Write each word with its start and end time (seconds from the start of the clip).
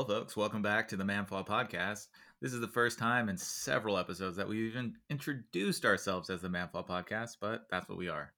Well, 0.00 0.06
folks, 0.06 0.34
welcome 0.34 0.62
back 0.62 0.88
to 0.88 0.96
the 0.96 1.04
MAMFAW 1.04 1.46
Podcast. 1.46 2.06
This 2.40 2.54
is 2.54 2.60
the 2.60 2.68
first 2.68 2.98
time 2.98 3.28
in 3.28 3.36
several 3.36 3.98
episodes 3.98 4.34
that 4.38 4.48
we've 4.48 4.70
even 4.70 4.94
introduced 5.10 5.84
ourselves 5.84 6.30
as 6.30 6.40
the 6.40 6.48
MAMFAW 6.48 6.88
Podcast, 6.88 7.36
but 7.38 7.66
that's 7.70 7.86
what 7.86 7.98
we 7.98 8.08
are. 8.08 8.32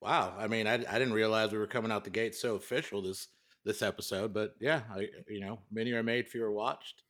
Wow, 0.00 0.34
I 0.36 0.48
mean, 0.48 0.66
I, 0.66 0.74
I 0.74 0.98
didn't 0.98 1.12
realize 1.12 1.52
we 1.52 1.58
were 1.58 1.68
coming 1.68 1.92
out 1.92 2.02
the 2.02 2.10
gate 2.10 2.34
so 2.34 2.56
official 2.56 3.02
this 3.02 3.28
this 3.64 3.82
episode, 3.82 4.34
but 4.34 4.56
yeah, 4.58 4.80
I, 4.92 5.06
you 5.28 5.38
know, 5.38 5.60
many 5.70 5.92
are 5.92 6.02
made, 6.02 6.26
few 6.26 6.42
are 6.42 6.50
watched. 6.50 7.04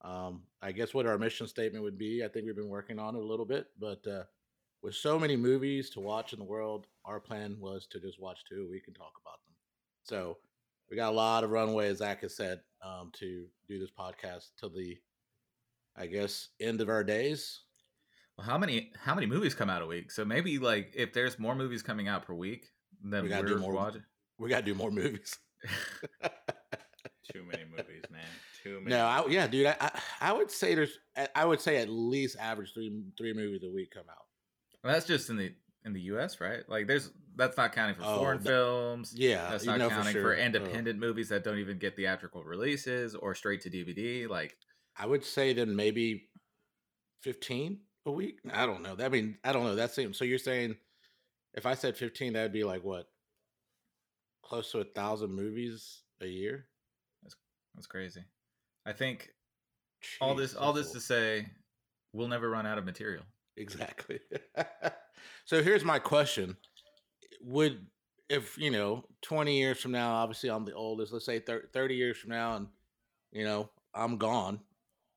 Um, 0.00 0.44
I 0.62 0.72
guess 0.72 0.94
what 0.94 1.04
our 1.04 1.18
mission 1.18 1.46
statement 1.46 1.84
would 1.84 1.98
be. 1.98 2.24
I 2.24 2.28
think 2.28 2.46
we've 2.46 2.56
been 2.56 2.70
working 2.70 2.98
on 2.98 3.14
it 3.14 3.20
a 3.20 3.26
little 3.26 3.44
bit, 3.44 3.66
but 3.78 4.06
uh, 4.06 4.22
with 4.82 4.94
so 4.94 5.18
many 5.18 5.36
movies 5.36 5.90
to 5.90 6.00
watch 6.00 6.32
in 6.32 6.38
the 6.38 6.46
world, 6.46 6.86
our 7.04 7.20
plan 7.20 7.58
was 7.60 7.86
to 7.88 8.00
just 8.00 8.18
watch 8.18 8.38
two 8.48 8.64
a 8.66 8.70
week 8.70 8.84
and 8.86 8.96
talk 8.96 9.12
about 9.20 9.36
them. 9.44 9.54
So 10.04 10.38
we 10.90 10.96
got 10.96 11.12
a 11.12 11.14
lot 11.14 11.44
of 11.44 11.50
runway, 11.50 11.88
as 11.88 11.98
Zach 11.98 12.22
has 12.22 12.34
said, 12.34 12.60
um, 12.84 13.10
to 13.18 13.46
do 13.68 13.78
this 13.78 13.90
podcast 13.98 14.44
till 14.58 14.70
the, 14.70 14.96
I 15.96 16.06
guess, 16.06 16.48
end 16.60 16.80
of 16.80 16.88
our 16.88 17.04
days. 17.04 17.60
Well, 18.36 18.46
how 18.46 18.56
many 18.58 18.92
how 19.00 19.14
many 19.14 19.26
movies 19.26 19.54
come 19.54 19.68
out 19.70 19.82
a 19.82 19.86
week? 19.86 20.10
So 20.12 20.24
maybe 20.24 20.58
like 20.58 20.92
if 20.94 21.12
there's 21.12 21.38
more 21.38 21.54
movies 21.54 21.82
coming 21.82 22.06
out 22.08 22.24
per 22.26 22.34
week, 22.34 22.66
then 23.02 23.24
We 23.24 23.28
gotta 23.28 23.48
do 23.48 23.58
more. 23.58 23.72
watching. 23.74 24.02
We 24.38 24.48
got 24.48 24.60
to 24.60 24.64
do 24.66 24.74
more 24.74 24.92
movies. 24.92 25.36
Too 27.32 27.42
many 27.44 27.64
movies, 27.64 28.04
man. 28.10 28.24
Too 28.62 28.80
many. 28.80 28.90
No, 28.90 29.04
I, 29.04 29.26
yeah, 29.28 29.46
dude. 29.46 29.66
I, 29.66 29.76
I 29.80 30.00
I 30.20 30.32
would 30.32 30.50
say 30.50 30.74
there's 30.74 30.96
I- 31.16 31.28
I 31.34 31.44
would 31.44 31.60
say 31.60 31.76
at 31.78 31.88
least 31.88 32.36
average 32.38 32.72
three 32.72 33.02
three 33.18 33.32
movies 33.34 33.62
a 33.64 33.70
week 33.70 33.90
come 33.92 34.04
out. 34.08 34.24
Well, 34.82 34.92
that's 34.94 35.06
just 35.06 35.28
in 35.28 35.36
the 35.36 35.52
in 35.84 35.92
the 35.92 36.00
U.S., 36.02 36.40
right? 36.40 36.68
Like, 36.68 36.86
there's 36.86 37.10
that's 37.36 37.56
not 37.56 37.72
counting 37.72 37.94
for 37.96 38.02
Oh, 38.04 38.18
foreign 38.18 38.38
that- 38.42 38.48
films. 38.48 39.12
Yeah, 39.16 39.48
That's 39.50 39.64
not 39.64 39.78
counting 39.78 40.04
for, 40.04 40.10
sure. 40.10 40.34
Uh, 40.34 40.38
independent 40.38 40.98
movies 40.98 41.28
that 41.28 41.44
don't 41.44 41.58
even 41.58 41.78
get 41.78 41.94
theatrical 41.96 42.42
releases 42.42 43.14
or 43.14 43.34
straight 43.34 43.60
to 43.62 43.70
DVD. 43.70 44.28
Like, 44.28 44.56
I 44.96 45.06
would 45.06 45.24
say 45.24 45.52
then 45.52 45.74
maybe 45.76 46.28
fifteen 47.22 47.80
a 48.06 48.10
week. 48.10 48.40
I 48.52 48.66
don't 48.66 48.82
know. 48.82 48.96
I 48.98 49.08
mean, 49.08 49.38
I 49.44 49.52
don't 49.52 49.64
know. 49.64 49.76
That 49.76 49.92
seems 49.92 50.18
so. 50.18 50.24
You're 50.24 50.38
saying 50.38 50.76
if 51.54 51.64
I 51.66 51.74
said 51.74 51.96
fifteen, 51.96 52.32
that'd 52.32 52.52
be 52.52 52.64
like 52.64 52.82
what? 52.82 53.06
Close 54.42 54.72
to 54.72 54.80
a 54.80 54.84
thousand 54.84 55.32
movies 55.32 56.02
a 56.20 56.26
year. 56.26 56.66
that's 57.22 57.36
that's 57.74 57.86
crazy. 57.86 58.24
I 58.86 58.92
think 58.92 59.30
all 60.20 60.34
this 60.34 60.54
all 60.54 60.72
this 60.72 60.90
to 60.92 61.00
say, 61.00 61.46
we'll 62.12 62.28
never 62.28 62.48
run 62.50 62.66
out 62.66 62.78
of 62.78 62.84
material. 62.84 63.22
Exactly. 63.58 64.20
so 65.44 65.62
here's 65.62 65.84
my 65.84 65.98
question: 65.98 66.56
Would 67.42 67.86
if 68.28 68.58
you 68.58 68.70
know 68.70 69.04
20 69.22 69.58
years 69.58 69.78
from 69.78 69.92
now, 69.92 70.14
obviously 70.14 70.50
I'm 70.50 70.64
the 70.64 70.74
oldest. 70.74 71.12
Let's 71.12 71.24
say 71.24 71.40
thir- 71.40 71.68
30 71.72 71.94
years 71.94 72.16
from 72.16 72.30
now, 72.30 72.56
and 72.56 72.68
you 73.32 73.44
know 73.44 73.70
I'm 73.94 74.16
gone. 74.16 74.60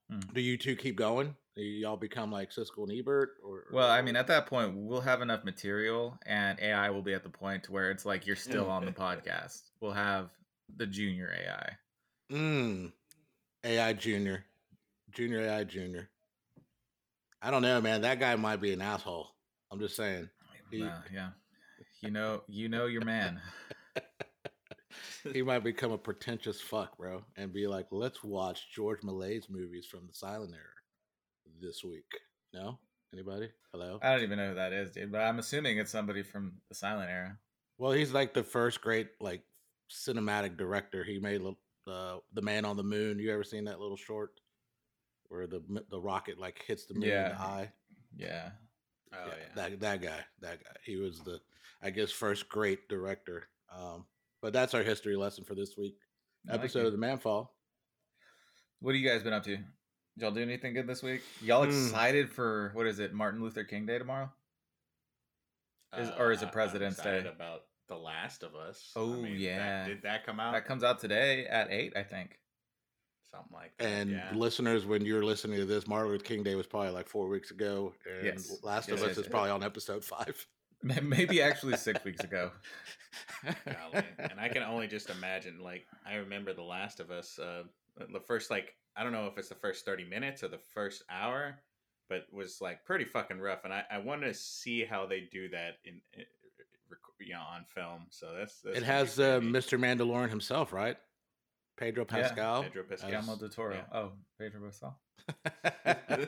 Hmm. 0.09 0.19
Do 0.33 0.41
you 0.41 0.57
two 0.57 0.75
keep 0.75 0.95
going? 0.95 1.35
Do 1.55 1.61
y'all 1.61 1.97
become 1.97 2.31
like 2.31 2.51
Siskel 2.51 2.83
and 2.83 2.91
Ebert? 2.91 3.31
Or 3.43 3.65
Well, 3.73 3.89
I 3.89 4.01
mean, 4.01 4.15
at 4.15 4.27
that 4.27 4.45
point, 4.45 4.73
we'll 4.73 5.01
have 5.01 5.21
enough 5.21 5.43
material, 5.43 6.17
and 6.25 6.57
AI 6.61 6.89
will 6.89 7.01
be 7.01 7.13
at 7.13 7.23
the 7.23 7.29
point 7.29 7.69
where 7.69 7.91
it's 7.91 8.05
like 8.05 8.25
you're 8.25 8.37
still 8.37 8.69
on 8.69 8.85
the 8.85 8.91
podcast. 8.93 9.63
We'll 9.81 9.91
have 9.91 10.29
the 10.77 10.87
junior 10.87 11.33
AI. 11.45 11.77
Mm, 12.31 12.93
AI 13.65 13.93
Junior, 13.93 14.45
Junior 15.11 15.41
AI 15.41 15.65
Junior. 15.65 16.09
I 17.41 17.51
don't 17.51 17.61
know, 17.61 17.81
man. 17.81 18.01
That 18.01 18.19
guy 18.19 18.35
might 18.35 18.61
be 18.61 18.73
an 18.73 18.81
asshole. 18.81 19.27
I'm 19.71 19.79
just 19.79 19.95
saying. 19.95 20.29
He- 20.69 20.83
Uh, 20.83 21.01
yeah, 21.13 21.29
you 22.01 22.11
know, 22.11 22.43
you 22.47 22.69
know 22.69 22.85
your 22.85 23.03
man. 23.03 23.41
he 25.33 25.41
might 25.41 25.63
become 25.63 25.91
a 25.91 25.97
pretentious 25.97 26.59
fuck, 26.61 26.97
bro, 26.97 27.23
and 27.35 27.51
be 27.53 27.67
like, 27.67 27.87
"Let's 27.91 28.23
watch 28.23 28.71
George 28.73 29.01
Méliès's 29.01 29.49
movies 29.49 29.85
from 29.85 30.07
the 30.07 30.13
silent 30.13 30.53
era 30.53 31.59
this 31.61 31.83
week." 31.83 32.05
No, 32.53 32.79
anybody? 33.13 33.49
Hello. 33.71 33.99
I 34.01 34.11
don't 34.13 34.23
even 34.23 34.37
know 34.37 34.49
who 34.49 34.55
that 34.55 34.73
is, 34.73 34.91
dude, 34.91 35.11
but 35.11 35.21
I'm 35.21 35.39
assuming 35.39 35.77
it's 35.77 35.91
somebody 35.91 36.23
from 36.23 36.53
the 36.69 36.75
silent 36.75 37.09
era. 37.09 37.37
Well, 37.77 37.91
he's 37.91 38.13
like 38.13 38.33
the 38.33 38.43
first 38.43 38.81
great 38.81 39.09
like 39.19 39.43
cinematic 39.89 40.57
director. 40.57 41.03
He 41.03 41.19
made 41.19 41.41
uh, 41.87 42.17
the 42.33 42.41
Man 42.41 42.65
on 42.65 42.77
the 42.77 42.83
Moon. 42.83 43.19
You 43.19 43.31
ever 43.33 43.43
seen 43.43 43.65
that 43.65 43.79
little 43.79 43.97
short 43.97 44.31
where 45.31 45.47
the 45.47 45.61
the 45.89 45.99
rocket 45.99 46.37
like 46.37 46.61
hits 46.67 46.85
the 46.85 46.93
moon 46.93 47.03
in 47.03 47.09
Yeah. 47.09 47.29
the 47.29 47.39
eye? 47.41 47.71
Yeah, 48.17 48.49
Oh 49.13 49.17
yeah, 49.27 49.33
yeah. 49.39 49.53
that 49.55 49.79
that 49.79 50.01
guy, 50.01 50.19
that 50.41 50.61
guy. 50.63 50.71
He 50.83 50.97
was 50.97 51.21
the, 51.21 51.39
I 51.81 51.89
guess, 51.89 52.11
first 52.11 52.49
great 52.49 52.89
director. 52.89 53.47
Um, 53.73 54.05
but 54.41 54.51
that's 54.51 54.73
our 54.73 54.83
history 54.83 55.15
lesson 55.15 55.45
for 55.45 55.55
this 55.55 55.77
week. 55.77 55.95
I 56.49 56.55
Episode 56.55 56.81
it. 56.81 56.85
of 56.87 56.91
the 56.91 56.97
MAMFAW. 56.97 57.47
What 58.81 58.93
have 58.95 59.01
you 59.01 59.07
guys 59.07 59.23
been 59.23 59.31
up 59.33 59.43
to? 59.45 59.55
Did 59.55 59.65
y'all 60.17 60.31
do 60.31 60.41
anything 60.41 60.73
good 60.73 60.87
this 60.87 61.01
week? 61.01 61.21
Y'all 61.41 61.63
Hmm. 61.63 61.69
excited 61.69 62.29
for 62.29 62.71
what 62.73 62.85
is 62.85 62.99
it, 62.99 63.13
Martin 63.13 63.41
Luther 63.41 63.63
King 63.63 63.85
Day 63.85 63.97
tomorrow? 63.97 64.29
Is- 65.97 66.09
or 66.17 66.31
is 66.33 66.41
it 66.41 66.45
Uh, 66.45 66.47
I'm 66.47 66.53
President's 66.53 66.97
excited 66.99 67.23
Day? 67.23 67.29
About 67.29 67.61
The 67.87 67.97
Last 67.97 68.43
of 68.43 68.55
Us. 68.55 68.91
Oh, 68.97 69.21
that- 69.21 69.29
yeah. 69.31 69.87
did 69.87 70.01
that 70.01 70.25
come 70.25 70.39
out? 70.41 70.51
That 70.53 70.65
comes 70.65 70.83
out 70.83 70.99
today 70.99 71.45
at 71.45 71.71
eight, 71.71 71.95
I 71.95 72.03
think. 72.03 72.37
Something 73.31 73.53
like 73.53 73.71
that. 73.77 73.85
And 73.85 74.11
yeah. 74.11 74.29
listeners, 74.33 74.85
when 74.85 75.05
you're 75.05 75.23
listening 75.23 75.57
to 75.57 75.65
this, 75.65 75.87
Martin 75.87 76.11
Luther 76.11 76.23
King 76.23 76.43
Day 76.43 76.55
was 76.55 76.67
probably 76.67 76.91
like 76.91 77.07
four 77.07 77.27
weeks 77.27 77.51
ago, 77.51 77.93
and 78.05 78.25
Yes. 78.25 78.57
Last 78.63 78.89
Yes, 78.89 78.97
of 78.99 79.03
Us 79.03 79.09
yes, 79.09 79.17
is 79.19 79.23
yes. 79.23 79.31
probably 79.31 79.51
on 79.51 79.63
episode 79.63 80.03
five. 80.03 80.45
Maybe 80.83 81.41
actually 81.41 81.77
six 81.77 82.03
weeks 82.03 82.23
ago. 82.23 82.51
Golly. 83.43 84.03
and 84.17 84.39
I 84.39 84.49
can 84.49 84.63
only 84.63 84.87
just 84.87 85.09
imagine. 85.09 85.59
Like 85.61 85.85
I 86.05 86.15
remember 86.15 86.53
The 86.53 86.63
Last 86.63 86.99
of 86.99 87.11
Us. 87.11 87.37
Uh, 87.39 87.63
the 88.11 88.19
first 88.19 88.49
like 88.49 88.73
I 88.95 89.03
don't 89.03 89.11
know 89.11 89.27
if 89.27 89.37
it's 89.37 89.49
the 89.49 89.55
first 89.55 89.85
thirty 89.85 90.03
minutes 90.03 90.43
or 90.43 90.47
the 90.47 90.59
first 90.73 91.03
hour, 91.09 91.59
but 92.09 92.25
was 92.31 92.59
like 92.61 92.83
pretty 92.83 93.05
fucking 93.05 93.39
rough. 93.39 93.63
And 93.63 93.71
I 93.73 93.83
I 93.91 93.99
want 93.99 94.21
to 94.23 94.33
see 94.33 94.83
how 94.83 95.05
they 95.05 95.27
do 95.31 95.49
that 95.49 95.75
in, 95.85 96.01
in 96.13 96.25
rec- 96.89 96.99
you 97.19 97.33
know 97.33 97.41
on 97.41 97.65
film. 97.75 98.07
So 98.09 98.33
that's, 98.37 98.59
that's 98.61 98.77
it 98.77 98.83
has 98.83 99.19
uh, 99.19 99.39
interesting 99.41 99.53
to 99.69 99.77
me. 99.77 99.85
Mr. 99.95 99.97
Mandalorian 100.09 100.29
himself, 100.29 100.73
right? 100.73 100.97
Pedro 101.81 102.05
Yeah, 102.09 102.21
Pascal. 102.21 102.63
Pedro 102.63 102.83
Pascal. 102.83 103.09
as- 103.09 103.11
Guillermo 103.25 103.39
del 103.39 103.49
Toro. 103.49 103.73
yeah. 103.75 103.83
Oh, 103.91 104.11
Pedro 104.39 104.61
Pascal. 104.61 104.99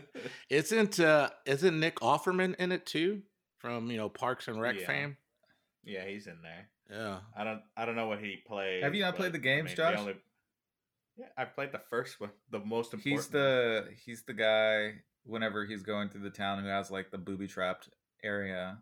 isn't 0.50 1.00
uh, 1.00 1.30
isn't 1.46 1.80
Nick 1.80 1.96
Offerman 2.00 2.56
in 2.56 2.72
it 2.72 2.86
too? 2.86 3.22
From 3.60 3.90
you 3.92 3.98
know 3.98 4.10
Parks 4.10 4.48
and 4.48 4.60
Rec 4.60 4.80
Yeah. 4.80 4.88
fame. 4.88 5.18
yeah, 5.84 6.06
he's 6.08 6.28
in 6.28 6.38
there. 6.42 6.70
Yeah. 6.90 7.20
I 7.38 7.44
don't 7.44 7.62
I 7.78 7.86
don't 7.86 7.96
know 7.96 8.08
what 8.08 8.20
he 8.20 8.38
played. 8.46 8.84
Have 8.84 8.96
you 8.96 9.02
not 9.04 9.16
played 9.16 9.32
the 9.34 9.40
games, 9.40 9.72
I 9.72 9.76
Josh? 9.76 10.00
only- 10.00 10.16
yeah, 11.18 11.28
I 11.38 11.46
played 11.46 11.72
the 11.72 11.82
first 11.92 12.20
one, 12.20 12.32
the 12.50 12.60
most 12.60 12.94
important. 12.94 13.20
He's 13.22 13.28
the 13.30 13.88
he's 14.06 14.24
the 14.24 14.34
guy 14.34 14.94
whenever 15.26 15.64
he's 15.66 15.84
going 15.84 16.10
through 16.10 16.22
the 16.24 16.30
town 16.32 16.62
who 16.64 16.68
has 16.68 16.90
like 16.90 17.12
the 17.12 17.18
booby 17.20 17.48
trapped 17.48 17.90
area. 18.24 18.80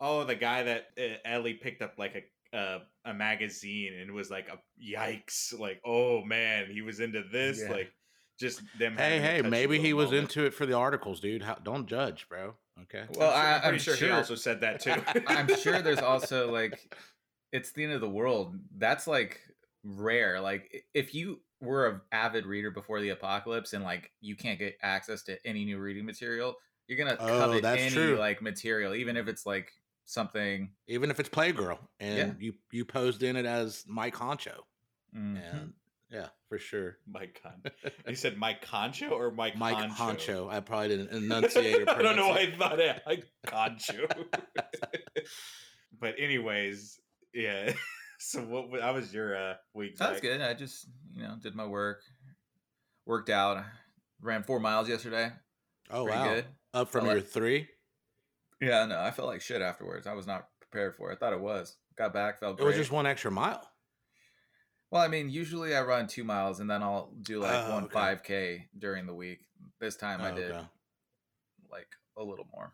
Oh, 0.00 0.22
the 0.22 0.36
guy 0.36 0.62
that 0.62 0.86
uh, 0.96 1.16
Ellie 1.24 1.54
picked 1.54 1.82
up 1.82 1.94
like 1.98 2.14
a 2.14 2.22
uh, 2.52 2.78
a 3.04 3.12
magazine 3.14 3.92
and 4.00 4.12
was 4.12 4.30
like 4.30 4.48
a 4.48 4.58
yikes, 4.82 5.58
like 5.58 5.80
oh 5.84 6.22
man, 6.24 6.66
he 6.70 6.82
was 6.82 7.00
into 7.00 7.22
this, 7.32 7.60
Yeah. 7.62 7.70
like 7.72 7.92
just 8.40 8.62
them. 8.78 8.96
Hey, 8.96 9.18
hey, 9.20 9.42
maybe 9.42 9.78
he 9.78 9.92
little 9.92 9.98
was 9.98 10.06
moment. 10.06 10.22
into 10.36 10.46
it 10.46 10.54
for 10.54 10.64
the 10.66 10.74
articles, 10.74 11.20
dude. 11.20 11.42
How, 11.42 11.54
don't 11.56 11.86
judge, 11.86 12.28
bro. 12.28 12.54
Okay. 12.82 13.04
Well, 13.16 13.30
I'm, 13.30 13.34
sure, 13.34 13.42
I, 13.64 13.68
I'm 13.72 13.78
sure, 13.78 13.96
sure 13.96 14.08
he 14.08 14.14
also 14.14 14.34
said 14.36 14.60
that 14.60 14.80
too. 14.80 14.94
I'm 15.26 15.48
sure 15.56 15.82
there's 15.82 15.98
also 15.98 16.50
like 16.52 16.78
it's 17.52 17.72
the 17.72 17.84
end 17.84 17.92
of 17.92 18.00
the 18.00 18.08
world. 18.08 18.56
That's 18.76 19.06
like 19.06 19.40
rare. 19.84 20.40
Like 20.40 20.84
if 20.94 21.14
you 21.14 21.40
were 21.60 21.88
an 21.88 22.00
avid 22.12 22.46
reader 22.46 22.70
before 22.70 23.00
the 23.00 23.08
apocalypse 23.08 23.72
and 23.72 23.82
like 23.82 24.12
you 24.20 24.36
can't 24.36 24.58
get 24.60 24.76
access 24.82 25.24
to 25.24 25.36
any 25.44 25.64
new 25.64 25.78
reading 25.78 26.06
material, 26.06 26.54
you're 26.86 26.98
gonna 26.98 27.16
Oh, 27.18 27.26
covet 27.26 27.62
that's 27.62 27.82
any 27.82 27.90
true. 27.90 28.16
like 28.16 28.40
material, 28.40 28.94
even 28.94 29.16
if 29.16 29.26
it's 29.26 29.44
like 29.44 29.72
something. 30.08 30.70
Even 30.86 31.10
if 31.10 31.20
it's 31.20 31.28
Playgirl 31.28 31.78
and 32.00 32.16
Yeah. 32.18 32.32
you 32.38 32.54
you 32.72 32.84
posed 32.84 33.22
in 33.22 33.36
it 33.36 33.44
as 33.46 33.84
Mike 33.86 34.14
Honcho, 34.16 34.62
Mhm. 35.14 35.52
and 35.52 35.72
yeah, 36.10 36.28
for 36.48 36.58
sure. 36.58 36.96
Mike 37.06 37.40
Con. 37.42 37.62
You 38.08 38.14
said 38.14 38.38
Mike 38.38 38.62
Concho 38.62 39.08
or 39.10 39.30
Mike 39.30 39.56
Mike 39.56 39.76
Honcho? 39.76 40.16
Honcho. 40.46 40.50
I 40.50 40.60
probably 40.60 40.88
didn't 40.88 41.10
enunciate. 41.10 41.82
or 41.82 41.90
I 41.98 42.02
don't 42.02 42.16
know 42.16 42.28
why 42.28 42.38
I 42.40 42.56
thought 42.56 42.80
it 42.80 43.02
like 43.06 43.24
Concho. 43.46 44.06
but 46.00 46.14
anyways, 46.18 46.98
yeah. 47.34 47.72
So 48.20 48.40
what? 48.40 48.68
wa- 48.68 48.80
How 48.80 48.94
was 48.94 49.14
your 49.14 49.36
uh, 49.36 49.54
week? 49.74 49.96
That's 49.96 50.14
Zach? 50.14 50.22
good. 50.22 50.40
I 50.40 50.52
just 50.52 50.88
you 51.14 51.22
know 51.22 51.36
did 51.40 51.54
my 51.54 51.66
work, 51.66 52.02
worked 53.06 53.30
out, 53.30 53.64
ran 54.20 54.42
four 54.42 54.58
miles 54.58 54.88
yesterday. 54.88 55.30
Oh 55.88 56.02
Pretty 56.04 56.18
wow! 56.18 56.34
good. 56.34 56.44
Up 56.74 56.88
from 56.88 57.02
Felt 57.02 57.12
your 57.12 57.20
like- 57.22 57.30
three. 57.30 57.68
Yeah, 58.60 58.84
no, 58.86 59.00
I 59.00 59.10
felt 59.10 59.28
like 59.28 59.40
shit 59.40 59.62
afterwards. 59.62 60.06
I 60.06 60.14
was 60.14 60.26
not 60.26 60.48
prepared 60.60 60.96
for 60.96 61.10
it. 61.10 61.14
I 61.14 61.18
thought 61.18 61.32
it 61.32 61.40
was. 61.40 61.76
Got 61.96 62.12
back, 62.12 62.40
felt 62.40 62.54
It 62.58 62.62
great. 62.62 62.66
was 62.68 62.76
just 62.76 62.90
one 62.92 63.06
extra 63.06 63.30
mile. 63.30 63.70
Well, 64.90 65.02
I 65.02 65.08
mean, 65.08 65.28
usually 65.30 65.76
I 65.76 65.82
run 65.82 66.06
two 66.06 66.24
miles 66.24 66.60
and 66.60 66.68
then 66.70 66.82
I'll 66.82 67.12
do 67.22 67.40
like 67.40 67.52
Oh, 67.66 67.72
one 67.74 67.84
okay. 67.84 67.92
five 67.92 68.22
k 68.22 68.68
during 68.78 69.06
the 69.06 69.14
week. 69.14 69.40
This 69.80 69.96
time 69.96 70.20
I 70.20 70.32
Oh, 70.32 70.34
did 70.34 70.50
okay. 70.52 70.66
like 71.70 71.88
a 72.16 72.22
little 72.24 72.46
more, 72.52 72.72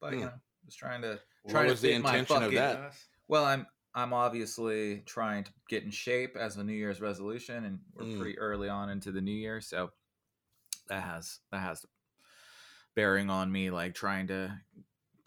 but 0.00 0.12
Hmm. 0.12 0.18
you 0.20 0.24
know, 0.26 0.32
just 0.64 0.78
trying 0.78 1.02
to 1.02 1.20
What 1.42 1.52
trying 1.52 1.66
was 1.70 1.80
to 1.80 1.86
the 1.88 1.92
fit 1.94 2.02
my 2.02 2.10
intention 2.16 2.36
of 2.36 2.42
fucking- 2.44 2.56
that? 2.58 2.94
Well, 3.28 3.44
I'm 3.44 3.66
I'm 3.92 4.12
obviously 4.12 5.00
trying 5.00 5.42
to 5.42 5.52
get 5.68 5.82
in 5.82 5.90
shape 5.90 6.36
as 6.36 6.56
a 6.56 6.62
New 6.62 6.72
Year's 6.74 7.00
resolution, 7.00 7.64
and 7.64 7.80
we're 7.92 8.04
Mm. 8.04 8.20
pretty 8.20 8.38
early 8.38 8.68
on 8.68 8.88
into 8.88 9.10
the 9.10 9.20
new 9.20 9.32
year, 9.34 9.60
so 9.60 9.92
that 10.86 11.02
has 11.02 11.40
that 11.50 11.58
has 11.58 11.84
bearing 12.94 13.28
on 13.30 13.50
me, 13.50 13.70
like 13.70 13.94
trying 13.96 14.28
to 14.28 14.56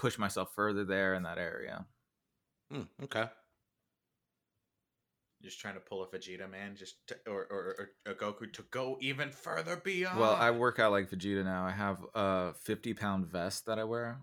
push 0.04 0.18
myself 0.18 0.54
further 0.54 0.84
there 0.84 1.14
in 1.14 1.24
that 1.24 1.38
area. 1.38 1.86
Hmm, 2.70 2.82
okay. 3.04 3.24
Just 5.42 5.62
trying 5.62 5.76
to 5.76 5.80
pull 5.80 6.04
a 6.04 6.08
Vegeta, 6.08 6.50
man. 6.50 6.76
Just 6.76 6.96
to, 7.08 7.16
or, 7.26 7.48
or 7.50 7.90
or 8.06 8.12
a 8.12 8.14
Goku 8.14 8.52
to 8.52 8.64
go 8.70 8.98
even 9.00 9.32
further 9.32 9.78
beyond. 9.78 10.20
Well, 10.20 10.36
I 10.36 10.52
work 10.52 10.80
out 10.80 10.92
like 10.92 11.10
Vegeta 11.10 11.46
now. 11.46 11.66
I 11.66 11.72
have 11.72 12.06
a 12.14 12.54
50 12.54 12.94
pound 12.96 13.28
vest 13.28 13.66
that 13.66 13.80
I 13.80 13.86
wear 13.86 14.20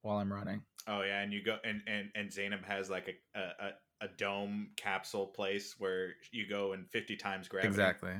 while 0.00 0.16
I'm 0.16 0.32
running. 0.32 0.62
Oh 0.86 1.02
yeah, 1.02 1.20
and 1.20 1.30
you 1.32 1.42
go 1.44 1.56
and 1.62 1.82
and 1.86 2.08
and 2.14 2.32
Zainab 2.32 2.64
has 2.64 2.88
like 2.88 3.18
a 3.34 3.38
a, 3.38 3.42
a, 3.42 4.06
a 4.06 4.08
dome 4.16 4.70
capsule 4.76 5.26
place 5.26 5.74
where 5.78 6.14
you 6.32 6.48
go 6.48 6.72
and 6.72 6.88
fifty 6.90 7.16
times 7.16 7.48
gravity. 7.48 7.68
Exactly. 7.68 8.12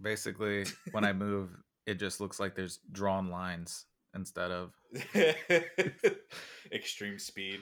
Basically, 0.00 0.64
when 0.90 1.04
I 1.04 1.12
move, 1.12 1.50
it 1.86 2.00
just 2.00 2.20
looks 2.20 2.40
like 2.40 2.56
there's 2.56 2.80
drawn 2.90 3.30
lines 3.30 3.84
instead 4.16 4.50
of. 4.50 4.72
Extreme 6.72 7.18
speed. 7.18 7.60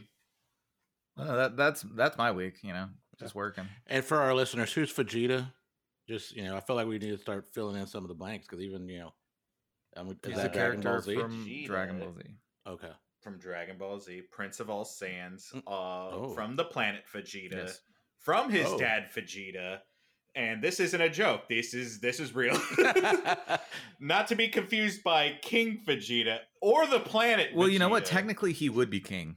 Uh, 1.18 1.36
that 1.36 1.56
that's 1.56 1.82
that's 1.94 2.16
my 2.18 2.32
week. 2.32 2.54
You 2.62 2.72
know, 2.72 2.88
just 3.20 3.34
working. 3.34 3.66
And 3.86 4.04
for 4.04 4.18
our 4.18 4.34
listeners, 4.34 4.72
who's 4.72 4.92
Vegeta? 4.92 5.52
Just 6.08 6.34
you 6.34 6.42
know, 6.44 6.56
I 6.56 6.60
feel 6.60 6.76
like 6.76 6.86
we 6.86 6.98
need 6.98 7.10
to 7.10 7.18
start 7.18 7.46
filling 7.52 7.80
in 7.80 7.86
some 7.86 8.02
of 8.04 8.08
the 8.08 8.14
blanks 8.14 8.46
because 8.46 8.62
even 8.64 8.88
you 8.88 9.00
know, 9.00 9.14
um, 9.96 10.08
is 10.08 10.16
He's 10.24 10.36
that 10.36 10.50
a 10.50 10.54
Dragon 10.54 10.82
character 10.82 10.88
Ball 10.90 11.00
Z? 11.00 11.14
from 11.20 11.46
Vegeta. 11.46 11.66
Dragon 11.66 11.98
Ball 11.98 12.12
Z. 12.14 12.22
Okay. 12.66 12.90
From 13.22 13.38
Dragon 13.38 13.78
Ball 13.78 14.00
Z, 14.00 14.22
Prince 14.30 14.60
of 14.60 14.68
All 14.70 14.84
Saiyans, 14.84 15.52
Mm. 15.54 15.62
uh, 15.66 16.10
Oh. 16.16 16.34
from 16.34 16.56
the 16.56 16.64
planet 16.64 17.04
Vegeta, 17.12 17.52
Yes. 17.52 17.80
from 18.18 18.50
his 18.50 18.66
Oh. 18.66 18.78
dad 18.78 19.08
Vegeta, 19.14 19.78
and 20.36 20.62
this 20.62 20.80
isn't 20.80 21.00
a 21.00 21.08
joke. 21.08 21.48
This 21.48 21.74
is 21.74 22.00
this 22.00 22.20
is 22.20 22.34
real. 22.34 22.58
Not 24.00 24.28
to 24.28 24.34
be 24.34 24.48
confused 24.48 25.02
by 25.02 25.38
King 25.42 25.82
Vegeta 25.86 26.38
or 26.60 26.86
the 26.86 27.00
planet. 27.00 27.50
Well, 27.54 27.68
you 27.68 27.78
know 27.78 27.88
what? 27.88 28.04
Technically, 28.04 28.52
he 28.52 28.68
would 28.68 28.90
be 28.90 29.00
king, 29.00 29.36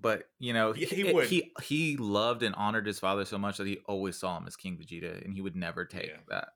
but 0.00 0.24
you 0.38 0.52
know, 0.52 0.74
Yeah, 0.74 0.86
he 0.88 1.12
would. 1.12 1.26
He 1.28 1.52
he 1.62 1.96
loved 1.96 2.42
and 2.42 2.54
honored 2.54 2.86
his 2.86 2.98
father 2.98 3.24
so 3.24 3.38
much 3.38 3.56
that 3.58 3.66
he 3.66 3.78
always 3.86 4.16
saw 4.16 4.36
him 4.38 4.46
as 4.46 4.56
King 4.56 4.76
Vegeta, 4.78 5.24
and 5.24 5.34
he 5.34 5.40
would 5.40 5.56
never 5.56 5.84
take 5.84 6.06
Yeah. 6.08 6.16
that. 6.28 6.48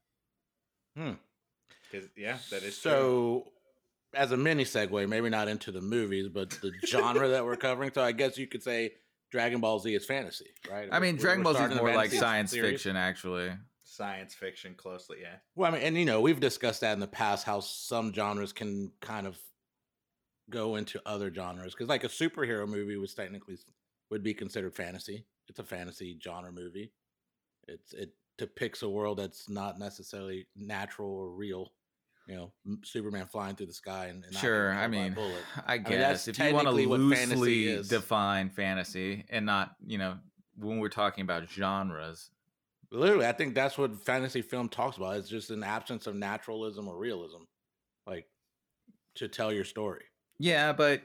Hmm. 0.96 1.12
'Cause- 1.92 2.08
yeah, 2.16 2.38
that 2.50 2.62
is 2.62 2.78
true. 2.80 2.90
So, 2.90 3.52
as 4.14 4.32
a 4.32 4.36
mini 4.36 4.64
segue, 4.64 5.08
maybe 5.08 5.30
not 5.30 5.48
into 5.48 5.72
the 5.72 5.80
movies, 5.80 6.28
but 6.28 6.50
the 6.50 6.72
genre 6.86 7.28
that 7.28 7.44
we're 7.44 7.56
covering. 7.56 7.90
So, 7.94 8.02
I 8.02 8.12
guess 8.12 8.36
you 8.36 8.46
could 8.46 8.62
say 8.62 8.92
Dragon 9.30 9.60
Ball 9.60 9.78
Z 9.78 9.94
is 9.94 10.04
fantasy, 10.04 10.46
right? 10.70 10.88
I 10.92 10.98
mean, 11.00 11.14
We're- 11.14 11.22
Dragon 11.22 11.44
we're 11.44 11.52
Ball 11.54 11.68
Z 11.68 11.74
is 11.74 11.80
more 11.80 11.94
like 11.94 12.10
science 12.12 12.50
series. 12.50 12.72
fiction, 12.72 12.96
actually. 12.96 13.52
Science 13.98 14.32
fiction 14.32 14.76
closely, 14.76 15.18
yeah. 15.22 15.38
Well, 15.56 15.72
I 15.72 15.74
mean, 15.74 15.82
and 15.82 15.96
you 15.96 16.04
know, 16.04 16.20
we've 16.20 16.38
discussed 16.38 16.82
that 16.82 16.92
in 16.92 17.00
the 17.00 17.08
past 17.08 17.44
how 17.44 17.58
some 17.58 18.14
genres 18.14 18.52
can 18.52 18.92
kind 19.00 19.26
of 19.26 19.36
go 20.48 20.76
into 20.76 21.00
other 21.04 21.34
genres 21.34 21.74
because, 21.74 21.88
like, 21.88 22.04
a 22.04 22.08
superhero 22.08 22.68
movie 22.68 22.96
was 22.96 23.12
technically 23.12 23.58
would 24.08 24.22
be 24.22 24.34
considered 24.34 24.72
fantasy. 24.72 25.26
It's 25.48 25.58
a 25.58 25.64
fantasy 25.64 26.16
genre 26.22 26.52
movie. 26.52 26.92
It's 27.66 27.92
it 27.92 28.12
depicts 28.38 28.82
a 28.82 28.88
world 28.88 29.18
that's 29.18 29.48
not 29.48 29.80
necessarily 29.80 30.46
natural 30.54 31.10
or 31.10 31.30
real. 31.30 31.72
You 32.28 32.36
know, 32.36 32.52
Superman 32.84 33.26
flying 33.26 33.56
through 33.56 33.66
the 33.66 33.72
sky 33.72 34.06
and, 34.06 34.22
and 34.22 34.32
not 34.32 34.40
Sure, 34.40 34.74
I 34.74 34.82
killed 34.82 34.92
by 34.92 34.98
a 34.98 35.02
mean, 35.02 35.14
bullet. 35.14 35.44
I 35.66 35.78
mean, 35.78 35.98
that's 35.98 36.26
guess 36.26 36.28
if 36.28 36.38
you 36.38 36.54
want 36.54 36.68
to 36.68 36.76
technically 36.76 36.86
what 36.86 37.16
fantasy 37.18 37.34
loosely 37.74 37.88
define 37.88 38.50
fantasy 38.50 39.24
and 39.28 39.44
not, 39.44 39.74
you 39.84 39.98
know, 39.98 40.18
when 40.56 40.78
we're 40.78 40.88
talking 40.88 41.22
about 41.22 41.50
genres, 41.50 42.30
Literally, 42.90 43.26
I 43.26 43.32
think 43.32 43.54
that's 43.54 43.76
what 43.76 43.94
fantasy 44.02 44.40
film 44.42 44.68
talks 44.68 44.96
about. 44.96 45.16
It's 45.18 45.28
just 45.28 45.50
an 45.50 45.62
absence 45.62 46.06
of 46.06 46.14
naturalism 46.14 46.88
or 46.88 46.96
realism, 46.96 47.42
like 48.06 48.26
to 49.16 49.28
tell 49.28 49.52
your 49.52 49.64
story. 49.64 50.04
yeah, 50.38 50.72
but 50.72 51.02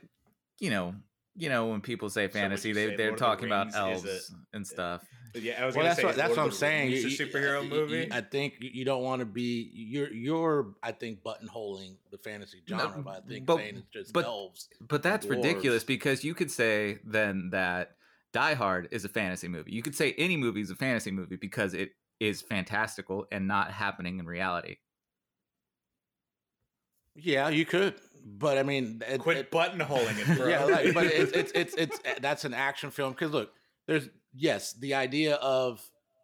you 0.59 0.69
know, 0.69 0.95
you 1.35 1.49
know, 1.49 1.67
when 1.67 1.81
people 1.81 2.09
say 2.09 2.27
fantasy, 2.27 2.69
you 2.69 2.73
they 2.75 2.87
say 2.89 2.95
they're 2.95 3.07
Lord 3.07 3.13
of 3.15 3.19
the 3.19 3.25
talking 3.25 3.45
about 3.47 3.75
elves 3.75 4.05
is 4.05 4.31
and 4.53 4.65
stuff. 4.65 5.03
But 5.33 5.41
yeah, 5.41 5.63
I 5.63 5.65
was 5.65 5.75
Well, 5.75 5.81
gonna 5.83 5.89
that's 5.89 5.97
say 5.99 6.03
what 6.05 6.11
is 6.11 6.17
that's 6.17 6.27
Lord 6.29 6.37
what 6.37 6.45
I'm 6.45 6.51
saying. 6.51 6.91
Rings 6.91 7.19
You- 7.19 7.25
a 7.25 7.27
superhero 7.29 7.63
you- 7.63 7.69
movie. 7.69 7.97
you- 8.01 8.07
I 8.11 8.21
think 8.21 8.53
you 8.61 8.69
you 8.71 8.85
don't 8.85 9.01
want 9.03 9.19
to 9.21 9.25
be 9.25 9.71
you're 9.73 10.13
you're 10.13 10.75
I 10.83 10.91
think 10.91 11.23
buttonholing 11.23 11.95
the 12.11 12.19
fantasy 12.19 12.61
No, 12.69 12.77
genre, 12.77 13.01
but 13.01 13.23
I 13.23 13.27
think 13.27 13.45
but- 13.47 13.57
saying 13.57 13.77
it's 13.77 13.87
just 13.91 14.13
but- 14.13 14.25
elves. 14.25 14.69
But 14.79 15.01
that's 15.03 15.25
ridiculous 15.25 15.83
because 15.83 16.23
you 16.23 16.35
could 16.35 16.51
say 16.51 16.99
then 17.03 17.49
that 17.49 17.95
Die 18.33 18.53
Hard 18.55 18.87
is 18.91 19.05
a 19.05 19.09
fantasy 19.09 19.47
movie. 19.47 19.71
You 19.71 19.81
could 19.83 19.95
say 19.95 20.13
any 20.17 20.35
movie 20.37 20.61
is 20.61 20.71
a 20.71 20.75
fantasy 20.75 21.11
movie 21.11 21.35
because 21.35 21.73
it 21.73 21.91
is 22.19 22.41
fantastical 22.41 23.25
and 23.31 23.47
not 23.47 23.71
happening 23.71 24.19
in 24.19 24.25
reality. 24.25 24.77
Yeah, 27.15 27.49
you 27.49 27.65
could, 27.65 27.93
but 28.25 28.57
I 28.57 28.63
mean, 28.63 29.01
it, 29.07 29.19
Quit 29.19 29.37
it- 29.37 29.51
buttonholing 29.51 30.17
it, 30.19 30.37
bro. 30.37 30.47
yeah, 30.47 30.63
like, 30.65 30.93
but 30.93 31.05
it's 31.05 31.31
it's 31.31 31.51
it's 31.53 31.75
it's 31.75 31.99
that's 32.21 32.43
an 32.45 32.53
action 32.55 32.89
film 32.89 33.11
because 33.13 33.31
look, 33.31 33.51
there's 33.87 34.09
yes, 34.33 34.73
the 34.73 34.95
idea 34.95 35.35
of 35.35 35.79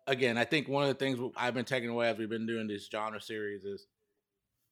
again, 0.08 0.38
I 0.38 0.46
think 0.46 0.68
one 0.68 0.84
of 0.84 0.90
the 0.90 0.96
things 0.96 1.20
I've 1.38 1.54
been 1.54 1.66
taking 1.66 1.90
away 1.90 2.10
as 2.10 2.18
we've 2.18 2.30
been 2.30 2.48
doing 2.48 2.68
this 2.68 2.88
genre 2.92 3.22
series 3.22 3.66
is 3.66 3.86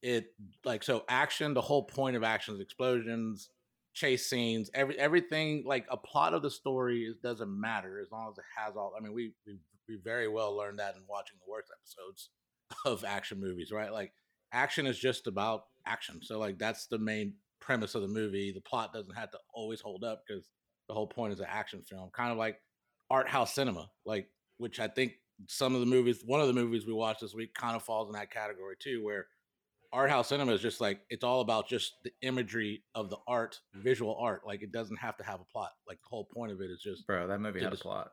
it 0.01 0.33
like 0.65 0.81
so 0.81 1.03
action. 1.07 1.53
The 1.53 1.61
whole 1.61 1.83
point 1.83 2.15
of 2.15 2.23
action 2.23 2.55
is 2.55 2.61
explosions, 2.61 3.49
chase 3.97 4.29
scenes, 4.29 4.69
every 4.73 4.97
everything 4.97 5.63
like 5.65 5.85
a 5.89 5.97
plot 5.97 6.33
of 6.33 6.43
the 6.43 6.51
story 6.51 7.03
is, 7.03 7.17
doesn't 7.17 7.59
matter 7.59 7.99
as 7.99 8.11
long 8.11 8.29
as 8.31 8.37
it 8.37 8.43
has 8.55 8.75
all. 8.75 8.93
I 8.97 9.01
mean, 9.01 9.13
we 9.13 9.33
we 9.45 9.57
we 9.89 9.97
very 10.03 10.27
well 10.27 10.55
learned 10.55 10.79
that 10.79 10.95
in 10.95 11.01
watching 11.09 11.37
the 11.39 11.51
worst 11.51 11.69
episodes 11.75 12.29
of 12.85 13.03
action 13.03 13.39
movies, 13.39 13.71
right? 13.71 13.91
Like 13.91 14.13
action 14.53 14.85
is 14.85 14.99
just 14.99 15.27
about 15.27 15.63
action. 15.85 16.19
So 16.21 16.37
like 16.37 16.59
that's 16.59 16.87
the 16.87 16.99
main 16.99 17.33
premise 17.59 17.95
of 17.95 18.03
the 18.03 18.07
movie. 18.07 18.51
The 18.51 18.61
plot 18.61 18.93
doesn't 18.93 19.15
have 19.15 19.31
to 19.31 19.39
always 19.53 19.81
hold 19.81 20.03
up 20.03 20.23
because 20.27 20.47
the 20.87 20.93
whole 20.93 21.07
point 21.07 21.33
is 21.33 21.39
an 21.39 21.47
action 21.49 21.81
film, 21.81 22.09
kind 22.13 22.31
of 22.31 22.37
like 22.37 22.59
art 23.09 23.27
house 23.27 23.55
cinema, 23.55 23.89
like 24.05 24.29
which 24.57 24.79
I 24.79 24.87
think 24.87 25.13
some 25.47 25.73
of 25.73 25.79
the 25.79 25.87
movies, 25.87 26.21
one 26.25 26.41
of 26.41 26.47
the 26.47 26.53
movies 26.53 26.85
we 26.85 26.93
watched 26.93 27.21
this 27.21 27.33
week, 27.33 27.53
kind 27.55 27.75
of 27.75 27.83
falls 27.83 28.09
in 28.09 28.13
that 28.13 28.31
category 28.31 28.75
too, 28.79 29.03
where 29.03 29.27
art 29.93 30.09
house 30.09 30.29
cinema 30.29 30.53
is 30.53 30.61
just 30.61 30.81
like 30.81 30.99
it's 31.09 31.23
all 31.23 31.41
about 31.41 31.67
just 31.67 31.93
the 32.03 32.11
imagery 32.21 32.83
of 32.95 33.09
the 33.09 33.17
art, 33.27 33.59
visual 33.73 34.15
art. 34.19 34.41
Like 34.45 34.61
it 34.61 34.71
doesn't 34.71 34.97
have 34.97 35.17
to 35.17 35.23
have 35.23 35.39
a 35.39 35.45
plot. 35.45 35.71
Like 35.87 35.97
the 36.01 36.09
whole 36.09 36.25
point 36.25 36.51
of 36.51 36.61
it 36.61 36.69
is 36.69 36.81
just 36.81 37.07
Bro, 37.07 37.27
that 37.27 37.39
movie 37.39 37.61
had 37.61 37.73
a 37.73 37.77
plot. 37.77 38.11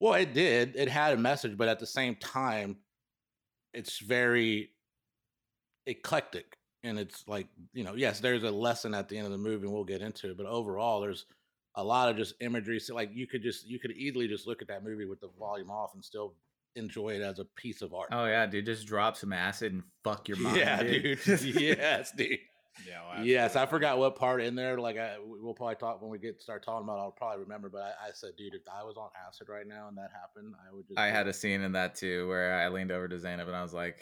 well, 0.00 0.14
it 0.14 0.34
did. 0.34 0.74
It 0.76 0.88
had 0.88 1.14
a 1.14 1.16
message, 1.16 1.56
but 1.56 1.68
at 1.68 1.78
the 1.78 1.86
same 1.86 2.16
time, 2.16 2.76
it's 3.74 3.98
very 3.98 4.70
eclectic. 5.86 6.56
And 6.84 6.98
it's 6.98 7.26
like, 7.28 7.46
you 7.72 7.84
know, 7.84 7.94
yes, 7.94 8.18
there's 8.18 8.42
a 8.42 8.50
lesson 8.50 8.92
at 8.92 9.08
the 9.08 9.16
end 9.16 9.26
of 9.26 9.32
the 9.32 9.38
movie, 9.38 9.66
and 9.66 9.72
we'll 9.72 9.84
get 9.84 10.02
into 10.02 10.30
it. 10.30 10.36
But 10.36 10.46
overall, 10.46 11.00
there's 11.00 11.26
a 11.76 11.84
lot 11.84 12.08
of 12.08 12.16
just 12.16 12.34
imagery. 12.40 12.80
So, 12.80 12.94
like, 12.94 13.10
you 13.14 13.28
could 13.28 13.40
just, 13.42 13.66
you 13.66 13.78
could 13.78 13.92
easily 13.92 14.26
just 14.26 14.48
look 14.48 14.62
at 14.62 14.68
that 14.68 14.82
movie 14.82 15.06
with 15.06 15.20
the 15.20 15.28
volume 15.38 15.70
off 15.70 15.94
and 15.94 16.04
still 16.04 16.34
enjoy 16.76 17.10
it 17.10 17.22
as 17.22 17.38
a 17.38 17.44
piece 17.44 17.82
of 17.82 17.92
art. 17.94 18.08
Oh 18.12 18.26
yeah, 18.26 18.46
dude, 18.46 18.66
just 18.66 18.86
drop 18.86 19.16
some 19.16 19.32
acid 19.32 19.72
and 19.72 19.82
fuck 20.04 20.28
your 20.28 20.38
mind. 20.38 20.56
yeah, 20.56 20.82
dude. 20.82 21.18
yes, 21.26 22.12
dude. 22.16 22.38
Yeah, 22.88 23.00
well, 23.16 23.24
Yes, 23.26 23.54
I 23.54 23.66
forgot 23.66 23.98
what 23.98 24.16
part 24.16 24.40
in 24.42 24.54
there. 24.54 24.78
Like, 24.78 24.96
I, 24.96 25.16
we- 25.18 25.38
we'll 25.40 25.52
probably 25.52 25.74
talk 25.74 26.00
when 26.00 26.10
we 26.10 26.18
get 26.18 26.40
start 26.40 26.64
talking 26.64 26.84
about. 26.84 26.96
it, 26.96 27.02
I'll 27.02 27.10
probably 27.10 27.42
remember. 27.42 27.68
But 27.68 27.82
I, 27.82 28.08
I 28.08 28.10
said, 28.14 28.30
dude, 28.38 28.54
if 28.54 28.62
I 28.72 28.82
was 28.82 28.96
on 28.96 29.10
acid 29.28 29.48
right 29.50 29.66
now 29.66 29.88
and 29.88 29.98
that 29.98 30.08
happened, 30.18 30.54
I 30.66 30.74
would 30.74 30.88
just. 30.88 30.98
I 30.98 31.08
had 31.08 31.28
a 31.28 31.32
scene 31.34 31.60
in 31.60 31.72
that 31.72 31.94
too 31.94 32.26
where 32.28 32.54
I 32.54 32.68
leaned 32.68 32.90
over 32.90 33.08
to 33.08 33.18
Zainab 33.18 33.46
and 33.48 33.56
I 33.56 33.62
was 33.62 33.74
like, 33.74 33.98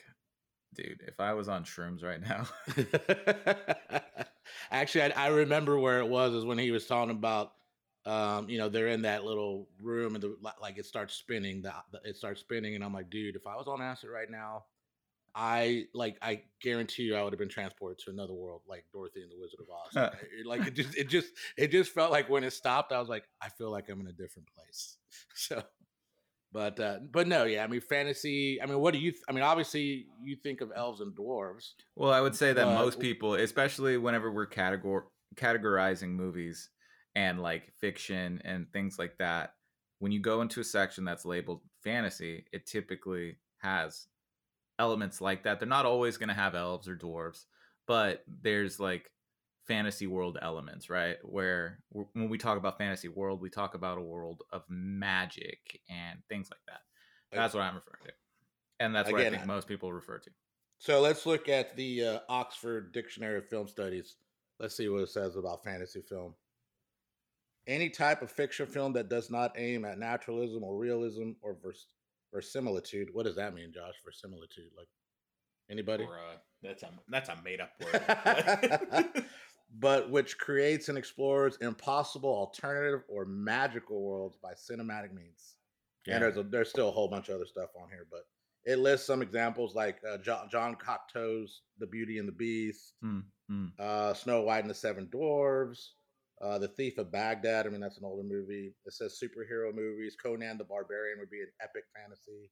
dude, 0.76 1.00
if 1.08 1.18
I 1.18 1.32
was 1.34 1.48
on 1.48 1.64
shrooms 1.64 2.04
right 2.04 2.20
now. 2.20 2.46
Actually, 4.70 5.12
I, 5.12 5.26
I 5.26 5.28
remember 5.28 5.78
where 5.78 5.98
it 6.00 6.08
was 6.08 6.32
is 6.34 6.44
when 6.44 6.58
he 6.58 6.70
was 6.70 6.86
talking 6.86 7.10
about, 7.16 7.52
um, 8.06 8.48
you 8.48 8.58
know, 8.58 8.68
they're 8.68 8.88
in 8.88 9.02
that 9.02 9.24
little 9.24 9.68
room 9.82 10.14
and 10.14 10.22
the 10.22 10.36
like 10.60 10.78
it 10.78 10.86
starts 10.86 11.14
spinning. 11.14 11.62
The, 11.62 11.72
the- 11.92 12.08
it 12.08 12.16
starts 12.16 12.40
spinning, 12.40 12.74
and 12.74 12.82
I'm 12.84 12.92
like, 12.94 13.10
dude, 13.10 13.36
if 13.36 13.46
I 13.46 13.56
was 13.56 13.66
on 13.66 13.82
acid 13.82 14.10
right 14.10 14.30
now, 14.30 14.64
I 15.34 15.84
like 15.94 16.16
I 16.22 16.42
guarantee 16.60 17.04
you 17.04 17.14
I 17.16 17.22
would 17.22 17.32
have 17.32 17.38
been 17.38 17.48
transported 17.48 17.98
to 18.04 18.10
another 18.10 18.32
world, 18.32 18.62
like 18.68 18.84
Dorothy 18.92 19.22
and 19.22 19.30
the 19.30 19.38
Wizard 19.38 19.60
of 19.60 19.66
Oz. 19.70 19.94
Like, 20.20 20.28
it, 20.40 20.46
like 20.46 20.66
it 20.66 20.74
just, 20.74 20.96
it 20.96 21.08
just, 21.08 21.28
it 21.56 21.70
just 21.70 21.92
felt 21.92 22.10
like 22.10 22.28
when 22.28 22.42
it 22.42 22.52
stopped, 22.52 22.92
I 22.92 22.98
was 22.98 23.08
like, 23.08 23.24
I 23.40 23.48
feel 23.48 23.70
like 23.70 23.88
I'm 23.88 24.00
in 24.00 24.06
a 24.08 24.12
different 24.12 24.48
place. 24.54 24.96
So. 25.34 25.62
But 26.52 26.80
uh, 26.80 26.98
but 27.12 27.28
no, 27.28 27.44
yeah. 27.44 27.62
I 27.62 27.68
mean, 27.68 27.80
fantasy. 27.80 28.60
I 28.60 28.66
mean, 28.66 28.80
what 28.80 28.92
do 28.92 28.98
you? 28.98 29.12
Th- 29.12 29.22
I 29.28 29.32
mean, 29.32 29.44
obviously, 29.44 30.06
you 30.20 30.34
think 30.34 30.60
of 30.62 30.72
elves 30.74 31.00
and 31.00 31.14
dwarves. 31.14 31.74
Well, 31.94 32.12
I 32.12 32.20
would 32.20 32.34
say 32.34 32.52
that 32.52 32.66
most 32.66 32.98
people, 32.98 33.34
especially 33.34 33.96
whenever 33.98 34.32
we're 34.32 34.48
categor- 34.48 35.04
categorizing 35.36 36.08
movies 36.10 36.68
and 37.14 37.40
like 37.40 37.72
fiction 37.78 38.40
and 38.44 38.70
things 38.72 38.98
like 38.98 39.18
that, 39.18 39.54
when 39.98 40.12
you 40.12 40.20
go 40.20 40.40
into 40.40 40.60
a 40.60 40.64
section 40.64 41.04
that's 41.04 41.24
labeled 41.24 41.60
fantasy, 41.82 42.46
it 42.52 42.66
typically 42.66 43.36
has 43.58 44.06
elements 44.78 45.20
like 45.20 45.44
that. 45.44 45.60
They're 45.60 45.68
not 45.68 45.86
always 45.86 46.16
going 46.16 46.28
to 46.28 46.34
have 46.34 46.54
elves 46.54 46.88
or 46.88 46.96
dwarves, 46.96 47.44
but 47.86 48.24
there's 48.42 48.80
like 48.80 49.10
fantasy 49.66 50.06
world 50.06 50.38
elements, 50.40 50.88
right? 50.88 51.16
Where 51.22 51.80
when 51.90 52.28
we 52.28 52.38
talk 52.38 52.56
about 52.56 52.78
fantasy 52.78 53.08
world, 53.08 53.40
we 53.40 53.50
talk 53.50 53.74
about 53.74 53.98
a 53.98 54.02
world 54.02 54.42
of 54.52 54.62
magic 54.68 55.80
and 55.88 56.20
things 56.28 56.48
like 56.50 56.60
that. 56.66 56.80
That's 57.32 57.54
what 57.54 57.62
I'm 57.62 57.76
referring 57.76 58.06
to, 58.06 58.12
and 58.80 58.94
that's 58.94 59.12
what 59.12 59.20
I 59.20 59.30
think 59.30 59.46
most 59.46 59.68
people 59.68 59.92
refer 59.92 60.18
to. 60.18 60.30
So 60.78 61.00
let's 61.00 61.26
look 61.26 61.48
at 61.48 61.76
the 61.76 62.04
uh, 62.04 62.18
Oxford 62.28 62.92
Dictionary 62.92 63.36
of 63.38 63.48
Film 63.48 63.68
Studies. 63.68 64.16
Let's 64.58 64.74
see 64.74 64.88
what 64.88 65.02
it 65.02 65.10
says 65.10 65.36
about 65.36 65.62
fantasy 65.62 66.00
film. 66.00 66.34
Any 67.66 67.90
type 67.90 68.22
of 68.22 68.30
fiction 68.30 68.66
film 68.66 68.92
that 68.94 69.08
does 69.08 69.30
not 69.30 69.52
aim 69.56 69.84
at 69.84 69.98
naturalism 69.98 70.64
or 70.64 70.76
realism 70.76 71.32
or 71.42 71.56
vers- 71.62 71.86
verisimilitude. 72.32 73.08
What 73.12 73.26
does 73.26 73.36
that 73.36 73.54
mean, 73.54 73.72
Josh? 73.72 73.94
Verisimilitude, 74.04 74.70
like 74.76 74.88
anybody? 75.70 76.04
Bruh, 76.04 76.38
that's 76.62 76.82
a 76.82 76.90
that's 77.08 77.28
a 77.28 77.36
made 77.44 77.60
up 77.60 77.72
word. 77.80 79.24
but 79.78 80.10
which 80.10 80.38
creates 80.38 80.88
and 80.88 80.98
explores 80.98 81.58
impossible 81.60 82.30
alternative 82.30 83.02
or 83.08 83.24
magical 83.24 84.02
worlds 84.02 84.36
by 84.42 84.52
cinematic 84.52 85.12
means. 85.12 85.56
And 86.06 86.22
there's 86.22 86.38
a, 86.38 86.42
there's 86.42 86.70
still 86.70 86.88
a 86.88 86.92
whole 86.92 87.08
bunch 87.08 87.28
of 87.28 87.36
other 87.36 87.46
stuff 87.46 87.70
on 87.80 87.88
here, 87.88 88.06
but 88.10 88.22
it 88.64 88.78
lists 88.78 89.06
some 89.06 89.22
examples 89.22 89.74
like 89.74 89.98
uh, 90.08 90.18
John, 90.18 90.48
John 90.50 90.76
Cocteau's 90.76 91.62
The 91.78 91.86
Beauty 91.86 92.18
and 92.18 92.26
the 92.26 92.32
Beast, 92.32 92.94
Hmm, 93.00 93.20
hmm. 93.48 93.66
uh, 93.78 94.14
Snow 94.14 94.42
White 94.42 94.60
and 94.60 94.70
the 94.70 94.74
Seven 94.74 95.06
Dwarves, 95.06 95.90
uh, 96.40 96.58
The 96.58 96.68
Thief 96.68 96.98
of 96.98 97.12
Baghdad. 97.12 97.66
I 97.66 97.70
mean, 97.70 97.80
that's 97.80 97.98
an 97.98 98.04
older 98.04 98.26
movie. 98.26 98.74
It 98.86 98.92
says 98.92 99.20
superhero 99.22 99.74
movies. 99.74 100.16
Conan 100.22 100.58
the 100.58 100.64
Barbarian 100.64 101.18
would 101.18 101.30
be 101.30 101.40
an 101.40 101.50
epic 101.62 101.84
fantasy. 101.94 102.50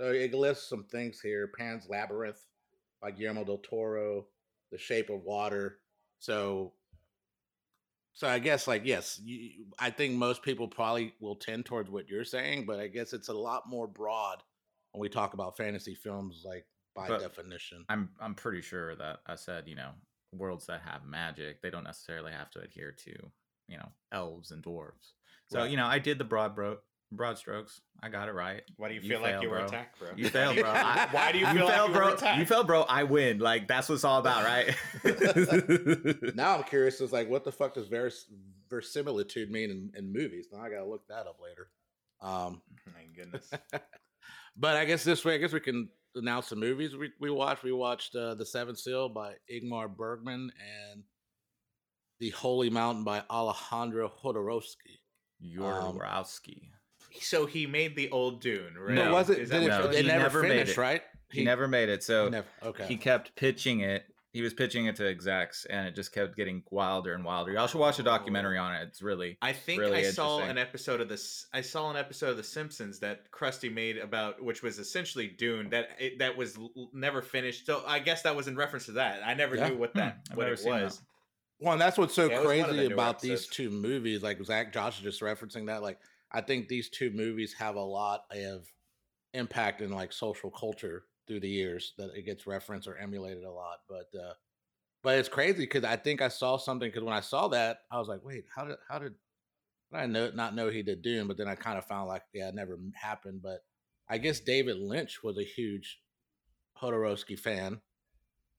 So 0.00 0.10
it 0.10 0.34
lists 0.34 0.68
some 0.68 0.84
things 0.84 1.20
here. 1.20 1.50
Pan's 1.56 1.88
Labyrinth 1.88 2.44
by 3.00 3.10
Guillermo 3.10 3.44
del 3.44 3.58
Toro, 3.58 4.26
The 4.70 4.78
Shape 4.78 5.10
of 5.10 5.22
Water. 5.22 5.78
So, 6.18 6.72
so 8.12 8.28
I 8.28 8.38
guess 8.38 8.66
like 8.66 8.82
yes, 8.84 9.20
you, 9.22 9.66
I 9.78 9.90
think 9.90 10.14
most 10.14 10.42
people 10.42 10.68
probably 10.68 11.14
will 11.20 11.36
tend 11.36 11.66
towards 11.66 11.90
what 11.90 12.08
you're 12.08 12.24
saying, 12.24 12.64
but 12.66 12.80
I 12.80 12.88
guess 12.88 13.12
it's 13.12 13.28
a 13.28 13.34
lot 13.34 13.68
more 13.68 13.86
broad 13.86 14.42
when 14.92 15.00
we 15.00 15.08
talk 15.08 15.34
about 15.34 15.56
fantasy 15.56 15.94
films, 15.94 16.42
like 16.44 16.64
by 16.94 17.08
But 17.08 17.20
definition. 17.20 17.84
I'm 17.88 18.10
I'm 18.20 18.34
pretty 18.34 18.62
sure 18.62 18.94
that 18.96 19.20
I 19.26 19.34
said 19.34 19.64
you 19.66 19.74
know 19.74 19.90
worlds 20.34 20.66
that 20.66 20.80
have 20.82 21.04
magic, 21.04 21.60
they 21.62 21.70
don't 21.70 21.84
necessarily 21.84 22.32
have 22.32 22.50
to 22.52 22.60
adhere 22.60 22.92
to 23.04 23.12
you 23.68 23.76
know 23.78 23.88
elves 24.10 24.50
and 24.50 24.62
dwarves. 24.62 25.12
So 25.48 25.60
Right. 25.60 25.70
you 25.70 25.76
know 25.76 25.86
I 25.86 25.98
did 25.98 26.18
the 26.18 26.24
broad 26.24 26.54
bro 26.54 26.78
broad 27.14 27.36
strokes. 27.36 27.80
I 28.02 28.08
got 28.08 28.28
it 28.28 28.32
right. 28.32 28.62
Why 28.78 28.88
do 28.88 28.94
you 28.94 29.00
You 29.02 29.08
feel 29.10 29.20
like 29.20 29.32
failed, 29.32 29.42
you 29.42 29.50
were 29.50 29.58
attacked, 29.58 29.98
bro? 29.98 30.08
You 30.16 30.28
failed, 30.30 30.56
bro. 30.56 30.70
I- 30.70 31.08
Why 31.10 31.30
do 31.32 31.38
you 31.38 31.44
feel 31.46 31.54
you 31.56 31.64
like 31.64 31.74
failed, 31.74 31.88
you 31.90 31.94
were 31.94 32.00
bro? 32.00 32.14
attacked? 32.14 32.38
You 32.38 32.46
failed, 32.46 32.66
bro. 32.66 32.82
I 32.82 33.02
win. 33.04 33.38
Like 33.38 33.68
that's 33.68 33.88
what 33.90 33.96
it's 33.96 34.04
all 34.04 34.18
about, 34.18 34.44
right? 34.44 34.74
now 36.34 36.56
I'm 36.56 36.64
curious. 36.64 37.00
It's 37.00 37.12
like, 37.12 37.28
what 37.28 37.44
the 37.44 37.52
fuck 37.52 37.74
does 37.74 37.88
vers- 37.88 38.26
verisimilitude 38.70 39.50
mean 39.50 39.70
in, 39.70 39.92
in 39.96 40.12
movies? 40.12 40.46
Now 40.52 40.60
I 40.62 40.70
gotta 40.70 40.86
look 40.86 41.06
that 41.08 41.26
up 41.26 41.38
later. 41.42 41.68
Um, 42.22 42.62
My 42.86 43.04
goodness. 43.14 43.50
But 44.56 44.76
I 44.76 44.84
guess 44.84 45.04
this 45.04 45.24
way, 45.24 45.34
I 45.34 45.38
guess 45.38 45.52
we 45.52 45.60
can 45.60 45.88
announce 46.14 46.48
the 46.50 46.56
movies 46.56 46.96
we, 46.96 47.10
we 47.20 47.30
watched. 47.30 47.62
We 47.62 47.72
watched 47.72 48.14
uh, 48.14 48.34
The 48.34 48.46
Seventh 48.46 48.78
Seal 48.78 49.08
by 49.08 49.34
Ingmar 49.52 49.94
Bergman 49.94 50.50
and 50.90 51.02
The 52.20 52.30
Holy 52.30 52.70
Mountain 52.70 53.04
by 53.04 53.22
Alejandro 53.30 54.12
Jodorowsky. 54.22 55.00
Um, 55.58 55.98
So 57.20 57.46
he 57.46 57.66
made 57.66 57.96
the 57.96 58.10
old 58.10 58.40
Dune, 58.40 58.74
right? 58.78 58.94
No, 58.94 59.12
was 59.12 59.28
it? 59.30 59.38
Is 59.38 59.50
that 59.50 59.60
Did 59.60 59.66
it, 59.66 59.68
No, 59.68 59.86
it 59.90 59.96
he 59.96 60.06
never, 60.06 60.22
never 60.22 60.42
made 60.42 60.48
finished, 60.50 60.72
it. 60.72 60.80
right? 60.80 61.02
he, 61.30 61.44
never 61.44 61.66
made 61.68 61.88
it. 61.88 62.02
So 62.02 62.28
never. 62.28 62.46
Okay. 62.62 62.86
he 62.86 62.96
kept 62.96 63.34
pitching 63.36 63.80
it. 63.80 64.04
He 64.32 64.40
was 64.40 64.54
pitching 64.54 64.86
it 64.86 64.96
to 64.96 65.06
execs, 65.06 65.66
and 65.66 65.86
it 65.86 65.94
just 65.94 66.10
kept 66.12 66.36
getting 66.36 66.62
wilder 66.70 67.12
and 67.12 67.22
wilder. 67.22 67.52
Y'all 67.52 67.66
should 67.66 67.80
watch 67.80 67.98
a 67.98 68.02
documentary 68.02 68.56
on 68.56 68.74
it. 68.74 68.84
It's 68.88 69.02
really 69.02 69.36
I 69.42 69.52
think 69.52 69.80
really 69.80 69.98
I 70.06 70.10
saw 70.10 70.38
an 70.40 70.56
episode 70.56 71.02
of 71.02 71.08
this. 71.10 71.46
I 71.52 71.60
saw 71.60 71.90
an 71.90 71.96
episode 71.98 72.30
of 72.30 72.36
The 72.38 72.42
Simpsons 72.42 72.98
that 73.00 73.30
Krusty 73.30 73.70
made 73.70 73.98
about, 73.98 74.42
which 74.42 74.62
was 74.62 74.78
essentially 74.78 75.28
Dune. 75.28 75.68
That 75.68 75.90
it, 75.98 76.18
that 76.20 76.34
was 76.34 76.56
l- 76.56 76.70
l- 76.74 76.88
never 76.94 77.20
finished. 77.20 77.66
So 77.66 77.82
I 77.86 77.98
guess 77.98 78.22
that 78.22 78.34
was 78.34 78.48
in 78.48 78.56
reference 78.56 78.86
to 78.86 78.92
that. 78.92 79.20
I 79.22 79.34
never 79.34 79.54
Yeah. 79.56 79.68
knew 79.68 79.76
what 79.76 79.92
Hmm, 79.92 79.98
that 79.98 80.26
I've 80.30 80.36
what 80.38 80.48
it 80.48 80.58
seen 80.58 80.72
that. 80.72 80.84
was. 80.84 81.02
Well, 81.58 81.72
and 81.74 81.80
that's 81.82 81.98
what's 81.98 82.14
so 82.14 82.26
Yeah, 82.26 82.36
it 82.36 82.38
was 82.38 82.46
one 82.46 82.60
of 82.60 82.66
the 82.68 82.72
crazy 82.72 82.88
newer 82.88 82.94
about 82.94 83.20
these 83.20 83.46
two 83.48 83.68
movies. 83.68 84.22
Like 84.22 84.42
Zach, 84.44 84.72
Josh 84.72 84.96
is 84.96 85.02
just 85.04 85.20
referencing 85.20 85.66
that. 85.66 85.82
Like, 85.82 85.98
I 86.32 86.40
think 86.40 86.68
these 86.68 86.88
two 86.88 87.10
movies 87.10 87.52
have 87.58 87.76
a 87.76 87.80
lot 87.82 88.24
of 88.30 88.66
impact 89.34 89.82
in 89.82 89.90
like 89.90 90.12
social 90.12 90.50
culture 90.50 91.04
through 91.26 91.40
the 91.40 91.48
years 91.48 91.92
that 91.98 92.10
it 92.14 92.26
gets 92.26 92.46
referenced 92.46 92.88
or 92.88 92.96
emulated 92.96 93.44
a 93.44 93.50
lot. 93.50 93.78
But, 93.88 94.10
uh 94.18 94.34
but 95.02 95.18
it's 95.18 95.28
crazy 95.28 95.58
because 95.58 95.84
I 95.84 95.96
think 95.96 96.22
I 96.22 96.28
saw 96.28 96.56
something. 96.56 96.88
Because 96.88 97.02
when 97.02 97.14
I 97.14 97.20
saw 97.20 97.48
that, 97.48 97.80
I 97.90 97.98
was 97.98 98.08
like, 98.08 98.24
wait, 98.24 98.44
how 98.54 98.64
did 98.64 98.76
how 98.88 98.98
did, 98.98 99.14
did 99.90 99.98
I 99.98 100.06
know 100.06 100.30
not 100.32 100.54
know 100.54 100.70
he 100.70 100.82
did 100.82 101.02
Dune? 101.02 101.26
But 101.26 101.36
then 101.36 101.48
I 101.48 101.56
kind 101.56 101.76
of 101.76 101.84
found 101.86 102.08
like, 102.08 102.22
yeah, 102.32 102.48
it 102.48 102.54
never 102.54 102.78
happened. 102.94 103.42
But 103.42 103.64
I 104.08 104.18
guess 104.18 104.40
David 104.40 104.76
Lynch 104.76 105.22
was 105.22 105.38
a 105.38 105.44
huge 105.44 105.98
Jodorowsky 106.80 107.38
fan, 107.38 107.80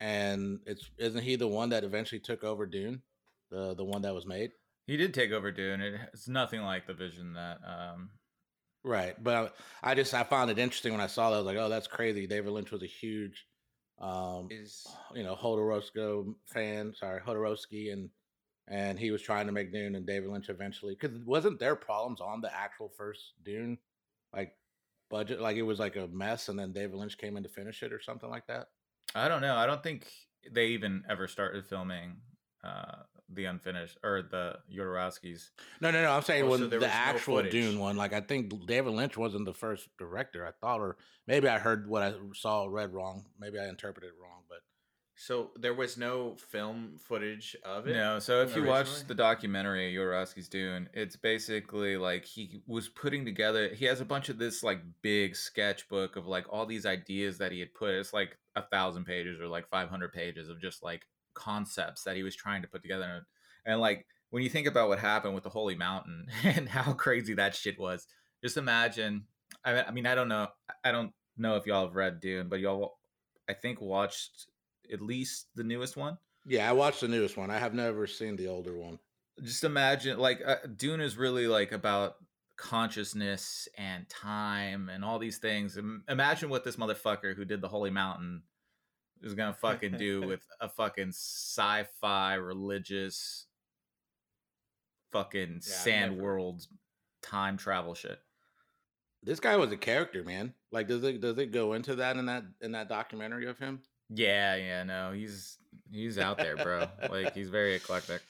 and 0.02 0.60
it's 0.66 0.90
isn't 0.98 1.24
he 1.24 1.38
the 1.38 1.48
one 1.48 1.70
that 1.70 1.86
eventually 1.86 2.20
took 2.20 2.44
over 2.44 2.66
Dune, 2.66 3.02
the 3.50 3.74
the 3.74 3.86
one 3.86 4.02
that 4.02 4.14
was 4.14 4.26
made? 4.26 4.52
he 4.86 4.98
did 4.98 5.14
take 5.14 5.32
over 5.32 5.52
Dune. 5.52 5.82
It's 6.14 6.28
nothing 6.28 6.62
like 6.62 6.88
the 6.88 6.94
vision 6.94 7.34
that 7.34 7.60
um 7.66 8.10
Right, 8.84 9.22
but 9.22 9.56
I, 9.82 9.96
just 9.96 10.14
I 10.14 10.24
found 10.24 10.52
it 10.52 10.60
interesting 10.60 10.92
when 10.92 11.02
I 11.02 11.08
saw 11.08 11.30
that. 11.30 11.38
I 11.38 11.40
was 11.40 11.46
like, 11.46 11.58
oh, 11.58 11.70
that's 11.70 11.88
crazy. 11.88 12.28
David 12.28 12.52
Lynch 12.52 12.72
was 12.72 12.84
a 12.84 12.88
huge, 12.88 13.48
um, 14.02 14.50
Is 14.52 14.86
you 15.16 15.24
know, 15.24 15.36
Jodorowsky 15.36 16.36
fan. 16.46 16.94
Sorry, 16.94 17.22
Jodorowsky, 17.22 17.94
and 17.94 18.10
and 18.68 19.00
he 19.00 19.12
was 19.12 19.22
trying 19.22 19.46
to 19.46 19.54
make 19.54 19.72
Dune, 19.72 19.96
and 19.96 20.06
David 20.06 20.30
Lynch 20.30 20.50
eventually 20.50 20.98
because 21.00 21.18
wasn't 21.20 21.60
there 21.60 21.76
problems 21.76 22.20
on 22.20 22.42
the 22.42 22.54
actual 22.54 22.90
first 22.90 23.34
Dune, 23.44 23.78
like 24.34 24.54
budget, 25.10 25.40
like 25.40 25.56
it 25.56 25.62
was 25.62 25.80
like 25.80 25.96
a 25.96 26.08
mess, 26.08 26.50
and 26.50 26.60
then 26.60 26.74
David 26.74 26.96
Lynch 26.96 27.18
came 27.18 27.38
in 27.38 27.44
to 27.44 27.50
finish 27.50 27.84
it 27.84 27.94
or 27.94 28.02
something 28.02 28.30
like 28.30 28.48
that. 28.48 28.68
I 29.16 29.30
don't 29.30 29.42
know. 29.42 29.56
I 29.56 29.66
don't 29.66 29.84
think 29.84 30.08
they 30.52 30.68
even 30.68 31.04
ever 31.10 31.28
started 31.30 31.66
filming 31.66 32.18
uh 32.66 33.04
the 33.30 33.46
unfinished 33.46 33.98
or 34.04 34.22
the 34.22 34.58
Jodorowskis. 34.74 35.50
No, 35.82 35.92
no, 35.92 36.02
no. 36.04 36.12
I'm 36.12 36.22
saying 36.22 36.46
Oh, 36.46 36.50
when 36.50 36.60
so 36.60 36.68
the 36.68 36.78
was 36.78 36.86
no 36.86 36.92
actual 36.92 37.36
footage. 37.38 37.52
Dune 37.52 37.80
one, 37.80 37.96
like 37.98 38.14
I 38.14 38.22
think 38.22 38.66
David 38.68 38.94
Lynch 38.94 39.18
wasn't 39.18 39.46
the 39.46 39.54
first 39.54 39.88
director. 39.98 40.46
I 40.46 40.52
thought, 40.60 40.80
or 40.80 40.98
maybe 41.28 41.48
I 41.48 41.60
heard 41.60 41.88
what 41.88 42.04
I 42.04 42.14
saw 42.34 42.66
read 42.70 42.94
wrong. 42.94 43.26
Maybe 43.40 43.60
I 43.60 43.68
interpreted 43.68 44.10
it 44.10 44.22
wrong, 44.22 44.42
but 44.50 44.60
so 45.16 45.52
there 45.56 45.76
was 45.76 45.96
no 45.96 46.36
film 46.50 46.98
footage 46.98 47.56
of 47.64 47.88
it. 47.88 47.94
No, 47.94 48.18
so 48.20 48.42
if 48.42 48.56
you 48.56 48.64
watch 48.64 49.06
the 49.08 49.14
documentary 49.14 49.94
Jodorowsky's 49.94 50.50
Dune, 50.50 50.90
it's 50.94 51.16
basically 51.16 51.98
like 51.98 52.26
he 52.26 52.62
was 52.68 52.90
putting 52.90 53.24
together. 53.24 53.70
He 53.70 53.86
has 53.86 54.02
a 54.02 54.06
bunch 54.06 54.30
of 54.30 54.40
this 54.40 54.64
like 54.64 54.82
big 55.02 55.36
sketchbook 55.36 56.16
of 56.16 56.26
like 56.26 56.46
all 56.50 56.66
these 56.66 56.86
ideas 56.86 57.38
that 57.38 57.52
he 57.52 57.60
had 57.60 57.74
put. 57.76 57.92
It's 57.92 58.12
like 58.12 58.38
a 58.56 58.64
thousand 58.64 59.06
pages 59.06 59.40
or 59.40 59.48
like 59.48 59.70
five 59.70 59.88
hundred 59.90 60.14
pages 60.14 60.50
of 60.50 60.60
just 60.60 60.84
like 60.84 61.04
concepts 61.34 62.04
that 62.04 62.16
he 62.16 62.24
was 62.24 62.36
trying 62.36 62.62
to 62.62 62.68
put 62.68 62.82
together. 62.82 63.06
And, 63.06 63.26
and 63.66 63.82
like 63.82 64.06
when 64.30 64.44
you 64.44 64.50
think 64.50 64.68
about 64.68 64.90
what 64.90 65.00
happened 65.00 65.36
with 65.36 65.44
the 65.44 65.50
Holy 65.50 65.76
Mountain 65.76 66.28
and 66.44 66.70
how 66.70 66.94
crazy 66.94 67.34
that 67.36 67.56
shit 67.56 67.80
was, 67.80 68.08
just 68.44 68.58
imagine. 68.58 69.26
I 69.64 69.74
mean, 69.74 69.84
I 69.88 69.92
mean, 69.92 70.06
I 70.08 70.16
don't 70.16 70.28
know. 70.28 70.48
I 70.84 70.92
don't 70.92 71.12
know 71.38 71.56
if 71.56 71.66
y'all 71.66 71.86
have 71.86 71.96
read 71.96 72.20
Dune, 72.20 72.50
but 72.50 72.60
y'all, 72.60 72.98
I 73.50 73.54
think, 73.54 73.80
watched 73.82 74.48
at 74.92 75.02
least 75.02 75.48
the 75.56 75.64
newest 75.64 75.96
one. 75.96 76.18
yeah, 76.46 76.70
I 76.70 76.74
watched 76.74 77.02
the 77.02 77.08
newest 77.08 77.38
one. 77.38 77.50
I 77.50 77.58
have 77.60 77.74
never 77.74 78.06
seen 78.08 78.36
the 78.36 78.48
older 78.48 78.78
one. 78.78 79.00
just 79.42 79.64
imagine 79.64 80.20
like 80.20 80.42
uh, 80.46 80.58
dune 80.76 81.00
is 81.02 81.18
really 81.18 81.48
like 81.48 81.72
about 81.72 82.16
consciousness 82.58 83.68
and 83.78 84.08
time 84.10 84.90
and 84.90 85.04
all 85.06 85.20
these 85.20 85.38
things 85.38 85.78
Im- 85.78 86.04
imagine 86.10 86.50
what 86.50 86.64
this 86.64 86.76
motherfucker 86.76 87.36
who 87.36 87.46
did 87.46 87.62
the 87.62 87.68
holy 87.68 87.90
mountain 87.90 88.44
is 89.24 89.34
gonna 89.34 89.54
fucking 89.54 89.98
do 89.98 90.22
with 90.28 90.46
a 90.62 90.70
fucking 90.70 91.10
sci-fi 91.10 92.36
religious 92.36 93.48
fucking 95.12 95.56
I've 95.58 95.64
sand 95.64 96.12
never- 96.18 96.24
world 96.24 96.68
time 97.22 97.58
travel 97.58 97.94
shit 97.94 98.20
This 99.24 99.40
guy 99.40 99.56
was 99.56 99.72
a 99.72 99.78
character, 99.78 100.24
man. 100.24 100.54
Like, 100.72 100.88
does 100.88 101.04
it 101.04 101.22
does 101.22 101.38
it 101.38 101.52
go 101.52 101.74
into 101.74 101.96
that 101.96 102.18
in 102.18 102.26
that 102.26 102.44
in 102.62 102.72
that 102.74 102.90
documentary 102.90 103.48
of 103.48 103.58
him? 103.58 103.82
yeah 104.10 104.56
yeah 104.56 104.84
no 104.84 105.12
he's 105.14 105.58
he's 105.90 106.18
out 106.20 106.38
there 106.38 106.58
bro 106.58 106.86
like 107.10 107.34
he's 107.34 107.50
very 107.50 107.74
eclectic 107.76 108.22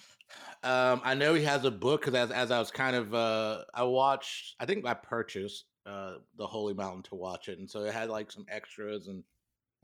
Um, 0.63 1.01
I 1.03 1.13
know 1.15 1.33
he 1.33 1.43
has 1.43 1.65
a 1.65 1.71
book 1.71 2.01
because 2.01 2.13
as 2.15 2.31
as 2.31 2.51
I 2.51 2.59
was 2.59 2.71
kind 2.71 2.95
of 2.95 3.13
uh, 3.13 3.63
I 3.73 3.83
watched. 3.83 4.55
I 4.59 4.65
think 4.65 4.85
I 4.85 4.93
purchased 4.93 5.65
uh 5.85 6.13
the 6.37 6.47
Holy 6.47 6.73
Mountain 6.73 7.03
to 7.03 7.15
watch 7.15 7.49
it, 7.49 7.57
and 7.59 7.69
so 7.69 7.83
it 7.83 7.93
had 7.93 8.09
like 8.09 8.31
some 8.31 8.45
extras 8.49 9.07
and. 9.07 9.23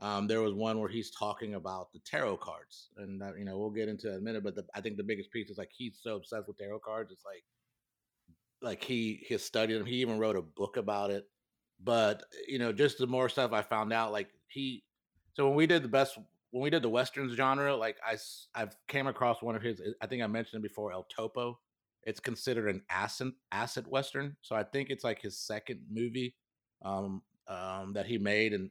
Um, 0.02 0.26
there 0.26 0.40
was 0.40 0.54
one 0.54 0.80
where 0.80 0.88
he's 0.88 1.10
talking 1.10 1.54
about 1.54 1.92
the 1.92 2.00
tarot 2.00 2.38
cards, 2.38 2.88
and 2.96 3.20
that, 3.20 3.38
you 3.38 3.44
know 3.44 3.58
we'll 3.58 3.70
get 3.70 3.88
into 3.88 4.08
it 4.08 4.14
in 4.14 4.18
a 4.18 4.22
minute. 4.22 4.42
But 4.42 4.54
the, 4.54 4.64
I 4.74 4.80
think 4.80 4.96
the 4.96 5.02
biggest 5.02 5.30
piece 5.30 5.50
is 5.50 5.58
like 5.58 5.70
he's 5.76 5.98
so 6.02 6.16
obsessed 6.16 6.48
with 6.48 6.56
tarot 6.56 6.80
cards. 6.80 7.12
It's 7.12 7.24
like, 7.24 7.44
like 8.62 8.82
he 8.82 9.24
he 9.28 9.36
studied 9.38 9.74
them. 9.74 9.86
He 9.86 9.96
even 9.96 10.18
wrote 10.18 10.36
a 10.36 10.42
book 10.42 10.76
about 10.76 11.10
it. 11.10 11.28
But 11.82 12.22
you 12.48 12.58
know, 12.58 12.72
just 12.72 12.98
the 12.98 13.06
more 13.06 13.28
stuff 13.28 13.52
I 13.52 13.62
found 13.62 13.92
out, 13.92 14.12
like 14.12 14.30
he. 14.48 14.84
So 15.34 15.46
when 15.46 15.56
we 15.56 15.66
did 15.66 15.82
the 15.82 15.88
best 15.88 16.18
when 16.50 16.62
we 16.62 16.70
did 16.70 16.82
the 16.82 16.88
westerns 16.88 17.34
genre, 17.34 17.76
like 17.76 17.96
I 18.06 18.16
I've 18.54 18.76
came 18.88 19.06
across 19.06 19.42
one 19.42 19.54
of 19.54 19.62
his. 19.62 19.82
I 20.00 20.06
think 20.06 20.22
I 20.22 20.26
mentioned 20.26 20.64
it 20.64 20.68
before. 20.68 20.92
El 20.92 21.04
Topo. 21.04 21.58
It's 22.04 22.20
considered 22.20 22.68
an 22.68 22.82
acid 22.88 23.32
acid 23.52 23.86
western, 23.86 24.36
so 24.40 24.56
I 24.56 24.62
think 24.62 24.88
it's 24.88 25.04
like 25.04 25.20
his 25.20 25.38
second 25.38 25.80
movie 25.90 26.34
um, 26.82 27.20
um, 27.46 27.92
that 27.92 28.06
he 28.06 28.16
made, 28.16 28.54
and 28.54 28.70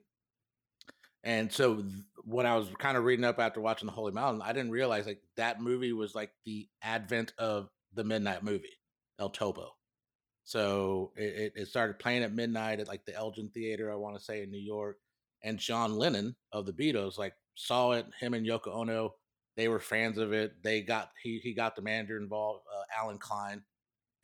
and 1.23 1.51
so 1.51 1.75
th- 1.75 1.87
when 2.23 2.45
I 2.45 2.55
was 2.55 2.67
kind 2.77 2.97
of 2.97 3.03
reading 3.03 3.25
up 3.25 3.39
after 3.39 3.61
watching 3.61 3.87
the 3.87 3.91
Holy 3.93 4.11
Mountain, 4.11 4.41
I 4.41 4.53
didn't 4.53 4.71
realize 4.71 5.05
like 5.05 5.21
that 5.37 5.61
movie 5.61 5.93
was 5.93 6.15
like 6.15 6.31
the 6.45 6.67
advent 6.81 7.33
of 7.37 7.69
the 7.93 8.03
midnight 8.03 8.43
movie, 8.43 8.77
El 9.19 9.29
Topo. 9.29 9.71
So 10.43 11.11
it, 11.15 11.53
it 11.55 11.67
started 11.67 11.99
playing 11.99 12.23
at 12.23 12.33
midnight 12.33 12.79
at 12.79 12.87
like 12.87 13.05
the 13.05 13.15
Elgin 13.15 13.49
Theater, 13.49 13.91
I 13.91 13.95
want 13.95 14.17
to 14.17 14.23
say 14.23 14.41
in 14.41 14.51
New 14.51 14.57
York. 14.61 14.97
And 15.43 15.57
John 15.57 15.97
Lennon 15.97 16.35
of 16.51 16.65
the 16.65 16.73
Beatles 16.73 17.17
like 17.17 17.33
saw 17.55 17.91
it. 17.91 18.05
Him 18.19 18.33
and 18.33 18.45
Yoko 18.45 18.75
Ono, 18.75 19.15
they 19.55 19.67
were 19.67 19.79
fans 19.79 20.17
of 20.17 20.33
it. 20.33 20.63
They 20.63 20.81
got 20.81 21.11
he 21.21 21.39
he 21.43 21.53
got 21.53 21.75
the 21.75 21.81
manager 21.81 22.17
involved, 22.17 22.63
uh, 22.73 23.01
Allen 23.01 23.19
Klein, 23.19 23.61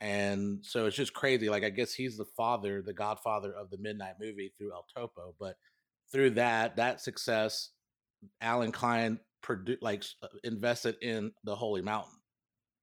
and 0.00 0.58
so 0.62 0.86
it's 0.86 0.96
just 0.96 1.14
crazy. 1.14 1.48
Like 1.48 1.64
I 1.64 1.70
guess 1.70 1.94
he's 1.94 2.16
the 2.16 2.26
father, 2.36 2.82
the 2.82 2.92
godfather 2.92 3.52
of 3.52 3.70
the 3.70 3.78
midnight 3.78 4.14
movie 4.20 4.52
through 4.58 4.72
El 4.72 4.86
Topo. 4.94 5.34
But 5.38 5.56
through 6.12 6.30
that 6.30 6.76
that 6.76 7.00
success, 7.00 7.70
Allen 8.40 8.72
Klein 8.72 9.18
produ- 9.44 9.78
like 9.80 10.04
uh, 10.22 10.28
invested 10.44 10.96
in 11.02 11.32
the 11.44 11.54
Holy 11.54 11.82
Mountain. 11.82 12.18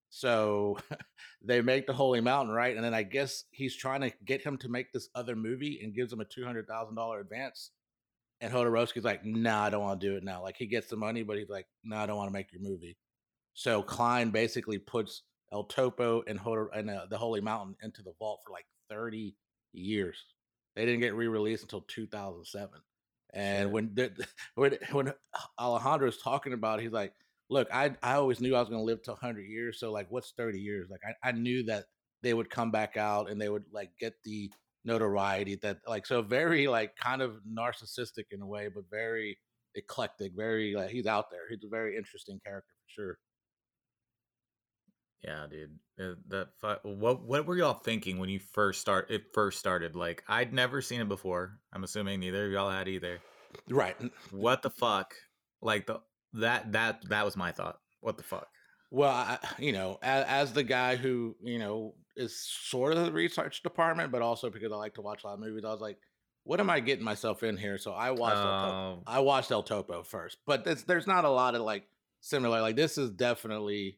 So 0.10 0.78
they 1.44 1.62
make 1.62 1.88
the 1.88 1.94
Holy 1.94 2.22
Mountain, 2.22 2.54
right? 2.54 2.76
And 2.76 2.86
then 2.86 2.94
I 2.94 3.04
guess 3.04 3.46
he's 3.52 3.76
trying 3.76 4.02
to 4.02 4.12
get 4.26 4.44
him 4.44 4.58
to 4.58 4.70
make 4.70 4.92
this 4.92 5.10
other 5.16 5.36
movie 5.36 5.80
and 5.84 5.96
gives 5.96 6.14
him 6.14 6.22
a 6.22 6.26
two 6.26 6.46
hundred 6.46 6.68
thousand 6.68 6.96
dollar 6.96 7.20
advance. 7.20 7.72
And 8.42 8.52
Jodorowsky's 8.52 9.06
like, 9.06 9.24
"Nah, 9.26 9.66
I 9.66 9.70
don't 9.70 9.82
want 9.82 10.02
to 10.02 10.08
do 10.08 10.16
it 10.16 10.24
now." 10.24 10.44
Like 10.44 10.56
he 10.58 10.68
gets 10.68 10.88
the 10.88 10.98
money, 10.98 11.24
but 11.24 11.38
he's 11.38 11.50
like, 11.50 11.66
"Nah, 11.84 12.04
I 12.04 12.06
don't 12.06 12.18
want 12.18 12.30
to 12.30 12.34
make 12.34 12.52
your 12.52 12.62
movie." 12.62 12.98
So 13.54 13.82
Klein 13.84 14.32
basically 14.32 14.80
puts 14.80 15.24
El 15.52 15.66
Topo 15.66 16.24
and, 16.28 16.40
Hodor- 16.40 16.76
and 16.76 16.90
uh, 16.90 17.06
the 17.10 17.18
Holy 17.18 17.42
Mountain 17.42 17.76
into 17.84 18.02
the 18.02 18.14
vault 18.20 18.42
for 18.46 18.52
like 18.52 18.66
thirty 18.90 19.36
years. 19.72 20.18
They 20.76 20.86
didn't 20.86 21.02
get 21.02 21.16
re-released 21.16 21.64
until 21.64 21.82
two 21.88 22.08
thousand 22.08 22.46
seven. 22.46 22.82
And 23.34 23.72
when 23.72 23.94
the, 23.96 24.28
when 24.56 24.78
when 24.92 25.14
Alejandro's 25.60 26.18
talking 26.18 26.54
about, 26.54 26.80
it, 26.80 26.84
he's 26.84 26.92
like, 26.92 27.14
"Look, 27.50 27.68
I 27.74 27.96
I 28.04 28.16
always 28.16 28.40
knew 28.42 28.56
I 28.56 28.60
was 28.60 28.70
going 28.70 28.82
to 28.82 28.86
live 28.86 29.02
to 29.04 29.12
100 29.12 29.44
years. 29.44 29.80
So 29.80 29.92
like, 29.92 30.08
what's 30.12 30.32
30 30.38 30.60
years? 30.60 30.90
Like, 30.90 31.02
I, 31.06 31.30
I 31.30 31.32
knew 31.32 31.64
that 31.64 31.86
they 32.22 32.34
would 32.34 32.50
come 32.50 32.72
back 32.72 32.98
out 32.98 33.30
and 33.30 33.40
they 33.42 33.50
would 33.50 33.66
like 33.72 33.92
get 34.00 34.14
the 34.24 34.52
notoriety 34.86 35.56
that 35.56 35.80
like 35.88 36.06
so 36.06 36.22
very 36.22 36.68
like 36.68 36.96
kind 36.98 37.22
of 37.22 37.40
narcissistic 37.50 38.26
in 38.32 38.42
a 38.42 38.48
way, 38.48 38.70
but 38.74 38.84
very 38.90 39.38
eclectic. 39.76 40.34
Very 40.36 40.76
like 40.76 40.90
he's 40.90 41.08
out 41.08 41.32
there. 41.32 41.50
He's 41.50 41.64
a 41.66 41.70
very 41.70 41.98
interesting 41.98 42.40
character 42.46 42.74
for 42.86 42.90
sure. 43.02 43.18
Yeah, 45.24 45.46
dude. 45.50 45.80
Uh, 46.00 46.16
that 46.28 46.50
what 46.84 47.24
what 47.24 47.46
were 47.46 47.56
y'all 47.56 47.76
thinking 47.76 48.18
when 48.18 48.30
you 48.30 48.40
first 48.40 48.82
start 48.82 49.10
it 49.12 49.26
first 49.34 49.60
started? 49.60 49.96
Like 49.96 50.24
I'd 50.28 50.54
never 50.54 50.82
seen 50.82 51.02
it 51.02 51.08
before. 51.08 51.60
I'm 51.72 51.84
assuming 51.84 52.20
neither 52.20 52.48
of 52.48 52.52
y'all 52.52 52.70
had 52.70 52.88
either. 52.88 53.20
Right. 53.70 53.96
What 54.32 54.64
the 54.64 54.70
fuck? 54.70 55.14
Like 55.62 55.86
the 55.86 56.02
that 56.34 56.72
that 56.74 57.08
that 57.10 57.26
was 57.26 57.38
my 57.38 57.52
thought. 57.52 57.80
What 58.02 58.18
the 58.18 58.24
fuck? 58.24 58.48
Well, 58.92 59.12
I, 59.12 59.40
you 59.58 59.72
know, 59.72 59.98
as, 60.04 60.26
as 60.26 60.54
the 60.54 60.64
guy 60.64 60.96
who 60.96 61.36
you 61.44 61.60
know 61.60 61.96
is 62.16 62.36
sort 62.38 62.94
of 62.94 63.06
the 63.06 63.12
research 63.12 63.64
department, 63.64 64.12
but 64.12 64.22
also 64.22 64.50
because 64.50 64.72
I 64.72 64.76
like 64.76 64.96
to 64.96 65.02
watch 65.02 65.24
a 65.24 65.28
lot 65.28 65.34
of 65.34 65.40
movies, 65.40 65.64
I 65.66 65.72
was 65.72 65.82
like, 65.82 65.98
"What 66.44 66.60
am 66.60 66.70
I 66.70 66.80
getting 66.80 67.06
myself 67.06 67.44
in 67.44 67.58
here?" 67.58 67.78
So 67.78 67.92
I 67.92 68.12
watched. 68.12 68.38
El 68.38 68.44
Topo. 68.44 68.76
Oh. 68.76 69.04
I 69.08 69.20
watched 69.20 69.52
El 69.52 69.64
Topo 69.64 70.04
first, 70.04 70.38
but 70.46 70.64
there's, 70.64 70.84
there's 70.84 71.08
not 71.08 71.26
a 71.26 71.30
lot 71.30 71.56
of 71.56 71.62
like 71.62 71.86
similar. 72.20 72.62
Like 72.62 72.76
this 72.76 72.98
is 72.98 73.10
definitely, 73.10 73.98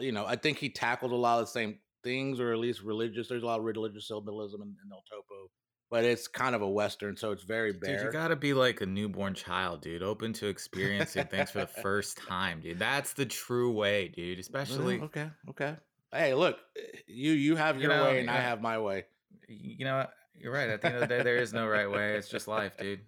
you 0.00 0.12
know, 0.12 0.26
I 0.26 0.36
think 0.36 0.58
he 0.58 0.70
tackled 0.70 1.12
a 1.12 1.16
lot 1.16 1.40
of 1.40 1.46
the 1.46 1.52
same 1.52 1.78
things, 2.04 2.40
or 2.40 2.52
at 2.52 2.58
least 2.58 2.82
religious. 2.82 3.28
There's 3.28 3.42
a 3.42 3.46
lot 3.46 3.58
of 3.58 3.64
religious 3.64 4.08
symbolism 4.08 4.62
in, 4.62 4.68
in 4.68 4.92
El 4.92 5.02
Topo, 5.10 5.50
but 5.90 6.04
it's 6.04 6.28
kind 6.28 6.54
of 6.54 6.62
a 6.62 6.68
western, 6.68 7.16
so 7.16 7.32
it's 7.32 7.44
very 7.44 7.72
bare. 7.72 7.96
Dude, 7.96 8.06
you 8.06 8.12
gotta 8.12 8.36
be 8.36 8.54
like 8.54 8.80
a 8.80 8.86
newborn 8.86 9.34
child, 9.34 9.80
dude. 9.82 10.02
Open 10.02 10.32
to 10.34 10.46
experiencing 10.48 11.26
things 11.26 11.50
for 11.50 11.60
the 11.60 11.66
first 11.66 12.18
time, 12.18 12.60
dude. 12.60 12.78
That's 12.78 13.12
the 13.14 13.26
true 13.26 13.72
way, 13.72 14.08
dude. 14.08 14.38
Especially, 14.38 15.00
okay, 15.00 15.30
okay. 15.50 15.76
Hey, 16.12 16.34
look, 16.34 16.56
eh, 16.76 16.98
you 17.06 17.32
you 17.32 17.56
have 17.56 17.76
You 17.76 17.82
your 17.82 17.90
know, 17.92 18.04
way, 18.04 18.20
and 18.20 18.30
I 18.30 18.36
have 18.40 18.60
my 18.62 18.78
way. 18.78 19.04
you 19.48 19.84
know, 19.84 20.06
you're 20.34 20.52
right. 20.52 20.68
At 20.70 20.80
the 20.80 20.86
end 20.88 20.96
of 20.96 21.00
the 21.02 21.06
day, 21.08 21.22
there 21.22 21.36
is 21.36 21.52
no 21.52 21.66
right 21.66 21.90
way. 21.90 22.14
It's 22.16 22.28
just 22.28 22.48
life, 22.48 22.76
dude. 22.78 23.00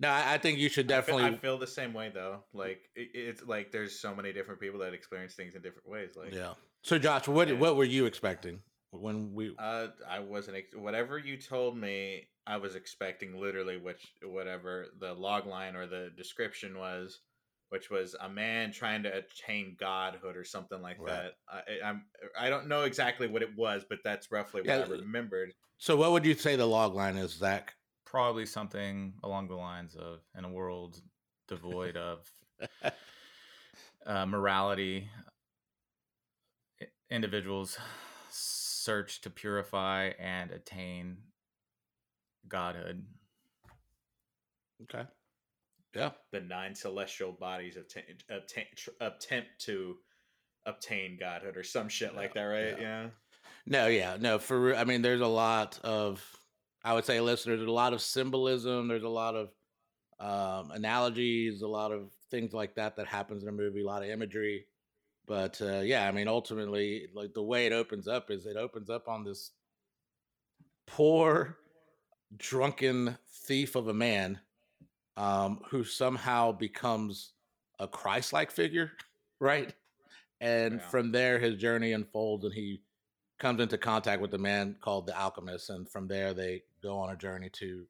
No, 0.00 0.08
I, 0.08 0.34
I 0.34 0.38
think 0.38 0.58
you 0.58 0.68
should 0.70 0.90
I 0.90 1.02
feel- 1.02 1.16
definitely. 1.18 1.36
I 1.36 1.40
feel 1.40 1.58
the 1.58 1.66
same 1.66 1.92
way 1.92 2.10
though. 2.12 2.42
Like 2.54 2.80
it, 2.96 3.10
it's 3.14 3.42
like 3.46 3.70
there's 3.70 4.00
so 4.00 4.14
many 4.14 4.32
different 4.32 4.60
people 4.60 4.80
that 4.80 4.94
experience 4.94 5.34
things 5.34 5.54
in 5.54 5.62
different 5.62 5.88
ways. 5.88 6.10
Like 6.16 6.34
yeah. 6.34 6.54
So, 6.82 6.98
Josh, 6.98 7.28
what 7.28 7.52
what 7.58 7.76
were 7.76 7.84
you 7.84 8.06
expecting 8.06 8.60
when 8.90 9.34
we? 9.34 9.54
Uh, 9.58 9.88
I 10.08 10.20
wasn't. 10.20 10.56
Ex- 10.56 10.74
whatever 10.74 11.18
you 11.18 11.36
told 11.36 11.76
me, 11.76 12.28
I 12.46 12.56
was 12.56 12.74
expecting 12.74 13.38
literally 13.38 13.76
which 13.76 14.14
whatever 14.24 14.86
the 14.98 15.12
log 15.12 15.46
line 15.46 15.76
or 15.76 15.86
the 15.86 16.10
description 16.16 16.78
was, 16.78 17.20
which 17.68 17.90
was 17.90 18.16
a 18.22 18.28
man 18.30 18.72
trying 18.72 19.02
to 19.02 19.14
attain 19.14 19.76
godhood 19.78 20.36
or 20.36 20.44
something 20.44 20.80
like 20.80 20.96
Right. 20.98 21.12
that. 21.12 21.32
I, 21.82 21.86
I'm. 21.86 22.04
I 22.38 22.48
don't 22.48 22.68
know 22.68 22.84
exactly 22.84 23.26
what 23.26 23.42
it 23.42 23.54
was, 23.54 23.84
but 23.86 23.98
that's 24.02 24.32
roughly 24.32 24.62
what 24.62 24.68
Yeah, 24.70 24.84
I 24.86 24.88
remembered. 24.88 25.52
So, 25.76 25.96
what 25.96 26.12
would 26.12 26.24
you 26.24 26.34
say 26.34 26.56
the 26.56 26.64
log 26.66 26.94
line 26.94 27.16
is, 27.16 27.32
Zach? 27.32 27.74
Probably 28.10 28.44
something 28.44 29.12
along 29.22 29.46
the 29.46 29.54
lines 29.54 29.94
of 29.94 30.18
in 30.36 30.44
a 30.44 30.48
world 30.48 31.00
devoid 31.46 31.96
of 31.96 32.28
uh, 34.04 34.26
morality, 34.26 35.08
individuals 37.08 37.78
search 38.28 39.20
to 39.20 39.30
purify 39.30 40.10
and 40.18 40.50
attain 40.50 41.18
godhood. 42.48 43.04
Okay. 44.82 45.06
Yeah. 45.94 46.10
The 46.32 46.40
nine 46.40 46.74
celestial 46.74 47.30
bodies 47.30 47.76
obtain, 47.76 48.02
obtain, 48.28 48.64
tr- 48.74 48.90
attempt 49.00 49.50
to 49.66 49.98
obtain 50.66 51.16
godhood 51.16 51.56
or 51.56 51.62
some 51.62 51.88
shit 51.88 52.16
like 52.16 52.34
that, 52.34 52.42
right? 52.42 52.76
yeah. 52.76 52.80
Yeah. 52.80 53.06
No, 53.66 53.86
yeah, 53.86 54.16
no. 54.18 54.40
For 54.40 54.60
re- 54.60 54.76
I 54.76 54.82
mean, 54.82 55.02
there's 55.02 55.20
a 55.20 55.26
lot 55.28 55.78
of, 55.84 56.24
I 56.84 56.94
would 56.94 57.04
say, 57.04 57.20
listeners. 57.20 57.58
There's 57.58 57.68
a 57.68 57.72
lot 57.72 57.92
of 57.92 58.00
symbolism. 58.00 58.88
There's 58.88 59.02
a 59.02 59.08
lot 59.08 59.34
of 59.36 59.50
um, 60.18 60.70
analogies, 60.70 61.62
a 61.62 61.68
lot 61.68 61.92
of 61.92 62.10
things 62.30 62.52
like 62.52 62.74
that 62.76 62.96
that 62.96 63.06
happens 63.06 63.42
in 63.42 63.48
a 63.48 63.52
movie. 63.52 63.82
A 63.82 63.86
lot 63.86 64.02
of 64.02 64.08
imagery. 64.08 64.66
But 65.26 65.60
uh, 65.62 65.80
yeah, 65.80 66.08
I 66.08 66.12
mean, 66.12 66.28
ultimately, 66.28 67.08
like 67.14 67.34
the 67.34 67.42
way 67.42 67.66
it 67.66 67.72
opens 67.72 68.08
up 68.08 68.30
is 68.30 68.46
it 68.46 68.56
opens 68.56 68.90
up 68.90 69.08
on 69.08 69.24
this 69.24 69.52
poor, 70.86 71.58
drunken 72.36 73.16
thief 73.46 73.76
of 73.76 73.88
a 73.88 73.94
man 73.94 74.40
um, 75.16 75.60
who 75.68 75.84
somehow 75.84 76.52
becomes 76.52 77.32
a 77.78 77.86
Christ-like 77.86 78.50
figure, 78.50 78.92
right? 79.40 79.72
And 80.40 80.74
Yeah. 80.80 80.88
from 80.88 81.12
there, 81.12 81.38
his 81.38 81.56
journey 81.56 81.92
unfolds, 81.92 82.44
and 82.44 82.54
he 82.54 82.82
comes 83.40 83.60
into 83.60 83.76
contact 83.78 84.22
with 84.22 84.32
a 84.34 84.38
man 84.38 84.76
called 84.80 85.06
the 85.08 85.18
alchemist, 85.18 85.70
and 85.70 85.88
from 85.90 86.06
there, 86.06 86.32
they 86.34 86.62
go 86.82 86.96
on 86.98 87.10
a 87.10 87.16
journey 87.16 87.48
to, 87.54 87.86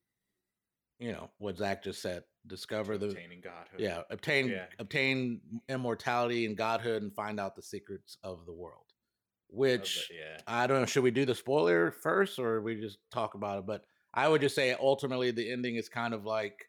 you 0.99 1.13
know, 1.13 1.29
what 1.39 1.59
Zach 1.59 1.83
just 1.85 2.01
said, 2.01 2.23
discover 2.47 2.97
the 2.97 3.09
Obtaining 3.09 3.43
godhood. 3.43 3.81
yeah 3.81 4.01
obtain 4.09 4.49
Yeah. 4.49 4.65
obtain 4.79 5.43
immortality 5.69 6.47
and 6.47 6.57
godhood 6.57 7.03
and 7.03 7.15
find 7.15 7.39
out 7.39 7.55
the 7.55 7.61
secrets 7.63 8.17
of 8.25 8.47
the 8.47 8.53
world 8.55 8.87
Of 8.87 9.51
the- 9.51 9.57
which 9.59 10.11
yeah. 10.11 10.39
i 10.47 10.67
don't 10.67 10.81
know 10.81 10.87
should 10.87 11.03
we 11.03 11.11
do 11.11 11.27
the 11.27 11.35
spoiler 11.35 11.91
first 11.91 12.39
or 12.39 12.63
we 12.63 12.81
just 12.81 12.97
talk 13.13 13.35
about 13.35 13.59
it 13.59 13.67
but 13.67 13.85
i 14.15 14.27
would 14.27 14.41
just 14.41 14.55
say 14.55 14.75
ultimately 14.81 15.31
the 15.33 15.53
ending 15.53 15.77
is 15.77 15.91
kind 15.91 16.15
of 16.15 16.25
like 16.25 16.65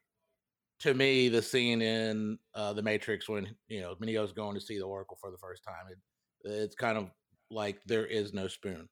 to 0.80 0.94
me 0.94 1.30
the 1.30 1.42
scene 1.42 1.82
in 1.82 2.38
uh, 2.54 2.74
the 2.74 2.82
matrix 2.82 3.30
when 3.30 3.56
you 3.70 3.80
know 3.80 3.96
Neo's 4.02 4.34
going 4.34 4.56
to 4.56 4.62
see 4.62 4.78
the 4.78 4.84
oracle 4.84 5.18
for 5.22 5.32
the 5.32 5.38
first 5.38 5.64
time 5.64 5.86
it, 5.90 6.52
it's 6.52 6.76
kind 6.76 6.98
of 6.98 7.10
like 7.52 7.84
there 7.86 8.06
is 8.06 8.34
no 8.34 8.48
spoon 8.48 8.88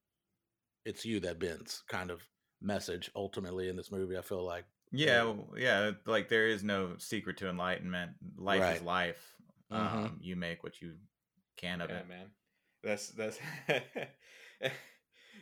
it's 0.85 1.05
you 1.05 1.19
that 1.19 1.39
bends 1.39 1.83
kind 1.89 2.11
of 2.11 2.21
message 2.61 3.09
ultimately 3.15 3.69
in 3.69 3.75
this 3.75 3.91
movie 3.91 4.17
i 4.17 4.21
feel 4.21 4.43
like 4.45 4.65
Yeah, 4.91 5.19
w- 5.19 5.45
yeah. 5.55 5.91
Like 6.07 6.29
there 6.29 6.47
is 6.47 6.63
no 6.63 6.97
secret 6.97 7.37
to 7.37 7.47
enlightenment. 7.49 8.13
Life 8.37 8.57
is 8.75 8.81
Right. 8.81 8.83
life. 8.83 9.35
Mhm. 9.71 9.77
Um, 9.77 10.17
you 10.19 10.35
make 10.35 10.63
what 10.63 10.81
you 10.81 10.95
can 11.57 11.79
of 11.81 11.91
Yeah, 11.91 11.99
it. 11.99 12.07
man. 12.09 12.31
That's 12.83 13.09
that's. 13.09 13.37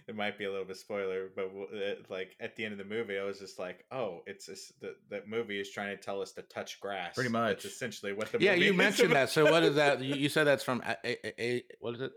it 0.07 0.15
might 0.15 0.37
be 0.37 0.45
a 0.45 0.51
little 0.51 0.65
bit 0.65 0.77
spoiler, 0.77 1.29
but 1.35 1.47
w- 1.47 1.67
uh, 1.73 1.95
like 2.09 2.35
at 2.39 2.55
the 2.55 2.65
end 2.65 2.73
of 2.73 2.77
the 2.77 2.85
movie, 2.95 3.17
I 3.17 3.23
was 3.23 3.39
just 3.39 3.57
like, 3.59 3.85
"Oh, 3.91 4.21
it's 4.25 4.45
just, 4.47 4.79
that 4.81 4.95
that 5.09 5.27
movie 5.27 5.59
is 5.59 5.71
trying 5.71 5.95
to 5.95 6.01
tell 6.01 6.21
us 6.21 6.33
to 6.33 6.41
touch 6.43 6.79
grass." 6.79 7.15
Pretty 7.15 7.31
That's 7.31 7.63
much. 7.63 7.65
essentially 7.65 8.13
what 8.13 8.31
the 8.31 8.39
yeah 8.39 8.51
movie 8.53 8.65
you 8.65 8.71
is 8.71 8.77
mentioned 8.77 9.11
about. 9.11 9.27
that 9.27 9.29
so 9.29 9.49
what 9.51 9.63
is 9.63 9.75
that 9.75 10.01
you, 10.01 10.15
you 10.15 10.29
said 10.29 10.43
that's 10.45 10.63
from 10.63 10.81
a, 10.85 10.95
a, 11.05 11.41
a, 11.41 11.63
what 11.79 11.95
is 11.95 12.01
it 12.01 12.11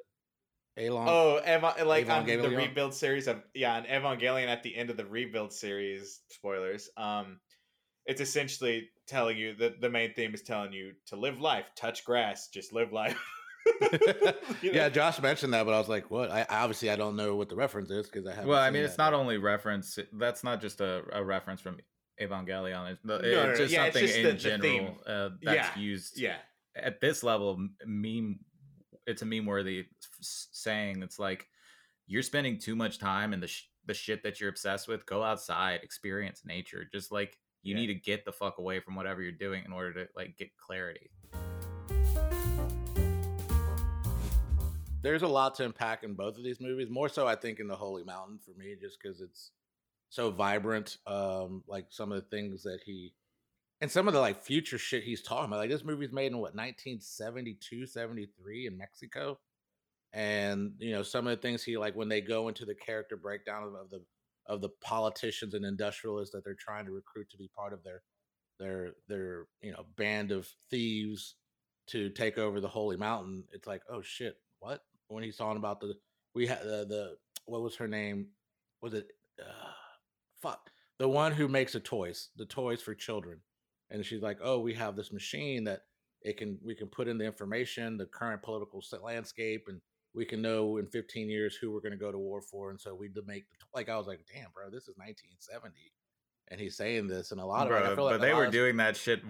Alon? 0.77 1.07
Oh, 1.09 1.41
Eva- 1.47 1.85
like 1.85 2.09
on 2.09 2.27
the 2.27 2.39
rebuild 2.51 2.95
series 2.95 3.27
of 3.29 3.43
yeah, 3.55 3.75
on 3.77 3.85
Evangelion 3.85 4.49
at 4.49 4.63
the 4.63 4.75
end 4.75 4.91
of 4.91 4.97
the 4.97 5.05
rebuild 5.07 5.53
series. 5.53 6.21
Spoilers. 6.29 6.89
Um, 6.97 7.41
it's 8.07 8.21
essentially 8.21 8.89
telling 9.07 9.37
you 9.37 9.55
that 9.57 9.81
the 9.81 9.91
main 9.91 10.15
theme 10.15 10.33
is 10.35 10.43
telling 10.43 10.73
you 10.73 10.93
to 11.07 11.17
live 11.17 11.41
life, 11.41 11.67
touch 11.77 12.05
grass, 12.05 12.49
just 12.49 12.73
live 12.73 12.93
life. 12.93 13.19
You 14.63 14.73
Yeah, 14.73 14.89
Josh 14.89 15.21
mentioned 15.21 15.53
that, 15.53 15.65
but 15.67 15.75
I 15.75 15.79
was 15.79 15.89
like, 15.89 16.11
"What?" 16.11 16.31
I 16.31 16.47
obviously 16.49 16.91
I 16.91 16.97
don't 16.97 17.15
know 17.15 17.37
what 17.37 17.49
the 17.51 17.57
reference 17.57 17.91
is 17.91 18.07
because 18.07 18.27
I 18.27 18.31
haven't. 18.31 18.49
Well, 18.49 18.59
I 18.59 18.71
mean, 18.71 18.83
it's 18.85 18.97
that. 18.97 19.03
not 19.11 19.15
only 19.15 19.37
reference. 19.37 19.99
That's 20.15 20.43
not 20.43 20.61
just 20.63 20.81
a, 20.81 21.03
a 21.13 21.23
reference 21.23 21.61
from 21.61 21.79
Evangelion. 22.21 22.93
It's, 22.93 23.01
no, 23.05 23.17
it's 23.17 23.25
no, 23.25 23.55
just 23.55 23.73
yeah, 23.73 23.85
it's 23.85 23.95
something 23.97 24.07
just 24.07 24.17
in 24.17 24.23
the- 24.25 24.33
the 24.33 24.39
general 24.39 24.61
theme. 24.63 24.97
uh, 25.07 25.29
that's 25.43 25.77
Yeah, 25.77 25.79
used 25.79 26.19
yeah, 26.19 26.37
at 26.75 27.01
this 27.01 27.23
level. 27.23 27.59
Meme. 27.85 28.41
It's 29.11 29.23
a 29.23 29.27
meme 29.27 29.47
worthy 29.47 29.87
saying. 30.21 31.03
It's 31.03 31.19
like 31.19 31.47
you're 32.07 32.23
spending 32.23 32.59
too 32.59 32.77
much 32.77 32.99
time 32.99 33.33
in 33.33 33.41
the 33.41 33.49
sh- 33.49 33.65
the 33.87 33.95
shit 33.95 34.23
that 34.23 34.41
you're 34.41 34.51
obsessed 34.51 34.89
with. 34.89 35.05
Go 35.05 35.23
outside, 35.23 35.81
experience 35.83 36.43
nature. 36.45 36.85
Just 36.91 37.11
like 37.13 37.37
you 37.63 37.75
Yeah. 37.75 37.81
need 37.81 37.87
to 37.89 37.95
get 37.95 38.25
the 38.25 38.33
fuck 38.33 38.59
away 38.59 38.81
from 38.81 38.95
whatever 38.95 39.21
you're 39.21 39.33
doing 39.33 39.65
in 39.65 39.73
order 39.73 39.93
to 40.05 40.09
like 40.15 40.37
get 40.37 40.57
clarity. 40.57 41.11
There's 45.03 45.23
a 45.23 45.29
lot 45.29 45.55
to 45.57 45.65
unpack 45.65 46.05
in 46.05 46.15
both 46.15 46.37
of 46.37 46.45
these 46.45 46.61
movies. 46.61 46.91
More 46.91 47.09
so, 47.09 47.27
I 47.27 47.35
think, 47.35 47.59
in 47.59 47.67
the 47.67 47.77
Holy 47.77 48.05
Mountain 48.05 48.39
for 48.45 48.53
me, 48.59 48.77
just 48.79 48.99
because 49.03 49.21
it's 49.23 49.51
so 50.11 50.31
vibrant. 50.31 50.99
Um, 51.07 51.65
like 51.67 51.87
some 51.89 52.13
of 52.13 52.17
the 52.23 52.29
things 52.29 52.63
that 52.65 52.81
he 52.85 53.15
and 53.81 53.91
some 53.91 54.09
of 54.09 54.15
the 54.15 54.21
like 54.21 54.43
future 54.43 54.79
shit 54.79 55.03
he's 55.03 55.23
talking 55.23 55.47
about. 55.47 55.59
Like 55.59 55.71
this 55.71 55.85
movie's 55.85 56.13
made 56.13 56.27
in 56.27 56.39
what 56.39 56.55
1972, 56.55 57.87
73 57.87 58.67
in 58.67 58.77
Mexico. 58.77 59.39
And 60.13 60.73
you 60.79 60.93
know, 60.93 61.03
some 61.03 61.27
of 61.27 61.31
the 61.31 61.41
things 61.41 61.63
he 61.63 61.77
like 61.77 61.95
when 61.95 62.09
they 62.09 62.21
go 62.21 62.49
into 62.49 62.65
the 62.65 62.75
character 62.75 63.17
breakdown 63.17 63.63
of, 63.63 63.75
of 63.75 63.91
the 63.91 64.03
of 64.47 64.61
the 64.61 64.71
politicians 64.81 65.55
and 65.55 65.65
industrialists 65.65 66.35
that 66.35 66.45
they're 66.45 66.55
trying 66.55 66.85
to 66.85 66.93
recruit 66.93 67.31
to 67.31 67.37
be 67.37 67.49
part 67.57 67.73
of 67.73 67.83
their 67.85 68.03
their 68.59 68.93
their 69.09 69.47
you 69.63 69.73
know 69.73 69.85
band 69.97 70.33
of 70.33 70.49
thieves 70.71 71.37
to 71.87 72.11
take 72.11 72.37
over 72.37 72.61
the 72.61 72.69
holy 72.69 72.97
mountain 72.97 73.45
it's 73.53 73.67
like 73.67 73.83
oh 73.89 74.03
shit 74.03 74.37
what 74.59 74.83
when 75.09 75.23
he's 75.23 75.37
talking 75.37 75.57
about 75.57 75.81
the 75.81 75.95
we 76.35 76.47
had 76.47 76.63
the, 76.63 76.85
the 76.87 77.17
what 77.47 77.63
was 77.63 77.77
her 77.77 77.89
name 77.89 78.27
was 78.83 78.93
it 78.93 79.09
uh, 79.41 79.71
fuck 80.43 80.71
the 80.99 81.09
one 81.09 81.33
who 81.33 81.49
makes 81.49 81.73
the 81.73 81.81
toys 81.81 82.29
the 82.37 82.45
toys 82.45 82.83
for 82.83 82.95
children 82.95 83.41
and 83.91 84.05
she's 84.05 84.23
like 84.23 84.39
oh 84.43 84.59
we 84.61 84.75
have 84.75 84.97
this 84.97 85.13
machine 85.13 85.65
that 85.65 85.81
it 86.23 86.37
can 86.37 86.59
we 86.65 86.75
can 86.75 86.87
put 86.89 87.09
in 87.09 87.19
the 87.19 87.25
information 87.25 87.97
the 87.97 88.07
current 88.07 88.43
political 88.43 88.83
landscape 89.03 89.65
and 89.69 89.81
we 90.15 90.25
can 90.25 90.43
know 90.43 90.77
in 90.79 90.87
15 90.87 91.31
years 91.31 91.55
who 91.57 91.71
we're 91.73 91.81
going 91.81 91.93
to 91.93 91.97
go 91.99 92.11
to 92.13 92.19
war 92.19 92.41
for 92.43 92.71
and 92.71 92.81
so 92.81 92.95
we 92.95 93.09
make 93.27 93.45
like 93.75 93.89
i 93.89 93.97
was 93.97 94.07
like 94.07 94.21
damn 94.33 94.51
bro 94.55 94.69
this 94.71 94.89
is 94.89 94.97
1970 94.97 95.75
and 96.49 96.61
he's 96.61 96.77
saying 96.77 97.07
this 97.07 97.31
and 97.31 97.41
a 97.41 97.45
lot 97.47 97.67
of 97.69 97.73
it, 97.73 97.81
Bro, 97.85 97.95
feel 97.97 98.05
like 98.07 98.19
but 98.19 98.25
a 98.25 98.27
they 98.27 98.35
were 98.35 98.47
of- 98.47 98.53
doing 98.53 98.77
that 98.79 98.97
shit. 98.97 99.23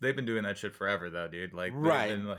They've 0.00 0.14
been 0.14 0.24
doing 0.26 0.44
that 0.44 0.56
shit 0.58 0.74
forever, 0.76 1.10
though, 1.10 1.26
dude. 1.26 1.52
Like, 1.52 1.72
Right. 1.74 2.16
like- 2.16 2.38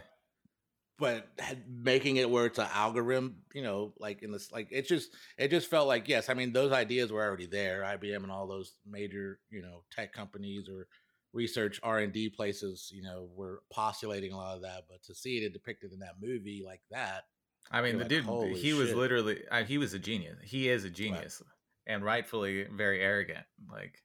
but 0.97 1.27
making 1.67 2.15
it 2.15 2.29
where 2.29 2.45
it's 2.45 2.57
an 2.59 2.69
algorithm, 2.73 3.41
you 3.53 3.61
know, 3.61 3.93
like 3.99 4.23
in 4.23 4.31
this, 4.31 4.53
like 4.53 4.69
it 4.71 4.87
just, 4.87 5.09
it 5.37 5.49
just 5.49 5.69
felt 5.69 5.87
like 5.89 6.07
yes. 6.07 6.29
I 6.29 6.33
mean, 6.33 6.53
those 6.53 6.71
ideas 6.71 7.11
were 7.11 7.21
already 7.21 7.47
there. 7.47 7.81
IBM 7.83 8.23
and 8.23 8.31
all 8.31 8.47
those 8.47 8.75
major, 8.89 9.39
you 9.49 9.61
know, 9.61 9.83
tech 9.91 10.13
companies 10.13 10.69
or 10.69 10.87
research 11.35 11.79
R 11.83 11.99
and 11.99 12.11
D 12.11 12.29
places, 12.29 12.89
you 12.91 13.03
know, 13.03 13.29
were 13.35 13.61
postulating 13.71 14.31
a 14.31 14.37
lot 14.37 14.55
of 14.55 14.63
that. 14.63 14.85
But 14.89 15.03
to 15.03 15.13
see 15.13 15.37
it 15.37 15.53
depicted 15.53 15.91
in 15.91 15.99
that 15.99 16.15
movie 16.19 16.63
like 16.65 16.81
that, 16.89 17.25
I 17.69 17.81
mean, 17.81 17.93
the 17.93 17.99
like, 17.99 18.09
dude, 18.09 18.25
"Holy 18.25 18.53
he 18.55 18.73
was 18.73 18.93
literally, 18.93 19.43
uh, 19.51 19.63
he 19.63 19.77
was 19.77 19.93
a 19.93 19.99
genius. 19.99 20.37
He 20.43 20.69
is 20.69 20.85
a 20.85 20.89
genius, 20.89 21.43
and 21.85 22.03
rightfully 22.03 22.65
very 22.71 23.01
arrogant. 23.01 23.45
Like, 23.71 24.01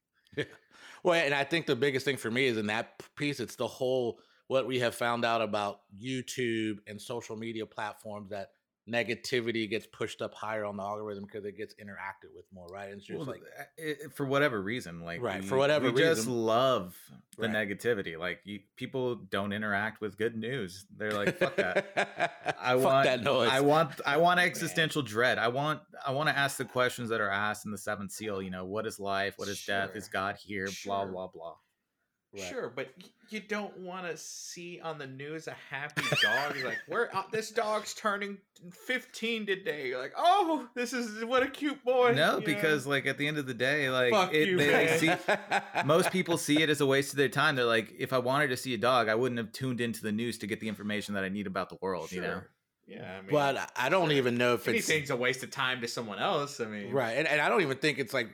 Well, 1.03 1.15
and 1.15 1.35
I 1.35 1.45
think 1.45 1.67
the 1.67 1.77
biggest 1.77 2.05
thing 2.05 2.17
for 2.17 2.31
me 2.31 2.47
is 2.47 2.59
in 2.59 2.67
that 2.67 3.03
piece, 3.17 3.41
it's 3.41 3.57
the 3.57 3.67
whole 3.67 4.21
what 4.49 4.67
we 4.67 4.81
have 4.81 4.95
found 4.95 5.25
out 5.25 5.41
about 5.41 5.81
YouTube 5.99 6.79
and 6.87 7.01
social 7.01 7.37
media 7.37 7.65
platforms 7.65 8.31
that 8.31 8.51
negativity 8.89 9.69
gets 9.69 9.87
pushed 9.87 10.21
up 10.23 10.35
higher 10.35 10.65
on 10.65 10.77
the 10.77 10.83
algorithm 10.83 11.25
because 11.25 11.45
it 11.45 11.57
gets 11.57 11.75
interacted 11.75 12.35
with 12.35 12.45
more, 12.53 12.67
right? 12.69 12.89
And 12.89 12.99
it's 12.99 13.07
just 13.07 13.19
well, 13.19 13.27
like 13.27 13.43
uh, 13.59 13.63
it, 13.77 14.13
for 14.15 14.27
whatever 14.27 14.61
reason, 14.61 15.01
like, 15.01 15.23
Right, 15.23 15.43
we- 15.43 15.47
for 15.47 15.57
whatever 15.57 15.91
we 15.93 16.01
just 16.01 16.27
love 16.27 16.97
the 17.39 17.49
Right. 17.49 17.51
negativity. 17.69 18.19
Like, 18.19 18.41
you, 18.45 18.61
people 18.77 19.15
don't 19.17 19.53
interact 19.53 20.01
with 20.01 20.17
good 20.19 20.37
news. 20.37 20.87
They're 20.97 21.13
like, 21.13 21.37
fuck 21.39 21.57
that. 21.57 21.87
I 22.61 22.75
Fuck 22.75 22.85
want 22.85 23.05
that 23.05 23.23
noise. 23.23 23.51
I 23.51 23.61
want 23.61 24.01
I 24.05 24.17
want 24.19 24.41
existential 24.41 25.03
dread. 25.03 25.39
I 25.39 25.49
want 25.49 25.81
I 26.07 26.13
want 26.13 26.29
to 26.29 26.37
ask 26.37 26.57
the 26.57 26.65
questions 26.65 27.09
that 27.11 27.21
are 27.21 27.31
asked 27.31 27.65
in 27.67 27.73
the 27.73 27.79
seventh 27.79 28.13
seal. 28.13 28.43
You 28.43 28.51
know, 28.51 28.65
what 28.65 28.87
is 28.87 28.99
life? 28.99 29.35
What 29.37 29.49
is 29.49 29.65
death? 29.65 29.95
Is 29.97 30.09
God 30.09 30.37
here? 30.45 30.69
Blah 30.85 31.07
blah 31.07 31.29
blah. 31.29 31.55
Right. 32.33 32.45
Sure, 32.45 32.73
but 32.73 32.91
you 33.31 33.41
don't 33.41 33.77
want 33.79 34.07
to 34.07 34.17
see 34.17 34.81
on 34.81 34.99
the 34.99 35.07
news 35.07 35.49
a 35.49 35.57
happy 35.69 36.03
dog. 36.23 36.57
Like, 36.65 36.79
where 36.87 37.15
uh, 37.17 37.25
this 37.33 37.51
dog's 37.51 37.93
turning 37.93 38.39
15 38.87 39.47
today. 39.47 39.89
You're 39.89 40.01
like, 40.01 40.13
oh, 40.17 40.69
this 40.77 40.93
is 40.93 41.25
what 41.25 41.43
a 41.43 41.49
cute 41.49 41.85
boy. 41.85 42.13
No, 42.15 42.35
you 42.35 42.41
know? 42.41 42.41
because 42.41 42.87
like 42.87 43.07
at 43.07 43.19
the 43.19 43.27
end 43.27 43.39
of 43.39 43.47
the 43.47 43.55
day, 43.55 43.91
like 43.91 44.33
it, 44.33 44.49
you, 44.49 44.57
they, 44.59 44.67
they 44.69 44.99
see 44.99 45.13
most 45.85 46.13
people 46.13 46.39
see 46.39 46.63
it 46.63 46.71
as 46.71 46.81
a 46.81 46.87
waste 46.87 47.13
of 47.13 47.17
their 47.17 47.29
time. 47.29 47.57
They're 47.57 47.65
like, 47.65 47.93
if 47.99 48.13
I 48.13 48.19
wanted 48.19 48.49
to 48.49 48.57
see 48.57 48.75
a 48.75 48.79
dog, 48.79 49.09
I 49.09 49.17
wouldn't 49.17 49.39
have 49.39 49.51
tuned 49.51 49.81
into 49.81 50.01
the 50.01 50.13
news 50.13 50.39
to 50.39 50.47
get 50.47 50.61
the 50.61 50.69
information 50.69 51.15
that 51.15 51.25
I 51.25 51.31
need 51.31 51.49
about 51.49 51.69
the 51.69 51.79
world. 51.83 52.13
You 52.13 52.21
know, 52.21 52.43
Yeah, 52.87 53.11
I 53.19 53.23
mean, 53.23 53.31
but 53.33 53.57
I- 53.57 53.69
I 53.87 53.89
don't 53.89 54.11
sure. 54.11 54.19
even 54.19 54.39
know 54.39 54.55
if 54.55 54.69
it's 54.69 54.89
anything's 54.89 55.11
a 55.11 55.17
waste 55.17 55.43
of 55.43 55.51
time 55.51 55.81
to 55.81 55.89
someone 55.89 56.21
else. 56.21 56.61
I 56.61 56.67
mean, 56.67 56.93
right, 56.93 57.13
and, 57.13 57.27
and 57.27 57.41
I 57.41 57.49
don't 57.49 57.63
even 57.63 57.79
think 57.79 57.99
it's 57.99 58.15
like 58.15 58.29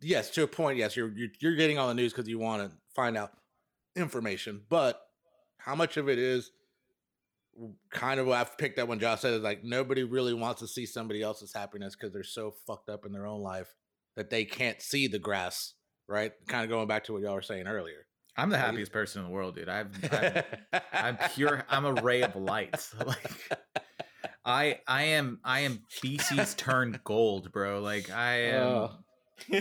yes, 0.00 0.30
to 0.30 0.42
a 0.42 0.46
point, 0.46 0.78
yes, 0.78 0.96
you're 0.96 1.12
you're, 1.14 1.30
you're 1.40 1.56
getting 1.56 1.76
on 1.78 1.88
the 1.88 1.94
news 1.94 2.12
because 2.14 2.28
you 2.28 2.38
want 2.38 2.62
to 2.70 2.76
find 2.94 3.16
out 3.16 3.32
information, 3.96 4.62
but 4.68 5.00
how 5.58 5.74
much 5.74 5.96
of 5.96 6.08
it 6.08 6.18
is 6.18 6.50
kind 7.90 8.18
of 8.18 8.26
what 8.26 8.38
I've 8.38 8.58
picked 8.58 8.78
up 8.78 8.88
when 8.88 8.98
Josh 8.98 9.20
said 9.20 9.34
is 9.34 9.42
like 9.42 9.62
nobody 9.64 10.02
really 10.02 10.34
wants 10.34 10.60
to 10.60 10.66
see 10.66 10.86
somebody 10.86 11.22
else's 11.22 11.52
happiness 11.54 11.94
because 11.94 12.12
they're 12.12 12.24
so 12.24 12.54
fucked 12.66 12.88
up 12.88 13.06
in 13.06 13.12
their 13.12 13.26
own 13.26 13.42
life 13.42 13.74
that 14.16 14.30
they 14.30 14.44
can't 14.44 14.80
see 14.82 15.06
the 15.06 15.18
grass, 15.18 15.74
right? 16.08 16.32
Kind 16.48 16.64
of 16.64 16.70
going 16.70 16.88
back 16.88 17.04
to 17.04 17.12
what 17.12 17.22
y'all 17.22 17.34
were 17.34 17.42
saying 17.42 17.66
earlier. 17.66 18.06
I'm 18.36 18.50
the 18.50 18.58
happiest 18.58 18.90
person 18.90 19.22
in 19.22 19.28
the 19.28 19.32
world, 19.32 19.54
dude. 19.54 19.68
I've, 19.68 19.88
I'm, 20.72 20.82
I'm 20.92 21.30
pure. 21.30 21.64
I'm 21.68 21.84
a 21.84 21.94
ray 21.94 22.22
of 22.22 22.34
light. 22.36 22.74
Like 23.06 23.32
I, 24.46 24.80
I 24.86 25.04
am, 25.04 25.40
I 25.42 25.60
am 25.60 25.84
feces 25.88 26.54
turned 26.54 27.02
gold, 27.02 27.50
bro. 27.50 27.80
Like 27.80 28.10
I 28.10 28.48
am. 28.48 28.66
Oh. 28.66 28.90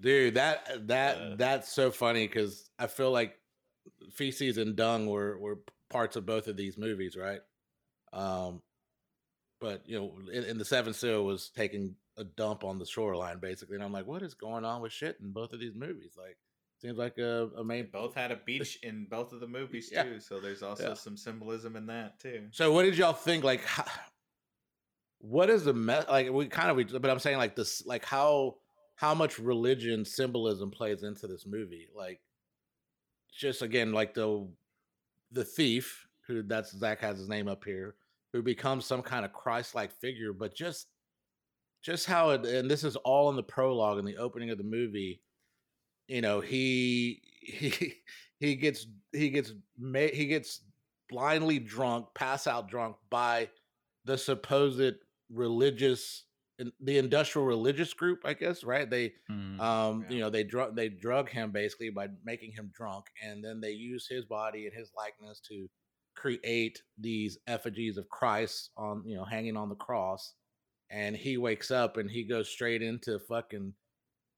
Dude, 0.00 0.34
that 0.34 0.86
that 0.88 1.16
Uh. 1.16 1.36
that's 1.36 1.72
so 1.72 1.90
funny 1.90 2.26
because 2.26 2.70
I 2.78 2.86
feel 2.86 3.10
like 3.10 3.38
feces 4.12 4.58
and 4.58 4.74
dung 4.76 5.06
were 5.06 5.38
were 5.38 5.58
parts 5.90 6.16
of 6.16 6.26
both 6.26 6.48
of 6.48 6.56
these 6.56 6.76
movies, 6.78 7.16
right? 7.16 7.40
Um, 8.12 8.62
but 9.60 9.82
you 9.86 9.98
know, 9.98 10.14
in, 10.32 10.44
in 10.44 10.58
the 10.58 10.64
Seven 10.64 10.92
Seal 10.92 11.24
was 11.24 11.50
taking 11.50 11.94
a 12.18 12.24
dump 12.24 12.64
on 12.64 12.78
the 12.78 12.86
shoreline, 12.86 13.38
basically, 13.38 13.76
and 13.76 13.84
I'm 13.84 13.92
like, 13.92 14.06
what 14.06 14.22
is 14.22 14.34
going 14.34 14.64
on 14.64 14.82
with 14.82 14.92
shit 14.92 15.16
in 15.20 15.32
both 15.32 15.52
of 15.52 15.60
these 15.60 15.74
movies? 15.74 16.14
Like, 16.18 16.36
seems 16.80 16.98
like 16.98 17.16
a, 17.18 17.48
a 17.56 17.58
They 17.58 17.62
main. 17.62 17.88
both 17.92 18.14
had 18.14 18.32
a 18.32 18.36
beach 18.44 18.78
in 18.82 19.06
both 19.10 19.32
of 19.32 19.40
the 19.40 19.46
movies 19.46 19.88
Yeah. 19.90 20.02
too, 20.02 20.20
so 20.20 20.40
there's 20.40 20.62
also 20.62 20.88
Yeah. 20.88 20.94
some 20.94 21.16
symbolism 21.16 21.76
in 21.76 21.86
that 21.86 22.18
too. 22.20 22.48
So, 22.50 22.72
what 22.72 22.82
did 22.82 22.98
y'all 22.98 23.12
think? 23.14 23.44
Like, 23.44 23.64
how, 23.64 23.84
what 25.22 25.48
is 25.48 25.64
the 25.64 25.72
me- 25.72 26.00
like? 26.08 26.30
We 26.30 26.46
kind 26.46 26.70
of, 26.70 26.76
we, 26.76 26.84
but 26.84 27.08
I'm 27.08 27.20
saying 27.20 27.38
like 27.38 27.56
this, 27.56 27.86
like 27.86 28.04
how 28.04 28.56
how 28.96 29.14
much 29.14 29.38
religion 29.38 30.04
symbolism 30.04 30.70
plays 30.70 31.04
into 31.04 31.26
this 31.26 31.46
movie? 31.46 31.88
Like, 31.94 32.20
just 33.32 33.62
again, 33.62 33.92
like 33.92 34.14
the 34.14 34.46
the 35.30 35.44
thief 35.44 36.06
who 36.26 36.42
that's 36.42 36.76
Zach 36.76 37.00
has 37.00 37.18
his 37.18 37.28
name 37.28 37.48
up 37.48 37.64
here, 37.64 37.94
who 38.32 38.42
becomes 38.42 38.84
some 38.84 39.00
kind 39.00 39.24
of 39.24 39.32
Christ-like 39.32 39.92
figure, 39.92 40.32
but 40.32 40.54
just 40.54 40.88
just 41.82 42.06
how 42.06 42.30
it, 42.30 42.44
and 42.44 42.70
this 42.70 42.84
is 42.84 42.96
all 42.96 43.30
in 43.30 43.36
the 43.36 43.42
prologue 43.42 43.98
in 43.98 44.04
the 44.04 44.16
opening 44.16 44.50
of 44.50 44.58
the 44.58 44.64
movie. 44.64 45.22
You 46.08 46.20
know, 46.20 46.40
he 46.40 47.22
he 47.40 47.94
he 48.40 48.56
gets 48.56 48.86
he 49.12 49.30
gets 49.30 49.52
he 49.80 50.26
gets 50.26 50.62
blindly 51.08 51.60
drunk, 51.60 52.06
pass 52.14 52.48
out 52.48 52.68
drunk 52.68 52.96
by 53.08 53.48
the 54.04 54.18
supposed 54.18 54.94
religious, 55.32 56.24
the 56.80 56.98
industrial 56.98 57.46
religious 57.46 57.92
group, 57.94 58.20
I 58.24 58.34
guess, 58.34 58.62
right? 58.64 58.88
They, 58.88 59.14
mm, 59.30 59.60
um, 59.60 60.02
Yeah. 60.02 60.10
you 60.10 60.20
know, 60.20 60.30
they 60.30 60.44
drug 60.44 60.76
they 60.76 60.88
drug 60.88 61.28
him 61.30 61.50
basically 61.50 61.90
by 61.90 62.08
making 62.24 62.52
him 62.52 62.70
drunk, 62.74 63.06
and 63.22 63.44
then 63.44 63.60
they 63.60 63.72
use 63.72 64.06
his 64.08 64.24
body 64.24 64.66
and 64.66 64.74
his 64.76 64.92
likeness 64.96 65.40
to 65.48 65.68
create 66.14 66.82
these 66.98 67.38
effigies 67.46 67.96
of 67.96 68.08
Christ 68.08 68.70
on, 68.76 69.02
you 69.06 69.16
know, 69.16 69.24
hanging 69.24 69.56
on 69.56 69.68
the 69.68 69.74
cross. 69.74 70.34
And 70.90 71.16
he 71.16 71.38
wakes 71.38 71.70
up 71.70 71.96
and 71.96 72.10
he 72.10 72.24
goes 72.24 72.50
straight 72.50 72.82
into 72.82 73.18
fucking 73.18 73.74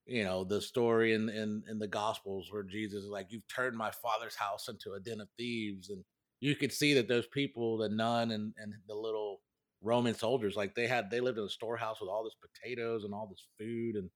you 0.07 0.23
know 0.23 0.45
the 0.45 0.61
story 0.61 1.15
in 1.15 1.29
in 1.31 1.63
in 1.69 1.79
the 1.79 1.89
gospels 1.89 2.49
where 2.53 2.63
jesus 2.63 3.05
is 3.05 3.09
like 3.09 3.27
you've 3.31 3.49
turned 3.49 3.75
my 3.75 3.91
father's 3.91 4.35
house 4.37 4.69
into 4.69 4.93
a 4.93 5.01
den 5.01 5.19
of 5.21 5.29
thieves 5.39 5.89
and 5.89 6.05
you 6.41 6.55
could 6.55 6.71
see 6.73 6.93
that 6.93 7.09
those 7.09 7.27
people 7.29 7.79
the 7.79 7.89
nun 7.89 8.31
and 8.31 8.53
and 8.59 8.75
the 8.87 8.95
little 8.95 9.41
roman 9.85 10.15
soldiers 10.15 10.57
like 10.57 10.75
they 10.75 10.87
had 10.89 11.11
they 11.11 11.21
lived 11.21 11.39
in 11.39 11.45
a 11.45 11.49
storehouse 11.49 12.01
with 12.01 12.11
all 12.11 12.25
this 12.25 12.37
potatoes 12.41 13.05
and 13.05 13.15
all 13.15 13.29
this 13.29 13.47
food 13.59 13.97
and 13.97 14.11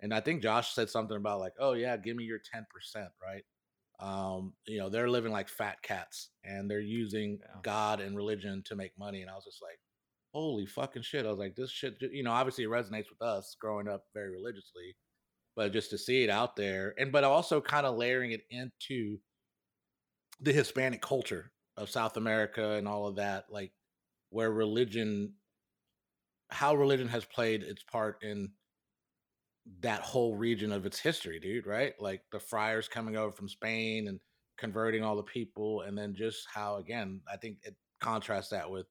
And 0.00 0.12
I 0.12 0.20
think 0.20 0.42
Josh 0.42 0.74
said 0.74 0.90
something 0.90 1.16
about 1.16 1.40
like, 1.40 1.54
oh 1.58 1.72
yeah, 1.74 1.96
give 1.96 2.16
me 2.16 2.24
your 2.24 2.40
ten 2.52 2.66
percent, 2.70 3.10
right? 3.22 3.44
Um, 4.00 4.54
you 4.66 4.78
know, 4.78 4.90
they're 4.90 5.08
living 5.08 5.32
like 5.32 5.48
fat 5.48 5.80
cats 5.82 6.30
and 6.44 6.68
they're 6.70 6.80
using 6.80 7.38
Yeah. 7.40 7.60
God 7.62 8.00
and 8.00 8.16
religion 8.16 8.62
to 8.66 8.76
make 8.76 8.92
money. 8.98 9.22
And 9.22 9.30
I 9.30 9.34
was 9.34 9.44
just 9.44 9.62
like, 9.62 9.78
holy 10.34 10.66
fucking 10.66 11.02
shit. 11.02 11.26
I 11.26 11.30
was 11.30 11.38
like, 11.38 11.54
this 11.56 11.70
shit, 11.70 11.94
you 12.00 12.24
know, 12.24 12.32
obviously 12.32 12.64
it 12.64 12.70
resonates 12.70 13.08
with 13.10 13.22
us 13.22 13.56
growing 13.60 13.88
up 13.88 14.04
very 14.14 14.30
religiously, 14.30 14.96
but 15.56 15.72
just 15.72 15.90
to 15.90 15.98
see 15.98 16.24
it 16.24 16.30
out 16.30 16.56
there 16.56 16.94
and, 16.98 17.12
but 17.12 17.24
also 17.24 17.60
kind 17.60 17.86
of 17.86 17.96
layering 17.96 18.32
it 18.32 18.42
into 18.50 19.18
the 20.40 20.52
Hispanic 20.52 21.00
culture 21.02 21.52
of 21.76 21.88
South 21.88 22.16
America 22.16 22.72
and 22.72 22.88
all 22.88 23.06
of 23.06 23.16
that, 23.16 23.46
like 23.48 23.72
where 24.34 24.50
religion, 24.50 25.32
how 26.50 26.74
religion 26.74 27.06
has 27.06 27.24
played 27.24 27.62
its 27.62 27.84
part 27.84 28.16
in 28.20 28.50
that 29.78 30.00
whole 30.00 30.34
region 30.34 30.72
of 30.72 30.84
its 30.86 30.98
history, 30.98 31.38
dude, 31.38 31.68
right? 31.68 31.92
Like 32.00 32.22
the 32.32 32.40
friars 32.40 32.88
coming 32.88 33.16
over 33.16 33.30
from 33.30 33.48
Spain 33.48 34.08
and 34.08 34.18
converting 34.58 35.04
all 35.04 35.14
the 35.14 35.22
people, 35.22 35.82
and 35.82 35.96
then 35.96 36.16
just 36.16 36.48
how 36.52 36.78
again, 36.78 37.20
I 37.32 37.36
think 37.36 37.58
it 37.62 37.76
contrasts 38.00 38.50
that 38.50 38.68
with, 38.68 38.86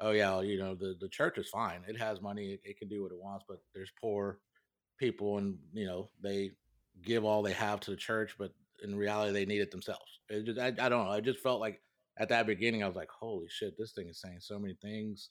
oh 0.00 0.10
yeah, 0.10 0.40
you 0.40 0.58
know, 0.58 0.74
the 0.74 0.96
the 1.00 1.08
church 1.08 1.38
is 1.38 1.48
fine, 1.48 1.82
it 1.86 1.96
has 1.96 2.20
money, 2.20 2.54
it, 2.54 2.60
it 2.64 2.76
can 2.76 2.88
do 2.88 3.04
what 3.04 3.12
it 3.12 3.22
wants, 3.22 3.44
but 3.48 3.58
there's 3.72 3.92
poor 4.00 4.40
people, 4.98 5.38
and 5.38 5.56
you 5.72 5.86
know 5.86 6.10
they 6.20 6.50
give 7.04 7.24
all 7.24 7.42
they 7.42 7.52
have 7.52 7.78
to 7.80 7.92
the 7.92 7.96
church, 7.96 8.34
but 8.36 8.50
in 8.82 8.96
reality 8.96 9.32
they 9.32 9.46
need 9.46 9.60
it 9.60 9.70
themselves. 9.70 10.18
It 10.28 10.46
just, 10.46 10.58
I, 10.58 10.66
I 10.66 10.88
don't 10.88 11.04
know, 11.04 11.12
I 11.12 11.20
just 11.20 11.38
felt 11.38 11.60
like 11.60 11.80
at 12.20 12.28
that 12.28 12.46
beginning 12.46 12.84
I 12.84 12.86
was 12.86 12.94
like, 12.96 13.10
holy 13.10 13.48
shit, 13.48 13.76
this 13.76 13.92
thing 13.92 14.08
is 14.08 14.20
saying 14.20 14.38
so 14.40 14.58
many 14.58 14.74
things, 14.80 15.30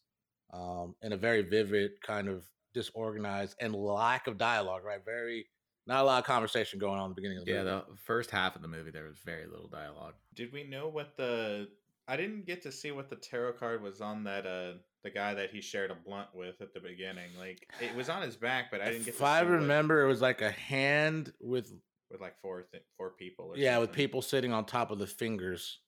um, 0.51 0.95
in 1.01 1.13
a 1.13 1.17
very 1.17 1.43
vivid 1.43 1.91
kind 2.05 2.27
of 2.27 2.43
disorganized 2.73 3.55
and 3.61 3.73
lack 3.73 4.27
of 4.27 4.37
dialogue, 4.37 4.83
right? 4.83 5.03
Very 5.05 5.45
not 5.87 6.01
a 6.01 6.03
lot 6.03 6.19
of 6.19 6.25
conversation 6.25 6.77
going 6.79 6.99
on 6.99 7.05
in 7.05 7.11
the 7.11 7.15
beginning 7.15 7.37
of 7.39 7.45
the 7.45 7.51
Yeah, 7.51 7.63
movie. 7.63 7.83
the 7.91 7.97
first 8.05 8.29
half 8.31 8.55
of 8.55 8.61
the 8.61 8.67
movie 8.67 8.91
there 8.91 9.05
was 9.05 9.17
very 9.25 9.47
little 9.47 9.67
dialogue. 9.69 10.13
Did 10.35 10.51
we 10.51 10.63
know 10.63 10.87
what 10.87 11.15
the? 11.17 11.67
I 12.07 12.17
didn't 12.17 12.45
get 12.47 12.61
to 12.63 12.71
see 12.71 12.91
what 12.91 13.09
the 13.09 13.15
tarot 13.15 13.53
card 13.53 13.81
was 13.83 14.01
on 14.01 14.23
that. 14.25 14.45
Uh, 14.47 14.73
the 15.03 15.09
guy 15.11 15.33
that 15.35 15.51
he 15.51 15.61
shared 15.61 15.91
a 15.91 15.95
blunt 15.95 16.27
with 16.33 16.59
at 16.61 16.73
the 16.73 16.79
beginning. 16.79 17.29
Like 17.39 17.67
it 17.81 17.95
was 17.95 18.09
on 18.09 18.21
his 18.21 18.35
back, 18.35 18.65
but 18.71 18.81
I 18.81 18.85
didn't 18.85 19.05
get. 19.05 19.13
if 19.13 19.17
to 19.19 19.25
I 19.25 19.39
see 19.41 19.45
what- 19.45 19.53
remember, 19.53 20.03
it 20.03 20.07
was 20.07 20.21
like 20.21 20.41
a 20.41 20.51
hand 20.51 21.31
with 21.39 21.71
with 22.11 22.19
like 22.21 22.37
four 22.41 22.63
th- 22.63 22.83
four 22.97 23.11
people. 23.11 23.45
Or 23.53 23.57
yeah, 23.57 23.77
with 23.77 23.91
people 23.91 24.21
sitting 24.21 24.51
on 24.51 24.65
top 24.65 24.91
of 24.91 24.99
the 24.99 25.07
fingers, 25.07 25.79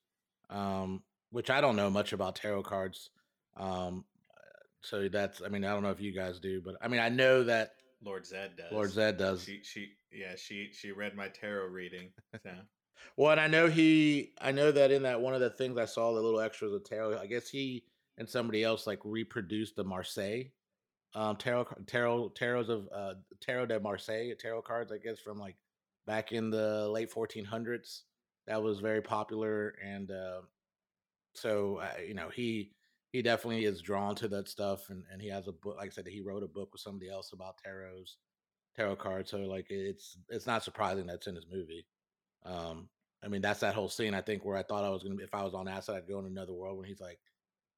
um, 0.52 1.02
which 1.32 1.50
I 1.50 1.62
don't 1.62 1.76
know 1.76 1.90
much 1.90 2.14
about 2.14 2.36
tarot 2.36 2.64
cards. 2.64 3.10
Um, 3.58 4.06
so 4.82 5.08
that's 5.10 5.42
I 5.42 5.50
mean 5.50 5.64
I 5.64 5.74
don't 5.74 5.84
know 5.84 5.92
if 5.92 6.02
you 6.02 6.12
guys 6.12 6.40
do, 6.40 6.62
but 6.62 6.76
I 6.82 6.88
mean 6.88 7.00
I 7.00 7.10
know 7.10 7.44
that 7.44 7.74
Lord 8.04 8.26
Zed 8.26 8.58
does. 8.58 8.72
Lord 8.72 8.92
Zed 8.92 9.18
does. 9.18 9.44
She 9.44 9.62
she 9.64 9.90
yeah 10.12 10.36
she 10.36 10.70
she 10.74 10.92
read 10.92 11.16
my 11.16 11.28
tarot 11.28 11.68
reading. 11.68 12.10
So. 12.44 12.52
Well, 13.18 13.32
and 13.32 13.42
I 13.42 13.48
know 13.48 13.68
he, 13.68 14.34
I 14.40 14.52
know 14.52 14.72
that 14.72 14.92
in 14.92 15.04
that 15.04 15.20
one 15.20 15.34
of 15.34 15.42
the 15.42 15.50
things 15.50 15.76
I 15.76 15.86
saw 15.86 16.14
the 16.14 16.22
little 16.22 16.40
extras 16.40 16.72
of 16.72 16.84
tarot. 16.84 17.18
I 17.20 17.26
guess 17.26 17.50
he 17.50 17.84
and 18.18 18.30
somebody 18.30 18.64
else 18.64 18.86
like 18.86 19.00
reproduced 19.04 19.76
the 19.76 19.84
Marseille 19.84 20.44
um, 21.14 21.36
tarot, 21.36 21.68
tarot, 21.88 22.30
tarots 22.30 22.70
of 22.70 22.88
uh, 22.94 23.14
tarot 23.40 23.66
de 23.66 23.80
Marseille 23.80 24.34
tarot 24.40 24.62
cards. 24.62 24.92
I 24.92 24.98
guess 24.98 25.20
from 25.20 25.38
like 25.38 25.56
back 26.06 26.32
in 26.32 26.50
the 26.50 26.88
late 26.90 27.12
1400s. 27.12 28.02
That 28.48 28.64
was 28.64 28.80
very 28.80 29.02
popular, 29.02 29.76
and 29.84 30.12
uh, 30.12 30.42
so 31.34 31.78
uh, 31.78 32.02
you 32.06 32.14
know 32.14 32.30
he 32.30 32.74
he 33.12 33.22
definitely 33.22 33.66
is 33.66 33.82
drawn 33.82 34.16
to 34.16 34.28
that 34.30 34.50
stuff, 34.50 34.90
and 34.90 35.04
and 35.12 35.22
he 35.22 35.30
has 35.30 35.48
a 35.48 35.52
book. 35.52 35.78
Like 35.78 35.88
I 35.88 35.92
said, 35.92 36.08
he 36.08 36.22
wrote 36.22 36.44
a 36.44 36.48
book 36.48 36.70
with 36.74 36.82
somebody 36.82 37.10
else 37.10 37.34
about 37.34 37.56
tarots, 37.66 38.16
tarot 38.76 38.98
cards. 38.98 39.32
So 39.32 39.40
like 39.40 39.68
it's 39.70 40.18
it's 40.30 40.48
not 40.48 40.64
surprising 40.64 41.06
that's 41.08 41.28
in 41.28 41.36
his 41.36 41.48
movie. 41.52 41.86
Um, 42.46 42.90
I 43.24 43.28
mean, 43.30 43.42
that's 43.42 43.62
that 43.62 43.76
whole 43.76 43.90
scene. 43.90 44.14
I 44.16 44.22
think 44.22 44.46
where 44.46 44.58
I 44.58 44.64
thought 44.64 44.86
I 44.86 44.90
was 44.90 45.04
gonna, 45.04 45.18
if 45.24 45.34
I 45.34 45.44
was 45.44 45.54
on 45.54 45.68
acid, 45.68 45.96
I'd 45.96 46.08
go 46.08 46.20
in 46.20 46.26
another 46.26 46.54
world. 46.54 46.78
When 46.78 46.88
he's 46.88 47.02
like, 47.02 47.20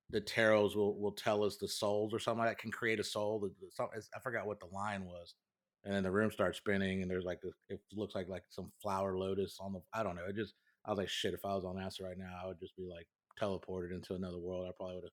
the 0.10 0.22
tarots 0.22 0.76
will 0.76 1.00
will 1.00 1.12
tell 1.14 1.44
us 1.44 1.58
the 1.58 1.68
souls 1.68 2.14
or 2.14 2.20
something 2.20 2.40
like 2.40 2.50
that 2.50 2.60
can 2.60 2.72
create 2.72 3.00
a 3.00 3.04
soul. 3.04 3.40
The, 3.40 3.52
the, 3.62 4.04
I 4.16 4.20
forgot 4.20 4.48
what 4.48 4.60
the 4.60 4.68
line 4.68 5.06
was. 5.06 5.36
And 5.86 5.94
then 5.94 6.04
the 6.04 6.12
room 6.12 6.32
starts 6.32 6.58
spinning, 6.58 7.02
and 7.02 7.12
there's 7.12 7.26
like 7.26 7.42
this. 7.42 7.54
It 7.70 7.82
looks 7.94 8.16
like 8.16 8.30
like 8.30 8.44
some 8.50 8.72
flower 8.82 9.18
lotus 9.18 9.58
on 9.60 9.74
the. 9.74 9.82
I 9.94 10.04
don't 10.04 10.16
know. 10.16 10.26
It 10.28 10.36
just. 10.36 10.54
I 10.86 10.92
was 10.92 10.98
like, 10.98 11.10
shit. 11.10 11.34
If 11.34 11.46
I 11.46 11.56
was 11.56 11.66
on 11.66 11.80
acid 11.80 12.06
right 12.06 12.18
now, 12.18 12.34
I 12.44 12.48
would 12.48 12.60
just 12.60 12.76
be 12.78 12.88
like 12.90 13.08
teleported 13.42 13.92
into 13.92 14.16
another 14.16 14.40
world. 14.40 14.66
I 14.68 14.72
probably 14.78 14.96
would 14.96 15.06
have. 15.06 15.12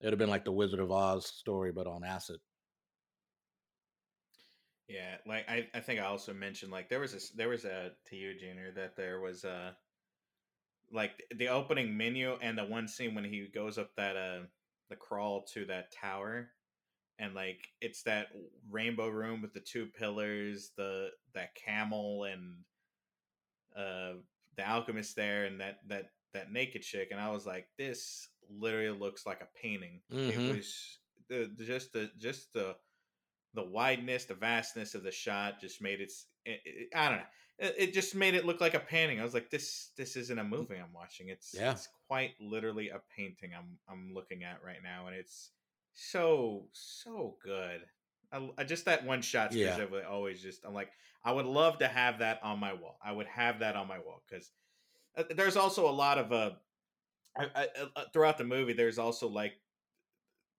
It 0.00 0.06
would 0.06 0.12
have 0.14 0.18
been 0.18 0.30
like 0.30 0.44
the 0.44 0.52
Wizard 0.52 0.80
of 0.80 0.90
Oz 0.90 1.26
story, 1.26 1.72
but 1.72 1.86
on 1.86 2.04
acid. 2.04 2.38
Yeah, 4.90 5.18
like 5.24 5.48
I, 5.48 5.68
I 5.72 5.78
think 5.78 6.00
I 6.00 6.06
also 6.06 6.34
mentioned 6.34 6.72
like 6.72 6.88
there 6.88 6.98
was 6.98 7.14
a 7.14 7.36
there 7.36 7.48
was 7.48 7.64
a 7.64 7.92
to 8.08 8.16
you 8.16 8.36
Junior 8.36 8.72
that 8.72 8.96
there 8.96 9.20
was 9.20 9.44
a 9.44 9.76
like 10.92 11.12
the 11.36 11.46
opening 11.46 11.96
menu 11.96 12.36
and 12.42 12.58
the 12.58 12.64
one 12.64 12.88
scene 12.88 13.14
when 13.14 13.22
he 13.22 13.46
goes 13.54 13.78
up 13.78 13.90
that 13.96 14.16
uh 14.16 14.40
the 14.88 14.96
crawl 14.96 15.44
to 15.54 15.64
that 15.66 15.92
tower 15.92 16.48
and 17.20 17.34
like 17.34 17.68
it's 17.80 18.02
that 18.02 18.28
rainbow 18.70 19.08
room 19.08 19.40
with 19.42 19.52
the 19.52 19.60
two 19.60 19.86
pillars 19.86 20.72
the 20.76 21.10
that 21.34 21.54
camel 21.54 22.24
and 22.24 22.56
uh 23.76 24.14
the 24.56 24.66
alchemist 24.68 25.14
there 25.16 25.44
and 25.44 25.60
that 25.60 25.78
that 25.86 26.10
that 26.32 26.50
naked 26.52 26.82
chick 26.82 27.08
and 27.12 27.20
I 27.20 27.30
was 27.30 27.46
like 27.46 27.68
this 27.78 28.28
literally 28.48 28.98
looks 28.98 29.26
like 29.26 29.40
a 29.42 29.48
painting 29.60 30.00
Mhm. 30.12 30.30
it 30.50 30.56
was 30.56 30.98
the 31.28 31.50
the- 31.56 31.64
just 31.64 31.92
the 31.92 32.10
just 32.18 32.52
the 32.52 32.76
the 33.54 33.62
wideness, 33.64 34.26
the 34.26 34.34
vastness 34.34 34.94
of 34.94 35.02
the 35.02 35.10
shot 35.10 35.60
just 35.60 35.82
made 35.82 36.00
it. 36.00 36.12
it- 36.44 36.60
it- 36.64 36.88
I 36.94 37.08
don't 37.08 37.18
know. 37.18 37.24
It, 37.58 37.74
it 37.78 37.92
just 37.92 38.14
made 38.14 38.34
it 38.34 38.44
look 38.46 38.60
like 38.60 38.74
a 38.74 38.78
painting. 38.80 39.18
I 39.18 39.24
was 39.24 39.34
like, 39.34 39.50
this 39.50 39.90
this 39.96 40.14
isn't 40.16 40.38
a 40.38 40.44
movie 40.44 40.76
I'm 40.76 40.92
watching. 40.92 41.30
It's 41.30 41.52
Yeah. 41.52 41.72
it's 41.72 41.88
quite 42.06 42.34
literally 42.40 42.90
a 42.90 43.00
painting 43.16 43.52
I'm 43.52 43.76
I'm 43.88 44.14
looking 44.14 44.44
at 44.44 44.62
right 44.64 44.80
now, 44.84 45.08
and 45.08 45.16
it's 45.16 45.50
so 45.94 46.66
so 46.72 47.36
good. 47.42 47.80
I, 48.32 48.48
I 48.58 48.64
just 48.64 48.84
that 48.84 49.04
one 49.04 49.22
shot 49.22 49.52
Yeah. 49.52 49.72
specifically 49.72 50.02
always 50.02 50.42
just 50.42 50.64
I'm 50.64 50.74
like 50.74 50.90
I 51.24 51.32
would 51.32 51.46
love 51.46 51.78
to 51.78 51.88
have 51.88 52.20
that 52.20 52.40
on 52.42 52.58
my 52.58 52.72
wall. 52.72 52.98
I 53.04 53.12
would 53.12 53.26
have 53.26 53.58
that 53.60 53.76
on 53.76 53.88
my 53.88 53.98
wall 53.98 54.22
because 54.28 54.50
there's 55.34 55.56
also 55.56 55.88
a 55.88 55.92
lot 55.92 56.18
of 56.18 56.32
uh, 56.32 56.50
I, 57.36 57.46
I, 57.54 57.68
uh, 57.96 58.04
throughout 58.12 58.38
the 58.38 58.44
movie. 58.44 58.72
There's 58.72 58.98
also 58.98 59.28
like 59.28 59.54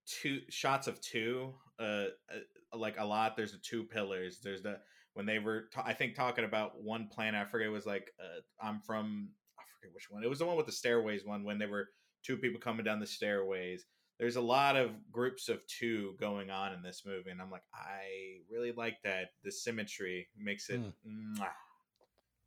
two 0.06 0.42
shots 0.50 0.88
of 0.88 1.00
two 1.02 1.54
uh, 1.80 1.84
uh 1.84 2.78
like 2.78 3.00
a 3.00 3.06
lot 3.06 3.36
there's 3.36 3.52
the 3.52 3.58
two 3.60 3.84
pillars 3.84 4.40
there's 4.44 4.62
the 4.62 4.78
when 5.14 5.26
they 5.26 5.40
were 5.40 5.66
ta- 5.74 5.84
i 5.86 5.94
think 5.94 6.16
talking 6.16 6.46
about 6.46 6.82
one 6.82 7.08
planet 7.08 7.40
i 7.40 7.50
forget 7.50 7.68
it 7.68 7.72
was 7.72 7.86
like 7.86 8.12
uh, 8.20 8.66
i'm 8.66 8.80
from 8.80 9.30
i 9.60 9.64
forget 9.80 9.94
which 9.94 10.10
one 10.10 10.24
it 10.24 10.30
was 10.30 10.40
the 10.40 10.46
one 10.46 10.58
with 10.58 10.66
the 10.66 10.72
stairways 10.72 11.26
one 11.26 11.44
when 11.44 11.58
they 11.58 11.66
were 11.66 11.88
two 12.24 12.38
people 12.38 12.60
coming 12.60 12.86
down 12.86 13.00
the 13.00 13.06
stairways 13.06 13.86
there's 14.22 14.38
a 14.38 14.42
lot 14.42 14.78
of 14.78 14.92
groups 15.12 15.50
of 15.50 15.66
two 15.68 16.16
going 16.18 16.50
on 16.50 16.72
in 16.72 16.82
this 16.82 17.04
movie 17.06 17.32
and 17.32 17.42
i'm 17.42 17.52
like 17.52 17.66
i 17.74 18.40
really 18.50 18.72
like 18.72 18.96
that 19.04 19.32
the 19.44 19.52
symmetry 19.52 20.30
makes 20.38 20.70
it 20.70 20.80
mm. 20.80 20.94
mwah, 21.38 21.50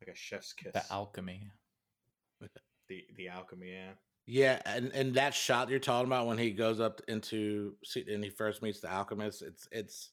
like 0.01 0.13
a 0.13 0.17
chef's 0.17 0.53
kiss. 0.53 0.73
The 0.73 0.83
alchemy. 0.91 1.47
the, 2.87 3.03
the 3.17 3.27
alchemy 3.27 3.71
yeah. 3.71 3.91
Yeah, 4.27 4.59
and 4.65 4.91
and 4.93 5.13
that 5.15 5.35
shot 5.35 5.69
you're 5.69 5.79
talking 5.79 6.07
about 6.07 6.25
when 6.25 6.39
he 6.39 6.49
goes 6.51 6.79
up 6.79 6.99
into 7.07 7.75
and 7.95 8.23
he 8.23 8.31
first 8.31 8.63
meets 8.63 8.79
the 8.79 8.91
alchemist, 8.91 9.43
it's 9.43 9.67
it's 9.71 10.09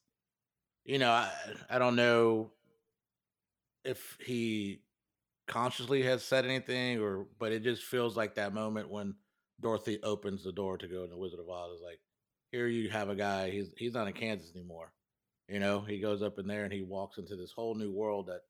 you 0.85 0.99
know, 0.99 1.11
I 1.11 1.31
I 1.71 1.79
don't 1.79 1.97
know 1.97 2.51
if 3.85 4.19
he 4.25 4.83
consciously 5.49 6.03
has 6.03 6.23
said 6.23 6.45
anything 6.45 7.01
or 7.01 7.27
but 7.39 7.53
it 7.53 7.63
just 7.63 7.83
feels 7.85 8.17
like 8.17 8.35
that 8.35 8.53
moment 8.53 8.91
when 8.91 9.15
Dorothy 9.63 9.99
opens 10.03 10.45
the 10.45 10.53
door 10.53 10.77
to 10.77 10.89
go 10.89 11.05
in 11.05 11.11
the 11.11 11.17
Wizard 11.17 11.41
of 11.41 11.49
Oz 11.49 11.77
is 11.77 11.83
like 11.83 12.01
here 12.51 12.67
you 12.67 12.91
have 12.91 13.09
a 13.09 13.15
guy 13.15 13.51
he's 13.51 13.73
he's 13.77 13.95
not 13.95 14.07
in 14.07 14.13
Kansas 14.13 14.53
anymore. 14.55 14.93
You 15.49 15.61
know, 15.61 15.81
he 15.81 16.01
goes 16.01 16.23
up 16.23 16.39
in 16.39 16.47
there 16.47 16.65
and 16.65 16.73
he 16.73 16.83
walks 16.83 17.19
into 17.19 17.37
this 17.37 17.53
whole 17.53 17.75
new 17.75 17.93
world 17.93 18.27
that 18.27 18.41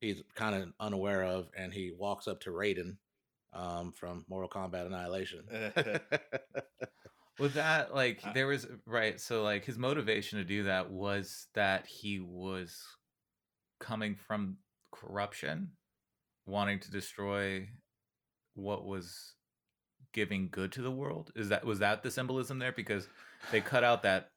he's 0.00 0.22
kind 0.34 0.54
of 0.54 0.68
unaware 0.80 1.24
of 1.24 1.48
and 1.56 1.72
he 1.72 1.92
walks 1.96 2.28
up 2.28 2.40
to 2.42 2.50
Raiden 2.50 2.96
um, 3.52 3.92
from 3.92 4.24
Mortal 4.28 4.48
Kombat 4.48 4.86
Annihilation. 4.86 5.44
With 7.38 7.54
that, 7.54 7.94
like 7.94 8.20
Uh, 8.24 8.32
there 8.32 8.48
was 8.48 8.66
right, 8.84 9.20
so 9.20 9.42
like 9.44 9.64
his 9.64 9.78
motivation 9.78 10.38
to 10.38 10.44
do 10.44 10.64
that 10.64 10.90
was 10.90 11.46
that 11.54 11.86
he 11.86 12.18
was 12.18 12.82
coming 13.78 14.16
from 14.16 14.56
corruption, 14.92 15.70
wanting 16.46 16.80
to 16.80 16.90
destroy 16.90 17.68
what 18.54 18.84
was 18.84 19.34
giving 20.18 20.48
good 20.50 20.72
to 20.72 20.82
the 20.82 20.90
world. 20.90 21.30
Is 21.36 21.48
that 21.50 21.64
was 21.64 21.78
that 21.78 22.02
the 22.02 22.10
symbolism 22.10 22.58
there? 22.58 22.72
Because 22.72 23.06
they 23.52 23.60
cut 23.60 23.84
out 23.84 24.02
that 24.02 24.30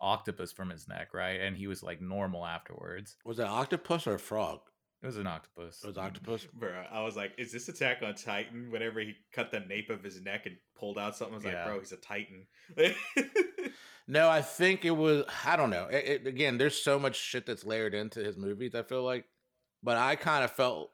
octopus 0.00 0.52
from 0.52 0.68
his 0.68 0.86
neck, 0.88 1.14
right? 1.14 1.40
And 1.40 1.56
he 1.56 1.66
was 1.66 1.82
like 1.82 2.00
normal 2.02 2.44
afterwards. 2.44 3.16
Was 3.24 3.38
it 3.38 3.46
octopus 3.46 4.06
or 4.06 4.14
a 4.14 4.18
frog? 4.18 4.60
It 5.02 5.06
was 5.06 5.16
an 5.16 5.26
octopus. 5.26 5.80
It 5.82 5.86
was 5.86 5.96
octopus. 5.96 6.46
Bro, 6.54 6.84
I 6.92 7.02
was 7.02 7.16
like, 7.16 7.32
is 7.38 7.50
this 7.50 7.70
Attack 7.70 8.02
on 8.02 8.14
Titan? 8.14 8.70
Whenever 8.70 9.00
he 9.00 9.14
cut 9.32 9.50
the 9.50 9.60
nape 9.60 9.88
of 9.88 10.02
his 10.04 10.20
neck 10.20 10.44
and 10.44 10.56
pulled 10.78 10.98
out 10.98 11.16
something, 11.16 11.34
I 11.34 11.36
was 11.38 11.44
Yeah. 11.46 11.54
like, 11.54 11.66
bro, 11.66 11.78
he's 11.78 11.92
a 11.92 11.96
Titan. 11.96 12.46
No, 14.06 14.28
I 14.28 14.42
think 14.42 14.84
it 14.84 14.90
was. 14.90 15.24
I 15.46 15.54
don't 15.56 15.70
know. 15.70 15.86
It, 15.86 16.04
it- 16.04 16.26
again, 16.26 16.58
there's 16.58 16.76
so 16.82 16.98
much 16.98 17.14
shit 17.16 17.46
that's 17.46 17.64
layered 17.64 17.94
into 17.94 18.18
his 18.20 18.36
movies. 18.36 18.74
I 18.74 18.82
feel 18.82 19.04
like, 19.04 19.24
but 19.84 19.96
I 19.96 20.16
kind 20.16 20.42
of 20.42 20.50
felt 20.50 20.90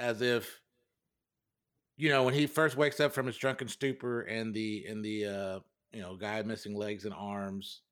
as 0.00 0.20
if, 0.20 0.60
you 1.96 2.10
know, 2.10 2.24
when 2.24 2.34
he 2.34 2.46
first 2.46 2.76
wakes 2.76 3.00
up 3.00 3.12
from 3.12 3.26
his 3.26 3.36
drunken 3.36 3.68
stupor 3.68 4.22
and 4.22 4.54
the 4.54 4.84
and 4.88 5.04
the 5.04 5.26
uh, 5.26 5.60
you 5.92 6.00
know 6.00 6.16
guy 6.16 6.42
missing 6.42 6.74
legs 6.74 7.04
and 7.04 7.14
arms, 7.14 7.82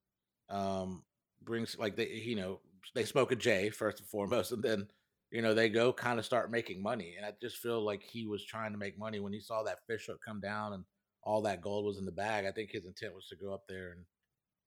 um, 0.48 1.02
brings 1.42 1.78
like 1.78 1.96
they 1.96 2.08
you 2.08 2.36
know 2.36 2.60
they 2.94 3.04
smoke 3.04 3.32
a 3.32 3.36
J 3.36 3.70
first 3.70 4.00
and 4.00 4.08
foremost, 4.08 4.52
and 4.52 4.62
then 4.62 4.88
you 5.30 5.42
know 5.42 5.54
they 5.54 5.68
go 5.68 5.92
kind 5.92 6.18
of 6.18 6.24
start 6.24 6.50
making 6.50 6.82
money, 6.82 7.14
and 7.16 7.24
I 7.24 7.32
just 7.40 7.58
feel 7.58 7.84
like 7.84 8.02
he 8.02 8.26
was 8.26 8.44
trying 8.44 8.72
to 8.72 8.78
make 8.78 8.98
money 8.98 9.20
when 9.20 9.32
he 9.32 9.40
saw 9.40 9.62
that 9.62 9.86
fish 9.86 10.06
hook 10.06 10.20
come 10.24 10.40
down 10.40 10.72
and 10.72 10.84
all 11.22 11.42
that 11.42 11.60
gold 11.60 11.84
was 11.84 11.98
in 11.98 12.04
the 12.04 12.12
bag. 12.12 12.46
I 12.46 12.50
think 12.50 12.70
his 12.70 12.84
intent 12.84 13.14
was 13.14 13.28
to 13.28 13.36
go 13.36 13.52
up 13.52 13.64
there 13.68 13.92
and 13.92 14.04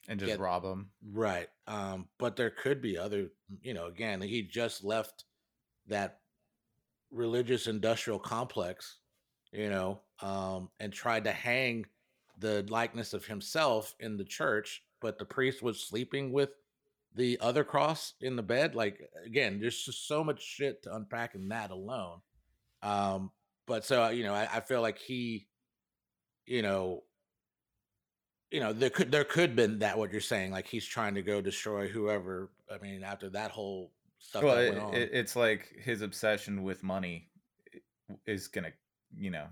and 0.07 0.19
just 0.19 0.31
Get- 0.31 0.39
rob 0.39 0.63
him. 0.63 0.91
Right. 1.11 1.49
Um, 1.67 2.07
but 2.19 2.35
there 2.35 2.51
could 2.51 2.81
be 2.81 2.97
other, 2.97 3.29
you 3.61 3.73
know, 3.73 3.87
again, 3.87 4.21
he 4.21 4.43
just 4.43 4.83
left 4.83 5.25
that 5.87 6.19
religious 7.11 7.67
industrial 7.67 8.19
complex, 8.19 8.97
you 9.55 9.69
know, 9.69 9.99
um, 10.21 10.69
and 10.79 10.91
tried 10.91 11.23
to 11.25 11.31
hang 11.31 11.85
the 12.39 12.65
likeness 12.69 13.13
of 13.13 13.25
himself 13.25 13.95
in 13.99 14.17
the 14.17 14.23
church, 14.25 14.83
but 15.01 15.17
the 15.17 15.25
priest 15.25 15.61
was 15.61 15.79
sleeping 15.79 16.31
with 16.31 16.49
the 17.15 17.37
other 17.39 17.63
cross 17.63 18.13
in 18.21 18.35
the 18.35 18.43
bed. 18.43 18.75
Like 18.75 19.09
again, 19.25 19.59
there's 19.59 19.81
just 19.81 20.07
so 20.07 20.23
much 20.23 20.43
shit 20.43 20.83
to 20.83 20.95
unpack 20.95 21.35
in 21.35 21.47
that 21.49 21.71
alone. 21.71 22.19
Um, 22.83 23.31
but 23.65 23.85
so 23.85 24.09
you 24.09 24.23
know, 24.23 24.33
I, 24.33 24.47
I 24.53 24.59
feel 24.59 24.81
like 24.81 24.99
he, 24.99 25.47
you 26.45 26.61
know, 26.61 27.03
you 28.51 28.59
know, 28.59 28.73
there 28.73 28.89
could 28.89 29.11
there 29.11 29.23
could 29.23 29.55
been 29.55 29.79
that 29.79 29.97
what 29.97 30.11
you're 30.11 30.21
saying, 30.21 30.51
like 30.51 30.67
he's 30.67 30.85
trying 30.85 31.15
to 31.15 31.21
go 31.21 31.41
destroy 31.41 31.87
whoever. 31.87 32.51
I 32.73 32.77
mean, 32.79 33.03
after 33.03 33.29
that 33.29 33.51
whole 33.51 33.91
stuff 34.19 34.43
well, 34.43 34.55
that 34.55 34.73
it, 34.73 34.77
on, 34.77 34.93
it's 34.93 35.35
like 35.35 35.73
his 35.83 36.01
obsession 36.01 36.63
with 36.63 36.83
money 36.83 37.29
is 38.25 38.47
gonna, 38.47 38.71
you 39.17 39.31
know, 39.31 39.45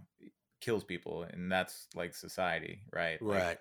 kills 0.61 0.83
people, 0.83 1.23
and 1.23 1.51
that's 1.51 1.87
like 1.95 2.15
society, 2.15 2.81
right? 2.91 3.21
Like, 3.21 3.41
right? 3.41 3.57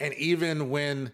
And 0.00 0.14
even 0.14 0.70
when 0.70 1.12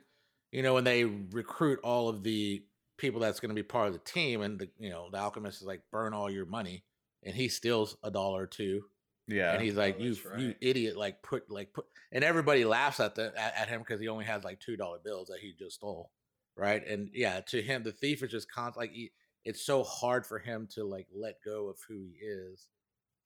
you 0.53 0.63
know 0.63 0.75
when 0.75 0.85
they 0.85 1.05
recruit 1.05 1.81
all 1.83 2.09
of 2.09 2.23
the 2.23 2.63
people 2.97 3.21
that's 3.21 3.41
going 3.41 3.51
to 3.51 3.55
be 3.55 3.63
part 3.63 3.89
of 3.89 3.93
the 3.93 3.99
team, 4.01 4.43
and 4.43 4.59
the 4.59 4.69
you 4.79 4.91
know 4.91 5.09
the 5.11 5.19
alchemist 5.19 5.61
is 5.61 5.67
like 5.67 5.83
burn 5.91 6.15
all 6.15 6.31
your 6.31 6.47
money, 6.47 6.85
and 7.23 7.35
he 7.35 7.49
steals 7.49 7.97
a 8.03 8.11
dollar 8.11 8.43
or 8.43 8.47
two, 8.47 8.83
yeah. 9.29 9.53
and 9.53 9.63
he's 9.63 9.77
like, 9.77 9.97
Oh, 9.99 10.03
"You 10.03 10.15
that's 10.15 10.41
you 10.41 10.55
idiot!" 10.61 10.97
Like 10.97 11.23
put 11.23 11.51
like 11.51 11.73
put, 11.73 11.87
and 12.13 12.25
everybody 12.25 12.65
laughs 12.65 13.01
at 13.01 13.15
the 13.15 13.33
at, 13.37 13.55
at 13.57 13.69
him 13.69 13.81
because 13.81 14.01
he 14.01 14.09
only 14.09 14.25
has 14.25 14.45
like 14.45 14.61
two 14.61 14.77
dollar 14.77 14.99
bills 15.05 15.29
that 15.29 15.41
he 15.41 15.55
just 15.59 15.77
stole, 15.77 16.11
right? 16.57 16.87
And 16.87 17.11
yeah, 17.13 17.41
to 17.49 17.63
him, 17.63 17.83
the 17.83 17.93
thief 17.93 18.23
is 18.23 18.31
just 18.31 18.51
con 18.51 18.73
like 18.77 18.93
he, 18.93 19.13
it's 19.45 19.65
so 19.65 19.83
hard 19.83 20.27
for 20.27 20.39
him 20.39 20.69
to 20.75 20.85
like 20.85 21.07
let 21.15 21.37
go 21.45 21.69
of 21.69 21.79
who 21.89 21.95
he 21.95 22.25
is, 22.25 22.69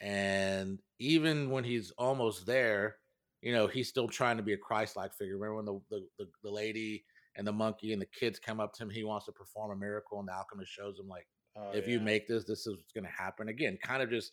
and 0.01 0.81
even 0.99 1.51
when 1.51 1.65
he's 1.65 1.91
almost 1.99 2.47
there, 2.47 2.97
you 3.43 3.53
know, 3.53 3.67
he's 3.67 3.89
still 3.89 4.09
trying 4.09 4.37
to 4.37 4.43
be 4.43 4.53
a 4.53 4.59
Christ-like 4.59 5.15
figure. 5.15 5.37
Remember 5.37 5.57
when 5.57 5.65
the 5.65 5.81
the, 5.91 6.07
the, 6.19 6.31
the 6.45 6.51
lady 6.51 7.05
and 7.37 7.47
the 7.47 7.53
monkey 7.53 7.93
and 7.93 8.03
the 8.03 8.07
kids 8.07 8.39
come 8.39 8.61
up 8.61 8.73
to 8.75 8.83
him, 8.83 8.91
he 8.91 9.05
wants 9.05 9.27
to 9.27 9.33
perform 9.33 9.71
a 9.71 9.77
miracle, 9.77 10.19
and 10.19 10.29
the 10.29 10.33
alchemist 10.33 10.73
shows 10.73 10.99
him 10.99 11.09
like 11.09 11.27
Oh, 11.59 11.71
if 11.73 11.89
you 11.89 12.01
make 12.01 12.29
this, 12.29 12.45
this 12.45 12.67
is 12.67 12.77
what's 12.77 12.93
going 12.93 13.05
to 13.05 13.11
happen. 13.11 13.49
Again, 13.49 13.79
kind 13.83 14.03
of 14.03 14.11
just 14.11 14.33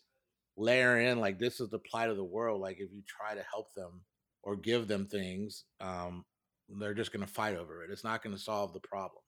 layer 0.56 1.00
in 1.00 1.20
like 1.20 1.38
this 1.38 1.60
is 1.60 1.68
the 1.68 1.78
plight 1.78 2.10
of 2.10 2.16
the 2.16 2.24
world. 2.24 2.60
Like 2.60 2.76
if 2.78 2.92
you 2.92 3.02
try 3.06 3.34
to 3.34 3.44
help 3.50 3.74
them 3.74 4.02
or 4.42 4.56
give 4.56 4.86
them 4.88 5.06
things, 5.06 5.64
um, 5.80 6.24
they're 6.68 6.94
just 6.94 7.12
going 7.12 7.26
to 7.26 7.32
fight 7.32 7.56
over 7.56 7.84
it. 7.84 7.90
It's 7.90 8.04
not 8.04 8.22
going 8.22 8.34
to 8.34 8.42
solve 8.42 8.72
the 8.72 8.80
problem. 8.80 9.22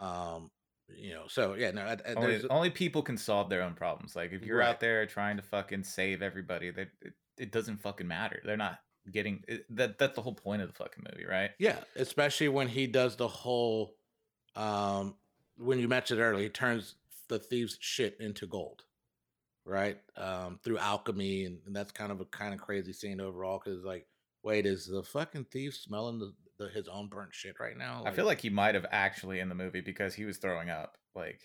Um, 0.00 0.50
you 0.96 1.14
know, 1.14 1.24
so 1.28 1.54
yeah, 1.54 1.70
no, 1.70 1.82
I, 1.82 1.96
I, 2.08 2.14
only, 2.14 2.48
only 2.50 2.70
people 2.70 3.02
can 3.02 3.16
solve 3.16 3.48
their 3.48 3.62
own 3.62 3.74
problems. 3.74 4.14
Like 4.16 4.32
if 4.32 4.42
you're 4.42 4.58
Right. 4.58 4.68
out 4.68 4.80
there 4.80 5.06
trying 5.06 5.36
to 5.36 5.42
fucking 5.42 5.84
save 5.84 6.22
everybody, 6.22 6.70
that 6.70 6.88
it, 7.00 7.12
it 7.38 7.52
doesn't 7.52 7.82
fucking 7.82 8.06
matter. 8.06 8.40
They're 8.44 8.56
not 8.56 8.78
getting 9.10 9.42
it, 9.48 9.64
that. 9.76 9.98
That's 9.98 10.14
the 10.14 10.22
whole 10.22 10.34
point 10.34 10.62
of 10.62 10.68
the 10.68 10.74
fucking 10.74 11.04
movie, 11.10 11.26
right? 11.26 11.50
yeah, 11.58 11.78
especially 11.96 12.48
when 12.48 12.68
he 12.68 12.86
does 12.86 13.16
the 13.16 13.28
whole, 13.28 13.96
um, 14.56 15.16
when 15.56 15.78
you 15.78 15.88
mentioned 15.88 16.20
earlier, 16.20 16.44
he 16.44 16.48
turns 16.48 16.94
the 17.28 17.38
thieves' 17.38 17.78
shit 17.80 18.16
into 18.20 18.46
gold, 18.46 18.82
right? 19.64 19.98
Um, 20.16 20.58
through 20.62 20.78
alchemy, 20.78 21.44
and, 21.44 21.58
and 21.66 21.74
that's 21.74 21.92
kind 21.92 22.12
of 22.12 22.20
a 22.20 22.24
kind 22.26 22.54
of 22.54 22.60
crazy 22.60 22.92
scene 22.92 23.20
overall. 23.20 23.60
Because 23.64 23.84
like, 23.84 24.06
wait, 24.42 24.66
is 24.66 24.86
the 24.86 25.02
fucking 25.02 25.46
thief 25.50 25.74
smelling 25.74 26.18
the, 26.18 26.32
the 26.62 26.68
his 26.68 26.88
own 26.88 27.08
burnt 27.08 27.34
shit 27.34 27.60
right 27.60 27.76
now? 27.76 28.02
I 28.06 28.12
feel 28.12 28.26
like 28.26 28.40
he 28.40 28.50
might 28.50 28.74
have 28.74 28.86
actually 28.90 29.40
in 29.40 29.48
the 29.48 29.54
movie 29.54 29.80
because 29.80 30.14
he 30.14 30.24
was 30.24 30.38
throwing 30.38 30.70
up. 30.70 30.96
Like, 31.14 31.40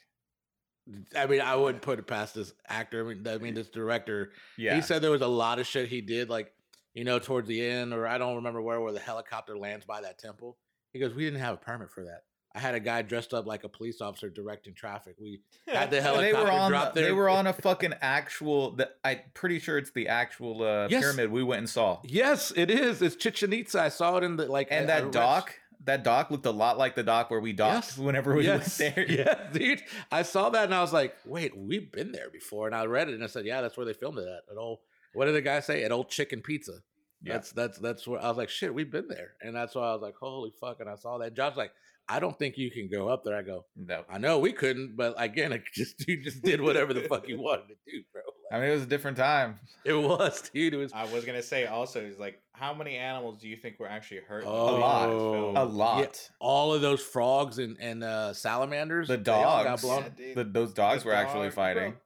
I 1.16 1.26
mean, 1.26 1.42
I 1.42 1.56
wouldn't 1.56 1.82
put 1.82 2.00
it 2.00 2.08
past 2.08 2.36
this 2.36 2.54
actor. 2.68 3.06
I 3.06 3.14
mean, 3.14 3.28
I 3.28 3.38
mean, 3.38 3.54
this 3.54 3.70
director. 3.70 4.32
yeah, 4.58 4.76
He 4.76 4.82
said 4.82 5.02
there 5.02 5.12
was 5.12 5.22
a 5.22 5.28
lot 5.28 5.60
of 5.60 5.68
shit 5.68 5.90
he 5.90 6.02
did, 6.02 6.30
like 6.30 6.54
you 6.94 7.04
know, 7.04 7.20
towards 7.20 7.48
the 7.48 7.64
end, 7.64 7.94
or 7.94 8.08
I 8.08 8.18
don't 8.18 8.38
remember 8.38 8.62
where, 8.62 8.82
where 8.82 8.94
the 8.94 9.00
helicopter 9.00 9.58
lands 9.58 9.86
by 9.86 10.02
that 10.02 10.18
temple. 10.18 10.58
He 10.94 11.00
goes, 11.00 11.14
"We 11.14 11.26
didn't 11.26 11.42
have 11.42 11.54
a 11.54 11.58
permit 11.58 11.92
for 11.92 12.06
that. 12.06 12.22
I 12.58 12.60
had 12.60 12.74
a 12.74 12.80
guy 12.80 13.04
dressed 13.04 13.36
up 13.36 13.46
like 13.46 13.64
a 13.64 13.70
police 13.70 14.02
officer 14.02 14.30
directing 14.30 14.74
traffic. 14.74 15.16
We 15.20 15.42
had 15.68 15.92
the 15.92 15.98
they 15.98 16.02
helicopter 16.02 16.44
were 16.46 16.52
on. 16.52 16.72
drop 16.72 16.94
the- 16.94 17.00
there. 17.02 17.10
They 17.10 17.14
were 17.14 17.30
on 17.30 17.46
a 17.46 17.54
fucking 17.68 17.94
actual. 18.02 18.72
The, 18.72 18.90
I'm 19.06 19.20
pretty 19.36 19.60
sure 19.60 19.78
it's 19.78 19.92
the 19.92 20.08
actual 20.08 20.64
uh, 20.64 20.88
Yes. 20.90 21.04
pyramid 21.04 21.32
we 21.32 21.44
went 21.44 21.60
and 21.60 21.70
saw. 21.70 22.00
Yes, 22.04 22.52
it 22.56 22.72
is. 22.72 23.02
It's 23.04 23.16
Chichen 23.16 23.54
Itza. 23.54 23.80
I 23.80 23.90
saw 23.90 24.18
it 24.18 24.24
in 24.24 24.38
the 24.38 24.48
like 24.48 24.70
And 24.72 24.90
that 24.90 25.12
dock, 25.12 25.54
that 25.86 26.04
dock 26.04 26.32
looked 26.32 26.48
a 26.48 26.52
lot 26.52 26.80
like 26.80 26.96
the 26.96 27.04
dock 27.04 27.30
where 27.30 27.40
we 27.40 27.54
docked 27.54 27.90
Yes. 27.90 27.98
whenever 28.00 28.36
we 28.36 28.46
yes, 28.46 28.80
went 28.80 28.96
there. 28.96 29.06
yeah, 29.12 29.50
dude. 29.54 29.84
I 30.12 30.24
saw 30.24 30.50
that 30.50 30.64
and 30.66 30.74
I 30.74 30.82
was 30.82 30.92
like, 30.94 31.16
wait, 31.26 31.56
we've 31.56 31.92
been 31.92 32.12
there 32.12 32.32
before. 32.32 32.66
And 32.66 32.76
I 32.76 32.86
read 32.86 33.08
it 33.08 33.14
and 33.14 33.24
I 33.24 33.28
said, 33.28 33.46
yeah, 33.46 33.62
that's 33.62 33.78
where 33.78 33.86
they 33.86 33.94
filmed 33.94 34.18
it 34.18 34.28
at. 34.28 34.52
At 34.52 34.58
old, 34.58 34.80
what 35.14 35.26
did 35.26 35.36
the 35.36 35.42
guy 35.42 35.60
say? 35.60 35.84
At 35.84 35.92
old 35.92 36.10
Chicken 36.10 36.42
Pizza. 36.42 36.80
Yeah. 37.24 37.34
That's 37.34 37.52
that's 37.52 37.78
that's 37.80 38.08
where 38.08 38.22
I 38.22 38.28
was 38.30 38.38
like, 38.38 38.50
shit, 38.50 38.72
we've 38.74 38.92
been 38.92 39.08
there. 39.08 39.32
And 39.42 39.56
that's 39.56 39.74
why 39.74 39.90
I 39.90 39.94
was 39.94 40.02
like, 40.04 40.16
holy 40.16 40.52
fuck. 40.62 40.80
And 40.82 40.90
I 40.90 40.96
saw 40.96 41.18
that. 41.18 41.34
Josh's 41.36 41.58
like, 41.58 41.72
I 42.10 42.20
don't 42.20 42.38
think 42.38 42.58
you 42.58 42.72
can 42.72 42.88
go 42.88 43.10
up 43.10 43.24
there. 43.26 43.36
I 43.36 43.42
go, 43.42 43.66
No, 43.76 44.04
I 44.10 44.18
know 44.18 44.40
we 44.40 44.54
couldn't, 44.54 44.96
but 44.96 45.14
again, 45.18 45.52
it 45.52 45.64
just 45.74 46.08
you 46.08 46.24
just 46.24 46.42
did 46.42 46.62
whatever 46.62 46.94
the 46.94 47.02
fuck 47.02 47.28
you 47.28 47.40
wanted 47.42 47.68
to 47.68 47.76
do, 47.86 48.04
bro. 48.14 48.22
I 48.50 48.60
mean 48.60 48.70
it 48.70 48.74
was 48.74 48.84
a 48.84 48.88
different 48.88 49.18
time. 49.18 49.60
It 49.86 49.94
was, 49.94 50.50
dude. 50.54 50.74
It 50.74 50.78
was 50.78 50.92
I 50.94 51.06
was 51.06 51.24
gonna 51.24 51.42
say 51.42 51.66
also 51.66 52.02
is 52.02 52.20
like 52.20 52.42
how 52.52 52.74
many 52.74 52.98
animals 52.98 53.40
do 53.40 53.48
you 53.48 53.56
think 53.56 53.80
were 53.80 53.88
actually 53.88 54.22
hurt? 54.28 54.44
Oh, 54.46 54.72
movie 54.72 54.82
lot. 54.82 55.04
in 55.04 55.14
this 55.14 55.22
film? 55.22 55.56
A 55.56 55.60
yeah. 55.60 55.66
lot. 55.66 56.30
all 56.40 56.74
of 56.74 56.82
those 56.82 57.02
frogs 57.02 57.58
and 57.58 57.78
and 57.80 58.04
uh, 58.04 58.34
salamanders. 58.34 59.08
The 59.08 59.18
dogs. 59.18 59.82
blown. 59.82 60.12
Yeah. 60.18 60.34
The, 60.36 60.44
those 60.44 60.74
dogs 60.74 61.04
The 61.04 61.10
were 61.10 61.16
actually 61.16 61.52
fighting. 61.52 61.92
bro. 61.92 62.00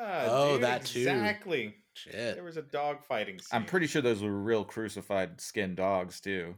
Yeah. 0.00 0.26
Oh, 0.30 0.52
dude, 0.52 0.62
that 0.62 0.84
too. 0.84 1.00
Exactly. 1.00 1.74
Shit. 1.94 2.36
There 2.36 2.44
was 2.44 2.56
a 2.56 2.62
dog 2.62 3.02
fighting 3.02 3.40
scene. 3.40 3.48
I'm 3.50 3.64
pretty 3.64 3.88
sure 3.88 4.00
those 4.00 4.22
were 4.22 4.30
real 4.30 4.64
crucified 4.64 5.40
skin 5.40 5.74
dogs 5.74 6.20
too. 6.20 6.54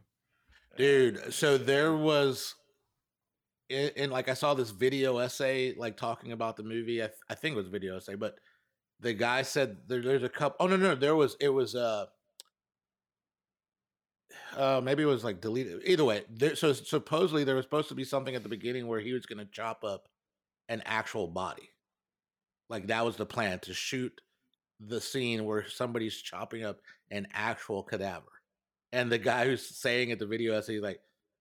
dude 0.77 1.33
so 1.33 1.57
there 1.57 1.97
was 1.97 2.55
in, 3.71 3.91
in 3.97 4.11
like 4.11 4.29
i 4.29 4.35
saw 4.35 4.53
this 4.55 4.71
video 4.71 5.19
essay 5.19 5.75
like 5.77 5.97
talking 5.97 6.33
about 6.33 6.57
the 6.57 6.63
movie 6.63 7.03
i, 7.03 7.07
th- 7.07 7.19
I 7.29 7.35
think 7.35 7.55
it 7.55 7.59
was 7.59 7.69
video 7.69 7.97
essay 7.97 8.15
but 8.15 8.37
the 9.01 9.15
guy 9.15 9.43
said 9.43 9.79
there, 9.87 10.03
there's 10.03 10.23
a 10.23 10.29
couple 10.29 10.57
oh 10.61 10.69
no 10.69 10.77
no 10.77 10.95
there 10.95 11.17
was 11.17 11.37
it 11.41 11.49
was 11.49 11.75
uh 11.75 12.07
uh 14.57 14.81
maybe 14.83 15.03
it 15.03 15.07
was 15.07 15.25
like 15.25 15.41
deleted 15.41 15.81
either 15.87 16.05
way 16.05 16.25
there, 16.29 16.57
so 16.57 16.73
supposedly 16.73 17.45
there 17.45 17.55
was 17.55 17.65
supposed 17.65 17.89
to 17.89 17.95
be 17.95 18.05
something 18.05 18.35
at 18.35 18.43
the 18.43 18.49
beginning 18.49 18.87
where 18.87 19.01
he 19.01 19.13
was 19.13 19.27
going 19.27 19.39
to 19.39 19.51
chop 19.53 19.85
up 19.85 20.09
an 20.71 20.83
actual 20.87 21.27
body. 21.27 21.69
Like 22.71 22.87
that 22.87 23.05
was 23.05 23.17
the 23.17 23.27
plan 23.27 23.59
to 23.61 23.75
shoot 23.75 24.21
the 24.79 25.01
scene 25.01 25.45
where 25.45 25.69
somebody's 25.69 26.17
chopping 26.17 26.65
up 26.65 26.79
an 27.11 27.27
actual 27.35 27.83
cadaver. 27.83 28.33
And 28.93 29.11
the 29.11 29.19
guy 29.19 29.45
who's 29.45 29.67
saying 29.67 30.11
at 30.11 30.19
the 30.19 30.27
video 30.27 30.55
essay, 30.55 30.81
like, 30.81 31.01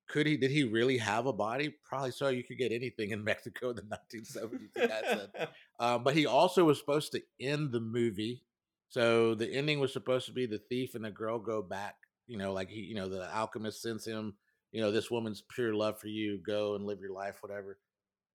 could 0.10 0.26
he, 0.26 0.36
did 0.36 0.52
he 0.52 0.64
really 0.64 0.98
have 0.98 1.28
a 1.28 1.34
body? 1.34 1.74
Probably 1.86 2.12
so. 2.12 2.28
You 2.30 2.44
could 2.44 2.58
get 2.58 2.72
anything 2.72 3.12
in 3.12 3.24
Mexico 3.24 3.70
in 3.70 3.78
the 3.78 3.84
1970s, 3.84 4.74
the 4.74 4.88
guy 4.88 5.02
said. 5.06 5.48
Um, 5.80 6.04
but 6.04 6.16
he 6.16 6.26
also 6.26 6.66
was 6.66 6.80
supposed 6.80 7.12
to 7.14 7.22
end 7.40 7.72
the 7.72 7.80
movie. 7.80 8.44
So 8.90 9.36
the 9.36 9.48
ending 9.48 9.80
was 9.80 9.94
supposed 9.94 10.26
to 10.26 10.34
be 10.34 10.48
the 10.48 10.62
thief 10.70 10.96
and 10.96 11.06
the 11.06 11.12
girl 11.12 11.38
go 11.38 11.62
back, 11.62 11.96
you 12.28 12.38
know, 12.38 12.52
like 12.52 12.70
he, 12.70 12.82
you 12.82 12.96
know, 12.96 13.08
the 13.08 13.34
alchemist 13.34 13.84
sends 13.84 14.06
him, 14.06 14.34
you 14.72 14.82
know, 14.82 14.92
this 14.92 15.12
woman's 15.12 15.44
pure 15.54 15.76
love 15.76 16.00
for 16.00 16.08
you, 16.08 16.40
go 16.46 16.76
and 16.76 16.86
live 16.86 17.00
your 17.00 17.14
life, 17.14 17.38
whatever. 17.42 17.78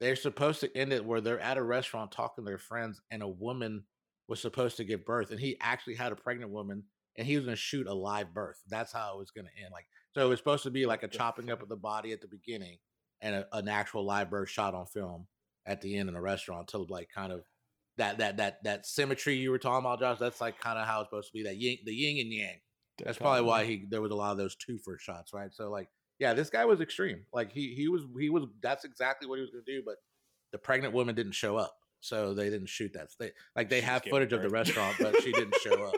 They're 0.00 0.16
supposed 0.16 0.60
to 0.60 0.76
end 0.76 0.92
it 0.92 1.04
where 1.04 1.20
they're 1.20 1.40
at 1.40 1.58
a 1.58 1.62
restaurant 1.62 2.12
talking 2.12 2.44
to 2.44 2.48
their 2.48 2.58
friends 2.58 3.00
and 3.10 3.22
a 3.22 3.28
woman 3.28 3.82
was 4.28 4.40
supposed 4.40 4.76
to 4.76 4.84
give 4.84 5.04
birth 5.04 5.32
and 5.32 5.40
he 5.40 5.56
actually 5.60 5.94
had 5.96 6.12
a 6.12 6.16
pregnant 6.16 6.50
woman 6.50 6.84
and 7.16 7.26
he 7.26 7.36
was 7.36 7.44
going 7.44 7.56
to 7.56 7.60
shoot 7.60 7.86
a 7.86 7.94
live 7.94 8.34
birth. 8.34 8.60
That's 8.68 8.92
how 8.92 9.14
it 9.14 9.18
was 9.18 9.30
going 9.30 9.46
to 9.46 9.62
end. 9.62 9.72
Like, 9.72 9.86
so 10.12 10.24
it 10.24 10.28
was 10.28 10.38
supposed 10.38 10.64
to 10.64 10.70
be 10.70 10.86
like 10.86 11.02
a 11.02 11.08
chopping 11.08 11.50
up 11.50 11.62
of 11.62 11.68
the 11.68 11.76
body 11.76 12.12
at 12.12 12.20
the 12.20 12.28
beginning 12.28 12.78
and 13.20 13.34
a, 13.36 13.46
an 13.52 13.68
actual 13.68 14.04
live 14.04 14.30
birth 14.30 14.48
shot 14.48 14.74
on 14.74 14.86
film. 14.86 15.26
at 15.66 15.80
the 15.80 15.96
end 15.96 16.08
in 16.08 16.14
a 16.16 16.20
restaurant 16.20 16.68
to 16.68 16.78
like 16.78 17.08
kind 17.14 17.32
of 17.32 17.42
that 17.96 18.18
that 18.18 18.36
that 18.38 18.62
that 18.64 18.86
symmetry 18.86 19.34
you 19.36 19.50
were 19.50 19.58
talking 19.58 19.84
about, 19.84 20.00
Josh. 20.00 20.18
That's 20.18 20.40
like 20.40 20.60
kind 20.60 20.78
of 20.78 20.86
how 20.86 21.00
it's 21.00 21.08
supposed 21.10 21.28
to 21.28 21.32
be. 21.32 21.44
That 21.44 21.56
yin, 21.56 21.78
the 21.84 21.94
yin 21.94 22.18
and 22.20 22.32
yang. 22.32 22.60
That's 23.04 23.18
probably 23.18 23.42
why 23.42 23.64
he 23.64 23.84
there 23.88 24.00
was 24.00 24.12
a 24.12 24.16
lot 24.16 24.32
of 24.32 24.38
those 24.38 24.56
two 24.56 24.78
first 24.78 25.04
shots, 25.04 25.32
right? 25.32 25.52
So 25.52 25.70
like, 25.70 25.88
yeah, 26.18 26.34
this 26.34 26.50
guy 26.50 26.64
was 26.64 26.80
extreme. 26.80 27.24
Like 27.32 27.52
he 27.52 27.74
he 27.74 27.88
was 27.88 28.02
he 28.18 28.30
was 28.30 28.44
that's 28.62 28.84
exactly 28.84 29.28
what 29.28 29.36
he 29.36 29.42
was 29.42 29.50
going 29.50 29.64
to 29.64 29.72
do, 29.72 29.82
but 29.84 29.96
the 30.52 30.58
pregnant 30.58 30.94
woman 30.94 31.14
didn't 31.14 31.32
show 31.32 31.56
up, 31.56 31.74
so 32.00 32.34
they 32.34 32.50
didn't 32.50 32.68
shoot 32.68 32.92
that. 32.94 33.08
They 33.18 33.30
like 33.56 33.68
they 33.68 33.80
have 33.80 34.04
footage 34.04 34.32
of 34.32 34.42
the 34.42 34.48
restaurant, 34.50 34.96
but 35.00 35.20
she 35.22 35.32
didn't 35.32 35.56
show 35.62 35.84
up. 35.84 35.94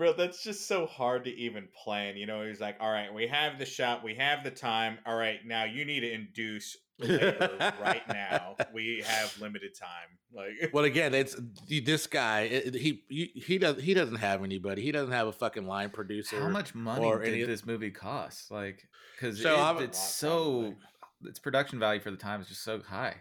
Bro, 0.00 0.14
that's 0.14 0.42
just 0.42 0.66
so 0.66 0.86
hard 0.86 1.24
to 1.24 1.30
even 1.36 1.68
plan. 1.84 2.16
You 2.16 2.24
know, 2.24 2.42
he's 2.46 2.58
like, 2.58 2.76
all 2.80 2.90
right, 2.90 3.12
we 3.12 3.26
have 3.26 3.58
the 3.58 3.66
shot, 3.66 4.02
we 4.02 4.14
have 4.14 4.42
the 4.42 4.50
time. 4.50 4.96
All 5.04 5.14
right, 5.14 5.40
now 5.44 5.64
you 5.64 5.84
need 5.84 6.00
to 6.00 6.10
induce 6.10 6.74
right 6.98 8.02
now. 8.08 8.56
We 8.72 9.04
have 9.06 9.38
limited 9.38 9.72
time. 9.78 10.08
Like, 10.34 10.70
Well, 10.72 10.84
again, 10.84 11.12
it's 11.12 11.36
this 11.68 12.06
guy. 12.06 12.40
it- 12.44 12.74
he 12.76 13.02
he 13.10 13.26
he 13.46 13.58
does 13.58 13.82
he 13.82 13.92
doesn't 13.92 14.16
have 14.16 14.42
anybody. 14.42 14.80
He 14.80 14.90
doesn't 14.90 15.12
have 15.12 15.26
a 15.26 15.32
fucking 15.32 15.66
line 15.66 15.90
producer. 15.90 16.40
How 16.40 16.48
much 16.48 16.74
money 16.74 17.04
or 17.04 17.18
did 17.22 17.34
any- 17.34 17.42
this 17.42 17.66
movie 17.66 17.90
cost? 17.90 18.50
Like, 18.50 18.88
because 19.20 19.42
So 19.42 19.54
I'm- 19.54 19.82
it's 19.82 19.98
so 20.02 20.76
its 21.24 21.38
production 21.38 21.78
value 21.78 22.00
for 22.00 22.10
the 22.10 22.16
time 22.16 22.40
is 22.40 22.48
just 22.48 22.64
so 22.64 22.80
high. 22.80 23.16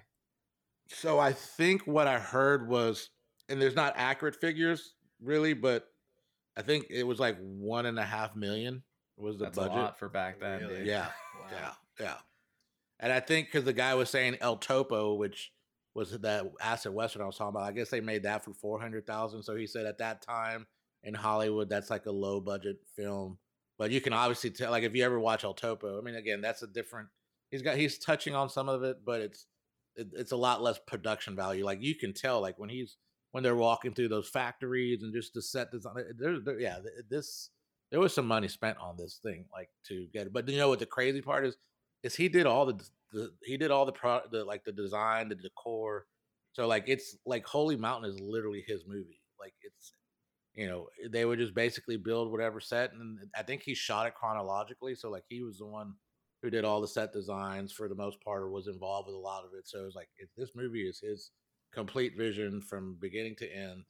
So 0.88 1.20
I 1.20 1.34
think 1.34 1.86
what 1.86 2.08
I 2.08 2.20
heard 2.20 2.70
was, 2.70 3.10
and 3.50 3.62
there's 3.62 3.76
not 3.76 3.96
accurate 3.98 4.38
figures 4.40 4.94
really, 5.22 5.52
but 5.52 5.89
I 6.60 6.62
think 6.62 6.88
it 6.90 7.04
was 7.04 7.20
like 7.20 7.38
one 7.40 7.86
and 7.86 7.98
a 7.98 8.04
half 8.06 8.36
million 8.36 8.84
was 9.18 9.38
the 9.38 9.46
That's 9.46 9.58
budget. 9.58 9.72
a 9.74 9.76
lot 9.76 10.00
for 10.00 10.10
back 10.10 10.40
then. 10.40 10.60
Really? 10.62 10.78
dude. 10.80 10.88
Yeah, 10.88 11.08
Wow. 11.42 11.48
yeah, 11.52 11.72
yeah. 12.00 12.16
And 13.00 13.14
I 13.14 13.22
think 13.22 13.48
because 13.48 13.64
the 13.64 13.74
guy 13.74 13.94
was 13.96 14.10
saying 14.10 14.38
El 14.42 14.58
Topo, 14.58 15.14
which 15.14 15.52
was 15.96 16.12
that 16.20 16.52
acid 16.62 16.94
western 16.94 17.22
I 17.22 17.26
was 17.26 17.38
talking 17.38 17.56
about, 17.56 17.68
I 17.68 17.72
guess 17.72 17.90
they 17.90 18.02
made 18.02 18.24
that 18.24 18.44
for 18.44 18.54
four 18.54 18.80
hundred 18.80 19.08
thousand. 19.08 19.44
So 19.44 19.56
he 19.56 19.68
said 19.68 19.86
at 19.86 19.98
that 20.00 20.22
time 20.22 20.68
in 21.04 21.14
Hollywood, 21.14 21.70
that's 21.70 21.90
like 21.90 22.06
a 22.08 22.12
low 22.12 22.42
budget 22.42 22.78
film. 22.96 23.38
But 23.78 23.92
you 23.92 24.02
can 24.02 24.12
obviously 24.12 24.50
tell, 24.52 24.72
like 24.72 24.84
if 24.84 24.94
you 24.94 25.06
ever 25.06 25.18
watch 25.20 25.46
El 25.46 25.54
Topo, 25.54 25.98
I 25.98 26.02
mean, 26.02 26.16
again, 26.16 26.42
that's 26.42 26.62
a 26.62 26.68
different. 26.68 27.08
He's 27.52 27.62
got 27.62 27.78
he's 27.78 27.98
touching 27.98 28.36
on 28.36 28.50
some 28.50 28.68
of 28.68 28.84
it, 28.84 28.98
but 29.06 29.22
it's 29.22 29.46
it, 29.96 30.08
it's 30.14 30.34
a 30.34 30.38
lot 30.38 30.62
less 30.62 30.78
production 30.86 31.36
value. 31.38 31.64
Like 31.66 31.82
you 31.82 31.96
can 31.96 32.14
tell, 32.14 32.42
like 32.42 32.60
when 32.60 32.70
he's 32.70 32.98
when 33.32 33.44
they're 33.44 33.56
walking 33.56 33.94
through 33.94 34.10
those 34.10 34.30
factories 34.30 35.04
and 35.04 35.14
just 35.14 35.34
the 35.34 35.42
set 35.42 35.72
design. 35.72 35.94
Eh, 35.98 36.14
there, 36.18 36.40
there, 36.40 36.60
yeah, 36.60 36.78
eh, 36.78 37.02
this 37.10 37.50
there 37.92 38.00
was 38.00 38.14
some 38.14 38.28
money 38.28 38.48
spent 38.48 38.78
on 38.80 38.96
this 38.98 39.20
thing, 39.24 39.46
like 39.52 39.70
to 39.88 40.08
get 40.14 40.28
it. 40.28 40.34
But 40.34 40.48
you 40.48 40.58
know 40.58 40.70
what 40.70 40.80
the 40.80 40.86
crazy 40.86 41.22
part 41.22 41.46
is? 41.46 41.58
Is 42.04 42.16
he 42.16 42.30
did 42.30 42.46
all 42.46 42.66
the, 42.66 42.84
the 43.12 43.32
he 43.44 43.58
did 43.58 43.72
all 43.72 43.86
the 43.86 43.92
pro 43.92 44.22
the 44.32 44.44
like 44.44 44.64
the 44.64 44.72
design, 44.72 45.30
the 45.30 45.36
decor. 45.36 46.06
So 46.54 46.68
like 46.68 46.86
it's 46.88 47.18
like 47.26 47.46
Holy 47.46 47.76
Mountain 47.76 48.10
is 48.10 48.20
literally 48.20 48.64
his 48.68 48.84
movie. 48.88 49.22
Like 49.40 49.54
it's 49.62 49.94
you 50.54 50.68
know 50.68 50.88
eh, 51.04 51.08
they 51.12 51.26
would 51.26 51.40
just 51.40 51.54
basically 51.54 51.98
build 51.98 52.32
whatever 52.32 52.60
set, 52.60 52.94
and 52.94 53.20
I 53.36 53.44
think 53.44 53.64
he 53.64 53.76
shot 53.76 54.08
it 54.08 54.16
chronologically. 54.16 54.96
So 54.96 55.10
like 55.10 55.26
he 55.28 55.44
was 55.44 55.60
the 55.60 55.68
one 55.68 55.94
who 56.42 56.50
did 56.50 56.64
all 56.64 56.80
the 56.80 56.88
set 56.88 57.12
designs 57.12 57.74
for 57.74 57.90
the 57.90 57.96
most 57.96 58.22
part, 58.24 58.42
or 58.42 58.50
was 58.50 58.68
involved 58.68 59.08
with 59.08 59.16
a 59.16 59.20
lot 59.20 59.44
of 59.44 59.52
it. 59.58 59.68
So 59.68 59.82
it 59.82 59.86
was 59.86 59.96
like 59.96 60.10
this 60.38 60.52
movie 60.56 60.88
is 60.88 61.00
his 61.00 61.32
complete 61.72 62.18
vision 62.18 62.62
from 62.62 62.96
beginning 63.00 63.36
to 63.38 63.52
end. 63.52 63.84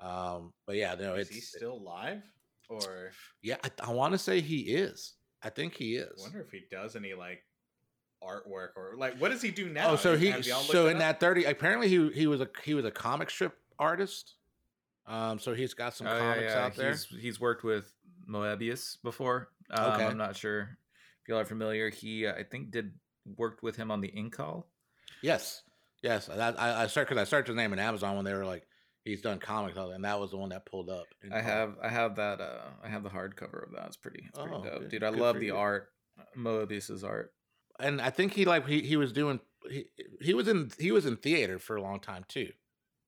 Um, 0.00 0.52
but 0.66 0.76
yeah, 0.76 0.94
no, 0.98 1.14
is 1.14 1.28
it's 1.28 1.36
he 1.36 1.40
still 1.40 1.82
live? 1.82 2.22
Or 2.68 3.10
yeah, 3.42 3.56
I, 3.64 3.70
I 3.88 3.92
want 3.92 4.12
to 4.12 4.18
say 4.18 4.40
he 4.40 4.60
is. 4.60 5.14
I 5.42 5.50
think 5.50 5.74
he 5.74 5.96
is. 5.96 6.08
I 6.08 6.14
is. 6.14 6.22
wonder 6.22 6.40
if 6.40 6.50
he 6.50 6.62
does 6.70 6.96
any 6.96 7.14
like 7.14 7.42
artwork 8.22 8.70
or 8.76 8.94
like 8.98 9.16
what 9.18 9.30
does 9.30 9.42
he 9.42 9.50
do 9.50 9.68
now? 9.68 9.90
oh, 9.90 9.96
so 9.96 10.16
he 10.16 10.30
Have 10.30 10.46
y'all 10.46 10.58
looked 10.58 10.72
so 10.72 10.88
in 10.88 10.96
up? 10.96 11.00
that 11.00 11.20
thirty, 11.20 11.44
apparently 11.44 11.88
he 11.88 12.10
he 12.10 12.26
was 12.26 12.40
a 12.40 12.48
he 12.64 12.74
was 12.74 12.84
a 12.84 12.90
comic 12.90 13.30
strip 13.30 13.54
artist. 13.78 14.34
Um, 15.06 15.38
so 15.38 15.54
he's 15.54 15.72
got 15.74 15.94
some 15.94 16.08
Oh, 16.08 16.18
comics 16.18 16.52
yeah. 16.52 16.64
out 16.64 16.74
there. 16.74 16.90
He's, 16.90 17.04
he's 17.06 17.40
worked 17.40 17.62
with 17.62 17.92
Moebius 18.28 18.96
before. 19.04 19.50
Um, 19.70 19.92
Okay. 19.92 20.04
I'm 20.04 20.16
not 20.18 20.34
sure 20.34 20.76
if 21.22 21.28
y'all 21.28 21.38
are 21.38 21.44
familiar. 21.44 21.90
He, 21.90 22.26
uh, 22.26 22.34
I 22.34 22.42
think, 22.42 22.72
did 22.72 22.92
worked 23.36 23.62
with 23.62 23.76
him 23.76 23.92
on 23.92 24.00
the 24.00 24.08
Incal. 24.08 24.64
Yes, 25.22 25.62
yes. 26.06 26.28
I 26.28 26.82
I 26.82 26.86
started 26.86 27.08
because 27.08 27.20
I 27.20 27.24
searched 27.30 27.48
his 27.48 27.56
name 27.56 27.72
in 27.72 27.78
Amazon 27.78 28.16
when 28.16 28.24
they 28.24 28.34
were 28.34 28.44
like 28.44 28.64
he's 29.04 29.22
done 29.22 29.38
comics, 29.38 29.76
and 29.78 30.04
that 30.04 30.18
was 30.18 30.30
the 30.32 30.36
one 30.36 30.48
that 30.50 30.66
pulled 30.66 30.90
up. 30.90 31.06
I 31.32 31.40
have, 31.40 31.74
I 31.82 31.88
have 31.88 32.16
that. 32.16 32.40
Uh, 32.40 32.70
I 32.82 32.88
have 32.88 33.02
the 33.04 33.08
hardcover 33.10 33.64
of 33.66 33.72
that. 33.76 33.86
It's 33.86 33.96
pretty, 33.96 34.24
it's 34.28 34.38
pretty 34.38 34.54
Oh, 34.56 34.62
dope, 34.64 34.80
good- 34.80 34.90
dude. 34.90 35.04
I 35.04 35.10
love 35.10 35.38
the 35.38 35.46
you. 35.46 35.56
art. 35.56 35.88
Moebius's 36.34 37.04
art. 37.04 37.32
and 37.78 38.00
I 38.00 38.10
think 38.10 38.32
he 38.32 38.44
like 38.46 38.66
he, 38.66 38.80
he 38.80 38.96
was 38.96 39.12
doing 39.12 39.38
he, 39.70 39.84
he 40.20 40.32
was 40.34 40.48
in 40.48 40.70
he 40.78 40.90
was 40.92 41.04
in 41.06 41.16
theater 41.16 41.58
for 41.58 41.76
a 41.76 41.82
long 41.82 42.00
time 42.00 42.24
too. 42.28 42.48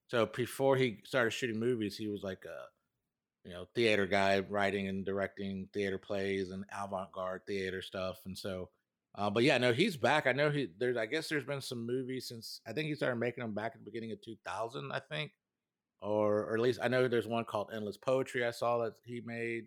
So 0.09 0.27
before 0.27 0.77
he 0.77 0.99
started 1.05 1.31
shooting 1.33 1.59
movies, 1.59 1.97
he 1.97 2.09
was 2.09 2.23
like 2.23 2.45
a 2.45 3.49
you 3.49 3.55
know 3.55 3.67
theater 3.75 4.07
guy, 4.07 4.41
writing 4.41 4.89
and 4.89 5.05
directing 5.07 5.69
theater 5.73 5.99
plays 5.99 6.51
and 6.51 6.65
avant-garde 6.73 7.43
theater 7.47 7.81
stuff. 7.83 8.19
And 8.27 8.37
so, 8.37 8.69
uh, 9.15 9.31
but 9.31 9.43
yeah, 9.43 9.59
no, 9.59 9.73
he's 9.73 9.97
back. 9.97 10.27
I 10.27 10.33
know 10.33 10.51
he 10.51 10.69
there's 10.79 10.97
I 10.97 11.07
guess 11.07 11.29
there's 11.29 11.45
been 11.45 11.61
some 11.61 11.87
movies 11.87 12.29
since 12.29 12.61
I 12.67 12.73
think 12.73 12.89
he 12.89 12.95
started 12.95 13.17
making 13.17 13.43
them 13.43 13.55
back 13.55 13.73
at 13.75 13.81
the 13.81 13.91
beginning 13.91 14.13
of 14.13 14.23
2000, 14.23 14.93
I 14.93 15.01
think, 15.01 15.33
or 16.01 16.45
or 16.45 16.55
at 16.55 16.61
least 16.61 16.81
I 16.83 16.89
know 16.89 17.09
there's 17.09 17.27
one 17.27 17.45
called 17.45 17.71
Endless 17.75 17.97
Poetry 17.97 18.45
I 18.45 18.51
saw 18.53 18.79
that 18.85 18.95
he 19.05 19.23
made 19.25 19.67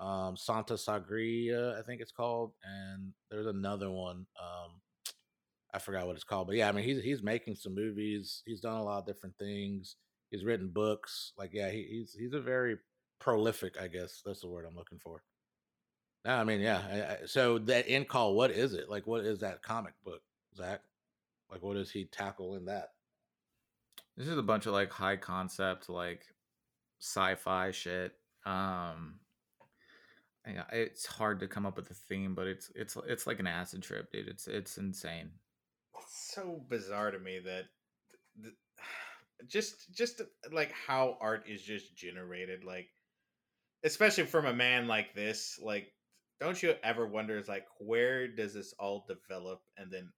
um 0.00 0.36
Santa 0.36 0.76
Sangre, 0.78 1.76
I 1.78 1.82
think 1.82 2.00
it's 2.00 2.12
called, 2.12 2.52
and 2.64 3.12
there's 3.30 3.46
another 3.46 3.90
one. 3.90 4.26
Um 4.40 4.80
I 5.74 5.78
forgot 5.78 6.06
what 6.06 6.16
it's 6.16 6.24
called, 6.24 6.48
but 6.48 6.56
yeah, 6.56 6.68
I 6.68 6.72
mean 6.72 6.84
he's 6.84 7.02
he's 7.02 7.22
making 7.22 7.56
some 7.56 7.74
movies. 7.74 8.42
He's 8.46 8.60
done 8.60 8.76
a 8.76 8.84
lot 8.84 8.98
of 8.98 9.06
different 9.06 9.36
things. 9.38 9.96
He's 10.30 10.44
written 10.44 10.68
books. 10.68 11.32
Like 11.38 11.50
yeah, 11.54 11.70
he, 11.70 11.84
he's 11.90 12.14
he's 12.18 12.34
a 12.34 12.40
very 12.40 12.76
prolific. 13.20 13.76
I 13.80 13.88
guess 13.88 14.22
that's 14.24 14.40
the 14.40 14.48
word 14.48 14.66
I'm 14.68 14.76
looking 14.76 14.98
for. 14.98 15.22
No, 16.24 16.32
I 16.34 16.44
mean 16.44 16.60
yeah. 16.60 16.80
I, 16.90 17.00
I, 17.00 17.26
so 17.26 17.58
that 17.58 17.88
Incal, 17.88 18.34
what 18.34 18.50
is 18.50 18.74
it? 18.74 18.88
Like 18.88 19.06
what 19.06 19.24
is 19.24 19.40
that 19.40 19.62
comic 19.62 19.94
book, 20.04 20.22
Zach? 20.56 20.80
Like 21.50 21.62
what 21.62 21.74
does 21.74 21.90
he 21.90 22.04
tackle 22.04 22.54
in 22.54 22.66
that? 22.66 22.90
This 24.16 24.28
is 24.28 24.38
a 24.38 24.42
bunch 24.42 24.66
of 24.66 24.72
like 24.72 24.90
high 24.90 25.16
concept, 25.16 25.88
like 25.88 26.22
sci-fi 27.00 27.70
shit. 27.70 28.12
Um, 28.44 29.20
it's 30.44 31.06
hard 31.06 31.40
to 31.40 31.48
come 31.48 31.66
up 31.66 31.76
with 31.76 31.90
a 31.90 31.94
theme, 31.94 32.34
but 32.34 32.46
it's 32.46 32.70
it's 32.74 32.96
it's 33.06 33.26
like 33.26 33.40
an 33.40 33.46
acid 33.46 33.82
trip, 33.82 34.10
dude. 34.12 34.28
It's 34.28 34.46
it's 34.48 34.78
insane. 34.78 35.30
It's 36.00 36.32
so 36.34 36.62
bizarre 36.68 37.10
to 37.10 37.18
me 37.18 37.40
that 37.44 37.64
th- 38.42 38.54
just 39.48 39.92
just 39.92 40.22
like 40.52 40.72
how 40.72 41.16
art 41.20 41.44
is 41.48 41.62
just 41.62 41.96
generated 41.96 42.64
like 42.64 42.88
especially 43.84 44.24
from 44.24 44.46
a 44.46 44.52
man 44.52 44.86
like 44.86 45.14
this 45.14 45.58
like 45.60 45.92
don't 46.42 46.62
you 46.62 46.74
ever 46.82 47.06
wonder 47.06 47.38
is 47.38 47.48
like 47.48 47.66
where 47.78 48.28
does 48.28 48.54
this 48.54 48.74
all 48.78 49.04
develop 49.08 49.62
and 49.76 49.90
then 49.90 50.10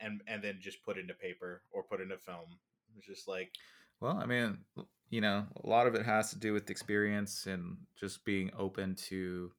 and 0.00 0.20
and 0.26 0.42
then 0.42 0.58
just 0.60 0.82
put 0.84 0.98
into 0.98 1.14
paper 1.14 1.62
or 1.72 1.82
put 1.82 2.00
into 2.00 2.18
film 2.18 2.58
it's 2.96 3.06
just 3.06 3.28
like 3.28 3.52
Well, 4.00 4.16
I 4.16 4.26
mean, 4.26 4.58
you 5.10 5.20
know, 5.20 5.46
a 5.62 5.68
lot 5.68 5.86
of 5.86 5.94
it 5.94 6.06
has 6.06 6.30
to 6.30 6.38
do 6.38 6.52
with 6.52 6.70
experience 6.70 7.46
and 7.46 7.76
just 7.98 8.24
being 8.24 8.50
open 8.58 8.94
to 9.08 9.52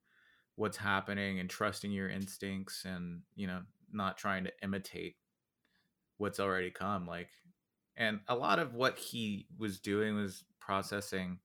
what's 0.56 0.78
happening 0.78 1.40
and 1.40 1.50
trusting 1.50 1.92
your 1.92 2.10
instincts 2.10 2.86
and, 2.86 3.22
you 3.36 3.48
know, 3.48 3.62
not 3.92 4.18
trying 4.18 4.44
to 4.46 4.52
imitate 4.64 5.16
what's 6.18 6.40
already 6.40 6.72
come. 6.72 7.06
Like, 7.06 7.30
and 7.98 8.20
a 8.28 8.36
lot 8.36 8.60
of 8.60 8.74
what 8.74 8.98
he 8.98 9.48
was 9.58 9.80
doing 9.80 10.16
was 10.16 10.44
processing, 10.60 11.40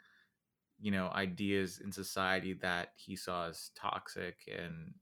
you 0.81 0.91
know, 0.91 1.11
ideas 1.15 1.81
in 1.83 1.93
society 1.93 2.55
that 2.55 2.89
he 2.97 3.17
saw 3.17 3.49
as 3.49 3.71
toxic 3.77 4.37
and 4.55 4.95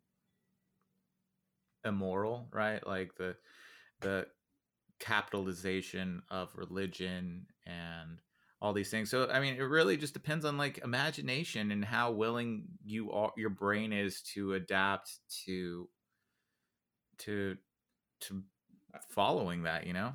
immoral, 1.85 2.49
right? 2.53 2.85
Like 2.87 3.14
the, 3.16 3.37
the 4.01 4.27
capitalization 4.99 6.22
of 6.31 6.55
religion 6.57 7.47
and 7.66 8.18
all 8.61 8.72
these 8.72 8.91
things. 8.91 9.11
So 9.11 9.29
I 9.29 9.41
mean, 9.41 9.55
it 9.57 9.62
really 9.62 9.97
just 9.97 10.14
depends 10.14 10.45
on 10.45 10.57
like 10.57 10.79
imagination 10.79 11.70
and 11.70 11.85
how 11.85 12.12
willing 12.12 12.64
you 12.85 13.12
are 13.12 13.33
your 13.37 13.51
brain 13.51 13.93
is 13.93 14.22
to 14.35 14.55
adapt 14.55 15.18
to 15.45 15.89
to 17.18 17.57
to 18.20 18.43
following 19.11 19.64
that, 19.64 19.87
you 19.87 19.93
know? 19.93 20.12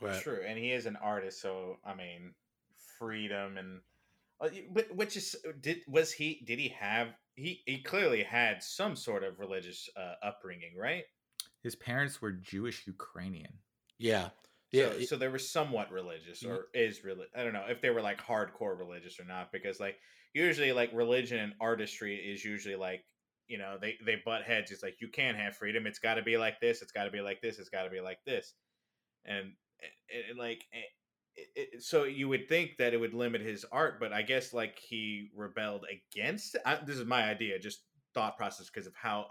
Right. 0.00 0.22
true 0.22 0.40
and 0.46 0.56
he 0.58 0.70
is 0.70 0.86
an 0.86 0.94
artist 0.94 1.40
so 1.42 1.78
i 1.84 1.92
mean 1.92 2.32
freedom 2.98 3.56
and 3.56 3.68
y- 3.68 3.78
but 3.78 3.87
Uh, 4.40 4.48
which 4.94 5.16
is 5.16 5.34
uh, 5.46 5.52
did 5.60 5.78
was 5.88 6.12
he 6.12 6.44
did 6.46 6.58
he 6.60 6.68
have 6.68 7.08
he 7.34 7.62
he 7.66 7.82
clearly 7.82 8.22
had 8.22 8.62
some 8.62 8.94
sort 8.94 9.24
of 9.24 9.38
religious 9.40 9.88
uh, 9.96 10.14
upbringing 10.22 10.76
right 10.76 11.04
His 11.62 11.74
parents 11.74 12.22
were 12.22 12.32
Jewish 12.32 12.86
Ukrainian. 12.86 13.52
Yeah. 13.98 14.30
Yeah, 14.70 14.90
Yeah. 14.90 14.92
so, 15.00 15.04
so 15.04 15.16
they 15.16 15.28
were 15.28 15.38
somewhat 15.38 15.90
religious, 15.90 16.44
or 16.44 16.66
is 16.74 17.02
really. 17.02 17.26
I 17.34 17.42
don't 17.42 17.52
know 17.54 17.66
if 17.68 17.80
they 17.80 17.90
were 17.90 18.02
like 18.02 18.20
hardcore 18.20 18.78
religious 18.78 19.18
or 19.18 19.24
not, 19.24 19.50
because 19.50 19.80
like 19.80 19.96
usually 20.34 20.72
like 20.72 20.90
religion 20.92 21.38
and 21.40 21.54
artistry 21.60 22.14
is 22.16 22.44
usually 22.44 22.76
like 22.76 23.02
you 23.48 23.58
know 23.58 23.78
they 23.80 23.96
they 24.04 24.22
butt 24.24 24.42
heads. 24.44 24.70
It's 24.70 24.82
like 24.82 24.96
you 25.00 25.08
can't 25.08 25.36
have 25.38 25.56
freedom. 25.56 25.86
It's 25.86 25.98
got 25.98 26.14
to 26.14 26.22
be 26.22 26.36
like 26.36 26.60
this. 26.60 26.82
It's 26.82 26.92
got 26.92 27.04
to 27.04 27.10
be 27.10 27.22
like 27.22 27.40
this. 27.40 27.58
It's 27.58 27.70
got 27.70 27.84
to 27.84 27.90
be 27.90 28.00
like 28.00 28.18
this. 28.26 28.54
and, 29.24 29.38
and, 30.12 30.24
and 30.30 30.38
like 30.38 30.64
eh, 30.72 30.90
it, 31.54 31.82
so 31.82 32.04
you 32.04 32.28
would 32.28 32.48
think 32.48 32.76
that 32.78 32.94
it 32.94 32.96
would 32.98 33.14
limit 33.14 33.40
his 33.40 33.64
art, 33.70 34.00
but 34.00 34.12
I 34.12 34.22
guess 34.22 34.52
like 34.52 34.78
he 34.78 35.30
rebelled 35.34 35.84
against. 35.90 36.56
I, 36.64 36.78
this 36.84 36.98
is 36.98 37.06
my 37.06 37.24
idea, 37.24 37.58
just 37.58 37.82
thought 38.14 38.36
process 38.36 38.68
because 38.68 38.86
of 38.86 38.94
how 38.94 39.26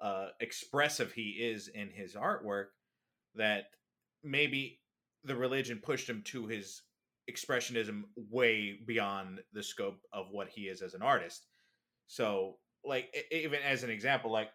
uh, 0.00 0.28
expressive 0.40 1.12
he 1.12 1.30
is 1.30 1.68
in 1.68 1.90
his 1.90 2.14
artwork. 2.14 2.66
That 3.34 3.64
maybe 4.24 4.80
the 5.24 5.36
religion 5.36 5.80
pushed 5.82 6.08
him 6.08 6.22
to 6.26 6.46
his 6.46 6.82
expressionism 7.30 8.02
way 8.16 8.78
beyond 8.86 9.40
the 9.52 9.62
scope 9.62 9.98
of 10.12 10.26
what 10.30 10.48
he 10.48 10.62
is 10.62 10.80
as 10.80 10.94
an 10.94 11.02
artist. 11.02 11.46
So, 12.06 12.58
like, 12.84 13.14
even 13.30 13.60
as 13.62 13.82
an 13.82 13.90
example, 13.90 14.30
like 14.30 14.48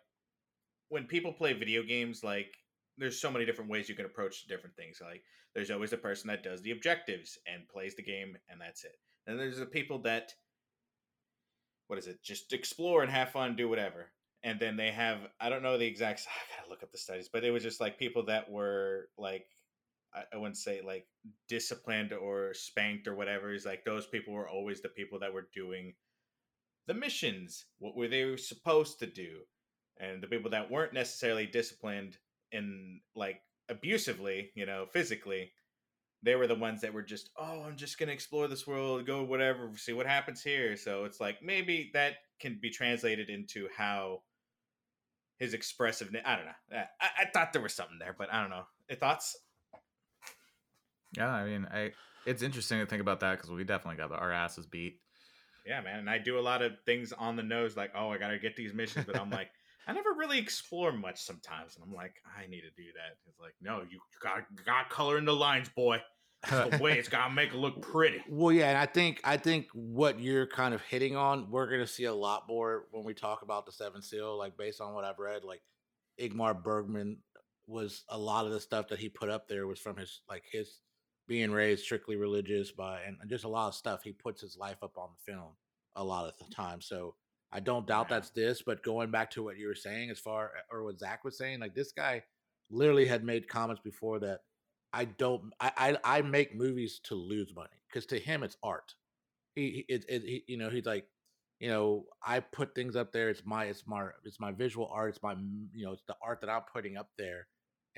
when 0.90 1.06
people 1.06 1.34
play 1.34 1.54
video 1.54 1.84
games, 1.84 2.24
like 2.24 2.54
there's 2.98 3.20
so 3.20 3.32
many 3.32 3.46
different 3.46 3.70
ways 3.70 3.90
you 3.90 3.96
can 3.96 4.06
approach 4.06 4.48
different 4.48 4.76
things. 4.76 5.00
Like 5.02 5.24
there's 5.56 5.72
always 5.72 5.94
a 5.94 5.98
person 5.98 6.28
that 6.28 6.44
does 6.44 6.62
the 6.62 6.72
objectives 6.72 7.38
and 7.52 7.68
plays 7.68 7.96
the 7.96 8.04
game, 8.04 8.38
and 8.50 8.60
that's 8.60 8.84
it. 8.84 8.96
And 9.28 9.40
there's 9.40 9.60
the 9.60 9.66
people 9.66 10.00
that, 10.04 10.34
what 11.88 12.00
is 12.00 12.08
it, 12.08 12.24
just 12.24 12.54
explore 12.54 13.04
and 13.04 13.12
have 13.12 13.32
fun, 13.32 13.56
do 13.56 13.70
whatever. 13.70 14.12
And 14.44 14.60
then 14.60 14.76
they 14.76 14.92
have, 14.92 15.20
I 15.40 15.50
don't 15.50 15.62
know 15.62 15.78
the 15.78 15.86
exact, 15.86 16.22
I 16.28 16.60
gotta 16.60 16.70
look 16.70 16.84
up 16.84 16.92
the 16.92 16.98
studies, 16.98 17.30
but 17.32 17.44
it 17.44 17.52
was 17.52 17.64
just 17.64 17.82
like 17.82 18.00
people 18.00 18.26
that 18.26 18.50
were 18.50 19.10
like, 19.18 19.46
I, 20.14 20.38
wouldn't 20.38 20.58
say 20.58 20.82
like 20.86 21.08
disciplined 21.48 22.12
or 22.12 22.54
spanked 22.54 23.08
or 23.08 23.16
whatever. 23.16 23.54
Is 23.54 23.66
like 23.66 23.86
those 23.86 24.08
people 24.08 24.34
were 24.34 24.50
always 24.50 24.82
the 24.82 24.90
people 24.90 25.20
that 25.20 25.34
were 25.34 25.48
doing 25.54 25.94
the 26.88 26.94
missions, 26.94 27.66
what 27.80 27.96
were 27.96 28.08
they 28.08 28.36
supposed 28.36 29.00
to 29.00 29.08
do, 29.08 29.42
and 30.00 30.22
the 30.22 30.28
people 30.28 30.52
that 30.52 30.70
weren't 30.70 30.94
necessarily 30.94 31.46
disciplined 31.46 32.18
in 32.52 33.02
like 33.16 33.42
abusively, 33.70 34.52
you 34.56 34.66
know, 34.66 34.86
physically, 34.92 35.52
they 36.24 36.36
were 36.36 36.48
the 36.48 36.56
ones 36.56 36.82
that 36.82 36.94
were 36.94 37.02
just, 37.02 37.30
oh, 37.38 37.64
I'm 37.64 37.78
just 37.78 37.98
gonna 37.98 38.12
explore 38.12 38.48
this 38.48 38.68
world, 38.68 39.06
go 39.06 39.24
whatever, 39.24 39.72
see 39.76 39.94
what 39.94 40.06
happens 40.06 40.42
here. 40.44 40.78
So 40.78 41.06
it's 41.06 41.20
like 41.20 41.42
maybe 41.42 41.90
that 41.94 42.16
can 42.40 42.60
be 42.62 42.70
translated 42.70 43.30
into 43.30 43.68
how 43.76 44.22
his 45.38 45.54
expressiveness. 45.54 46.22
I 46.26 46.36
don't 46.36 46.46
know. 46.46 46.78
Eh, 46.78 46.84
I, 47.02 47.08
I 47.22 47.26
thought 47.34 47.54
there 47.54 47.62
was 47.62 47.74
something 47.74 47.98
there, 48.00 48.16
but 48.18 48.32
I 48.32 48.42
don't 48.42 48.52
know. 48.52 48.66
Eh, 48.90 48.96
thoughts? 48.96 49.36
Yeah, 51.18 51.32
I 51.32 51.46
mean, 51.46 51.68
I 51.72 51.92
it's 52.26 52.44
interesting 52.44 52.80
to 52.80 52.86
think 52.86 53.02
about 53.02 53.22
that 53.22 53.38
because 53.38 53.50
we 53.50 53.64
definitely 53.64 53.98
got 53.98 54.12
our 54.12 54.32
asses 54.32 54.68
beat. 54.68 55.00
Yeah, 55.66 55.82
man, 55.82 56.00
and 56.00 56.10
I 56.10 56.18
do 56.18 56.40
a 56.40 56.42
lot 56.42 56.62
of 56.62 56.74
things 56.86 57.12
on 57.12 57.36
the 57.36 57.44
nose, 57.44 57.76
like, 57.76 57.92
oh, 57.96 58.10
I 58.10 58.18
gotta 58.18 58.40
get 58.40 58.56
these 58.56 58.74
missions, 58.74 59.06
but 59.06 59.20
I'm 59.20 59.30
like, 59.30 59.50
I 59.88 59.94
never 59.94 60.14
really 60.14 60.38
explore 60.38 60.92
much 60.92 61.22
sometimes, 61.22 61.76
and 61.76 61.84
I'm 61.84 61.94
like, 61.94 62.14
I 62.38 62.48
need 62.48 62.62
to 62.62 62.70
do 62.78 62.90
that. 62.96 63.18
It's 63.28 63.40
like, 63.40 63.56
no, 63.62 63.82
you 63.90 64.00
got 64.22 64.44
got 64.66 64.90
color 64.90 65.18
in 65.18 65.26
the 65.26 65.36
lines, 65.36 65.70
boy. 65.70 66.02
the 66.50 66.80
way 66.82 66.98
it's 66.98 67.10
gotta 67.10 67.34
make 67.34 67.50
it 67.54 67.58
look 67.58 67.82
pretty. 67.92 68.24
Well, 68.30 68.52
yeah, 68.52 68.70
and 68.70 68.78
I 68.78 68.86
think 68.86 69.22
I 69.24 69.38
think 69.38 69.68
what 69.74 70.20
you're 70.20 70.48
kind 70.48 70.74
of 70.74 70.82
hitting 70.82 71.16
on, 71.16 71.50
we're 71.52 71.70
gonna 71.70 71.88
see 71.88 72.06
a 72.06 72.14
lot 72.14 72.48
more 72.48 72.86
when 72.92 73.04
we 73.04 73.14
talk 73.14 73.42
about 73.42 73.66
the 73.66 73.72
Seven 73.72 74.02
Seal. 74.02 74.38
Like 74.38 74.58
based 74.58 74.82
on 74.82 74.94
what 74.94 75.04
I've 75.04 75.20
read, 75.20 75.44
like 75.44 75.62
Ingmar 76.20 76.62
Bergman 76.62 77.18
was 77.68 78.04
a 78.10 78.18
lot 78.18 78.46
of 78.46 78.52
the 78.52 78.60
stuff 78.60 78.88
that 78.90 79.00
he 79.00 79.10
put 79.10 79.30
up 79.30 79.48
there 79.48 79.68
was 79.68 79.80
from 79.80 79.98
his 79.98 80.22
like 80.30 80.44
his 80.52 80.80
being 81.28 81.52
raised 81.52 81.84
strictly 81.84 82.16
religious 82.16 82.72
by 82.72 83.02
and 83.02 83.18
just 83.30 83.46
a 83.46 83.48
lot 83.50 83.68
of 83.68 83.76
stuff 83.76 84.04
he 84.04 84.12
puts 84.12 84.42
his 84.42 84.58
life 84.58 84.78
up 84.84 84.98
on 84.98 85.10
the 85.16 85.32
film 85.32 85.52
a 85.96 86.04
lot 86.04 86.26
of 86.26 86.34
the 86.38 86.54
time. 86.54 86.82
So 86.82 87.16
I 87.52 87.60
don't 87.60 87.88
doubt 87.88 88.10
that's 88.10 88.30
this, 88.30 88.62
but 88.62 88.84
going 88.84 89.12
back 89.12 89.32
to 89.32 89.44
what 89.44 89.58
you 89.58 89.68
were 89.68 89.76
saying, 89.76 90.10
as 90.10 90.20
far 90.20 90.52
eh, 90.58 90.62
or 90.72 90.84
what 90.84 91.00
Zach 91.00 91.24
was 91.24 91.38
saying, 91.38 91.60
like 91.60 91.76
this 91.76 91.92
guy 91.92 92.24
literally 92.70 93.06
had 93.06 93.24
made 93.24 93.48
comments 93.50 93.82
before 93.84 94.20
that 94.20 94.40
I 94.94 95.06
don't 95.06 95.54
I 95.60 95.98
I, 96.04 96.18
I 96.20 96.22
make 96.22 96.56
movies 96.56 97.00
to 97.06 97.16
lose 97.16 97.54
money 97.56 97.70
because 97.90 98.06
to 98.08 98.20
him 98.20 98.44
it's 98.44 98.58
art. 98.64 98.96
He 99.56 99.86
it, 99.90 100.06
it 100.08 100.24
he, 100.24 100.44
you 100.48 100.58
know 100.58 100.70
he's 100.70 100.86
like 100.86 101.06
you 101.60 101.70
know 101.70 102.06
I 102.26 102.40
put 102.40 102.74
things 102.76 102.96
up 102.96 103.12
there. 103.12 103.30
It's 103.30 103.44
my 103.46 103.66
it's 103.66 103.86
my 103.88 104.08
it's 104.26 104.40
my 104.40 104.52
visual 104.52 104.90
art. 104.92 105.10
It's 105.10 105.24
my 105.24 105.36
you 105.74 105.86
know 105.86 105.92
it's 105.94 106.04
the 106.08 106.16
art 106.24 106.42
that 106.42 106.50
I'm 106.50 106.64
putting 106.74 106.98
up 106.98 107.10
there. 107.18 107.48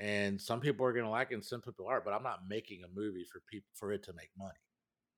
And 0.00 0.40
some 0.40 0.60
people 0.60 0.84
are 0.86 0.92
gonna 0.92 1.10
like 1.10 1.30
it, 1.30 1.34
and 1.34 1.44
some 1.44 1.60
people 1.60 1.86
aren't. 1.86 2.04
But 2.04 2.14
I'm 2.14 2.24
not 2.24 2.48
making 2.48 2.82
a 2.84 2.88
movie 2.98 3.24
for 3.24 3.40
people 3.50 3.70
for 3.74 3.92
it 3.92 4.02
to 4.04 4.12
make 4.14 4.30
money. 4.36 4.50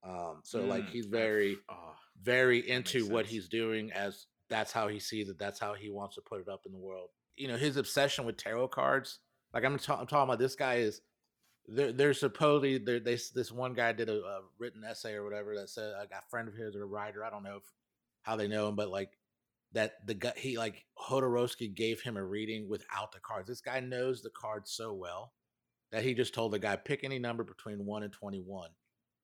Um, 0.07 0.41
so 0.45 0.61
mm, 0.61 0.69
like 0.69 0.89
he's 0.89 1.07
very, 1.07 1.57
oh, 1.69 1.95
very 2.23 2.69
into 2.69 3.09
what 3.09 3.27
he's 3.27 3.49
doing 3.49 3.93
as 3.93 4.27
that's 4.49 4.73
how 4.73 4.89
he 4.89 5.01
sees 5.01 5.29
it. 5.29 5.39
That's 5.39 5.59
how 5.59 5.75
he 5.75 5.91
wants 5.91 6.15
to 6.15 6.21
put 6.21 6.41
it 6.41 6.49
up 6.49 6.63
in 6.67 6.73
the 6.73 6.79
world. 6.79 7.11
You 7.37 7.49
know, 7.49 7.57
his 7.57 7.77
obsession 7.77 8.25
with 8.25 8.37
tarot 8.37 8.69
cards. 8.69 9.19
Like 9.53 9.65
I'm, 9.65 9.79
ta- 9.79 9.99
I'm 9.99 10.07
talking 10.07 10.29
about 10.29 10.39
this 10.39 10.55
guy 10.55 10.77
is 10.77 11.01
there, 11.67 11.93
there's 11.93 12.21
supposedly 12.21 12.79
there, 12.79 13.01
they, 13.01 13.19
this 13.35 13.51
one 13.51 13.75
guy 13.75 13.93
did 13.93 14.09
a, 14.09 14.19
a, 14.19 14.41
written 14.59 14.85
essay 14.85 15.15
or 15.15 15.25
whatever 15.25 15.57
that 15.57 15.71
said 15.71 15.95
like, 15.99 16.11
a 16.13 16.23
friend 16.31 16.49
of 16.49 16.55
his 16.55 16.77
or 16.77 16.83
a 16.83 16.87
writer. 16.87 17.25
I 17.25 17.31
don't 17.31 17.43
know 17.43 17.57
if, 17.57 17.65
how 18.23 18.37
they 18.37 18.49
know 18.49 18.69
him, 18.69 18.77
but 18.77 18.91
like 18.91 19.11
that 19.73 20.07
the 20.07 20.15
guy 20.15 20.33
he 20.37 20.59
like 20.59 20.85
Jodorowsky 20.99 21.75
gave 21.75 22.01
him 22.01 22.17
a 22.17 22.25
reading 22.25 22.69
without 22.69 23.13
the 23.13 23.21
cards. 23.21 23.49
This 23.49 23.61
guy 23.61 23.81
knows 23.81 24.23
the 24.23 24.31
cards 24.31 24.71
so 24.73 24.93
well 24.93 25.33
that 25.93 26.05
he 26.05 26.15
just 26.15 26.35
told 26.35 26.53
the 26.53 26.59
guy 26.59 26.77
pick 26.77 27.05
any 27.05 27.19
number 27.19 27.45
between 27.45 27.85
one 27.85 28.03
and 28.03 28.13
twenty 28.13 28.41
one 28.41 28.71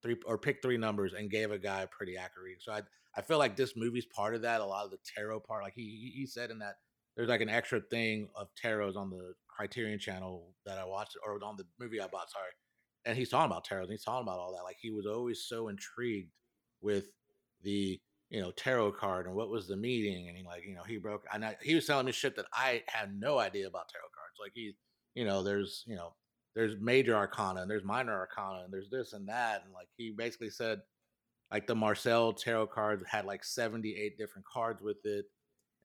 three 0.03 0.17
or 0.27 0.39
pick 0.39 0.61
three 0.63 0.77
numbers 0.77 1.13
and 1.13 1.31
gave 1.31 1.51
a 1.51 1.59
guy 1.59 1.83
a 1.83 1.87
pretty 1.87 2.17
accurate. 2.17 2.63
So 2.63 2.73
I 2.73 2.83
I 3.17 3.23
feel 3.23 3.39
like 3.39 3.57
this 3.57 3.75
movie's 3.77 4.07
part 4.07 4.35
of 4.35 4.43
that. 4.43 4.61
A 4.61 4.65
lot 4.65 4.85
of 4.85 4.91
the 4.91 4.99
tarot 5.17 5.41
part, 5.41 5.63
like 5.63 5.75
he 5.75 6.13
he 6.15 6.27
said 6.27 6.51
in 6.51 6.59
that 6.61 6.77
there's 7.17 7.29
like 7.29 7.41
an 7.41 7.49
extra 7.49 7.81
thing 7.81 8.29
of 8.35 8.49
tarots 8.63 8.97
on 8.97 9.11
the 9.11 9.35
Criterion 9.49 9.99
channel 9.99 10.55
that 10.65 10.79
I 10.79 10.85
watched 10.85 11.17
or 11.25 11.39
on 11.45 11.57
the 11.57 11.65
movie 11.79 12.01
I 12.01 12.07
bought. 12.07 12.31
Sorry, 12.31 12.53
and 13.05 13.17
he's 13.17 13.29
talking 13.29 13.51
about 13.51 13.67
tarots. 13.67 13.91
He's 13.91 14.05
talking 14.05 14.23
about 14.23 14.39
all 14.39 14.53
that. 14.53 14.65
Like 14.65 14.79
he 14.81 14.91
was 14.91 15.07
always 15.07 15.45
so 15.47 15.69
intrigued 15.69 16.33
with 16.81 17.07
the 17.63 18.01
you 18.31 18.41
know 18.41 18.51
tarot 18.53 18.93
card 18.93 19.27
and 19.27 19.35
what 19.35 19.51
was 19.51 19.69
the 19.69 19.77
meeting 19.77 20.29
and 20.29 20.37
he 20.37 20.43
like 20.43 20.65
you 20.67 20.75
know 20.75 20.83
he 20.83 20.97
broke 20.97 21.25
and 21.33 21.45
I, 21.45 21.57
he 21.63 21.75
was 21.75 21.87
telling 21.87 22.07
me 22.07 22.13
shit 22.13 22.35
that 22.37 22.47
I 22.53 22.83
had 22.89 23.15
no 23.15 23.39
idea 23.39 23.69
about 23.69 23.91
tarot 23.91 24.09
cards. 24.15 24.39
Like 24.41 24.53
he 24.55 24.75
you 25.15 25.27
know 25.27 25.43
there's 25.43 25.85
you 25.87 25.97
know 25.97 26.15
there's 26.55 26.75
major 26.81 27.15
arcana 27.15 27.63
and 27.63 27.71
there's 27.71 27.85
minor 27.85 28.13
arcana 28.13 28.65
and 28.65 28.73
there's 28.73 28.91
this 28.91 29.13
and 29.13 29.29
that 29.29 29.63
and 29.65 29.73
like 29.73 29.89
he 29.97 30.15
basically 30.17 30.51
said 30.51 30.81
like 31.51 31.67
the 31.67 31.75
Marseille 31.75 32.33
tarot 32.33 32.69
cards 32.69 33.05
had 33.07 33.27
like 33.27 33.45
78 33.45 34.17
different 34.17 34.47
cards 34.47 34.81
with 34.83 35.05
it 35.05 35.27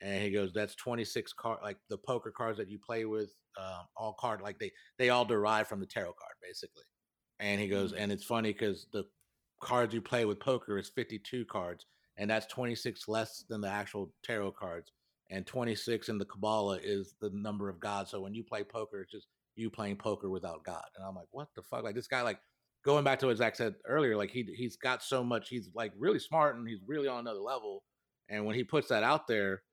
and 0.01 0.23
he 0.23 0.31
goes 0.31 0.51
that's 0.53 0.75
26 0.75 1.33
card 1.33 1.59
like 1.63 1.77
the 1.89 1.97
poker 1.97 2.31
cards 2.35 2.57
that 2.57 2.69
you 2.69 2.79
play 2.79 3.05
with 3.05 3.33
um, 3.59 3.85
all 3.95 4.15
card 4.19 4.41
like 4.41 4.59
they 4.59 4.71
they 4.97 5.09
all 5.09 5.25
derive 5.25 5.67
from 5.67 5.79
the 5.79 5.85
tarot 5.85 6.13
card 6.13 6.35
basically 6.41 6.83
and 7.39 7.59
he 7.59 7.67
goes 7.67 7.91
mm-hmm. 7.91 8.03
and 8.03 8.11
it's 8.11 8.23
funny 8.23 8.53
because 8.53 8.87
the 8.93 9.03
cards 9.61 9.93
you 9.93 10.01
play 10.01 10.25
with 10.25 10.39
poker 10.39 10.77
is 10.77 10.89
52 10.89 11.45
cards 11.45 11.85
and 12.17 12.29
that's 12.29 12.45
26 12.47 13.07
less 13.07 13.43
than 13.49 13.61
the 13.61 13.69
actual 13.69 14.13
tarot 14.23 14.51
cards 14.51 14.91
and 15.29 15.45
26 15.45 16.09
in 16.09 16.17
the 16.17 16.25
kabbalah 16.25 16.79
is 16.81 17.15
the 17.19 17.31
number 17.33 17.69
of 17.69 17.79
god 17.79 18.07
so 18.07 18.21
when 18.21 18.35
you 18.35 18.43
play 18.43 18.63
poker 18.63 19.01
it's 19.01 19.11
just 19.11 19.27
you 19.57 19.69
playing 19.69 19.97
poker 19.97 20.29
without 20.29 20.63
God. 20.63 20.83
And 20.95 21.05
I'm 21.05 21.15
like, 21.15 21.27
what 21.31 21.47
the 21.55 21.61
fuck? 21.63 21.83
Like 21.83 21.95
this 21.95 22.07
guy, 22.07 22.21
like 22.21 22.39
going 22.83 23.03
back 23.03 23.19
to 23.19 23.27
what 23.27 23.37
Zach 23.37 23.55
said 23.55 23.75
earlier, 23.85 24.15
like 24.15 24.31
he 24.31 24.43
he's 24.55 24.75
got 24.75 25.03
so 25.03 25.23
much, 25.23 25.49
he's 25.49 25.69
like 25.73 25.91
really 25.97 26.19
smart 26.19 26.55
and 26.55 26.67
he's 26.67 26.79
really 26.85 27.07
on 27.07 27.19
another 27.19 27.39
level. 27.39 27.83
And 28.29 28.45
when 28.45 28.55
he 28.55 28.63
puts 28.63 28.89
that 28.89 29.03
out 29.03 29.27
there, 29.27 29.63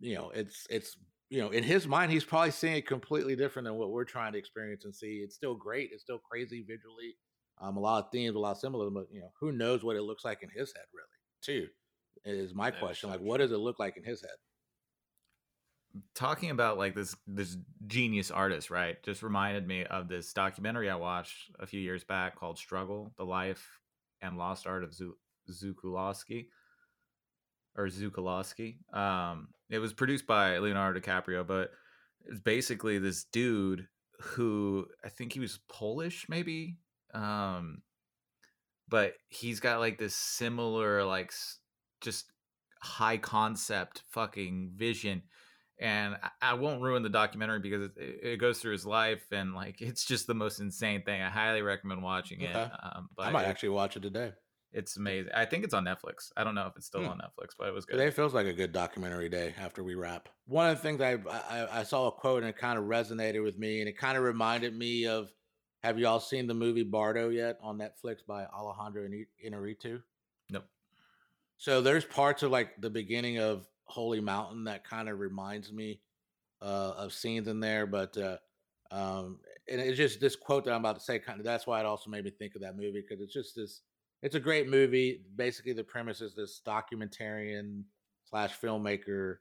you 0.00 0.14
know, 0.14 0.30
it's 0.34 0.66
it's 0.70 0.96
you 1.30 1.40
know, 1.40 1.48
in 1.48 1.64
his 1.64 1.86
mind, 1.86 2.12
he's 2.12 2.24
probably 2.24 2.50
seeing 2.50 2.76
it 2.76 2.86
completely 2.86 3.34
different 3.34 3.66
than 3.66 3.76
what 3.76 3.90
we're 3.90 4.04
trying 4.04 4.32
to 4.32 4.38
experience 4.38 4.84
and 4.84 4.94
see. 4.94 5.22
It's 5.24 5.34
still 5.34 5.54
great. 5.54 5.90
It's 5.92 6.02
still 6.02 6.18
crazy 6.18 6.60
visually. 6.60 7.16
Um, 7.60 7.78
a 7.78 7.80
lot 7.80 8.04
of 8.04 8.10
themes, 8.10 8.36
a 8.36 8.38
lot 8.38 8.52
of 8.52 8.58
symbolism, 8.58 8.94
but 8.94 9.06
you 9.10 9.20
know, 9.20 9.30
who 9.40 9.52
knows 9.52 9.82
what 9.82 9.96
it 9.96 10.02
looks 10.02 10.24
like 10.24 10.42
in 10.42 10.50
his 10.50 10.72
head, 10.74 10.84
really? 10.92 11.08
Too 11.42 11.68
is 12.24 12.54
my 12.54 12.70
that 12.70 12.80
question. 12.80 13.08
Is 13.08 13.12
like, 13.12 13.20
true. 13.20 13.28
what 13.28 13.38
does 13.38 13.52
it 13.52 13.58
look 13.58 13.78
like 13.78 13.96
in 13.96 14.04
his 14.04 14.20
head? 14.20 14.30
Talking 16.14 16.50
about 16.50 16.78
like 16.78 16.94
this 16.94 17.16
this 17.26 17.56
genius 17.86 18.30
artist, 18.30 18.70
right? 18.70 19.02
Just 19.02 19.22
reminded 19.22 19.66
me 19.66 19.84
of 19.84 20.08
this 20.08 20.32
documentary 20.32 20.90
I 20.90 20.96
watched 20.96 21.50
a 21.58 21.66
few 21.66 21.80
years 21.80 22.04
back 22.04 22.38
called 22.38 22.58
"Struggle: 22.58 23.12
The 23.16 23.24
Life 23.24 23.80
and 24.20 24.38
Lost 24.38 24.66
Art 24.66 24.84
of 24.84 24.94
Zukulowski 25.50 26.46
or 27.76 27.86
Zukulowski. 27.88 28.76
Um, 28.94 29.48
it 29.70 29.78
was 29.78 29.92
produced 29.92 30.26
by 30.26 30.58
Leonardo 30.58 31.00
DiCaprio, 31.00 31.46
but 31.46 31.70
it's 32.26 32.40
basically 32.40 32.98
this 32.98 33.24
dude 33.24 33.88
who 34.20 34.86
I 35.04 35.08
think 35.08 35.32
he 35.32 35.40
was 35.40 35.60
Polish, 35.68 36.26
maybe. 36.28 36.76
Um, 37.14 37.82
but 38.88 39.14
he's 39.28 39.60
got 39.60 39.80
like 39.80 39.98
this 39.98 40.14
similar, 40.14 41.04
like, 41.04 41.32
just 42.00 42.26
high 42.82 43.16
concept 43.16 44.02
fucking 44.10 44.72
vision 44.76 45.22
and 45.82 46.16
I 46.40 46.54
won't 46.54 46.80
ruin 46.80 47.02
the 47.02 47.08
documentary 47.08 47.58
because 47.58 47.90
it, 47.96 48.20
it, 48.22 48.36
goes 48.38 48.60
through 48.60 48.72
his 48.72 48.86
life 48.86 49.24
and 49.32 49.52
like 49.52 49.80
it's 49.82 50.04
just 50.04 50.26
the 50.26 50.34
most 50.34 50.60
insane 50.60 51.02
thing. 51.02 51.20
I 51.20 51.28
highly 51.28 51.62
recommend 51.62 52.02
watching 52.02 52.40
it. 52.40 52.54
Okay. 52.54 52.70
Um, 52.82 53.08
but 53.16 53.26
I 53.26 53.30
might 53.30 53.44
it, 53.44 53.48
actually 53.48 53.70
watch 53.70 53.96
it 53.96 54.00
today. 54.00 54.32
It's 54.72 54.96
amazing. 54.96 55.32
I 55.34 55.44
think 55.44 55.64
it's 55.64 55.74
on 55.74 55.84
Netflix. 55.84 56.30
I 56.36 56.44
don't 56.44 56.54
know 56.54 56.66
if 56.66 56.76
it's 56.76 56.86
still 56.86 57.02
hmm. 57.02 57.08
on 57.08 57.18
Netflix, 57.18 57.50
but 57.58 57.68
it 57.68 57.74
was 57.74 57.84
good. 57.84 57.98
Today 57.98 58.10
feels 58.10 58.32
like 58.32 58.46
a 58.46 58.52
good 58.54 58.72
documentary 58.72 59.28
day 59.28 59.54
after 59.60 59.82
we 59.82 59.94
wrap. 59.94 60.28
One 60.46 60.70
of 60.70 60.76
the 60.76 60.82
things 60.82 61.00
I, 61.00 61.18
I, 61.50 61.80
I 61.80 61.82
saw 61.82 62.08
a 62.08 62.12
quote 62.12 62.42
and 62.42 62.48
it 62.48 62.56
kind 62.56 62.78
of 62.78 62.84
resonated 62.84 63.42
with 63.42 63.58
me, 63.58 63.80
and 63.80 63.88
it 63.88 63.98
kind 63.98 64.16
of 64.16 64.24
reminded 64.24 64.74
me 64.74 65.06
of 65.06 65.30
have 65.82 65.98
you 65.98 66.06
all 66.06 66.20
seen 66.20 66.46
the 66.46 66.54
movie 66.54 66.84
Bardo 66.84 67.28
yet 67.28 67.58
on 67.60 67.78
Netflix 67.78 68.18
by 68.26 68.46
Alejandro 68.46 69.08
Inarritu? 69.44 70.00
Nope. 70.48 70.64
So 71.58 71.82
there's 71.82 72.04
parts 72.04 72.42
of 72.42 72.50
like 72.50 72.80
the 72.80 72.90
beginning 72.90 73.38
of 73.38 73.66
Holy 73.92 74.20
Mountain 74.20 74.64
that 74.64 74.88
kind 74.88 75.10
of 75.10 75.20
reminds 75.20 75.70
me 75.70 76.00
uh, 76.62 76.94
of 76.96 77.12
scenes 77.12 77.46
in 77.46 77.60
there, 77.60 77.86
but 77.86 78.16
uh, 78.16 78.38
um, 78.90 79.38
and 79.70 79.80
it's 79.80 79.98
just 79.98 80.18
this 80.18 80.34
quote 80.34 80.64
that 80.64 80.72
I'm 80.72 80.80
about 80.80 80.96
to 80.96 81.04
say. 81.04 81.18
Kind 81.18 81.38
of 81.38 81.44
that's 81.44 81.66
why 81.66 81.80
it 81.80 81.86
also 81.86 82.08
made 82.08 82.24
me 82.24 82.30
think 82.30 82.54
of 82.54 82.62
that 82.62 82.76
movie 82.76 83.04
because 83.06 83.22
it's 83.22 83.34
just 83.34 83.54
this. 83.54 83.82
It's 84.22 84.34
a 84.34 84.40
great 84.40 84.68
movie. 84.68 85.20
Basically, 85.36 85.74
the 85.74 85.84
premise 85.84 86.22
is 86.22 86.34
this 86.34 86.62
documentarian 86.66 87.82
slash 88.24 88.58
filmmaker 88.58 89.36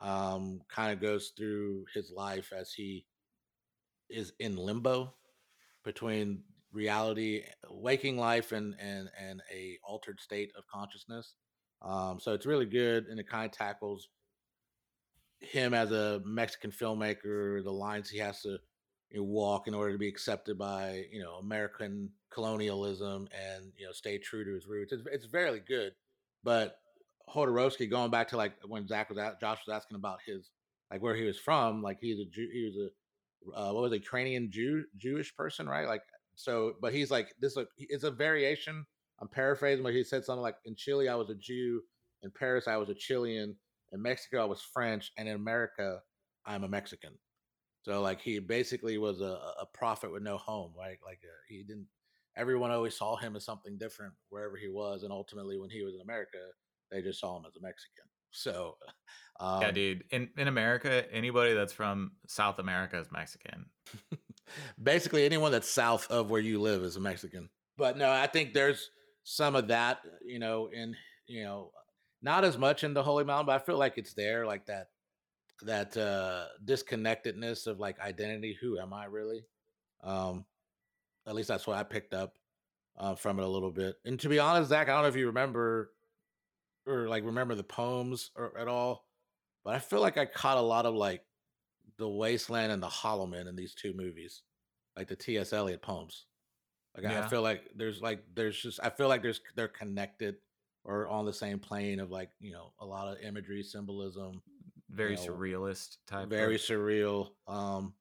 um, 0.00 0.60
kind 0.68 0.92
of 0.92 1.00
goes 1.00 1.32
through 1.36 1.86
his 1.94 2.12
life 2.14 2.52
as 2.54 2.72
he 2.72 3.06
is 4.10 4.32
in 4.40 4.56
limbo 4.56 5.14
between 5.84 6.42
reality, 6.70 7.44
waking 7.70 8.18
life, 8.18 8.52
and 8.52 8.74
and 8.78 9.08
and 9.18 9.40
a 9.50 9.78
altered 9.82 10.20
state 10.20 10.52
of 10.58 10.66
consciousness. 10.66 11.34
Um, 11.82 12.18
so 12.20 12.32
it's 12.32 12.46
really 12.46 12.66
good, 12.66 13.06
and 13.06 13.20
it 13.20 13.28
kind 13.28 13.46
of 13.46 13.52
tackles 13.52 14.08
him 15.40 15.74
as 15.74 15.92
a 15.92 16.22
Mexican 16.24 16.70
filmmaker, 16.70 17.62
the 17.62 17.72
lines 17.72 18.08
he 18.08 18.18
has 18.18 18.40
to 18.42 18.58
you 19.10 19.18
know, 19.18 19.24
walk 19.24 19.68
in 19.68 19.74
order 19.74 19.92
to 19.92 19.98
be 19.98 20.08
accepted 20.08 20.58
by 20.58 21.04
you 21.12 21.22
know 21.22 21.34
American 21.34 22.10
colonialism, 22.30 23.28
and 23.32 23.72
you 23.76 23.86
know 23.86 23.92
stay 23.92 24.18
true 24.18 24.44
to 24.44 24.54
his 24.54 24.66
roots. 24.66 24.92
It's 24.92 25.02
it's 25.12 25.26
very 25.26 25.60
good, 25.60 25.92
but 26.42 26.78
Jodorowsky 27.28 27.90
going 27.90 28.10
back 28.10 28.28
to 28.28 28.36
like 28.36 28.54
when 28.66 28.86
Zach 28.86 29.08
was 29.08 29.18
at, 29.18 29.40
Josh 29.40 29.60
was 29.66 29.74
asking 29.74 29.96
about 29.96 30.18
his 30.26 30.50
like 30.90 31.02
where 31.02 31.14
he 31.14 31.24
was 31.24 31.38
from, 31.38 31.82
like 31.82 31.98
he's 32.00 32.18
a 32.20 32.24
Jew, 32.24 32.48
he 32.52 32.64
was 32.64 32.76
a 32.76 32.88
uh, 33.54 33.72
what 33.72 33.82
was 33.82 33.92
a 33.92 33.98
Ukrainian 33.98 34.50
Jew 34.50 34.84
Jewish 34.96 35.34
person, 35.34 35.68
right? 35.68 35.86
Like 35.86 36.02
so, 36.34 36.74
but 36.80 36.92
he's 36.92 37.10
like 37.10 37.34
this. 37.40 37.56
Like, 37.56 37.68
it's 37.78 38.04
a 38.04 38.10
variation. 38.10 38.86
I'm 39.20 39.28
paraphrasing, 39.28 39.82
but 39.82 39.94
he 39.94 40.04
said 40.04 40.24
something 40.24 40.42
like, 40.42 40.56
"In 40.64 40.74
Chile, 40.76 41.08
I 41.08 41.14
was 41.14 41.30
a 41.30 41.34
Jew. 41.34 41.82
In 42.22 42.30
Paris, 42.30 42.68
I 42.68 42.76
was 42.76 42.88
a 42.88 42.94
Chilean. 42.94 43.56
In 43.92 44.02
Mexico, 44.02 44.42
I 44.42 44.46
was 44.46 44.60
French, 44.60 45.12
and 45.16 45.28
in 45.28 45.36
America, 45.36 46.00
I'm 46.44 46.64
a 46.64 46.68
Mexican." 46.68 47.12
So 47.82 48.02
like 48.02 48.20
he 48.20 48.40
basically 48.40 48.98
was 48.98 49.20
a, 49.20 49.38
a 49.60 49.66
prophet 49.72 50.12
with 50.12 50.22
no 50.22 50.36
home, 50.36 50.72
right? 50.76 50.98
Like 51.04 51.20
uh, 51.22 51.42
he 51.48 51.62
didn't. 51.62 51.86
Everyone 52.36 52.70
always 52.70 52.96
saw 52.96 53.16
him 53.16 53.36
as 53.36 53.44
something 53.44 53.78
different 53.78 54.12
wherever 54.28 54.56
he 54.56 54.68
was, 54.68 55.02
and 55.02 55.12
ultimately, 55.12 55.58
when 55.58 55.70
he 55.70 55.82
was 55.82 55.94
in 55.94 56.00
America, 56.00 56.38
they 56.90 57.00
just 57.00 57.20
saw 57.20 57.36
him 57.36 57.44
as 57.46 57.56
a 57.56 57.62
Mexican. 57.62 58.04
So 58.32 58.76
um, 59.40 59.62
yeah, 59.62 59.70
dude. 59.70 60.04
In 60.10 60.28
in 60.36 60.46
America, 60.48 61.04
anybody 61.10 61.54
that's 61.54 61.72
from 61.72 62.12
South 62.26 62.58
America 62.58 62.98
is 62.98 63.06
Mexican. 63.10 63.66
Basically, 64.82 65.24
anyone 65.24 65.52
that's 65.52 65.70
south 65.70 66.10
of 66.10 66.28
where 66.28 66.40
you 66.40 66.60
live 66.60 66.82
is 66.82 66.96
a 66.96 67.00
Mexican. 67.00 67.48
But 67.78 67.96
no, 67.96 68.10
I 68.10 68.26
think 68.26 68.52
there's 68.52 68.90
some 69.28 69.56
of 69.56 69.66
that, 69.66 69.98
you 70.24 70.38
know, 70.38 70.68
in 70.72 70.94
you 71.26 71.42
know, 71.42 71.72
not 72.22 72.44
as 72.44 72.56
much 72.56 72.84
in 72.84 72.94
the 72.94 73.02
Holy 73.02 73.24
Mountain, 73.24 73.46
but 73.46 73.60
I 73.60 73.64
feel 73.64 73.76
like 73.76 73.98
it's 73.98 74.14
there, 74.14 74.46
like 74.46 74.66
that 74.66 74.90
that 75.62 75.96
uh 75.96 76.44
disconnectedness 76.64 77.66
of 77.66 77.80
like 77.80 77.98
identity. 77.98 78.56
Who 78.60 78.78
am 78.78 78.92
I 78.94 79.06
really? 79.06 79.44
Um, 80.04 80.44
at 81.26 81.34
least 81.34 81.48
that's 81.48 81.66
what 81.66 81.76
I 81.76 81.82
picked 81.82 82.14
up 82.14 82.34
uh, 82.96 83.16
from 83.16 83.40
it 83.40 83.44
a 83.44 83.48
little 83.48 83.72
bit. 83.72 83.96
And 84.04 84.20
to 84.20 84.28
be 84.28 84.38
honest, 84.38 84.68
Zach, 84.68 84.88
I 84.88 84.92
don't 84.92 85.02
know 85.02 85.08
if 85.08 85.16
you 85.16 85.26
remember 85.26 85.90
or 86.86 87.08
like 87.08 87.24
remember 87.24 87.56
the 87.56 87.64
poems 87.64 88.30
or 88.36 88.56
at 88.56 88.68
all, 88.68 89.06
but 89.64 89.74
I 89.74 89.80
feel 89.80 90.00
like 90.00 90.18
I 90.18 90.26
caught 90.26 90.56
a 90.56 90.60
lot 90.60 90.86
of 90.86 90.94
like 90.94 91.22
the 91.98 92.08
Wasteland 92.08 92.70
and 92.70 92.82
the 92.82 92.88
Hollow 92.88 93.26
Man 93.26 93.48
in 93.48 93.56
these 93.56 93.74
two 93.74 93.92
movies, 93.92 94.42
like 94.96 95.08
the 95.08 95.16
T.S. 95.16 95.52
Eliot 95.52 95.82
poems. 95.82 96.26
Like 96.96 97.12
yeah. 97.12 97.24
I 97.24 97.28
feel 97.28 97.42
like 97.42 97.70
there's 97.74 98.00
like 98.00 98.24
there's 98.34 98.60
just 98.60 98.80
I 98.82 98.90
feel 98.90 99.08
like 99.08 99.22
there's 99.22 99.40
they're 99.54 99.68
connected 99.68 100.36
or 100.84 101.08
on 101.08 101.26
the 101.26 101.32
same 101.32 101.58
plane 101.58 102.00
of 102.00 102.10
like 102.10 102.30
you 102.40 102.52
know 102.52 102.72
a 102.80 102.86
lot 102.86 103.08
of 103.08 103.20
imagery, 103.22 103.62
symbolism, 103.62 104.40
very 104.90 105.10
you 105.10 105.16
know, 105.16 105.34
surrealist 105.34 105.96
type, 106.06 106.28
very 106.28 106.54
of... 106.54 106.60
surreal. 106.60 107.30
Um, 107.46 107.94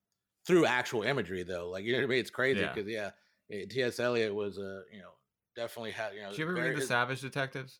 through 0.47 0.65
actual 0.65 1.03
imagery 1.03 1.43
though, 1.43 1.69
like 1.69 1.83
you 1.83 1.91
know 1.91 1.99
what 1.99 2.05
I 2.05 2.07
mean. 2.07 2.19
It's 2.19 2.29
crazy 2.29 2.61
because 2.61 2.87
yeah, 2.87 3.09
yeah 3.49 3.57
eh, 3.57 3.65
T.S. 3.69 3.99
Eliot 3.99 4.33
was 4.33 4.57
a 4.57 4.83
you 4.91 4.99
know 4.99 5.11
definitely 5.55 5.91
had 5.91 6.13
you 6.13 6.21
know. 6.21 6.29
Did 6.29 6.37
you 6.37 6.45
ever 6.45 6.53
very, 6.53 6.69
read 6.69 6.77
the 6.77 6.85
Savage 6.85 7.21
Detectives? 7.21 7.79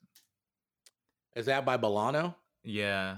Is 1.36 1.46
that 1.46 1.66
by 1.66 1.78
Bolano? 1.78 2.36
Yeah. 2.64 3.18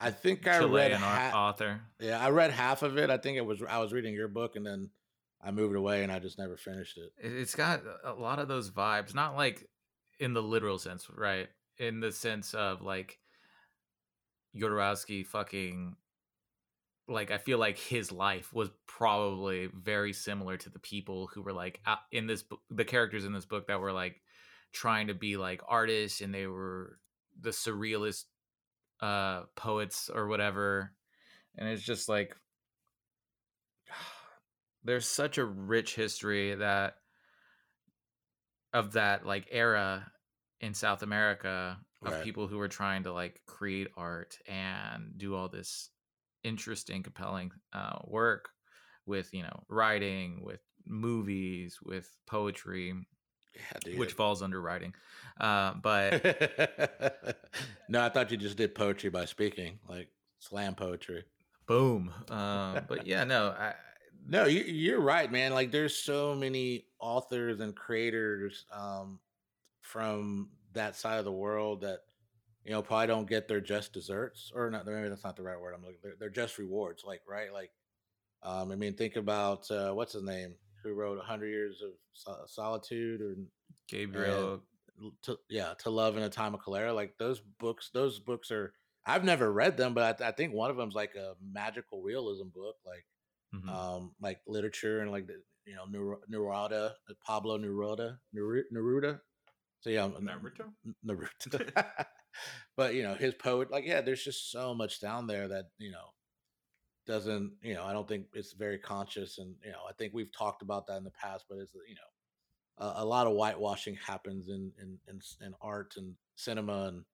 I 0.00 0.10
think 0.10 0.46
I 0.48 0.58
Chilean 0.58 0.90
read 0.90 0.92
ha- 0.94 1.30
author. 1.32 1.80
Yeah, 2.00 2.18
I 2.18 2.30
read 2.30 2.50
half 2.50 2.82
of 2.82 2.98
it. 2.98 3.08
I 3.08 3.18
think 3.18 3.36
it 3.38 3.46
was 3.46 3.62
I 3.68 3.78
was 3.78 3.92
reading 3.92 4.14
your 4.14 4.28
book 4.28 4.56
and 4.56 4.66
then 4.66 4.90
I 5.42 5.50
moved 5.50 5.74
away 5.74 6.02
and 6.02 6.12
I 6.12 6.18
just 6.18 6.38
never 6.38 6.56
finished 6.56 6.98
it. 6.98 7.12
It's 7.18 7.54
got 7.54 7.82
a 8.04 8.12
lot 8.12 8.38
of 8.38 8.48
those 8.48 8.70
vibes, 8.70 9.14
not 9.14 9.36
like 9.36 9.68
in 10.20 10.34
the 10.34 10.42
literal 10.42 10.78
sense, 10.78 11.08
right? 11.12 11.48
In 11.78 12.00
the 12.00 12.12
sense 12.12 12.54
of 12.54 12.80
like 12.80 13.18
Jodorowsky 14.56 15.26
fucking 15.26 15.96
like 17.08 17.30
I 17.30 17.38
feel 17.38 17.58
like 17.58 17.78
his 17.78 18.12
life 18.12 18.52
was 18.52 18.70
probably 18.86 19.68
very 19.74 20.12
similar 20.12 20.56
to 20.56 20.70
the 20.70 20.78
people 20.78 21.28
who 21.32 21.42
were 21.42 21.52
like 21.52 21.80
in 22.12 22.26
this 22.26 22.42
book 22.42 22.60
the 22.70 22.84
characters 22.84 23.24
in 23.24 23.32
this 23.32 23.44
book 23.44 23.66
that 23.66 23.80
were 23.80 23.92
like 23.92 24.20
trying 24.72 25.08
to 25.08 25.14
be 25.14 25.36
like 25.36 25.60
artists 25.66 26.20
and 26.20 26.32
they 26.32 26.46
were 26.46 26.98
the 27.40 27.50
surrealist 27.50 28.24
uh 29.00 29.42
poets 29.56 30.10
or 30.14 30.28
whatever 30.28 30.92
and 31.56 31.68
it's 31.68 31.82
just 31.82 32.08
like 32.08 32.36
there's 34.84 35.06
such 35.06 35.38
a 35.38 35.44
rich 35.44 35.94
history 35.94 36.54
that 36.54 36.96
of 38.72 38.92
that 38.92 39.26
like 39.26 39.48
era 39.50 40.10
in 40.60 40.74
South 40.74 41.02
America 41.02 41.78
of 42.04 42.12
right. 42.12 42.24
people 42.24 42.46
who 42.46 42.58
were 42.58 42.68
trying 42.68 43.04
to 43.04 43.12
like 43.12 43.40
create 43.46 43.88
art 43.96 44.38
and 44.46 45.12
do 45.16 45.34
all 45.34 45.48
this 45.48 45.90
interesting 46.44 47.02
compelling 47.02 47.50
uh, 47.72 47.98
work 48.04 48.48
with 49.06 49.32
you 49.32 49.42
know 49.42 49.62
writing 49.68 50.42
with 50.42 50.60
movies 50.86 51.78
with 51.82 52.08
poetry 52.26 52.94
yeah, 53.54 53.98
which 53.98 54.12
falls 54.12 54.42
under 54.42 54.60
writing. 54.60 54.94
Uh, 55.38 55.74
but 55.74 56.24
no, 57.88 58.02
I 58.02 58.08
thought 58.08 58.30
you 58.30 58.36
just 58.36 58.56
did 58.56 58.74
poetry 58.74 59.10
by 59.10 59.26
speaking, 59.26 59.78
like 59.88 60.08
slam 60.38 60.74
poetry. 60.74 61.24
Boom. 61.66 62.12
Uh, 62.30 62.80
but 62.88 63.06
yeah, 63.06 63.24
no, 63.24 63.48
I, 63.48 63.74
no, 64.26 64.46
you, 64.46 64.62
you're 64.62 65.00
right, 65.00 65.30
man. 65.30 65.52
Like, 65.52 65.70
there's 65.70 65.96
so 65.96 66.34
many 66.34 66.86
authors 66.98 67.60
and 67.60 67.74
creators 67.74 68.66
um, 68.72 69.18
from 69.80 70.50
that 70.72 70.96
side 70.96 71.18
of 71.18 71.24
the 71.24 71.32
world 71.32 71.82
that 71.82 72.00
you 72.64 72.70
know 72.70 72.82
probably 72.82 73.08
don't 73.08 73.28
get 73.28 73.48
their 73.48 73.60
just 73.60 73.92
desserts, 73.92 74.52
or 74.54 74.70
not. 74.70 74.86
Maybe 74.86 75.08
that's 75.08 75.24
not 75.24 75.36
the 75.36 75.42
right 75.42 75.60
word. 75.60 75.74
I'm 75.74 75.82
looking. 75.82 75.98
They're, 76.02 76.14
they're 76.18 76.30
just 76.30 76.58
rewards, 76.58 77.04
like 77.04 77.22
right, 77.28 77.52
like. 77.52 77.70
Um, 78.44 78.72
I 78.72 78.74
mean, 78.74 78.94
think 78.94 79.14
about 79.14 79.70
uh, 79.70 79.92
what's 79.92 80.14
his 80.14 80.24
name? 80.24 80.56
who 80.82 80.94
wrote 80.94 81.18
100 81.18 81.46
Years 81.46 81.82
of 82.26 82.48
Solitude 82.48 83.20
or 83.20 83.36
Gabriel. 83.88 84.62
To, 85.22 85.38
yeah, 85.48 85.74
To 85.80 85.90
Love 85.90 86.16
in 86.16 86.22
a 86.22 86.28
Time 86.28 86.54
of 86.54 86.60
Cholera. 86.60 86.92
Like 86.92 87.14
those 87.18 87.40
books, 87.58 87.90
those 87.92 88.18
books 88.18 88.50
are, 88.50 88.74
I've 89.06 89.24
never 89.24 89.52
read 89.52 89.76
them, 89.76 89.94
but 89.94 90.20
I, 90.20 90.28
I 90.28 90.32
think 90.32 90.52
one 90.52 90.70
of 90.70 90.76
them's 90.76 90.94
like 90.94 91.14
a 91.14 91.34
magical 91.52 92.02
realism 92.02 92.48
book, 92.54 92.76
like, 92.86 93.04
mm-hmm. 93.54 93.68
um, 93.68 94.12
like 94.20 94.40
literature 94.46 95.00
and 95.00 95.10
like 95.10 95.26
the, 95.26 95.34
you 95.66 95.74
know, 95.74 96.16
Neruda, 96.30 96.90
uh, 96.90 97.14
Pablo 97.24 97.58
Neruda, 97.58 98.18
Neruda. 98.34 99.20
So 99.80 99.90
yeah, 99.90 100.08
Naruto. 100.08 100.72
Naruto. 101.06 101.72
but 102.76 102.94
you 102.94 103.02
know, 103.02 103.14
his 103.14 103.34
poet, 103.34 103.70
like, 103.70 103.86
yeah, 103.86 104.00
there's 104.00 104.24
just 104.24 104.50
so 104.50 104.74
much 104.74 105.00
down 105.00 105.26
there 105.26 105.48
that 105.48 105.66
you 105.78 105.90
know 105.90 106.12
doesn't 107.06 107.52
you 107.62 107.74
know 107.74 107.84
i 107.84 107.92
don't 107.92 108.06
think 108.06 108.26
it's 108.32 108.52
very 108.52 108.78
conscious 108.78 109.38
and 109.38 109.54
you 109.64 109.72
know 109.72 109.80
i 109.88 109.92
think 109.92 110.12
we've 110.14 110.32
talked 110.36 110.62
about 110.62 110.86
that 110.86 110.98
in 110.98 111.04
the 111.04 111.10
past 111.10 111.44
but 111.48 111.58
it's 111.58 111.72
you 111.88 111.94
know 111.94 112.86
a, 112.86 113.02
a 113.02 113.04
lot 113.04 113.26
of 113.26 113.32
whitewashing 113.32 113.96
happens 113.96 114.48
in, 114.48 114.72
in 114.80 114.98
in 115.08 115.20
in, 115.44 115.52
art 115.60 115.94
and 115.96 116.14
cinema 116.36 116.84
and 116.88 117.04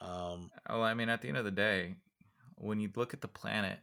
um 0.00 0.50
oh 0.68 0.82
i 0.82 0.92
mean 0.92 1.08
at 1.08 1.22
the 1.22 1.28
end 1.28 1.38
of 1.38 1.44
the 1.44 1.50
day 1.50 1.94
when 2.56 2.78
you 2.78 2.90
look 2.94 3.14
at 3.14 3.20
the 3.20 3.28
planet 3.28 3.78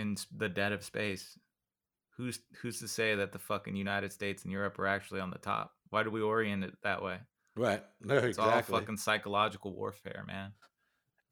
in 0.00 0.16
the 0.36 0.48
dead 0.48 0.72
of 0.72 0.82
space 0.82 1.38
who's 2.16 2.40
who's 2.60 2.80
to 2.80 2.88
say 2.88 3.14
that 3.14 3.32
the 3.32 3.38
fucking 3.38 3.76
united 3.76 4.12
states 4.12 4.42
and 4.42 4.52
europe 4.52 4.78
are 4.78 4.86
actually 4.86 5.20
on 5.20 5.30
the 5.30 5.38
top 5.38 5.72
why 5.90 6.02
do 6.02 6.10
we 6.10 6.20
orient 6.20 6.64
it 6.64 6.74
that 6.82 7.02
way 7.02 7.18
right 7.56 7.84
no 8.00 8.16
it's 8.16 8.38
exactly. 8.38 8.74
all 8.74 8.80
fucking 8.80 8.96
psychological 8.96 9.72
warfare 9.72 10.24
man 10.26 10.52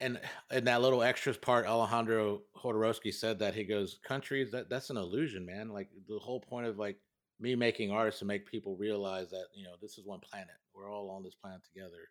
and 0.01 0.19
in 0.51 0.63
that 0.65 0.81
little 0.81 1.03
extras 1.03 1.37
part, 1.37 1.65
Alejandro 1.65 2.43
Jodorowsky 2.55 3.13
said 3.13 3.39
that 3.39 3.53
he 3.53 3.65
goes, 3.65 3.99
"Countries 4.03 4.51
that 4.51 4.69
that's 4.69 4.89
an 4.89 4.97
illusion, 4.97 5.45
man. 5.45 5.69
Like 5.69 5.89
the 6.07 6.19
whole 6.19 6.39
point 6.39 6.67
of 6.67 6.77
like 6.77 6.97
me 7.39 7.55
making 7.55 7.91
art 7.91 8.13
is 8.13 8.19
to 8.19 8.25
make 8.25 8.45
people 8.45 8.75
realize 8.77 9.29
that 9.31 9.47
you 9.53 9.65
know 9.65 9.75
this 9.81 9.97
is 9.97 10.05
one 10.05 10.19
planet. 10.19 10.55
We're 10.73 10.89
all 10.89 11.09
on 11.09 11.23
this 11.23 11.35
planet 11.35 11.61
together. 11.65 12.09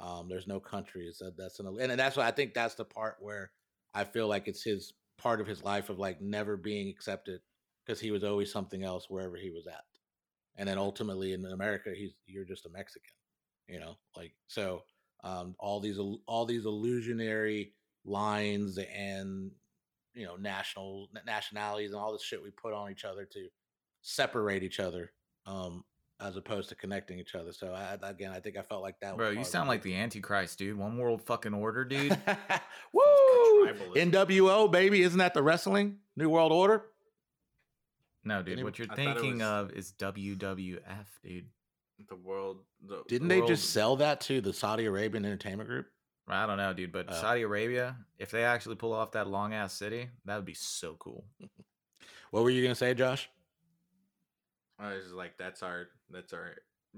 Um, 0.00 0.28
there's 0.28 0.48
no 0.48 0.58
countries. 0.58 1.18
That 1.20 1.36
that's 1.36 1.60
an 1.60 1.66
and, 1.66 1.92
and 1.92 2.00
that's 2.00 2.16
why 2.16 2.26
I 2.26 2.32
think. 2.32 2.52
That's 2.52 2.74
the 2.74 2.84
part 2.84 3.16
where 3.20 3.52
I 3.94 4.04
feel 4.04 4.26
like 4.26 4.48
it's 4.48 4.64
his 4.64 4.92
part 5.20 5.40
of 5.40 5.46
his 5.46 5.62
life 5.62 5.90
of 5.90 5.98
like 5.98 6.20
never 6.20 6.56
being 6.56 6.88
accepted 6.88 7.40
because 7.84 8.00
he 8.00 8.10
was 8.10 8.24
always 8.24 8.52
something 8.52 8.82
else 8.84 9.06
wherever 9.08 9.36
he 9.36 9.50
was 9.50 9.66
at. 9.66 9.84
and 10.56 10.68
then 10.68 10.78
ultimately 10.78 11.32
in 11.32 11.44
America, 11.46 11.90
he's 11.94 12.12
you're 12.26 12.44
just 12.44 12.66
a 12.66 12.70
Mexican. 12.70 13.14
You 13.68 13.80
know, 13.80 13.94
like 14.16 14.32
so. 14.46 14.82
Um, 15.22 15.54
all 15.58 15.80
these 15.80 15.98
all 16.26 16.46
these 16.46 16.64
illusionary 16.64 17.74
lines 18.06 18.78
and 18.78 19.50
you 20.14 20.24
know 20.24 20.36
national 20.36 21.08
nationalities 21.26 21.90
and 21.90 22.00
all 22.00 22.12
this 22.12 22.22
shit 22.22 22.42
we 22.42 22.50
put 22.50 22.72
on 22.72 22.90
each 22.90 23.04
other 23.04 23.26
to 23.26 23.48
separate 24.02 24.62
each 24.62 24.80
other 24.80 25.12
um 25.46 25.84
as 26.20 26.36
opposed 26.36 26.68
to 26.68 26.74
connecting 26.74 27.18
each 27.18 27.34
other 27.34 27.52
so 27.52 27.72
I, 27.74 27.98
again 28.08 28.32
i 28.32 28.40
think 28.40 28.56
i 28.56 28.62
felt 28.62 28.82
like 28.82 28.98
that 29.00 29.16
Bro, 29.16 29.30
you 29.30 29.44
sound 29.44 29.68
like 29.68 29.82
the 29.82 29.94
Antichrist, 29.94 30.58
dude. 30.58 30.76
One 30.78 30.96
world 30.98 31.22
fucking 31.22 31.54
order, 31.54 31.84
dude. 31.84 32.16
woo 32.92 33.49
tribalism. 33.66 34.10
nwo 34.12 34.70
baby 34.70 35.02
isn't 35.02 35.18
that 35.18 35.34
the 35.34 35.42
wrestling 35.42 35.98
new 36.16 36.28
world 36.30 36.52
order 36.52 36.84
No, 38.24 38.42
dude. 38.42 38.54
Any- 38.54 38.64
What 38.64 38.78
you're 38.78 38.88
I 38.90 38.96
thinking 38.96 39.38
was- 39.38 39.42
of 39.70 39.72
is 39.72 39.92
WWF, 39.92 41.06
dude. 41.22 41.48
The 42.08 42.16
world. 42.16 42.64
The, 42.82 43.02
didn't 43.08 43.28
the 43.28 43.34
they 43.34 43.40
world- 43.40 43.48
just 43.50 43.70
sell 43.70 43.96
that 43.96 44.20
to 44.22 44.40
the 44.40 44.52
saudi 44.52 44.86
arabian 44.86 45.24
entertainment 45.24 45.68
group 45.68 45.86
I 46.28 46.46
don't 46.46 46.58
know, 46.58 46.72
dude. 46.72 46.92
But 46.92 47.06
Oh. 47.08 47.12
Saudi 47.12 47.42
Arabia, 47.42 47.96
if 48.18 48.30
they 48.30 48.44
actually 48.44 48.76
pull 48.76 48.92
off 48.92 49.10
that 49.12 49.26
long 49.26 49.52
ass 49.52 49.72
city, 49.72 50.10
that 50.26 50.36
would 50.36 50.44
be 50.44 50.54
so 50.54 50.94
cool. 50.94 51.24
what 52.30 52.44
were 52.44 52.50
you 52.50 52.62
gonna 52.62 52.74
say 52.76 52.94
josh 52.94 53.28
I 54.78 54.94
was 54.94 55.12
like, 55.12 55.36
that's 55.36 55.62
our 55.62 55.88
that's 56.10 56.32
our 56.32 56.56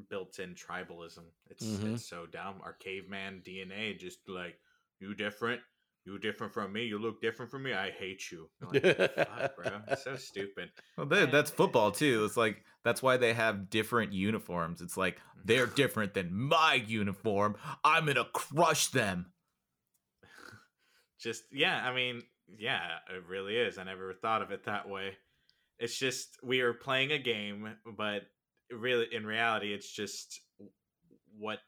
built-in 0.08 0.54
tribalism. 0.54 1.24
It's 1.50 1.64
Mhm. 1.66 1.94
it's 1.94 2.06
so 2.06 2.26
dumb. 2.26 2.60
Our 2.62 2.74
caveman 2.74 3.42
DNA 3.44 3.94
just 3.98 4.28
like 4.28 4.58
you 5.00 5.14
different, 5.14 5.60
you 6.05 6.18
different 6.18 6.53
from 6.53 6.72
me. 6.72 6.84
You 6.84 6.98
look 6.98 7.20
different 7.20 7.50
from 7.50 7.62
me. 7.62 7.72
I 7.72 7.90
hate 7.90 8.30
you. 8.30 8.48
Like, 8.61 8.82
Fuck, 8.82 9.57
bro, 9.57 9.80
it's 9.88 10.05
so 10.05 10.16
stupid. 10.16 10.70
Well, 10.96 11.07
they, 11.07 11.26
that's 11.26 11.50
football 11.50 11.92
too. 11.92 12.24
It's 12.24 12.36
like 12.36 12.64
that's 12.84 13.03
why 13.03 13.16
they 13.16 13.32
have 13.34 13.70
different 13.70 14.12
uniforms. 14.12 14.80
It's 14.80 14.96
like 14.96 15.18
they're 15.44 15.66
different 15.76 16.14
than 16.14 16.32
my 16.34 16.74
uniform. 16.74 17.57
I'm 17.84 18.07
gonna 18.07 18.26
crush 18.32 18.88
them. 18.88 19.32
Just 21.20 21.44
yeah, 21.53 21.76
I 21.84 21.94
mean, 21.94 22.22
yeah, 22.59 22.80
it 23.14 23.24
really 23.28 23.57
is. 23.57 23.78
I 23.78 23.84
never 23.84 24.12
thought 24.14 24.42
of 24.42 24.50
it 24.50 24.64
that 24.64 24.88
way. 24.88 25.16
It's 25.78 25.98
just 25.98 26.36
we 26.44 26.61
are 26.61 26.74
playing 26.74 27.11
a 27.11 27.18
game, 27.18 27.74
but 27.96 28.22
really 28.70 29.07
in 29.12 29.26
reality, 29.26 29.72
it's 29.72 29.90
just 29.90 30.40
what 31.36 31.59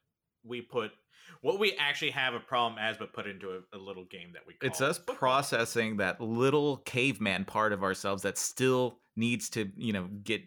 we 0.45 0.61
put, 0.61 0.93
what 1.41 1.59
we 1.59 1.75
actually 1.75 2.11
have 2.13 2.35
a 2.35 2.41
problem 2.41 2.79
as, 2.79 2.97
but 2.97 3.13
put 3.13 3.27
into 3.27 3.51
a, 3.51 3.77
a 3.77 3.79
little 3.79 4.05
game 4.05 4.31
that 4.33 4.43
we. 4.47 4.55
Call 4.55 4.69
It's 4.69 4.81
us 4.81 4.99
football. 4.99 5.17
processing 5.17 5.99
that 5.99 6.21
little 6.21 6.79
caveman 6.79 7.45
part 7.45 7.73
of 7.73 7.83
ourselves 7.83 8.23
that 8.23 8.39
still 8.39 8.99
needs 9.17 9.51
to, 9.51 9.71
you 9.77 9.93
know, 9.93 10.09
get 10.23 10.43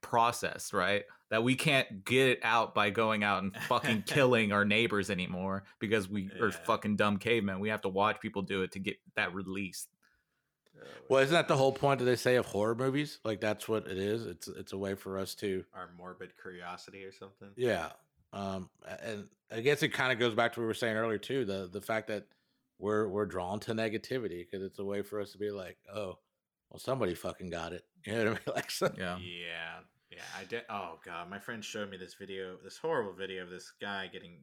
processed, 0.00 0.72
right? 0.72 1.04
That 1.30 1.42
we 1.42 1.54
can't 1.56 2.04
get 2.04 2.28
it 2.28 2.40
out 2.42 2.74
by 2.74 2.90
going 2.90 3.24
out 3.24 3.42
and 3.42 3.56
fucking 3.68 4.02
killing 4.06 4.52
our 4.52 4.64
neighbors 4.64 5.10
anymore 5.10 5.64
because 5.80 6.08
we 6.08 6.30
are 6.40 6.52
fucking 6.52 6.96
dumb 6.96 7.16
cavemen. 7.18 7.60
We 7.60 7.70
have 7.70 7.80
to 7.82 7.88
watch 7.88 8.20
people 8.20 8.42
do 8.42 8.62
it 8.62 8.72
to 8.72 8.78
get 8.78 8.96
that 9.16 9.34
released. 9.34 9.88
Uh, 10.76 10.86
well 11.08 11.22
isn't 11.22 11.32
that 11.32 11.46
the 11.48 11.56
whole 11.56 11.72
point 11.72 12.00
that 12.00 12.04
they 12.04 12.16
say 12.16 12.34
of 12.34 12.46
horror 12.46 12.74
movies 12.74 13.20
like 13.24 13.40
that's 13.40 13.68
what 13.68 13.86
it 13.86 13.96
is 13.96 14.26
it's 14.26 14.48
it's 14.48 14.72
a 14.72 14.76
way 14.76 14.96
for 14.96 15.18
us 15.18 15.36
to 15.36 15.64
our 15.72 15.88
morbid 15.96 16.32
curiosity 16.42 17.04
or 17.04 17.12
something. 17.12 17.50
Yeah. 17.56 17.90
Um, 18.34 18.68
and 19.00 19.28
I 19.50 19.60
guess 19.60 19.82
it 19.82 19.88
kind 19.90 20.12
of 20.12 20.18
goes 20.18 20.34
back 20.34 20.52
to 20.52 20.60
what 20.60 20.64
we 20.64 20.68
were 20.68 20.74
saying 20.74 20.96
earlier 20.96 21.18
too. 21.18 21.44
The 21.44 21.68
the 21.72 21.80
fact 21.80 22.08
that 22.08 22.26
we're 22.78 23.08
we're 23.08 23.26
drawn 23.26 23.60
to 23.60 23.74
negativity 23.74 24.44
because 24.44 24.64
it's 24.64 24.78
a 24.78 24.84
way 24.84 25.02
for 25.02 25.20
us 25.20 25.32
to 25.32 25.38
be 25.38 25.50
like, 25.50 25.78
oh, 25.94 26.18
well, 26.70 26.78
somebody 26.78 27.14
fucking 27.14 27.50
got 27.50 27.72
it. 27.72 27.84
You 28.06 28.12
know 28.12 28.18
what 28.18 28.26
I 28.26 28.30
mean? 28.32 28.54
Like, 28.56 28.70
so, 28.70 28.92
Yeah. 28.98 29.16
Yeah, 29.16 29.78
yeah. 30.10 30.18
I 30.38 30.44
did. 30.44 30.64
Oh 30.68 30.98
god, 31.06 31.30
my 31.30 31.38
friend 31.38 31.64
showed 31.64 31.90
me 31.90 31.96
this 31.96 32.14
video, 32.14 32.56
this 32.62 32.76
horrible 32.76 33.14
video 33.14 33.44
of 33.44 33.50
this 33.50 33.72
guy 33.80 34.10
getting. 34.12 34.40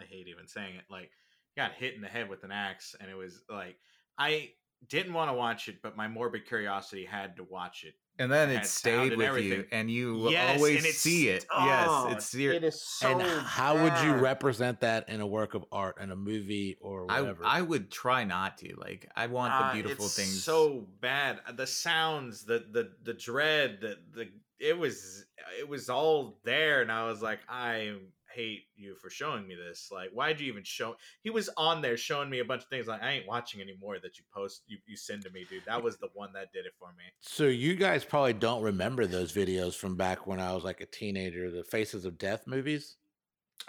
I 0.00 0.04
hate 0.04 0.28
even 0.28 0.48
saying 0.48 0.76
it. 0.76 0.84
Like, 0.90 1.10
got 1.58 1.72
hit 1.72 1.94
in 1.94 2.00
the 2.00 2.08
head 2.08 2.30
with 2.30 2.42
an 2.42 2.50
axe, 2.50 2.96
and 2.98 3.10
it 3.10 3.16
was 3.16 3.42
like 3.50 3.76
I 4.16 4.52
didn't 4.88 5.12
want 5.12 5.30
to 5.30 5.34
watch 5.34 5.68
it, 5.68 5.82
but 5.82 5.96
my 5.96 6.08
morbid 6.08 6.46
curiosity 6.46 7.04
had 7.04 7.36
to 7.36 7.44
watch 7.44 7.84
it. 7.84 7.94
And 8.18 8.30
then 8.30 8.48
It 8.48 8.52
it 8.52 8.56
had 8.58 8.66
sound 8.66 8.70
stayed 9.08 9.12
and 9.12 9.34
with 9.34 9.44
you, 9.44 9.66
and 9.72 9.90
you 9.90 10.30
Yes, 10.30 10.56
always 10.56 10.84
and 10.84 10.94
see 10.94 11.28
it. 11.30 11.46
oh, 11.50 11.66
yes, 11.66 12.16
it's 12.16 12.34
your. 12.34 12.52
It 12.52 12.62
is 12.62 12.80
so. 12.80 13.08
and 13.08 13.22
how 13.22 13.74
would 13.82 13.98
you 14.04 14.14
represent 14.14 14.80
that 14.80 15.08
in 15.08 15.20
a 15.20 15.26
work 15.26 15.54
of 15.54 15.64
art, 15.72 16.00
in 16.00 16.12
a 16.12 16.16
movie 16.16 16.76
or 16.80 17.10
I, 17.10 17.20
whatever? 17.22 17.44
I 17.44 17.60
would 17.60 17.90
try 17.90 18.22
not 18.22 18.58
to. 18.58 18.74
Like, 18.76 19.10
I 19.16 19.26
want 19.26 19.52
Ah, 19.52 19.68
the 19.72 19.82
beautiful 19.82 20.06
it's 20.06 20.14
things. 20.16 20.44
So 20.44 20.86
bad. 21.00 21.40
The 21.54 21.66
sounds, 21.66 22.44
the 22.44 22.60
the 22.70 22.92
the 23.02 23.14
dread, 23.14 23.80
the 23.80 23.98
the 24.12 24.28
it 24.60 24.78
was 24.78 25.26
it 25.58 25.68
was 25.68 25.90
all 25.90 26.38
there, 26.44 26.82
and 26.82 26.92
I 26.92 27.04
was 27.06 27.20
like, 27.20 27.40
I 27.48 27.96
hate 28.34 28.64
you 28.76 28.96
for 28.96 29.10
showing 29.10 29.46
me 29.46 29.54
this. 29.54 29.90
Like, 29.92 30.10
why'd 30.10 30.40
you 30.40 30.48
even 30.48 30.64
show? 30.64 30.96
He 31.22 31.30
was 31.30 31.48
on 31.56 31.82
there 31.82 31.96
showing 31.96 32.28
me 32.30 32.40
a 32.40 32.44
bunch 32.44 32.62
of 32.62 32.68
things. 32.68 32.86
Like, 32.86 33.02
I 33.02 33.12
ain't 33.12 33.26
watching 33.26 33.60
anymore 33.60 33.98
that 34.02 34.18
you 34.18 34.24
post, 34.34 34.62
you 34.66 34.78
you 34.86 34.96
send 34.96 35.22
to 35.24 35.30
me, 35.30 35.44
dude. 35.48 35.64
That 35.66 35.82
was 35.82 35.96
the 35.98 36.08
one 36.14 36.30
that 36.34 36.52
did 36.52 36.66
it 36.66 36.72
for 36.78 36.88
me. 36.98 37.04
so 37.20 37.44
you 37.44 37.74
guys 37.76 38.04
probably 38.04 38.32
don't 38.32 38.62
remember 38.62 39.06
those 39.06 39.32
videos 39.32 39.74
from 39.74 39.96
back 39.96 40.26
when 40.26 40.40
I 40.40 40.52
was 40.52 40.64
like 40.64 40.80
a 40.80 40.86
teenager, 40.86 41.50
the 41.50 41.64
Faces 41.64 42.04
of 42.04 42.18
Death 42.18 42.46
movies. 42.46 42.96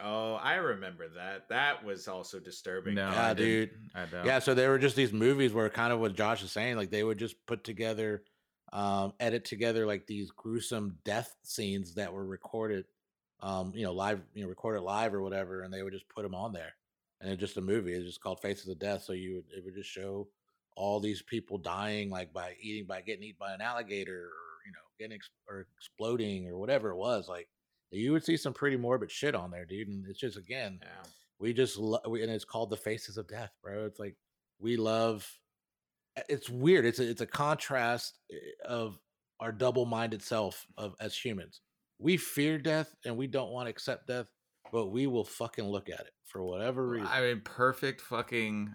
Oh, 0.03 0.34
I 0.34 0.55
remember 0.55 1.05
that. 1.16 1.47
That 1.49 1.86
was 1.86 2.07
also 2.07 2.39
disturbing. 2.39 2.95
no, 2.95 3.09
Yeah, 3.09 3.28
I 3.28 3.34
dude. 3.34 3.70
I 3.93 4.05
don't. 4.05 4.26
Yeah, 4.26 4.39
so 4.39 4.53
there 4.53 4.70
were 4.70 4.80
just 4.80 4.95
these 4.95 5.13
movies 5.13 5.53
where 5.53 5.70
kind 5.70 5.93
of 5.93 5.99
what 5.99 6.16
Josh 6.16 6.43
is 6.43 6.51
saying, 6.51 6.76
like 6.76 6.89
they 6.89 7.03
would 7.03 7.18
just 7.18 7.36
put 7.45 7.63
together, 7.63 8.24
um, 8.74 9.13
edit 9.22 9.45
together 9.45 9.86
like 9.86 10.05
these 10.05 10.32
gruesome 10.32 10.97
death 11.05 11.34
scenes 11.43 11.93
that 11.95 12.11
were 12.11 12.26
recorded, 12.26 12.86
um, 13.41 13.71
you 13.75 13.83
know, 13.83 13.93
live, 13.93 14.21
you 14.33 14.43
know, 14.43 14.49
recorded 14.49 14.81
live 14.81 15.13
or 15.13 15.21
whatever, 15.21 15.61
and 15.61 15.73
they 15.73 15.83
would 15.83 15.93
just 15.93 16.09
put 16.09 16.23
them 16.23 16.36
on 16.36 16.53
there, 16.53 16.73
and 17.21 17.31
it's 17.31 17.39
just 17.39 17.57
a 17.57 17.61
movie. 17.61 17.93
It's 17.93 18.05
just 18.05 18.21
called 18.21 18.39
Faces 18.41 18.67
of 18.67 18.79
Death. 18.79 19.03
So 19.03 19.13
you 19.13 19.36
would 19.36 19.45
it 19.57 19.63
would 19.65 19.75
just 19.75 19.89
show 19.89 20.27
all 20.77 20.99
these 20.99 21.21
people 21.21 21.57
dying, 21.57 22.09
like 22.09 22.33
by 22.33 22.55
eating, 22.61 22.86
by 22.86 23.01
getting 23.01 23.23
eaten 23.23 23.38
by 23.39 23.53
an 23.53 23.61
alligator, 23.61 24.17
or 24.25 24.65
you 24.65 24.71
know, 24.71 24.79
getting 24.99 25.15
ex- 25.15 25.29
or 25.47 25.67
exploding 25.77 26.47
or 26.47 26.57
whatever 26.57 26.89
it 26.91 26.97
was. 26.97 27.27
Like 27.29 27.47
you 27.91 28.11
would 28.11 28.23
see 28.25 28.36
some 28.38 28.53
pretty 28.53 28.77
morbid 28.77 29.11
shit 29.11 29.36
on 29.36 29.51
there, 29.51 29.65
dude. 29.65 29.88
And 29.88 30.05
it's 30.07 30.19
just 30.19 30.38
again, 30.38 30.79
Yeah. 30.81 31.09
we 31.39 31.53
just 31.53 31.77
lo- 31.77 31.99
we, 32.07 32.23
and 32.23 32.31
it's 32.31 32.43
called 32.45 32.69
the 32.69 32.77
faces 32.77 33.17
of 33.17 33.27
death 33.27 33.51
bro 33.61 33.86
it's 33.86 33.99
like 33.99 34.15
we 34.59 34.77
love 34.77 35.29
it's 36.29 36.49
weird 36.49 36.86
it's 36.86 36.99
a, 36.99 37.09
it's 37.09 37.19
a 37.21 37.25
contrast 37.25 38.17
eh, 38.31 38.36
of 38.65 38.97
our 39.41 39.51
double-minded 39.51 40.21
self 40.21 40.65
of 40.77 40.95
as 41.01 41.13
humans 41.15 41.59
we 42.00 42.18
fear 42.18 42.58
death 42.58 42.93
and 43.06 43.18
we 43.18 43.28
don't 43.28 43.52
want 43.52 43.68
to 43.68 43.70
accept 43.70 44.08
death 44.08 44.28
but 44.72 44.88
we 44.88 45.08
will 45.08 45.24
fucking 45.24 45.64
look 45.66 45.89
at 45.89 46.00
it 46.02 46.12
for 46.26 46.43
whatever 46.43 46.88
reason 46.88 47.08
I 47.08 47.22
mean, 47.22 47.41
perfect 47.43 48.02
fucking 48.02 48.74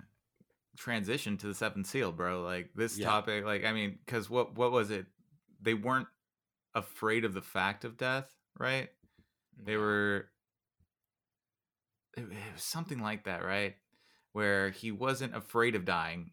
transition 0.79 1.37
to 1.39 1.47
the 1.49 1.55
seventh 1.55 1.87
seal, 1.89 2.13
bro. 2.13 2.43
Like 2.43 2.71
this 2.75 2.97
Yeah. 2.97 3.07
topic, 3.07 3.45
like 3.45 3.65
I 3.65 3.73
mean, 3.73 3.99
because 4.07 4.31
what 4.31 4.57
what 4.57 4.71
was 4.73 4.91
it? 4.91 5.07
They 5.61 5.75
weren't 5.75 6.07
afraid 6.75 7.25
of 7.25 7.35
the 7.35 7.43
fact 7.43 7.85
of 7.85 7.97
death, 7.99 8.33
right? 8.59 8.89
They 9.63 9.77
were. 9.77 10.31
It, 12.17 12.23
it 12.23 12.53
was 12.55 12.63
something 12.63 13.01
like 13.01 13.25
that, 13.25 13.45
right? 13.45 13.75
Where 14.33 14.71
he 14.71 14.91
wasn't 14.93 15.35
afraid 15.37 15.75
of 15.75 15.85
dying, 15.85 16.31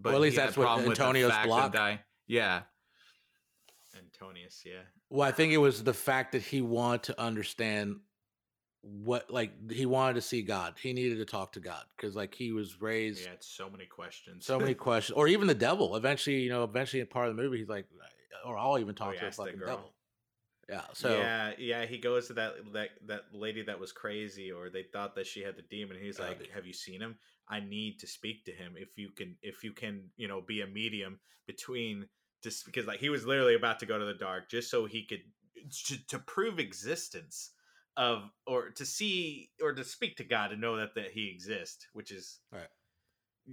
but 0.00 0.10
Well, 0.10 0.16
at 0.16 0.22
least 0.22 0.34
he 0.34 0.40
had 0.40 0.44
a 0.44 0.46
that's 0.48 0.56
what 0.58 0.64
problem 0.64 0.88
with 0.88 0.98
the 0.98 1.04
Antonio's 1.04 1.30
fact 1.32 1.46
block- 1.46 1.72
dying. 1.72 1.98
Yeah, 2.26 2.62
Antonius, 3.96 4.62
yeah. 4.66 4.82
Well 5.10 5.26
i 5.28 5.32
think 5.32 5.52
it 5.52 5.58
was 5.58 5.82
the 5.84 5.94
fact 5.94 6.32
that 6.32 6.42
he 6.42 6.60
wanted 6.60 7.02
to 7.04 7.20
understand 7.20 7.96
what 8.82 9.28
like 9.30 9.70
he 9.72 9.84
wanted 9.86 10.14
to 10.14 10.20
see 10.20 10.42
god 10.42 10.74
he 10.80 10.92
needed 10.92 11.18
to 11.18 11.24
talk 11.24 11.52
to 11.52 11.60
god 11.60 11.82
because 11.96 12.14
like 12.14 12.34
he 12.34 12.52
was 12.52 12.80
raised 12.80 13.20
He 13.20 13.28
had 13.28 13.42
so 13.42 13.68
many 13.68 13.86
questions. 13.86 14.46
so 14.46 14.60
many 14.60 14.74
questions, 14.88 15.16
or 15.16 15.26
even 15.26 15.48
the 15.48 15.54
devil. 15.54 15.96
Eventually, 15.96 16.36
you 16.40 16.50
know, 16.50 16.62
eventually 16.62 17.00
in 17.00 17.08
part 17.08 17.28
of 17.28 17.36
the 17.36 17.42
movie, 17.42 17.58
he's 17.58 17.68
like, 17.68 17.86
or 18.46 18.56
I'll 18.56 18.78
even 18.78 18.90
Oh, 19.00 19.04
talk 19.06 19.14
he 19.14 19.18
to 19.20 19.24
the 19.26 19.32
fucking 19.32 19.58
girl. 19.58 19.66
devil. 19.68 19.92
Yeah. 20.68 20.82
So 20.94 21.16
yeah, 21.18 21.52
yeah, 21.58 21.84
he 21.86 21.98
goes 21.98 22.28
to 22.28 22.34
that 22.34 22.52
that 22.74 22.90
that 23.06 23.22
lady 23.32 23.62
that 23.62 23.80
was 23.80 23.90
crazy, 23.90 24.52
or 24.52 24.70
they 24.70 24.84
thought 24.92 25.16
that 25.16 25.26
she 25.26 25.40
had 25.42 25.56
the 25.56 25.62
demon. 25.62 25.96
He's 26.00 26.20
Oh, 26.20 26.24
like, 26.24 26.38
dude. 26.38 26.48
"Have 26.54 26.64
you 26.66 26.72
seen 26.72 27.00
him? 27.00 27.16
I 27.48 27.58
need 27.60 27.98
to 28.00 28.06
speak 28.06 28.44
to 28.44 28.52
him. 28.52 28.74
If 28.76 28.90
you 28.96 29.10
can, 29.10 29.36
if 29.42 29.64
you 29.64 29.72
can, 29.72 30.10
you 30.16 30.28
know, 30.28 30.40
be 30.40 30.60
a 30.60 30.66
medium 30.66 31.18
between 31.48 32.06
just 32.46 32.64
because 32.64 32.86
like 32.86 33.00
he 33.00 33.08
was 33.08 33.26
literally 33.26 33.56
about 33.56 33.80
to 33.80 33.86
go 33.86 33.98
to 33.98 34.04
the 34.04 34.14
dark 34.14 34.48
just 34.48 34.70
so 34.70 34.86
he 34.86 35.02
could 35.04 35.22
to, 35.86 36.06
to 36.06 36.18
prove 36.20 36.60
existence 36.60 37.50
of 37.96 38.22
or 38.46 38.70
to 38.70 38.86
see 38.86 39.50
or 39.60 39.72
to 39.72 39.82
speak 39.82 40.16
to 40.18 40.24
God 40.24 40.52
and 40.52 40.60
know 40.60 40.76
that 40.76 40.94
that 40.94 41.10
he 41.12 41.28
exists, 41.34 41.88
which 41.92 42.12
is 42.12 42.38
Right. 42.52 42.68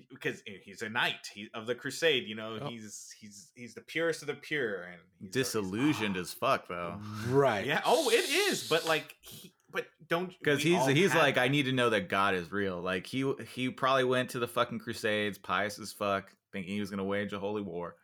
Because 0.10 0.42
he's 0.64 0.82
a 0.82 0.90
knight 0.90 1.30
he, 1.34 1.50
of 1.54 1.68
the 1.68 1.76
crusade, 1.76 2.24
you 2.28 2.36
know, 2.36 2.58
Oh. 2.62 2.68
he's 2.68 3.14
he's 3.20 3.50
he's 3.56 3.74
the 3.76 3.82
purest 3.82 4.22
of 4.22 4.28
the 4.28 4.34
pure, 4.34 4.84
and 4.84 5.00
he's, 5.20 5.34
he's- 5.34 5.34
disillusioned 5.34 6.18
ah. 6.18 6.22
as 6.22 6.34
fuck 6.34 6.68
though. 6.68 7.00
right. 7.30 7.66
Yeah. 7.66 7.82
Oh, 7.86 8.10
it 8.10 8.28
is. 8.50 8.68
But 8.68 8.86
like, 8.88 9.16
he, 9.22 9.54
but 9.72 9.86
don't 10.08 10.30
Because 10.40 10.62
he's 10.64 10.86
he's 10.88 11.12
have 11.12 11.22
like, 11.22 11.38
I 11.38 11.48
need 11.48 11.66
to 11.66 11.72
know 11.72 11.90
that 11.92 12.10
God 12.10 12.34
is 12.36 12.52
real. 12.52 12.82
Like 12.82 13.06
he 13.08 13.32
he 13.54 13.70
probably 13.70 14.04
went 14.04 14.32
to 14.32 14.40
the 14.40 14.48
fucking 14.48 14.80
Crusades, 14.80 15.38
pious 15.38 15.78
as 15.80 15.92
fuck, 15.92 16.32
thinking 16.52 16.74
he 16.74 16.80
was 16.80 16.90
gonna 16.90 17.04
wage 17.04 17.32
a 17.32 17.40
holy 17.40 17.62
war, 17.62 17.96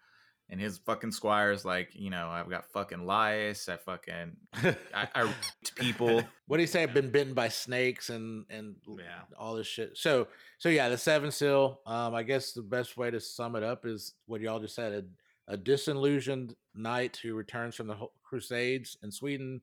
and 0.49 0.59
his 0.59 0.79
fucking 0.79 1.11
squire's 1.11 1.63
like, 1.63 1.89
you 1.93 2.09
know, 2.09 2.29
I've 2.29 2.49
got 2.49 2.71
fucking 2.71 3.05
lice, 3.05 3.69
I 3.69 3.77
fucking 3.77 4.35
I, 4.53 5.07
I 5.13 5.21
raped 5.21 5.75
people. 5.75 6.23
what 6.47 6.57
do 6.57 6.61
you 6.63 6.67
say? 6.67 6.83
I've 6.83 6.93
been 6.93 7.11
bitten 7.11 7.33
by 7.33 7.49
snakes 7.49 8.09
and 8.09 8.45
and 8.49 8.75
Yeah. 8.87 9.21
all 9.37 9.55
this 9.55 9.67
shit. 9.67 9.97
So 9.97 10.27
so 10.57 10.69
yeah, 10.69 10.89
the 10.89 10.97
seven 10.97 11.31
seal. 11.31 11.81
Um, 11.85 12.15
I 12.15 12.23
guess 12.23 12.53
the 12.53 12.61
best 12.63 12.97
way 12.97 13.11
to 13.11 13.19
sum 13.19 13.55
it 13.55 13.63
up 13.63 13.85
is 13.85 14.13
what 14.25 14.41
y'all 14.41 14.59
just 14.59 14.75
said: 14.75 15.05
a, 15.47 15.53
a 15.53 15.57
disillusioned 15.57 16.55
knight 16.75 17.19
who 17.21 17.33
returns 17.35 17.75
from 17.75 17.87
the 17.87 17.97
Crusades 18.23 18.97
in 19.03 19.11
Sweden 19.11 19.61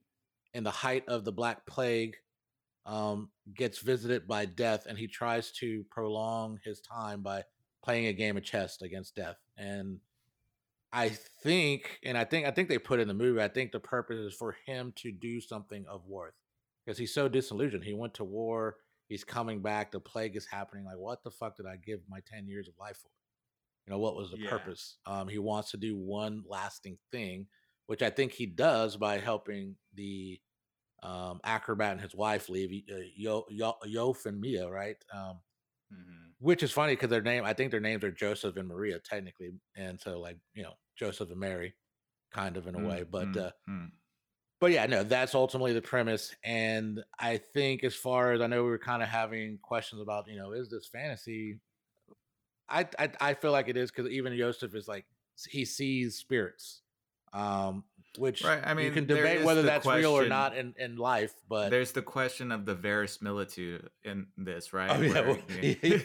in 0.54 0.64
the 0.64 0.70
height 0.70 1.04
of 1.08 1.24
the 1.24 1.32
Black 1.32 1.66
Plague. 1.66 2.16
Um, 2.84 3.30
gets 3.52 3.80
visited 3.80 4.28
by 4.28 4.44
death, 4.46 4.86
and 4.88 4.96
he 4.96 5.08
tries 5.08 5.50
to 5.52 5.84
prolong 5.90 6.60
his 6.64 6.80
time 6.80 7.20
by 7.20 7.42
playing 7.82 8.06
a 8.06 8.12
game 8.12 8.36
of 8.36 8.44
chess 8.44 8.80
against 8.80 9.16
death. 9.16 9.34
And 9.56 9.98
I 10.92 11.10
think, 11.42 11.98
and 12.04 12.16
I 12.16 12.24
think, 12.24 12.46
I 12.46 12.50
think 12.50 12.68
they 12.68 12.78
put 12.78 13.00
in 13.00 13.08
the 13.08 13.14
movie. 13.14 13.42
I 13.42 13.48
think 13.48 13.72
the 13.72 13.80
purpose 13.80 14.18
is 14.18 14.34
for 14.34 14.56
him 14.66 14.92
to 14.96 15.12
do 15.12 15.40
something 15.40 15.84
of 15.88 16.06
worth 16.06 16.34
because 16.84 16.98
he's 16.98 17.12
so 17.12 17.28
disillusioned. 17.28 17.84
He 17.84 17.92
went 17.92 18.14
to 18.14 18.24
war. 18.24 18.76
He's 19.08 19.24
coming 19.24 19.60
back. 19.60 19.90
The 19.90 20.00
plague 20.00 20.36
is 20.36 20.46
happening. 20.46 20.84
Like, 20.84 20.98
what 20.98 21.22
the 21.22 21.30
fuck 21.30 21.56
did 21.56 21.66
I 21.66 21.76
give 21.76 22.00
my 22.08 22.20
ten 22.26 22.46
years 22.48 22.68
of 22.68 22.74
life 22.78 22.96
for? 22.96 23.10
You 23.86 23.92
know, 23.92 23.98
what 23.98 24.16
was 24.16 24.30
the 24.30 24.38
Yeah. 24.38 24.50
purpose? 24.50 24.96
Um, 25.06 25.28
he 25.28 25.38
wants 25.38 25.70
to 25.72 25.76
do 25.76 25.96
one 25.96 26.42
lasting 26.46 26.98
thing, 27.12 27.46
which 27.86 28.02
I 28.02 28.10
think 28.10 28.32
he 28.32 28.46
does 28.46 28.96
by 28.96 29.18
helping 29.18 29.76
the 29.94 30.40
um, 31.02 31.40
acrobat 31.44 31.92
and 31.92 32.00
his 32.00 32.14
wife 32.14 32.48
leave, 32.48 32.84
uh, 32.90 32.96
Yo, 33.14 33.44
Yo, 33.48 33.74
Jof 33.84 34.26
and 34.26 34.40
Mia, 34.40 34.68
right? 34.68 34.96
Um, 35.12 35.40
Mhm. 35.92 36.34
which 36.38 36.62
is 36.62 36.72
funny 36.72 36.92
because 36.94 37.10
their 37.10 37.22
name 37.22 37.44
i 37.44 37.52
think 37.52 37.70
their 37.70 37.80
names 37.80 38.04
are 38.04 38.10
joseph 38.10 38.56
and 38.56 38.68
maria 38.68 38.98
technically 38.98 39.52
and 39.76 40.00
so 40.00 40.18
like 40.20 40.38
you 40.54 40.62
know 40.62 40.74
joseph 40.96 41.30
and 41.30 41.40
mary 41.40 41.74
kind 42.32 42.56
of 42.56 42.66
in 42.66 42.74
a 42.74 42.80
way 42.80 43.02
Mm, 43.02 43.04
but 43.04 43.36
mm, 43.36 43.36
uh 43.36 43.52
mm. 43.68 43.92
but 44.60 44.70
yeah 44.72 44.86
no 44.86 45.02
that's 45.02 45.34
ultimately 45.34 45.72
the 45.72 45.82
premise 45.82 46.34
and 46.44 47.04
i 47.18 47.36
think 47.36 47.84
as 47.84 47.94
far 47.94 48.32
as 48.32 48.40
i 48.40 48.46
know 48.46 48.64
we 48.64 48.70
were 48.70 48.78
kind 48.78 49.02
of 49.02 49.08
having 49.08 49.58
questions 49.58 50.00
about 50.00 50.28
you 50.28 50.36
know 50.36 50.52
is 50.52 50.70
this 50.70 50.86
fantasy 50.86 51.60
i 52.68 52.86
i, 52.98 53.10
I 53.20 53.34
feel 53.34 53.52
like 53.52 53.68
it 53.68 53.76
is 53.76 53.90
because 53.90 54.10
even 54.10 54.36
joseph 54.36 54.74
is 54.74 54.88
like 54.88 55.06
he 55.48 55.64
sees 55.64 56.16
spirits 56.16 56.82
um 57.32 57.84
which 58.18 58.42
Right, 58.44 58.62
I 58.64 58.74
mean, 58.74 58.86
you 58.86 58.92
can 58.92 59.06
debate 59.06 59.44
whether 59.44 59.62
the 59.62 59.68
that's 59.68 59.86
real 59.86 60.12
or 60.18 60.26
not 60.28 60.56
in 60.56 60.74
in 60.78 60.96
life 60.96 61.32
but 61.48 61.70
There's 61.70 61.92
the 61.92 62.02
question 62.02 62.52
of 62.52 62.64
the 62.66 62.74
verisimilitude 62.74 63.88
in 64.04 64.26
this, 64.36 64.72
right? 64.72 64.90
oh 64.90 65.00
yeah, 65.00 65.12
Where 65.12 65.24
well, 65.26 65.38
yeah. 65.82 65.98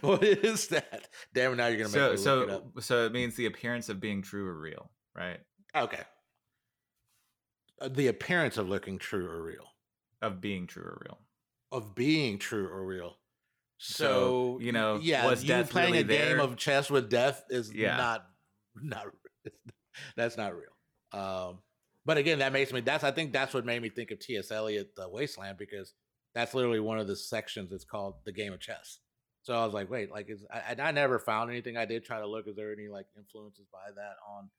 what 0.00 0.22
is 0.24 0.68
that 0.68 1.08
damn 1.34 1.56
now 1.56 1.66
you're 1.66 1.78
gonna 1.86 2.10
make 2.10 2.18
so 2.18 2.40
me 2.40 2.40
look 2.46 2.48
it 2.48 2.54
up 2.54 2.64
so 2.76 2.80
so 2.80 3.04
it 3.06 3.12
means 3.12 3.36
the 3.36 3.46
appearance 3.46 3.88
of 3.88 4.00
being 4.00 4.22
true 4.22 4.46
or 4.46 4.58
real, 4.58 4.90
right? 5.14 5.40
Okay. 5.76 6.02
Uh, 7.80 7.88
The 7.88 8.08
appearance 8.08 8.56
of 8.56 8.68
looking 8.68 8.98
true 8.98 9.26
or 9.28 9.42
real, 9.42 9.66
Of 10.22 10.40
being 10.40 10.66
true 10.66 10.84
or 10.84 11.00
real. 11.04 11.18
of 11.70 11.94
being 11.94 12.38
true 12.38 12.66
or 12.68 12.84
real. 12.84 13.18
So, 13.80 14.04
So, 14.04 14.58
you 14.60 14.72
know, 14.72 14.98
yeah, 15.00 15.26
was 15.26 15.42
you 15.44 15.48
death 15.48 15.70
playing 15.70 15.92
really 15.92 16.04
a 16.04 16.04
game 16.04 16.40
of 16.40 16.56
chess 16.56 16.90
with 16.90 17.08
death 17.08 17.44
is 17.50 17.72
Yeah. 17.72 17.96
not 17.96 18.26
not 18.74 19.06
that's 20.16 20.36
not 20.36 20.54
real. 20.56 20.72
Um, 21.12 21.58
but 22.04 22.16
again, 22.16 22.38
that 22.38 22.52
makes 22.52 22.72
me 22.72 22.80
that's 22.80 23.04
I 23.04 23.10
think 23.10 23.32
that's 23.32 23.54
what 23.54 23.64
made 23.64 23.82
me 23.82 23.90
think 23.90 24.10
of 24.10 24.18
T.S. 24.18 24.50
Eliot, 24.50 24.94
The 24.96 25.08
Wasteland, 25.08 25.58
because 25.58 25.92
that's 26.34 26.54
literally 26.54 26.80
one 26.80 26.98
of 26.98 27.06
the 27.06 27.16
sections. 27.16 27.72
It's 27.72 27.84
called 27.84 28.14
the 28.24 28.32
game 28.32 28.52
of 28.52 28.60
chess. 28.60 29.00
So 29.42 29.54
I 29.54 29.64
was 29.64 29.74
like, 29.74 29.90
wait, 29.90 30.10
like, 30.10 30.28
is 30.28 30.44
I, 30.50 30.76
I 30.78 30.90
never 30.90 31.18
found 31.18 31.50
anything. 31.50 31.76
I 31.76 31.86
did 31.86 32.04
try 32.04 32.20
to 32.20 32.26
look. 32.26 32.46
Is 32.46 32.56
there 32.56 32.72
any 32.72 32.88
like 32.88 33.06
influences 33.16 33.66
by 33.72 33.90
that 33.94 34.16
on 34.28 34.50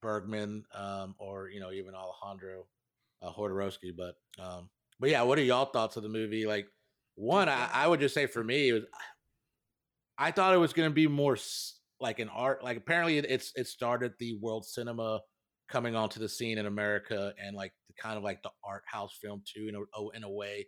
Bergman 0.00 0.64
um, 0.74 1.14
or 1.18 1.48
you 1.48 1.60
know 1.60 1.70
even 1.70 1.94
Alejandro 1.94 2.66
uh? 3.22 3.30
But 3.96 4.16
um, 4.38 4.68
but 4.98 5.10
yeah, 5.10 5.22
what 5.22 5.38
are 5.38 5.42
y'all 5.42 5.66
thoughts 5.66 5.96
of 5.96 6.02
the 6.02 6.08
movie? 6.08 6.46
Like, 6.46 6.66
one, 7.14 7.48
I, 7.48 7.68
I 7.72 7.88
would 7.88 8.00
just 8.00 8.14
say 8.14 8.26
for 8.26 8.42
me, 8.42 8.68
it 8.68 8.72
was 8.72 8.82
I 10.18 10.30
thought 10.30 10.54
it 10.54 10.58
was 10.58 10.72
going 10.72 10.88
to 10.88 10.94
be 10.94 11.06
more 11.06 11.36
like 12.00 12.18
an 12.18 12.28
art. 12.28 12.62
Like 12.62 12.76
apparently, 12.76 13.18
it, 13.18 13.26
it's 13.28 13.52
it 13.56 13.66
started 13.66 14.12
the 14.18 14.38
world 14.40 14.64
cinema 14.64 15.20
coming 15.68 15.96
onto 15.96 16.20
the 16.20 16.28
scene 16.28 16.58
in 16.58 16.66
America 16.66 17.32
and 17.42 17.56
like 17.56 17.72
the 17.88 17.94
kind 17.94 18.16
of 18.16 18.22
like 18.22 18.42
the 18.42 18.50
art 18.64 18.82
house 18.86 19.16
film 19.20 19.42
too 19.46 19.68
in 19.68 19.74
a 19.74 19.80
oh, 19.94 20.10
in 20.10 20.24
a 20.24 20.30
way. 20.30 20.66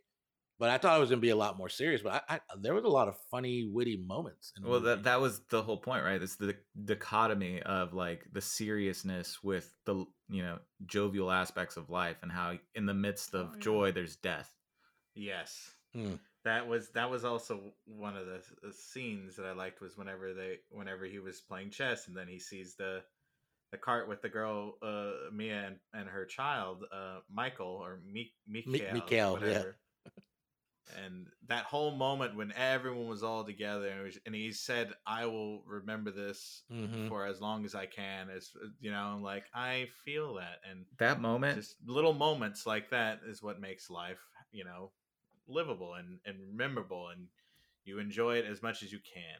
But 0.56 0.70
I 0.70 0.78
thought 0.78 0.96
it 0.96 1.00
was 1.00 1.10
going 1.10 1.18
to 1.20 1.26
be 1.26 1.30
a 1.30 1.36
lot 1.36 1.58
more 1.58 1.68
serious. 1.68 2.00
But 2.00 2.24
I, 2.28 2.36
I 2.36 2.40
there 2.60 2.74
was 2.74 2.84
a 2.84 2.88
lot 2.88 3.08
of 3.08 3.16
funny, 3.30 3.68
witty 3.70 3.96
moments. 4.06 4.52
In 4.56 4.68
Well, 4.68 4.80
that 4.80 5.02
that 5.02 5.20
was 5.20 5.40
the 5.50 5.62
whole 5.62 5.78
point, 5.78 6.04
right? 6.04 6.22
It's 6.22 6.36
the 6.36 6.54
dichotomy 6.84 7.60
of 7.62 7.92
like 7.92 8.26
the 8.32 8.40
seriousness 8.40 9.42
with 9.42 9.74
the 9.84 10.04
you 10.28 10.42
know 10.42 10.58
jovial 10.86 11.30
aspects 11.30 11.76
of 11.76 11.90
life, 11.90 12.18
and 12.22 12.30
how 12.30 12.56
in 12.74 12.86
the 12.86 12.94
midst 12.94 13.34
of 13.34 13.48
Oh, 13.48 13.52
yeah. 13.54 13.60
joy, 13.60 13.92
there's 13.92 14.16
death. 14.16 14.54
Yes. 15.14 15.70
Hmm. 15.92 16.14
That 16.44 16.68
was 16.68 16.90
that 16.90 17.10
was 17.10 17.24
also 17.24 17.72
one 17.86 18.16
of 18.16 18.26
the, 18.26 18.40
the 18.62 18.72
scenes 18.72 19.36
that 19.36 19.46
I 19.46 19.52
liked 19.52 19.80
was 19.80 19.96
whenever 19.96 20.34
they 20.34 20.58
whenever 20.70 21.04
he 21.04 21.18
was 21.18 21.40
playing 21.40 21.70
chess 21.70 22.06
and 22.06 22.16
then 22.16 22.28
he 22.28 22.38
sees 22.38 22.74
the 22.76 23.02
the 23.74 23.78
cart 23.78 24.08
with 24.08 24.22
the 24.22 24.28
girl 24.28 24.78
uh 24.82 25.30
Mia 25.32 25.66
and, 25.66 25.76
and 25.92 26.08
her 26.08 26.24
child 26.24 26.84
uh 26.92 27.18
Michael 27.30 27.80
or 27.82 28.00
Mi- 28.06 28.32
Mikael, 28.46 28.94
Mikael, 28.94 29.32
yeah. 29.34 29.40
whatever. 29.40 29.76
And 31.02 31.26
that 31.48 31.64
whole 31.64 31.96
moment 31.96 32.36
when 32.36 32.52
everyone 32.52 33.08
was 33.08 33.22
all 33.22 33.42
together 33.42 33.88
and, 33.88 34.02
was, 34.04 34.18
and 34.26 34.34
he 34.34 34.52
said, 34.52 34.92
"I 35.06 35.26
will 35.26 35.62
remember 35.66 36.10
this 36.10 36.62
Mhm. 36.70 37.08
for 37.08 37.26
as 37.26 37.40
long 37.40 37.64
as 37.64 37.74
I 37.74 37.86
can." 37.86 38.28
As 38.30 38.52
you 38.80 38.90
know, 38.90 39.18
like 39.22 39.46
I 39.54 39.88
feel 40.04 40.34
that, 40.34 40.60
and 40.70 40.86
That 40.98 41.20
moment, 41.20 41.56
just 41.56 41.76
little 41.86 42.12
moments 42.12 42.66
like 42.66 42.90
that 42.90 43.22
is 43.26 43.42
what 43.42 43.60
makes 43.60 43.90
life 43.90 44.20
you 44.52 44.64
know 44.64 44.92
livable 45.48 45.94
and, 45.94 46.20
and 46.24 46.56
memorable 46.56 47.08
and 47.08 47.28
you 47.84 47.98
enjoy 47.98 48.36
it 48.36 48.46
as 48.46 48.62
much 48.62 48.82
as 48.82 48.92
you 48.92 48.98
can 49.00 49.38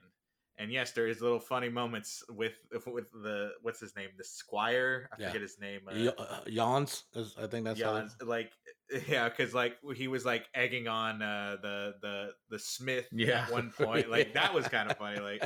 and 0.58 0.70
yes 0.70 0.92
there 0.92 1.06
is 1.08 1.20
little 1.20 1.40
funny 1.40 1.68
moments 1.68 2.22
with 2.30 2.52
with 2.86 3.10
the 3.12 3.50
what's 3.62 3.80
his 3.80 3.94
name 3.96 4.08
the 4.16 4.24
squire 4.24 5.08
i 5.12 5.20
Yeah. 5.20 5.26
forget 5.28 5.42
his 5.42 5.58
name 5.60 5.80
uh, 5.88 5.92
Y- 5.94 6.12
uh, 6.16 6.40
Jans, 6.48 7.04
is- 7.14 7.34
I 7.40 7.46
think 7.46 7.64
that's 7.64 7.78
Jans, 7.80 8.16
like 8.22 8.52
yeah 9.08 9.28
because 9.28 9.52
like 9.54 9.76
he 9.96 10.06
was 10.08 10.24
like 10.24 10.46
egging 10.54 10.86
on 10.88 11.22
uh 11.22 11.56
the 11.62 11.94
the 12.02 12.28
the 12.50 12.58
smith 12.58 13.06
Yeah. 13.12 13.42
at 13.44 13.52
one 13.52 13.70
point 13.78 14.10
like 14.10 14.34
that 14.34 14.54
was 14.54 14.68
kind 14.68 14.90
of 14.90 14.96
funny 14.96 15.20
like 15.20 15.42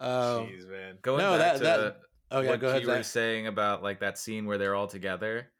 um, 0.00 0.46
jeez 0.46 0.68
man 0.68 0.98
going 1.02 1.18
no, 1.18 1.36
back 1.38 1.52
that- 1.54 1.58
to 1.58 1.64
that- 1.64 1.96
oh 2.30 2.40
yeah, 2.40 2.50
what 2.50 2.60
go 2.60 2.68
ahead. 2.68 2.82
you 2.82 2.88
were 2.88 3.02
saying 3.02 3.46
about 3.48 3.82
like 3.82 4.00
that 4.00 4.18
scene 4.18 4.46
where 4.46 4.56
they're 4.58 4.74
all 4.76 4.86
together. 4.86 5.50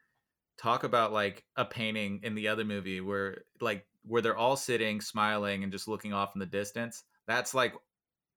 Talk 0.56 0.84
about 0.84 1.12
like 1.12 1.42
a 1.56 1.64
painting 1.64 2.20
in 2.22 2.34
the 2.34 2.46
other 2.48 2.64
movie 2.64 3.00
where 3.00 3.44
like 3.60 3.86
where 4.04 4.22
they're 4.22 4.36
all 4.36 4.56
sitting, 4.56 5.00
smiling, 5.00 5.64
and 5.64 5.72
just 5.72 5.88
looking 5.88 6.12
off 6.12 6.30
in 6.34 6.38
the 6.38 6.46
distance. 6.46 7.02
That's 7.26 7.54
like 7.54 7.74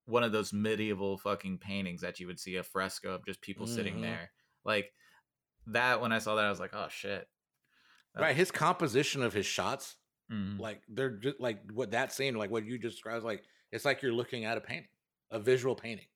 one 0.06 0.24
of 0.24 0.32
those 0.32 0.52
medieval 0.54 1.18
fucking 1.18 1.58
paintings 1.60 2.02
that 2.02 2.20
you 2.20 2.28
would 2.28 2.40
see 2.40 2.56
a 2.58 2.64
fresco 2.64 3.14
of 3.16 3.26
just 3.26 3.42
people 3.42 3.66
sitting 3.68 3.98
Mhm. 3.98 4.02
there. 4.02 4.32
Like 4.66 4.94
that. 5.68 6.02
When 6.02 6.12
I 6.12 6.20
saw 6.20 6.36
that, 6.36 6.46
I 6.46 6.50
was 6.50 6.60
like, 6.60 6.74
oh 6.74 6.88
shit. 6.90 7.28
Right, 8.16 8.36
his 8.36 8.52
composition 8.52 9.24
of 9.24 9.34
his 9.34 9.46
shots 9.46 9.96
Mhm. 10.32 10.60
like 10.60 10.84
they're 10.88 11.18
just 11.18 11.40
like 11.40 11.70
what 11.72 11.92
that 11.92 12.14
scene 12.14 12.36
like 12.36 12.50
what 12.52 12.64
you 12.66 12.78
just 12.78 12.96
described 12.96 13.26
like 13.26 13.44
it's 13.72 13.84
like 13.86 14.02
you're 14.02 14.14
looking 14.14 14.46
at 14.46 14.58
a 14.58 14.62
painting 14.62 14.88
a 15.32 15.40
visual 15.40 15.76
painting 15.76 16.08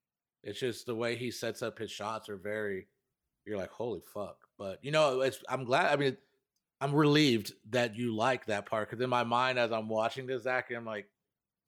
it's 0.43 0.59
just 0.59 0.85
the 0.85 0.95
way 0.95 1.15
he 1.17 1.29
sets 1.29 1.61
up 1.61 1.77
his 1.77 1.91
shots 1.91 2.29
are 2.29 2.37
very 2.37 2.87
you're 3.45 3.57
like 3.57 3.69
holy 3.69 3.99
fuck 4.13 4.37
but 4.57 4.79
you 4.81 4.91
know 4.91 5.19
it's 5.21 5.43
i'm 5.49 5.65
glad 5.65 5.91
i 5.91 5.97
mean 5.97 6.15
i'm 6.79 6.95
relieved 6.95 7.51
that 7.69 7.95
you 7.97 8.15
like 8.15 8.45
that 8.45 8.65
part 8.65 8.89
because 8.89 9.03
in 9.03 9.09
my 9.09 9.23
mind 9.25 9.59
as 9.59 9.73
i'm 9.73 9.89
watching 9.89 10.25
this 10.25 10.43
zach 10.43 10.71
i'm 10.71 10.85
like 10.85 11.09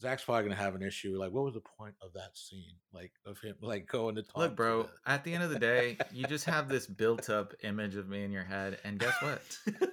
zach's 0.01 0.23
probably 0.23 0.43
gonna 0.43 0.55
have 0.55 0.75
an 0.75 0.81
issue 0.81 1.17
like 1.17 1.31
what 1.31 1.43
was 1.43 1.53
the 1.53 1.61
point 1.77 1.93
of 2.01 2.13
that 2.13 2.37
scene 2.37 2.75
like 2.93 3.11
of 3.25 3.39
him 3.39 3.55
like 3.61 3.85
going 3.87 4.15
to 4.15 4.23
talk 4.23 4.37
Look, 4.37 4.55
bro, 4.55 4.89
at 5.05 5.23
the 5.23 5.33
end 5.33 5.43
of 5.43 5.49
the 5.49 5.59
day, 5.59 5.97
you 6.13 6.25
just 6.25 6.45
have 6.45 6.67
this 6.69 6.87
built 6.87 7.29
up 7.29 7.53
image 7.63 7.95
of 7.95 8.07
me 8.07 8.23
in 8.23 8.31
your 8.31 8.43
head. 8.43 8.79
And 8.83 8.97
guess 8.99 9.13
what? 9.21 9.41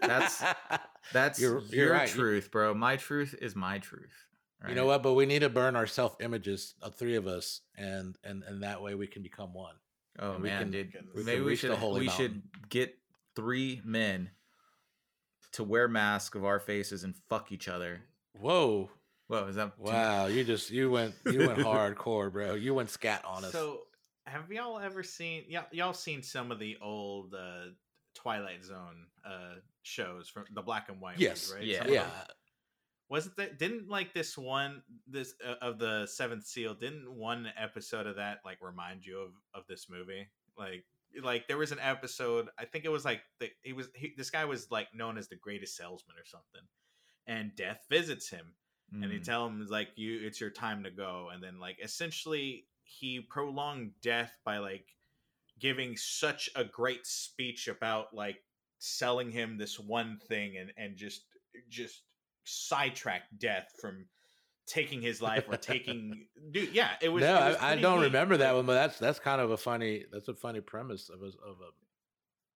That's- 0.01 0.43
That's 1.13 1.41
You're- 1.41 1.63
you're 1.71 1.85
your 1.87 1.93
right. 1.93 2.09
Truth, 2.09 2.51
bro. 2.51 2.75
My 2.75 2.97
truth 2.97 3.35
is 3.41 3.55
my 3.55 3.79
truth. 3.79 4.25
You 4.69 4.75
know 4.75 4.87
what? 4.87 5.03
But 5.05 5.13
we 5.15 5.27
need 5.27 5.41
to 5.41 5.49
burn 5.49 5.77
our 5.77 5.87
self 5.87 6.21
images, 6.21 6.75
of 6.83 6.93
uh, 6.93 6.97
three 6.97 7.15
of 7.17 7.27
us, 7.29 7.61
and 7.77 8.17
and 8.25 8.43
and 8.43 8.63
that 8.65 8.83
way 8.83 8.95
we 8.97 9.07
can 9.07 9.23
become 9.23 9.53
one. 9.55 9.75
Oh 10.19 10.33
and 10.33 10.43
we 10.43 10.49
man, 10.49 10.63
can- 10.63 10.71
dude. 10.73 10.93
we 11.15 11.23
Maybe 11.23 11.43
we 11.43 11.55
should 11.55 11.71
we 11.71 11.77
mountain. 11.77 12.09
should 12.09 12.43
get 12.71 12.99
three 13.37 13.81
men 13.85 14.31
to 15.53 15.63
wear 15.63 15.87
masks 15.87 16.35
of 16.37 16.45
our 16.45 16.59
faces 16.59 17.05
and 17.05 17.15
fuck 17.29 17.53
each 17.53 17.69
other. 17.69 18.01
Whoa! 18.41 18.91
Whoa, 19.29 19.47
is 19.49 19.57
that 19.57 19.79
Wow! 19.79 20.27
You 20.27 20.45
just 20.45 20.71
you 20.71 20.91
went 20.91 21.15
you 21.25 21.39
went 21.41 21.59
hardcore, 21.59 22.33
bro. 22.33 22.55
You 22.55 22.75
went 22.75 22.91
scat 22.91 23.25
on 23.25 23.45
us. 23.45 23.53
So, 23.53 23.81
have 24.25 24.51
y'all 24.53 24.79
ever 24.79 25.03
seen 25.03 25.45
y'all, 25.49 25.67
y'all 25.73 25.95
seen 25.95 26.23
some 26.23 26.53
of 26.53 26.59
the 26.61 26.77
old 26.81 27.35
uh, 27.35 27.71
Twilight 28.15 28.65
Zone 28.65 29.07
uh, 29.27 29.57
shows 29.83 30.29
from 30.29 30.45
the 30.55 30.63
black 30.63 30.89
and 30.89 31.01
white? 31.01 31.13
ones, 31.15 31.21
yes, 31.21 31.53
right? 31.55 31.65
Yeah. 31.65 31.83
Some 31.83 31.93
yeah. 31.93 32.07
Wasn't 33.09 33.37
that 33.37 33.59
didn't 33.59 33.89
like 33.89 34.15
this 34.15 34.39
one 34.39 34.83
this 35.09 35.35
uh, 35.45 35.55
of 35.61 35.79
the 35.79 36.07
Seventh 36.07 36.45
Seal? 36.47 36.75
Didn't 36.75 37.13
one 37.13 37.49
episode 37.61 38.07
of 38.07 38.17
that 38.17 38.39
like 38.45 38.59
remind 38.61 39.05
you 39.05 39.19
of 39.21 39.31
of 39.55 39.67
this 39.69 39.87
movie? 39.91 40.29
Like 40.57 40.85
like 41.21 41.49
there 41.49 41.59
was 41.59 41.73
an 41.73 41.79
episode. 41.81 42.49
I 42.59 42.65
think 42.65 42.85
it 42.85 42.91
was 42.91 43.05
like 43.05 43.23
the, 43.41 43.51
he 43.63 43.73
was 43.73 43.89
he, 43.95 44.13
this 44.17 44.31
guy 44.31 44.45
was 44.45 44.71
like 44.71 44.89
known 44.95 45.19
as 45.19 45.29
the 45.29 45.37
greatest 45.37 45.77
salesman 45.77 46.17
or 46.17 46.25
something, 46.25 46.63
and 47.27 47.55
Death 47.57 47.87
visits 47.91 48.29
him 48.29 48.55
and 48.93 49.05
Mm. 49.05 49.11
they 49.11 49.19
tell 49.19 49.47
him 49.47 49.67
like 49.69 49.89
you 49.97 50.21
it's 50.27 50.41
your 50.41 50.51
time 50.51 50.85
to 50.85 50.91
go 50.91 51.31
and 51.33 51.43
then 51.43 51.59
like 51.59 51.79
essentially 51.83 52.67
he 52.85 53.21
prolonged 53.21 53.93
death 54.01 54.39
by 54.45 54.59
like 54.59 54.95
giving 55.59 55.97
such 55.97 56.49
a 56.55 56.65
great 56.65 57.07
speech 57.07 57.67
about 57.69 58.15
like 58.15 58.43
selling 58.79 59.31
him 59.31 59.57
this 59.59 59.81
one 59.81 60.19
thing 60.29 60.57
and 60.57 60.73
and 60.77 60.97
just 60.97 61.25
just 61.69 62.03
sidetrack 62.45 63.23
death 63.39 63.73
from 63.81 64.07
taking 64.67 65.01
his 65.01 65.21
life 65.23 65.47
or 65.49 65.57
taking 65.57 66.27
dude 66.51 66.73
yeah 66.73 66.91
it 67.01 67.09
was 67.09 67.23
no, 67.23 67.37
it 67.37 67.49
was 67.49 67.57
I, 67.57 67.73
I 67.73 67.77
don't 67.77 67.99
neat, 68.01 68.07
remember 68.07 68.37
that 68.37 68.55
one, 68.55 68.67
but 68.67 68.75
that's 68.75 68.99
that's 68.99 69.19
kind 69.19 69.41
of 69.41 69.51
a 69.51 69.57
funny 69.57 70.05
that's 70.13 70.29
a 70.29 70.35
funny 70.35 70.61
premise 70.61 71.09
of 71.09 71.23
a 71.23 71.27
of 71.27 71.57
a 71.61 71.71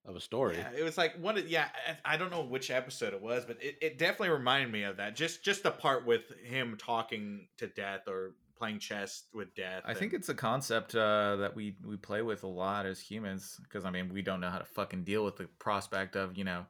of 0.05 0.17
a 0.17 0.21
story. 0.21 0.57
Yeah, 0.57 0.71
it 0.79 0.83
was 0.83 0.97
like 0.97 1.17
one 1.21 1.37
of 1.37 1.49
yeah. 1.49 1.69
I, 2.05 2.17
don't 2.17 2.31
know 2.31 2.43
which 2.43 2.71
episode 2.71 3.13
it 3.13 3.21
was, 3.21 3.45
but 3.45 3.63
it, 3.63 3.77
it 3.81 3.99
definitely 3.99 4.31
reminded 4.31 4.73
me 4.73 4.85
of 4.85 4.97
that. 4.97 5.17
Just 5.17 5.45
just 5.45 5.63
the 5.63 5.71
part 5.71 6.07
with 6.07 6.23
him 6.45 6.77
talking 6.79 7.49
to 7.59 7.67
death 7.67 8.09
or 8.09 8.35
playing 8.57 8.79
chess 8.79 9.25
with 9.35 9.55
death. 9.55 9.83
I 9.87 9.95
think 9.95 10.13
it's 10.13 10.29
a 10.29 10.35
concept 10.35 10.95
uh, 10.95 11.37
that 11.37 11.55
we 11.55 11.77
we 11.85 11.97
play 11.97 12.23
with 12.23 12.45
a 12.45 12.49
lot 12.49 12.87
as 12.87 13.01
humans 13.01 13.59
because 13.63 13.85
I 13.85 13.91
mean 13.91 14.13
we 14.13 14.23
don't 14.23 14.41
know 14.41 14.51
how 14.51 14.59
to 14.59 14.65
fucking 14.65 15.05
deal 15.05 15.25
with 15.25 15.37
the 15.37 15.47
prospect 15.59 16.17
of 16.17 16.37
you 16.37 16.45
know 16.45 16.67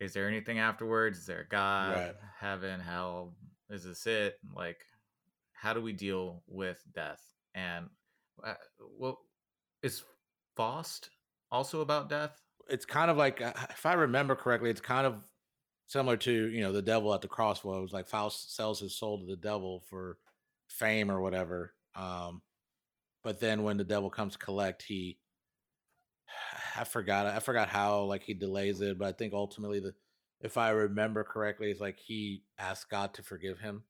is 0.00 0.12
there 0.12 0.28
anything 0.28 0.58
afterwards? 0.58 1.18
Is 1.18 1.26
there 1.26 1.40
a 1.40 1.48
God, 1.48 1.96
Right. 1.96 2.14
heaven, 2.38 2.80
hell? 2.80 3.34
Is 3.70 3.84
this 3.84 4.06
it? 4.06 4.38
Like, 4.54 4.78
how 5.52 5.72
do 5.72 5.80
we 5.80 5.92
deal 5.92 6.42
with 6.46 6.82
death? 6.94 7.22
And 7.54 7.88
uh, 8.42 8.54
well, 8.98 9.20
is 9.82 10.02
Faust 10.56 11.10
also 11.54 11.80
about 11.80 12.08
death? 12.08 12.42
It's 12.68 12.84
kind 12.84 13.10
of 13.10 13.16
like 13.16 13.40
uh, 13.40 13.52
if 13.70 13.86
I 13.86 13.94
remember 13.94 14.34
correctly, 14.34 14.70
it's 14.70 14.80
kind 14.80 15.06
of 15.06 15.14
similar 15.86 16.16
to 16.18 16.32
you 16.32 16.60
know 16.60 16.72
the 16.72 16.82
devil 16.82 17.14
at 17.14 17.22
the 17.22 17.28
crossroads. 17.28 17.92
Like 17.92 18.08
Faust 18.08 18.54
sells 18.54 18.80
his 18.80 18.96
soul 18.96 19.20
to 19.20 19.26
the 19.26 19.36
devil 19.36 19.82
for 19.88 20.18
fame 20.68 21.10
or 21.10 21.20
whatever. 21.20 21.74
Um, 21.94 22.42
but 23.22 23.40
then 23.40 23.62
when 23.62 23.76
the 23.76 23.84
devil 23.84 24.10
comes 24.10 24.32
to 24.32 24.38
collect, 24.38 24.82
he 24.82 25.18
I 26.76 26.84
forgot 26.84 27.26
I 27.26 27.38
forgot 27.38 27.68
how 27.68 28.02
like 28.02 28.24
he 28.24 28.34
delays 28.34 28.80
it, 28.80 28.98
but 28.98 29.08
I 29.08 29.12
think 29.12 29.32
ultimately 29.32 29.80
the 29.80 29.94
if 30.40 30.58
I 30.58 30.70
remember 30.70 31.24
correctly, 31.24 31.70
it's 31.70 31.80
like 31.80 31.98
he 31.98 32.42
asks 32.58 32.84
God 32.84 33.14
to 33.14 33.22
forgive 33.22 33.60
him 33.60 33.84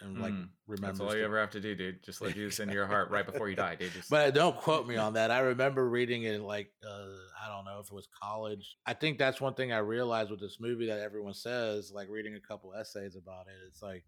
and 0.00 0.20
like 0.20 0.34
Mm, 0.34 0.48
remembers. 0.66 0.98
That's 0.98 1.10
all 1.12 1.16
you 1.16 1.24
ever 1.24 1.38
have 1.40 1.50
to 1.50 1.60
do, 1.60 1.74
dude. 1.74 2.02
Just 2.02 2.20
let 2.20 2.34
Jesus 2.34 2.58
into 2.60 2.74
your 2.74 2.86
heart 2.86 3.10
right 3.10 3.24
before 3.24 3.48
you 3.48 3.56
die, 3.56 3.76
dude. 3.76 3.92
Just, 3.92 4.10
But 4.10 4.34
don't 4.34 4.56
quote 4.56 4.86
me 4.86 4.96
on 5.06 5.14
that. 5.14 5.30
I 5.30 5.40
remember 5.40 5.88
reading 5.88 6.24
it 6.24 6.40
like 6.40 6.70
uh, 6.86 7.06
I 7.44 7.48
don't 7.48 7.64
know 7.64 7.78
if 7.80 7.86
it 7.86 7.92
was 7.94 8.08
college. 8.22 8.76
I 8.84 8.92
think 8.92 9.18
that's 9.18 9.40
one 9.40 9.54
thing 9.54 9.72
I 9.72 9.78
realized 9.78 10.30
with 10.30 10.40
this 10.40 10.58
movie 10.60 10.86
that 10.88 11.00
everyone 11.00 11.34
says, 11.34 11.92
like 11.94 12.08
reading 12.10 12.34
a 12.34 12.40
couple 12.40 12.74
essays 12.74 13.16
about 13.16 13.46
it. 13.46 13.54
It's 13.68 13.82
like 13.82 14.04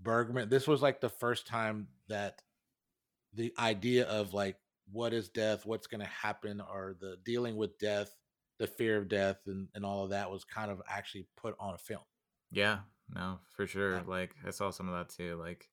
Bergman. 0.00 0.48
This 0.48 0.66
was 0.66 0.82
like 0.82 1.00
the 1.00 1.08
first 1.08 1.46
time 1.46 1.88
that 2.08 2.40
the 3.34 3.52
idea 3.58 4.04
of 4.06 4.34
like 4.34 4.56
what 4.90 5.12
is 5.12 5.28
death, 5.28 5.64
what's 5.64 5.86
going 5.86 6.00
to 6.00 6.06
happen, 6.06 6.60
or 6.60 6.96
the 7.00 7.16
dealing 7.24 7.56
with 7.56 7.78
death, 7.78 8.14
the 8.58 8.66
fear 8.66 8.98
of 8.98 9.08
death, 9.08 9.38
and, 9.46 9.68
and 9.74 9.84
all 9.84 10.04
of 10.04 10.10
that 10.10 10.30
was 10.30 10.44
kind 10.44 10.70
of 10.70 10.82
actually 10.88 11.26
put 11.36 11.54
on 11.58 11.74
a 11.74 11.78
film. 11.78 12.02
yeah, 12.50 12.78
no, 13.14 13.38
for 13.54 13.66
sure. 13.66 13.98
Um, 13.98 14.06
like 14.06 14.34
I 14.46 14.50
saw 14.50 14.70
some 14.70 14.88
of 14.88 14.94
that 14.94 15.14
too. 15.14 15.36
Like 15.36 15.68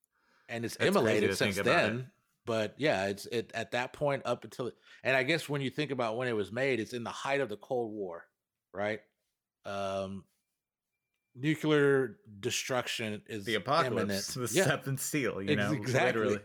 and 0.47 0.65
it's 0.65 0.75
immolated 0.77 1.35
since 1.37 1.57
about 1.57 1.85
it. 1.85 1.87
then. 1.87 2.07
But 2.45 2.75
yeah, 2.77 3.07
it's 3.07 3.25
it 3.27 3.51
at 3.53 3.71
that 3.71 3.93
point 3.93 4.23
up 4.25 4.43
until 4.43 4.71
and 5.03 5.15
I 5.15 5.23
guess 5.23 5.47
when 5.47 5.61
you 5.61 5.69
think 5.69 5.91
about 5.91 6.17
when 6.17 6.27
it 6.27 6.35
was 6.35 6.51
made, 6.51 6.79
it's 6.79 6.93
in 6.93 7.03
the 7.03 7.09
height 7.09 7.41
of 7.41 7.49
the 7.49 7.57
Cold 7.57 7.91
War, 7.93 8.25
right? 8.73 9.01
Um 9.65 10.23
nuclear 11.35 12.17
destruction 12.39 13.21
is 13.27 13.45
the 13.45 13.55
apocalypse, 13.55 14.35
imminent. 14.35 14.51
the 14.51 14.57
yeah. 14.57 14.65
seventh 14.65 15.01
seal. 15.01 15.41
You 15.41 15.55
know, 15.55 15.71
exactly. 15.71 16.21
literally. 16.21 16.43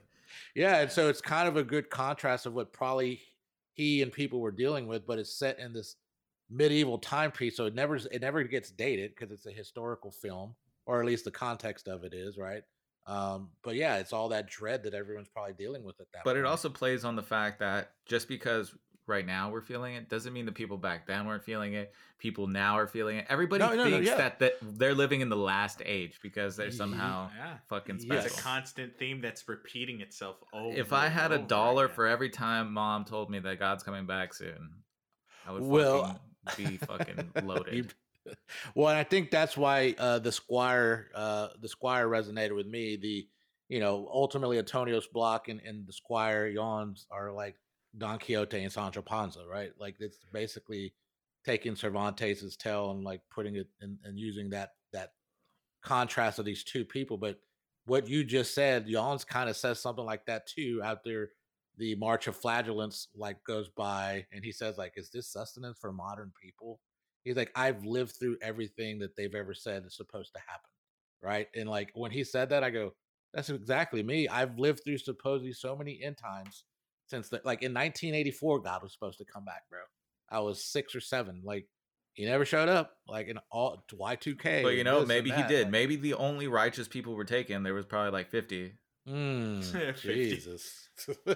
yeah, 0.54 0.80
and 0.80 0.90
so 0.90 1.08
it's 1.08 1.20
kind 1.20 1.48
of 1.48 1.56
a 1.56 1.64
good 1.64 1.90
contrast 1.90 2.46
of 2.46 2.54
what 2.54 2.72
probably 2.72 3.20
he 3.72 4.02
and 4.02 4.12
people 4.12 4.40
were 4.40 4.52
dealing 4.52 4.86
with, 4.86 5.06
but 5.06 5.18
it's 5.18 5.36
set 5.36 5.58
in 5.58 5.72
this 5.72 5.96
medieval 6.50 6.98
timepiece, 6.98 7.56
so 7.56 7.66
it 7.66 7.74
never 7.74 7.96
it 7.96 8.20
never 8.20 8.42
gets 8.44 8.70
dated 8.70 9.14
because 9.14 9.32
it's 9.32 9.46
a 9.46 9.52
historical 9.52 10.10
film, 10.10 10.54
or 10.86 11.00
at 11.00 11.06
least 11.06 11.24
the 11.24 11.30
context 11.30 11.88
of 11.88 12.04
it 12.04 12.14
is 12.14 12.36
right. 12.38 12.62
Um, 13.06 13.50
but 13.62 13.74
yeah, 13.74 13.96
it's 13.98 14.12
all 14.12 14.30
that 14.30 14.48
dread 14.48 14.84
that 14.84 14.94
everyone's 14.94 15.28
probably 15.28 15.52
dealing 15.52 15.84
with 15.84 16.00
at 16.00 16.06
that. 16.14 16.22
But 16.24 16.36
it 16.36 16.44
also 16.46 16.70
plays 16.70 17.04
on 17.04 17.16
the 17.16 17.22
fact 17.22 17.58
that 17.60 17.92
just 18.06 18.28
because 18.28 18.74
right 19.06 19.26
now 19.26 19.50
we're 19.50 19.60
feeling 19.60 19.94
it 19.94 20.08
doesn't 20.08 20.32
mean 20.32 20.46
the 20.46 20.52
people 20.52 20.78
back 20.78 21.06
then 21.06 21.26
weren't 21.26 21.44
feeling 21.44 21.74
it. 21.74 21.92
People 22.18 22.46
now 22.46 22.78
are 22.78 22.86
feeling 22.86 23.18
it. 23.18 23.26
Everybody 23.28 23.62
No, 23.62 23.74
no, 23.74 23.84
no, 23.84 23.90
thinks 23.90 24.06
yeah. 24.08 24.16
that, 24.16 24.38
that 24.38 24.54
they're 24.62 24.94
living 24.94 25.20
in 25.20 25.28
the 25.28 25.36
last 25.36 25.82
age 25.84 26.18
because 26.22 26.56
they're 26.56 26.70
somehow 26.70 27.28
yeah. 27.36 27.56
fucking 27.68 27.98
special. 27.98 28.24
It's 28.24 28.38
a 28.38 28.42
constant 28.42 28.98
theme 28.98 29.20
that's 29.20 29.46
repeating 29.46 30.00
itself 30.00 30.36
over. 30.54 30.74
if 30.74 30.94
I 30.94 31.08
had 31.08 31.32
a 31.32 31.38
dollar 31.38 31.84
again. 31.84 31.94
for 31.94 32.06
every 32.06 32.30
time 32.30 32.72
mom 32.72 33.04
told 33.04 33.30
me 33.30 33.38
that 33.40 33.58
God's 33.58 33.82
coming 33.82 34.06
back 34.06 34.32
soon, 34.32 34.70
I 35.46 35.52
would 35.52 35.62
Well, 35.62 36.18
fucking 36.46 36.66
be 36.70 36.76
fucking 36.78 37.30
loaded. 37.44 37.92
Well, 38.74 38.88
and 38.88 38.98
I 38.98 39.04
think 39.04 39.30
that's 39.30 39.56
why 39.56 39.94
uh, 39.98 40.18
the 40.18 40.32
Squire, 40.32 41.10
uh, 41.14 41.48
the 41.60 41.68
Squire 41.68 42.08
resonated 42.08 42.54
with 42.54 42.66
me. 42.66 42.96
The, 42.96 43.28
you 43.68 43.80
know, 43.80 44.08
ultimately 44.12 44.58
Antonius 44.58 45.06
Block 45.06 45.48
and, 45.48 45.60
and 45.60 45.86
the 45.86 45.92
Squire 45.92 46.52
Jöns 46.52 47.06
are 47.10 47.32
like 47.32 47.56
Don 47.96 48.18
Quixote 48.18 48.62
and 48.62 48.72
Sancho 48.72 49.02
Panza, 49.02 49.44
right? 49.48 49.70
Like 49.78 49.96
it's 50.00 50.18
basically 50.32 50.94
taking 51.44 51.76
Cervantes' 51.76 52.56
tale 52.56 52.90
and 52.90 53.04
like 53.04 53.20
putting 53.30 53.56
it 53.56 53.68
and, 53.80 53.98
and 54.04 54.18
using 54.18 54.50
that 54.50 54.70
that 54.92 55.12
contrast 55.82 56.38
of 56.38 56.44
these 56.44 56.64
two 56.64 56.84
people. 56.84 57.16
But 57.16 57.38
what 57.86 58.08
you 58.08 58.24
just 58.24 58.54
said, 58.54 58.86
Jöns 58.86 59.26
kind 59.26 59.48
of 59.48 59.56
says 59.56 59.80
something 59.80 60.04
like 60.04 60.26
that 60.26 60.46
too. 60.46 60.80
After 60.84 61.30
the 61.76 61.94
March 61.96 62.26
of 62.26 62.36
Flagellants 62.36 63.08
like 63.14 63.42
goes 63.44 63.68
by, 63.68 64.26
and 64.32 64.44
he 64.44 64.52
says 64.52 64.78
like, 64.78 64.94
"Is 64.96 65.10
this 65.10 65.28
sustenance 65.28 65.78
for 65.80 65.92
modern 65.92 66.32
people?" 66.40 66.80
He's 67.24 67.36
like, 67.36 67.50
"I've 67.56 67.84
lived 67.84 68.16
through 68.18 68.36
everything 68.42 68.98
that 69.00 69.16
they've 69.16 69.34
ever 69.34 69.54
said 69.54 69.84
is 69.86 69.96
supposed 69.96 70.32
to 70.34 70.40
happen." 70.40 70.70
Right, 71.22 71.48
and 71.54 71.68
like 71.68 71.90
when 71.94 72.10
he 72.10 72.22
said 72.24 72.50
that, 72.50 72.62
I 72.62 72.70
go, 72.70 72.94
"That's 73.32 73.48
exactly 73.50 74.02
me. 74.02 74.28
I've 74.28 74.58
lived 74.58 74.82
through 74.84 74.98
supposedly 74.98 75.52
so 75.54 75.74
many 75.74 76.02
end 76.02 76.18
times 76.18 76.64
since 77.06 77.28
the, 77.30 77.40
like 77.44 77.62
in 77.62 77.72
1984, 77.72 78.60
God 78.60 78.82
was 78.82 78.92
supposed 78.92 79.18
to 79.18 79.24
come 79.24 79.44
back, 79.44 79.62
bro. 79.70 79.80
I 80.30 80.40
was 80.40 80.64
six 80.64 80.94
or 80.94 81.00
seven. 81.00 81.40
Like 81.44 81.66
he 82.12 82.24
never 82.26 82.44
showed 82.44 82.68
up. 82.68 82.92
Like 83.08 83.28
in 83.28 83.38
all 83.50 83.84
Y2K. 83.92 84.62
but 84.62 84.74
you 84.74 84.84
know, 84.84 85.04
maybe 85.06 85.30
he 85.30 85.42
did. 85.48 85.62
like- 85.64 85.70
Maybe 85.72 85.96
the 85.96 86.14
only 86.14 86.46
righteous 86.46 86.88
people 86.88 87.14
were 87.14 87.24
taken. 87.24 87.62
There 87.62 87.74
was 87.74 87.86
probably 87.86 88.12
like 88.12 88.30
fifty. 88.30 88.74
Mm, 89.08 90.00
Jesus. 90.00 90.88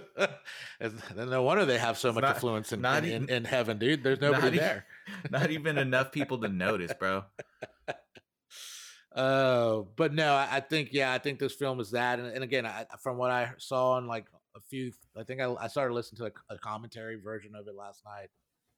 Then 0.80 1.28
no 1.28 1.42
wonder 1.42 1.66
they 1.66 1.76
have 1.76 1.98
so 1.98 2.12
much 2.14 2.22
not- 2.22 2.36
influence 2.36 2.72
in, 2.72 2.80
not 2.80 3.04
in, 3.04 3.24
in, 3.24 3.28
in 3.28 3.44
heaven, 3.44 3.76
dude. 3.78 4.02
There's 4.02 4.20
not 4.20 4.32
nobody 4.32 4.56
even- 4.56 4.58
there. 4.58 4.86
Not 5.30 5.50
even 5.50 5.76
enough 5.78 6.10
people 6.12 6.38
to 6.38 6.48
notice, 6.48 6.92
bro. 6.98 7.24
Uh, 9.14 9.82
but 9.96 10.12
no, 10.14 10.34
I, 10.34 10.48
I 10.52 10.60
think 10.60 10.90
yeah, 10.92 11.12
I 11.12 11.18
think 11.18 11.38
this 11.38 11.54
film 11.54 11.80
is 11.80 11.90
that, 11.92 12.18
and, 12.20 12.28
and 12.28 12.44
again, 12.44 12.66
I, 12.66 12.84
from 13.02 13.16
what 13.16 13.30
I 13.30 13.50
saw 13.58 13.96
in 13.98 14.06
like 14.06 14.26
a 14.56 14.60
few, 14.60 14.92
I 15.16 15.24
think 15.24 15.40
I, 15.40 15.52
I 15.54 15.66
started 15.68 15.94
listening 15.94 16.18
to 16.18 16.26
a, 16.50 16.54
a 16.54 16.58
commentary 16.58 17.16
version 17.16 17.54
of 17.54 17.66
it 17.68 17.74
last 17.74 18.02
night, 18.04 18.28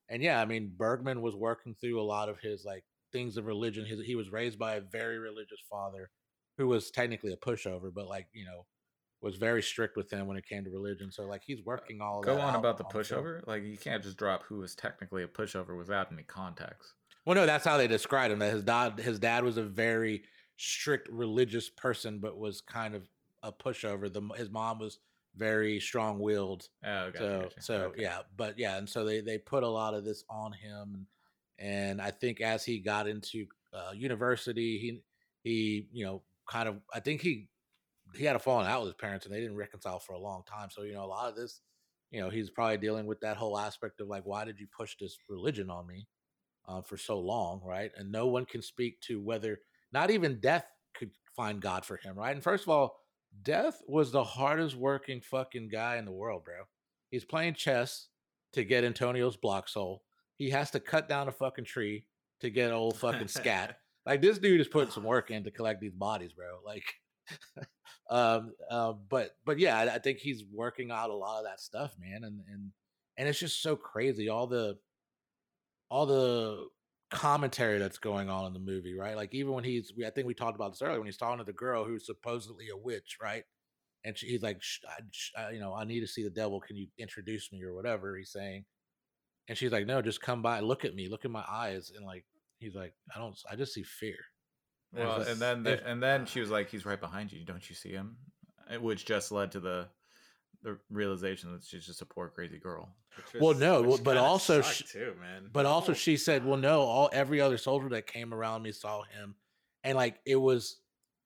and 0.09 0.23
yeah, 0.23 0.41
I 0.41 0.47
mean 0.47 0.73
Bergman 0.77 1.21
was 1.21 1.35
working 1.35 1.75
through 1.81 2.01
a 2.01 2.03
lot 2.03 2.29
of 2.29 2.39
his 2.41 2.65
like 2.65 2.85
things 3.13 3.37
of 3.37 3.47
religion. 3.47 3.85
His, 3.85 4.01
he 4.07 4.15
was 4.15 4.31
raised 4.31 4.59
by 4.59 4.77
a 4.77 4.81
very 4.81 5.19
religious 5.19 5.61
father, 5.69 6.11
who 6.59 6.69
was 6.69 6.91
technically 6.93 7.33
a 7.33 7.37
pushover, 7.37 7.93
but 7.93 8.07
like 8.07 8.29
you 8.33 8.45
know, 8.45 8.65
was 9.23 9.37
very 9.37 9.63
strict 9.63 9.97
with 9.97 10.11
him 10.11 10.27
when 10.27 10.37
it 10.37 10.47
came 10.47 10.65
to 10.65 10.71
religion. 10.71 11.11
So 11.13 11.25
like 11.25 11.43
he's 11.45 11.63
working 11.65 12.01
all 12.01 12.23
Go 12.23 12.39
on 12.39 12.55
out 12.55 12.59
about 12.59 12.79
the 12.79 12.85
pushover. 12.85 13.47
Like 13.47 13.65
you 13.65 13.77
can't 13.77 14.03
just 14.03 14.17
drop 14.17 14.43
who 14.45 14.59
was 14.59 14.75
technically 14.75 15.23
a 15.23 15.29
pushover 15.29 15.77
without 15.77 16.11
any 16.13 16.23
context. 16.23 16.95
Well, 17.27 17.35
no, 17.37 17.47
that's 17.47 17.65
how 17.65 17.77
they 17.77 17.87
described 17.87 18.33
him. 18.33 18.39
That 18.39 18.53
his 18.53 18.65
dad, 18.65 18.99
his 18.99 19.19
dad 19.19 19.45
was 19.45 19.59
a 19.59 19.63
very 19.63 20.23
strict 20.57 21.09
religious 21.11 21.69
person, 21.69 22.19
but 22.19 22.39
was 22.39 22.61
kind 22.63 22.95
of 22.95 23.09
a 23.43 23.53
pushover. 23.53 24.13
The 24.13 24.23
his 24.37 24.51
mom 24.51 24.79
was 24.79 24.99
very 25.37 25.81
strong 25.81 26.19
willed. 26.19 26.69
Oh, 26.85 27.11
gotcha, 27.11 27.19
so 27.19 27.41
gotcha. 27.43 27.63
so 27.63 27.75
Okay. 27.75 28.03
yeah, 28.03 28.19
but 28.37 28.59
yeah, 28.59 28.79
and 28.79 28.89
so 28.89 29.05
they 29.05 29.21
they 29.21 29.39
put 29.39 29.63
a 29.63 29.69
lot 29.69 29.95
of 29.95 30.05
this 30.05 30.25
on 30.31 30.53
him, 30.53 31.07
and 31.59 32.01
I 32.01 32.11
think 32.11 32.41
as 32.41 32.65
he 32.65 32.79
got 32.79 33.07
into 33.07 33.47
uh, 33.75 33.93
university, 33.95 34.79
he 34.79 35.03
he 35.45 35.89
you 35.93 36.05
know 36.07 36.23
kind 36.49 36.69
of 36.69 36.77
I 36.93 37.01
think 37.01 37.21
he 37.21 37.49
he 38.17 38.25
had 38.25 38.37
a 38.37 38.41
falling 38.41 38.67
out 38.67 38.81
with 38.81 38.89
his 38.89 39.01
parents, 39.01 39.27
and 39.27 39.35
they 39.35 39.41
didn't 39.41 39.57
reconcile 39.57 39.99
for 39.99 40.15
a 40.15 40.19
long 40.19 40.43
time. 40.49 40.69
So 40.71 40.83
you 40.83 40.95
know 40.95 41.05
a 41.05 41.07
lot 41.07 41.29
of 41.29 41.37
this, 41.37 41.61
you 42.11 42.21
know, 42.21 42.31
he's 42.31 42.51
probably 42.51 42.79
dealing 42.79 43.07
with 43.07 43.21
that 43.21 43.37
whole 43.37 43.59
aspect 43.59 44.01
of 44.01 44.09
like, 44.09 44.25
why 44.25 44.45
did 44.45 44.59
you 44.59 44.67
push 44.77 44.97
this 44.99 45.17
religion 45.29 45.71
on 45.71 45.87
me 45.87 46.07
uh, 46.69 46.83
for 46.83 46.97
so 46.97 47.19
long, 47.19 47.61
right? 47.65 47.91
And 47.97 48.11
no 48.11 48.27
one 48.27 48.47
can 48.47 48.63
speak 48.63 49.01
to 49.03 49.21
whether 49.21 49.59
not 49.93 50.11
even 50.11 50.41
death 50.41 50.67
could 50.95 51.11
find 51.37 51.61
God 51.61 51.85
for 51.85 51.97
him, 51.97 52.17
right? 52.17 52.35
And 52.35 52.43
first 52.43 52.65
of 52.65 52.69
all, 52.69 52.97
death 53.43 53.81
was 53.87 54.13
the 54.13 54.25
hardest 54.25 54.77
working 54.77 55.21
fucking 55.21 55.69
guy 55.69 55.97
in 55.97 56.05
the 56.05 56.13
world, 56.13 56.45
bro. 56.45 56.65
He's 57.11 57.25
playing 57.25 57.55
chess 57.55 58.09
to 58.53 58.65
get 58.65 58.85
Antonius 58.85 59.37
Block 59.37 59.69
soul. 59.69 60.03
He 60.37 60.51
has 60.51 60.71
to 60.73 60.81
cut 60.81 61.09
down 61.09 61.29
a 61.29 61.33
fucking 61.33 61.65
tree 61.65 62.07
to 62.41 62.51
get 62.51 62.73
old 62.73 62.99
fucking 62.99 63.29
Skat. 63.29 63.77
Like 64.07 64.23
this 64.23 64.39
dude 64.39 64.63
is 64.63 64.67
putting 64.67 64.91
some 64.91 65.05
work 65.05 65.31
in 65.31 65.45
to 65.45 65.51
collect 65.51 65.79
these 65.79 65.93
bodies, 65.93 66.33
bro. 66.33 66.47
Like, 66.65 66.85
um, 68.11 68.53
uh, 68.71 68.93
but 69.09 69.37
but 69.45 69.59
yeah, 69.59 69.79
I, 69.79 69.95
I 69.95 69.99
think 69.99 70.19
he's 70.19 70.45
working 70.53 70.91
out 70.91 71.11
a 71.11 71.15
lot 71.15 71.39
of 71.39 71.45
that 71.45 71.61
stuff, 71.61 71.95
man, 71.99 72.25
and 72.25 72.41
and 72.51 72.71
and 73.17 73.29
it's 73.29 73.39
just 73.39 73.63
so 73.63 73.77
crazy 73.77 74.29
all 74.29 74.47
the 74.47 74.79
all 75.91 76.07
the 76.07 76.69
commentary 77.11 77.79
that's 77.79 77.99
going 77.99 78.31
on 78.31 78.47
in 78.47 78.53
the 78.53 78.59
movie, 78.61 78.95
right? 78.95 79.17
Like 79.17 79.35
even 79.35 79.53
when 79.53 79.65
he's, 79.65 79.93
we, 79.97 80.07
I 80.07 80.11
think 80.11 80.27
we 80.27 80.35
talked 80.35 80.55
about 80.55 80.73
this 80.73 80.83
earlier 80.83 80.99
when 80.99 81.07
he's 81.07 81.17
talking 81.17 81.39
to 81.39 81.45
the 81.45 81.53
girl 81.53 81.85
who's 81.85 82.07
supposedly 82.07 82.69
a 82.73 82.77
witch, 82.77 83.19
right? 83.21 83.43
And 84.05 84.17
she, 84.17 84.29
he's 84.29 84.43
like, 84.43 84.63
I, 85.37 85.43
I, 85.43 85.51
you 85.51 85.61
know, 85.61 85.75
I 85.75 85.85
need 85.85 86.01
to 86.01 86.07
see 86.07 86.23
the 86.23 86.31
devil. 86.31 86.61
Can 86.61 86.77
you 86.77 86.87
introduce 86.99 87.53
me 87.53 87.63
or 87.63 87.75
whatever 87.75 88.17
he's 88.17 88.31
saying? 88.31 88.65
And 89.49 89.59
she's 89.59 89.73
like, 89.73 89.87
no, 89.87 90.01
just 90.01 90.23
come 90.23 90.43
by, 90.43 90.61
look 90.61 90.85
at 90.85 90.95
me, 90.95 91.09
look 91.09 91.25
in 91.25 91.33
my 91.33 91.45
eyes, 91.51 91.91
and 91.95 92.07
like 92.07 92.25
he's 92.61 92.77
like, 92.77 92.95
I 93.15 93.19
don't, 93.19 93.37
I 93.51 93.57
just 93.57 93.75
see 93.75 93.83
fear. 93.83 94.17
And 94.95 95.07
Well, 95.09 95.21
it's 95.21 95.31
and 95.31 95.41
then 95.41 95.67
it's- 95.67 95.81
the, 95.83 95.89
and 95.91 96.03
then 96.03 96.27
she 96.27 96.41
was 96.41 96.51
like, 96.51 96.69
"He's 96.71 96.85
right 96.85 97.01
behind 97.01 97.33
you. 97.33 97.45
Don't 97.45 97.69
you 97.69 97.75
see 97.77 97.91
him?" 97.91 98.17
Which 98.81 99.05
just 99.05 99.33
led 99.33 99.53
to 99.53 99.61
the 99.61 99.89
the 100.63 100.79
realization 100.91 101.53
that 101.53 101.65
she's 101.65 101.87
just 101.87 102.03
a 102.03 102.07
poor 102.07 102.29
crazy 102.29 102.59
girl. 102.59 102.95
Which 103.33 103.41
Well, 103.41 103.55
no, 103.55 103.81
well, 103.83 103.99
but 103.99 104.17
also 104.19 104.61
sucked 104.61 104.89
sh- 104.89 104.93
too, 104.93 105.15
man. 105.21 105.49
But 105.53 105.65
also, 105.65 105.93
Oh. 105.93 105.95
she 105.95 106.17
said, 106.19 106.45
"Well, 106.45 106.59
no, 106.59 106.83
all 106.83 107.09
every 107.13 107.41
other 107.41 107.57
soldier 107.57 107.89
that 107.91 108.07
came 108.07 108.35
around 108.35 108.63
me 108.63 108.73
saw 108.73 109.03
him, 109.05 109.35
and 109.85 109.97
like 109.97 110.21
it 110.27 110.37
was 110.37 110.81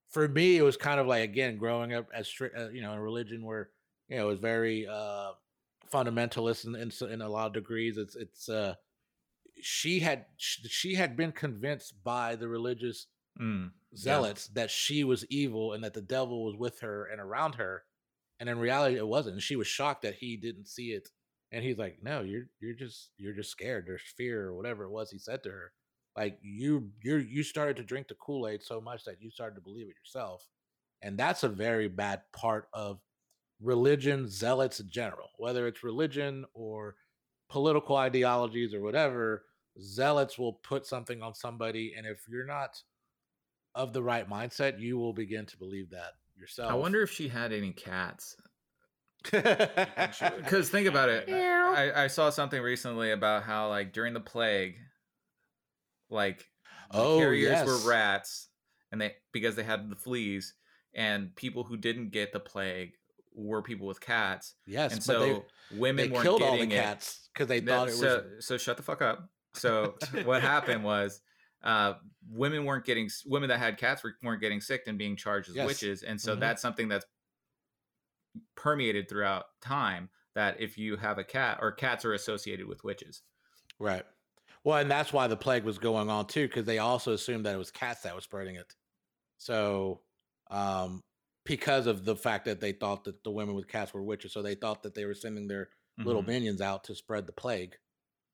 for 0.08 0.28
me, 0.28 0.56
it 0.56 0.62
was 0.62 0.76
kind 0.76 1.00
of 1.00 1.06
like 1.06 1.24
again 1.24 1.56
growing 1.58 1.92
up 1.94 2.08
as 2.14 2.32
uh, 2.40 2.68
you 2.68 2.80
know 2.82 2.92
in 2.92 2.98
a 2.98 3.02
religion 3.02 3.44
where 3.44 3.70
you 4.08 4.16
know 4.16 4.24
it 4.26 4.30
was 4.30 4.38
very 4.40 4.86
uh 4.86 5.32
fundamentalist 5.92 6.64
in, 6.66 6.74
in 6.76 6.92
in 7.12 7.20
a 7.20 7.28
lot 7.28 7.46
of 7.48 7.52
degrees. 7.54 7.96
It's 7.98 8.14
it's 8.16 8.48
uh 8.48 8.74
she 9.60 10.00
had 10.00 10.26
she 10.36 10.94
had 10.94 11.16
been 11.16 11.32
convinced 11.32 12.02
by 12.04 12.36
the 12.36 12.48
religious 12.48 13.06
Mm. 13.40 13.72
zealots 13.96 14.46
that 14.48 14.70
she 14.70 15.02
was 15.02 15.26
evil 15.26 15.72
and 15.72 15.82
that 15.82 15.92
the 15.92 16.00
devil 16.00 16.44
was 16.44 16.56
with 16.56 16.78
her 16.80 17.06
and 17.06 17.20
around 17.20 17.56
her 17.56 17.82
and 18.38 18.48
in 18.48 18.58
reality 18.58 18.96
it 18.96 19.06
wasn't 19.06 19.32
and 19.32 19.42
she 19.42 19.56
was 19.56 19.66
shocked 19.66 20.02
that 20.02 20.14
he 20.14 20.36
didn't 20.36 20.68
see 20.68 20.92
it 20.92 21.08
and 21.50 21.64
he's 21.64 21.78
like 21.78 21.98
no 22.02 22.20
you're 22.20 22.44
you're 22.60 22.74
just 22.74 23.10
you're 23.18 23.32
just 23.32 23.50
scared 23.50 23.84
there's 23.86 24.02
fear 24.16 24.46
or 24.46 24.54
whatever 24.54 24.84
it 24.84 24.90
was 24.90 25.10
he 25.10 25.18
said 25.18 25.42
to 25.42 25.50
her 25.50 25.72
like 26.16 26.38
you 26.42 26.90
you're 27.02 27.18
you 27.18 27.42
started 27.42 27.76
to 27.76 27.82
drink 27.82 28.06
the 28.06 28.14
kool-aid 28.14 28.62
so 28.62 28.80
much 28.80 29.04
that 29.04 29.20
you 29.20 29.30
started 29.30 29.56
to 29.56 29.60
believe 29.60 29.86
it 29.88 29.96
yourself 29.96 30.48
and 31.02 31.18
that's 31.18 31.42
a 31.42 31.48
very 31.48 31.88
bad 31.88 32.22
part 32.32 32.68
of 32.72 33.00
religion 33.60 34.28
zealots 34.28 34.78
in 34.78 34.88
general 34.88 35.30
whether 35.38 35.66
it's 35.66 35.82
religion 35.82 36.44
or 36.54 36.94
political 37.50 37.96
ideologies 37.96 38.74
or 38.74 38.80
whatever 38.80 39.44
zealots 39.80 40.38
will 40.38 40.52
put 40.52 40.86
something 40.86 41.20
on 41.22 41.34
somebody 41.34 41.94
and 41.96 42.06
if 42.06 42.20
you're 42.28 42.46
not 42.46 42.80
of 43.74 43.92
the 43.92 44.02
right 44.02 44.28
mindset, 44.28 44.80
you 44.80 44.98
will 44.98 45.12
begin 45.12 45.46
to 45.46 45.56
believe 45.56 45.90
that 45.90 46.12
yourself. 46.36 46.70
I 46.70 46.74
wonder 46.74 47.02
if 47.02 47.10
she 47.10 47.28
had 47.28 47.52
any 47.52 47.72
cats. 47.72 48.36
Because 49.30 50.68
think 50.68 50.86
about 50.86 51.08
it. 51.08 51.30
I, 51.30 52.04
I 52.04 52.06
saw 52.08 52.28
something 52.30 52.60
recently 52.60 53.10
about 53.10 53.42
how 53.44 53.68
like 53.68 53.92
during 53.92 54.12
the 54.12 54.20
plague, 54.20 54.74
like 56.10 56.44
Oh, 56.90 57.18
carriers 57.18 57.50
yes. 57.50 57.66
were 57.66 57.78
rats, 57.88 58.48
and 58.92 59.00
they 59.00 59.14
because 59.32 59.56
they 59.56 59.62
had 59.64 59.90
the 59.90 59.96
fleas, 59.96 60.54
and 60.94 61.34
people 61.34 61.64
who 61.64 61.76
didn't 61.76 62.10
get 62.10 62.32
the 62.32 62.38
plague 62.40 62.92
were 63.34 63.62
people 63.62 63.86
with 63.86 64.00
cats, 64.00 64.54
yes, 64.66 64.92
and 64.92 65.00
but 65.00 65.04
so 65.04 65.20
they, 65.20 65.78
women 65.78 66.06
they 66.08 66.12
weren't 66.12 66.22
killed 66.22 66.42
all 66.42 66.58
the 66.58 66.66
cats 66.66 67.28
because 67.32 67.48
they 67.48 67.60
thought 67.60 67.88
it 67.88 67.92
was. 67.92 68.00
so, 68.00 68.24
so 68.40 68.58
shut 68.58 68.76
the 68.76 68.82
fuck 68.82 69.02
up. 69.02 69.28
So 69.54 69.94
what 70.24 70.42
happened 70.42 70.84
was 70.84 71.20
uh, 71.64 71.94
women 72.28 72.64
weren't 72.66 72.84
getting 72.86 73.10
women 73.26 73.48
that 73.50 73.58
had 73.58 73.78
cats 73.78 74.04
were, 74.04 74.14
weren't 74.22 74.40
getting 74.40 74.60
sick 74.60 74.84
and 74.86 74.98
being 74.98 75.16
charged 75.16 75.50
as 75.50 75.58
Yes. 75.58 75.60
witches, 75.60 76.02
and 76.04 76.20
so 76.20 76.36
Mhm. 76.36 76.40
that's 76.40 76.62
something 76.62 76.88
that's 76.88 77.06
permeated 78.56 79.08
throughout 79.08 79.44
time. 79.60 80.10
That 80.34 80.60
if 80.60 80.76
you 80.76 80.96
have 80.96 81.18
a 81.18 81.24
cat 81.24 81.58
or 81.62 81.70
cats 81.70 82.04
are 82.04 82.12
associated 82.12 82.66
with 82.66 82.82
witches. 82.82 83.22
right. 83.78 84.04
Well, 84.64 84.78
and 84.78 84.90
that's 84.90 85.12
why 85.12 85.26
the 85.26 85.36
plague 85.36 85.64
was 85.64 85.78
going 85.78 86.08
on 86.10 86.26
too, 86.26 86.48
because 86.48 86.64
they 86.64 86.78
also 86.78 87.12
assumed 87.12 87.46
that 87.46 87.54
it 87.54 87.58
was 87.58 87.70
cats 87.70 88.02
that 88.02 88.14
was 88.14 88.24
spreading 88.24 88.56
it. 88.56 88.74
So, 89.38 90.04
um, 90.50 91.00
because 91.44 91.86
of 91.86 92.04
the 92.04 92.16
fact 92.16 92.46
that 92.46 92.60
they 92.60 92.72
thought 92.72 93.04
that 93.04 93.24
the 93.24 93.32
women 93.32 93.54
with 93.56 93.68
cats 93.68 93.94
were 93.94 94.02
witches, 94.04 94.32
so 94.32 94.42
they 94.42 94.56
thought 94.56 94.82
that 94.84 94.94
they 94.94 95.06
were 95.06 95.14
sending 95.14 95.48
their 95.48 95.70
little 96.04 96.22
Mhm. 96.22 96.24
minions 96.24 96.60
out 96.60 96.84
to 96.84 96.94
spread 96.96 97.26
the 97.26 97.32
plague. 97.32 97.76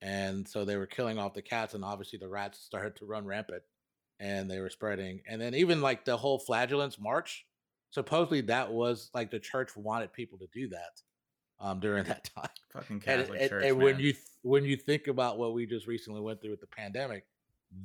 And 0.03 0.49
so 0.49 0.65
they 0.65 0.77
were 0.77 0.87
killing 0.87 1.19
off 1.19 1.35
the 1.35 1.43
cats, 1.43 1.75
and 1.75 1.85
obviously 1.85 2.19
the 2.19 2.29
rats 2.29 2.59
started 2.59 2.97
to 2.97 3.05
run 3.07 3.27
rampant 3.27 3.63
and 4.19 4.51
they 4.51 4.61
were 4.61 4.71
spreading. 4.71 5.23
And 5.27 5.41
then 5.41 5.55
even 5.55 5.81
like 5.81 6.05
the 6.05 6.17
whole 6.17 6.39
flagellants 6.39 6.99
march, 6.99 7.47
supposedly 7.91 8.43
that 8.43 8.71
was 8.71 9.11
like 9.15 9.31
the 9.31 9.39
church 9.41 9.75
wanted 9.77 10.13
people 10.13 10.39
to 10.39 10.47
do 10.53 10.69
that 10.69 11.01
um, 11.59 11.81
during 11.81 12.05
that 12.09 12.29
time. 12.37 12.51
fucking 12.73 13.01
Catholic 13.01 13.41
and- 13.41 13.51
Church. 13.51 13.65
and 13.65 13.79
when 13.79 13.99
you 13.99 14.13
th- 14.13 14.25
when 14.43 14.65
you 14.65 14.77
think 14.77 15.07
about 15.07 15.39
what 15.39 15.53
we 15.53 15.67
just 15.67 15.87
recently 15.87 16.21
went 16.21 16.41
through 16.41 16.53
with 16.53 16.61
the 16.61 16.67
pandemic, 16.67 17.25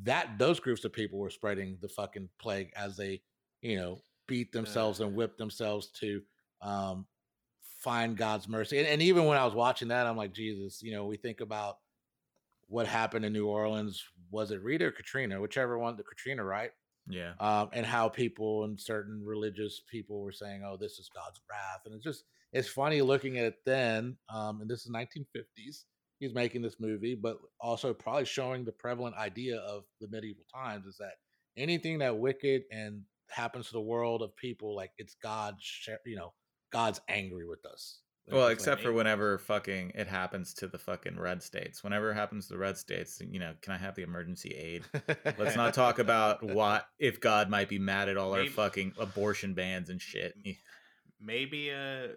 that 0.04 0.38
those 0.38 0.60
groups 0.60 0.86
of 0.86 0.94
people 0.94 1.20
were 1.20 1.30
spreading 1.30 1.78
the 1.82 1.90
fucking 1.90 2.30
plague 2.40 2.72
as 2.78 2.96
they, 2.96 3.22
you 3.62 3.76
know, 3.78 3.98
beat 4.28 4.52
themselves 4.54 5.00
and 5.02 5.16
whip 5.16 5.38
themselves 5.38 5.88
to 5.88 6.22
um, 6.62 7.06
find 7.82 8.16
God's 8.18 8.48
mercy. 8.48 8.80
And, 8.80 8.88
and 8.88 9.02
even 9.02 9.26
when 9.26 9.38
I 9.38 9.44
was 9.46 9.54
watching 9.54 9.90
that, 9.90 10.08
I'm 10.08 10.16
like, 10.18 10.34
Jesus, 10.34 10.82
you 10.82 10.94
know, 10.94 11.06
we 11.06 11.18
think 11.18 11.42
about 11.42 11.78
what 12.68 12.88
happened 12.88 13.26
in 13.26 13.34
New 13.34 13.48
Orleans. 13.48 14.04
Was 14.32 14.52
it 14.52 14.64
Rita 14.64 14.86
or 14.86 14.92
Katrina? 14.92 15.40
Whichever 15.40 15.78
one, 15.78 15.98
the 15.98 16.04
Katrina, 16.04 16.44
right? 16.44 16.72
yeah, 17.08 17.34
um, 17.40 17.70
and 17.74 17.86
how 17.86 18.10
people 18.10 18.64
and 18.64 18.80
certain 18.80 19.24
religious 19.24 19.82
people 19.90 20.22
were 20.22 20.32
saying, 20.32 20.64
"Oh, 20.66 20.78
this 20.78 20.98
is 21.00 21.10
God's 21.14 21.40
wrath," 21.50 21.82
and 21.86 21.94
it's 21.94 22.04
just 22.04 22.24
it's 22.52 22.68
funny 22.68 23.02
looking 23.02 23.38
at 23.38 23.46
it 23.46 23.58
then. 23.66 24.18
Um, 24.30 24.62
and 24.62 24.70
this 24.70 24.86
is 24.86 24.92
1950s. 24.92 25.84
He's 26.20 26.34
making 26.34 26.62
this 26.62 26.80
movie, 26.80 27.16
but 27.16 27.38
also 27.60 27.94
probably 27.94 28.26
showing 28.26 28.64
the 28.64 28.72
prevalent 28.72 29.16
idea 29.18 29.58
of 29.58 29.84
the 30.00 30.08
medieval 30.08 30.46
times 30.54 30.86
is 30.86 30.98
that 30.98 31.16
anything 31.58 32.00
that 32.00 32.18
wicked 32.18 32.64
and 32.72 33.02
happens 33.30 33.68
to 33.68 33.74
the 33.74 33.82
world 33.82 34.22
of 34.22 34.36
people, 34.38 34.76
like 34.76 34.92
it's 34.98 35.16
God's, 35.22 35.64
you 36.06 36.16
know, 36.16 36.34
God's 36.72 37.02
angry 37.10 37.46
with 37.46 37.66
us. 37.66 38.00
Well, 38.32 38.48
except 38.48 38.82
for 38.82 38.92
whenever 38.92 39.38
fucking 39.38 39.92
it 39.94 40.08
happens 40.08 40.54
to 40.56 40.68
the 40.68 40.80
fucking 40.80 41.20
red 41.20 41.44
states. 41.44 41.84
Whenever 41.84 42.12
it 42.12 42.16
happens 42.16 42.48
to 42.48 42.54
the 42.54 42.60
red 42.60 42.78
states, 42.78 43.22
you 43.22 43.40
know, 43.40 43.54
can 43.62 43.74
I 43.74 43.78
have 43.78 43.94
the 43.96 44.02
emergency 44.02 44.50
aid? 44.50 44.84
Let's 45.38 45.56
not 45.56 45.74
talk 45.76 46.00
about 46.00 46.42
what 46.56 46.88
if 46.98 47.20
God 47.20 47.50
might 47.50 47.70
be 47.70 47.78
mad 47.78 48.10
at 48.10 48.18
all 48.18 48.34
our 48.34 48.48
fucking 48.48 48.94
abortion 48.98 49.54
bans 49.54 49.90
and 49.90 50.02
shit. 50.02 50.36
maybe 51.22 51.72
uh 51.72 52.08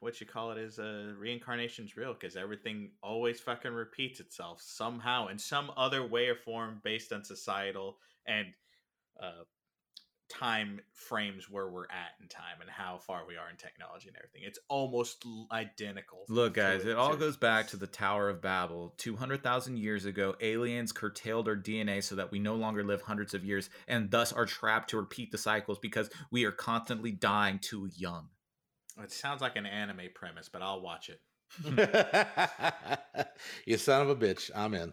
what 0.00 0.20
you 0.20 0.26
call 0.26 0.52
it 0.52 0.58
is 0.58 0.78
uh 0.78 1.12
reincarnation's 1.18 1.96
real 1.96 2.14
because 2.14 2.36
everything 2.36 2.90
always 3.02 3.40
fucking 3.40 3.72
repeats 3.72 4.20
itself 4.20 4.60
somehow 4.62 5.26
in 5.28 5.38
some 5.38 5.70
other 5.76 6.06
way 6.06 6.28
or 6.28 6.36
form 6.36 6.80
based 6.84 7.12
on 7.12 7.24
societal 7.24 7.98
and 8.26 8.46
uh 9.20 9.42
time 10.28 10.80
frames 10.92 11.48
where 11.50 11.68
we're 11.68 11.84
at 11.84 12.12
in 12.20 12.28
time 12.28 12.60
and 12.60 12.68
how 12.70 12.98
far 12.98 13.22
we 13.26 13.36
are 13.36 13.48
in 13.50 13.56
technology 13.56 14.08
and 14.08 14.16
everything 14.16 14.42
it's 14.44 14.58
almost 14.68 15.24
identical 15.52 16.24
Look, 16.28 16.54
guys, 16.54 16.84
it 16.84 16.96
all 16.96 17.16
goes 17.16 17.36
back 17.36 17.68
to 17.68 17.76
the 17.76 17.86
Tower 17.86 18.28
of 18.28 18.42
Babel. 18.42 18.92
200,000 18.98 19.78
years 19.78 20.04
ago, 20.04 20.34
aliens 20.40 20.92
curtailed 20.92 21.48
our 21.48 21.56
DNA 21.56 22.02
so 22.02 22.14
that 22.16 22.30
we 22.30 22.38
no 22.38 22.54
longer 22.54 22.84
live 22.84 23.02
hundreds 23.02 23.32
of 23.34 23.44
years 23.44 23.70
and 23.86 24.10
thus 24.10 24.32
are 24.32 24.44
trapped 24.46 24.90
to 24.90 24.98
repeat 24.98 25.32
the 25.32 25.38
cycles 25.38 25.78
because 25.78 26.10
we 26.30 26.44
are 26.44 26.52
constantly 26.52 27.10
dying 27.12 27.58
too 27.58 27.88
young. 27.96 28.28
it 29.02 29.10
sounds 29.10 29.40
like 29.40 29.56
an 29.56 29.66
anime 29.66 30.08
premise 30.14 30.48
but 30.48 30.60
i'll 30.62 30.80
watch 30.82 31.08
it 31.10 31.20
you 33.66 33.78
son 33.78 34.02
of 34.02 34.10
a 34.10 34.16
bitch. 34.16 34.50
I'm 34.54 34.74
in. 34.74 34.92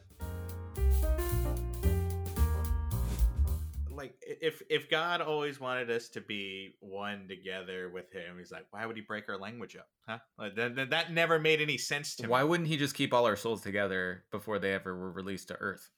Like 4.06 4.16
if 4.22 4.62
if 4.70 4.90
God 4.90 5.22
always 5.22 5.60
wanted 5.60 5.90
us 5.92 6.10
to 6.10 6.22
be 6.22 6.76
one 6.80 7.28
together 7.28 7.90
with 7.94 8.12
Him, 8.12 8.38
He's 8.38 8.52
like, 8.52 8.66
why 8.72 8.86
would 8.86 8.96
He 8.96 9.02
break 9.02 9.28
our 9.30 9.38
language 9.38 9.76
up? 9.76 9.88
Huh? 10.08 10.20
Like, 10.38 10.56
that, 10.56 10.76
that, 10.76 10.90
that 10.92 11.12
never 11.14 11.40
made 11.40 11.62
any 11.62 11.78
sense 11.78 12.16
to 12.18 12.24
Why 12.24 12.28
me. 12.28 12.32
Why 12.32 12.44
wouldn't 12.44 12.70
he 12.70 12.78
just 12.78 12.96
keep 12.96 13.14
all 13.14 13.26
our 13.26 13.36
souls 13.36 13.62
together 13.62 14.24
before 14.32 14.60
they 14.60 14.74
ever 14.74 14.96
were 14.98 15.12
released 15.12 15.48
to 15.50 15.56
Earth? 15.56 15.90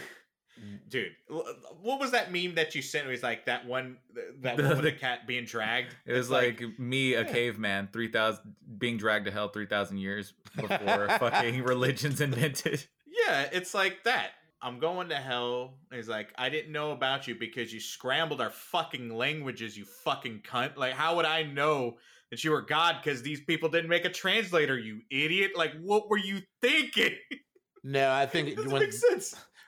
Dude, 0.90 1.12
what 1.30 2.00
was 2.00 2.12
that 2.12 2.32
meme 2.34 2.56
that 2.56 2.74
you 2.74 2.82
sent? 2.82 3.06
It 3.08 3.12
was 3.12 3.22
like 3.22 3.46
that 3.46 3.68
one, 3.68 3.98
that 4.42 4.58
The- 4.58 4.64
one 4.64 4.72
with 4.78 4.82
the- 4.82 4.88
a 4.90 4.92
cat 5.00 5.28
being 5.28 5.46
dragged. 5.46 5.96
It 6.06 6.14
was 6.14 6.22
It's 6.22 6.30
like, 6.32 6.64
me, 6.80 7.14
a 7.14 7.22
yeah. 7.22 7.32
caveman, 7.32 7.90
3,000, 7.94 8.56
being 8.80 8.98
dragged 8.98 9.26
to 9.26 9.32
hell 9.32 9.50
3,000 9.50 9.98
years 10.00 10.34
before 10.56 11.10
fucking 11.20 11.62
religion's 11.64 12.22
invented. 12.22 12.88
yeah, 13.06 13.48
it's 13.52 13.76
like 13.76 14.04
that. 14.06 14.32
I'm 14.62 14.80
going 14.80 15.10
to 15.10 15.16
hell. 15.16 15.76
He's 15.94 16.08
like, 16.08 16.34
I 16.38 16.50
didn't 16.50 16.72
know 16.72 16.92
about 16.92 17.28
you 17.28 17.36
because 17.36 17.74
you 17.74 17.80
scrambled 17.80 18.42
our 18.42 18.50
fucking 18.50 19.16
languages, 19.16 19.78
you 19.78 19.86
fucking 19.86 20.42
cunt. 20.42 20.78
Like, 20.78 20.94
how 20.94 21.16
would 21.16 21.26
I 21.26 21.44
know 21.44 21.98
that 22.32 22.44
you 22.44 22.52
were 22.52 22.62
God 22.62 22.98
because 23.02 23.22
these 23.22 23.42
people 23.42 23.70
didn't 23.70 23.90
make 23.90 24.06
a 24.06 24.10
translator, 24.10 24.78
you 24.78 25.02
idiot. 25.10 25.52
Like, 25.56 25.74
what 25.82 26.10
were 26.10 26.18
you 26.18 26.42
thinking? 26.62 27.16
No, 27.84 28.12
I 28.12 28.26
think 28.26 28.58
when 28.66 28.92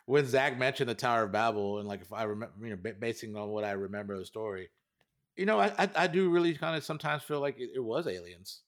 when 0.08 0.26
Zach 0.26 0.58
mentioned 0.58 0.90
the 0.90 0.96
Tower 0.96 1.24
of 1.24 1.32
Babel, 1.32 1.80
and 1.80 1.88
like 1.88 2.02
if 2.02 2.12
I 2.12 2.24
remember, 2.24 2.54
you 2.62 2.72
know, 2.72 2.76
ba- 2.76 2.96
basing 3.00 3.38
on 3.38 3.48
what 3.50 3.64
I 3.64 3.72
remember 3.72 4.14
of 4.14 4.20
the 4.20 4.26
story, 4.26 4.72
you 5.38 5.46
know, 5.46 5.58
I 5.58 5.68
I, 5.78 5.90
I 5.96 6.08
do 6.08 6.30
really 6.30 6.54
kind 6.54 6.76
of 6.76 6.84
sometimes 6.84 7.24
feel 7.24 7.40
like 7.40 7.58
it, 7.60 7.70
it 7.76 7.80
was 7.80 8.08
aliens. 8.08 8.64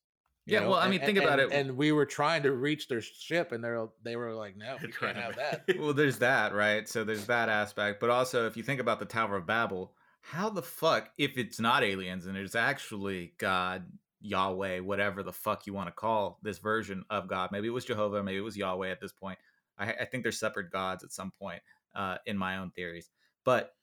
Yeah, 0.51 0.61
know, 0.61 0.71
well, 0.71 0.79
I 0.79 0.89
mean, 0.89 0.99
and- 0.99 1.05
think 1.05 1.17
about 1.17 1.39
and- 1.39 1.51
it. 1.51 1.55
And 1.55 1.77
we 1.77 1.91
were 1.91 2.05
trying 2.05 2.43
to 2.43 2.51
reach 2.51 2.87
their 2.87 3.01
ship, 3.01 3.51
and 3.51 3.63
they're 3.63 3.87
they 4.03 4.15
were 4.15 4.33
like, 4.33 4.57
no, 4.57 4.77
we 4.81 4.91
can't 4.91 5.17
have 5.17 5.35
that. 5.35 5.63
well, 5.79 5.93
there's 5.93 6.19
that, 6.19 6.53
right? 6.53 6.87
So 6.87 7.03
there's 7.03 7.25
that 7.25 7.49
aspect. 7.49 7.99
But 7.99 8.09
also, 8.09 8.47
if 8.47 8.57
you 8.57 8.63
think 8.63 8.81
about 8.81 8.99
the 8.99 9.05
Tower 9.05 9.37
of 9.37 9.45
Babel, 9.45 9.93
how 10.21 10.49
the 10.49 10.61
fuck, 10.61 11.09
if 11.17 11.37
it's 11.37 11.59
not 11.59 11.83
aliens 11.83 12.27
and 12.27 12.37
it's 12.37 12.55
actually 12.55 13.33
God, 13.37 13.83
Yahweh, 14.21 14.79
whatever 14.79 15.23
the 15.23 15.33
fuck 15.33 15.65
you 15.65 15.73
want 15.73 15.87
to 15.87 15.93
call 15.93 16.39
this 16.43 16.59
version 16.59 17.03
of 17.09 17.27
God, 17.27 17.51
maybe 17.51 17.67
it 17.67 17.71
was 17.71 17.85
Jehovah, 17.85 18.23
maybe 18.23 18.37
it 18.37 18.41
was 18.41 18.57
Yahweh 18.57 18.91
at 18.91 19.01
this 19.01 19.11
point. 19.11 19.39
I, 19.79 19.93
I 19.93 20.05
think 20.05 20.23
they're 20.23 20.31
separate 20.31 20.71
gods 20.71 21.03
at 21.03 21.11
some 21.11 21.31
point 21.31 21.61
uh, 21.95 22.17
in 22.25 22.37
my 22.37 22.57
own 22.57 22.71
theories. 22.71 23.09
But 23.43 23.73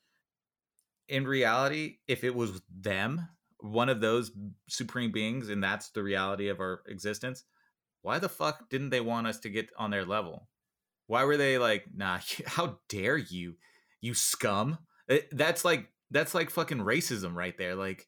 in 1.08 1.26
reality, 1.26 1.98
if 2.06 2.22
it 2.22 2.34
was 2.34 2.60
them, 2.80 3.26
one 3.60 3.88
of 3.88 4.00
those 4.00 4.30
supreme 4.68 5.12
beings, 5.12 5.48
and 5.48 5.62
that's 5.62 5.90
the 5.90 6.02
reality 6.02 6.48
of 6.48 6.60
our 6.60 6.82
existence, 6.88 7.44
why 8.02 8.18
the 8.18 8.28
fuck 8.28 8.68
didn't 8.70 8.90
they 8.90 9.00
want 9.00 9.26
us 9.26 9.40
to 9.40 9.50
get 9.50 9.68
on 9.78 9.90
their 9.90 10.04
level? 10.04 10.48
Why 11.06 11.24
were 11.24 11.36
they 11.36 11.58
like, 11.58 11.84
nah, 11.94 12.18
how 12.46 12.78
dare 12.88 13.16
you, 13.16 13.54
you 14.00 14.14
scum? 14.14 14.78
It- 15.08 15.28
that's 15.36 15.64
like 15.64 15.88
that's 16.10 16.34
like 16.34 16.50
fucking 16.50 16.78
racism 16.78 17.34
right 17.34 17.56
there. 17.58 17.74
Like, 17.74 18.06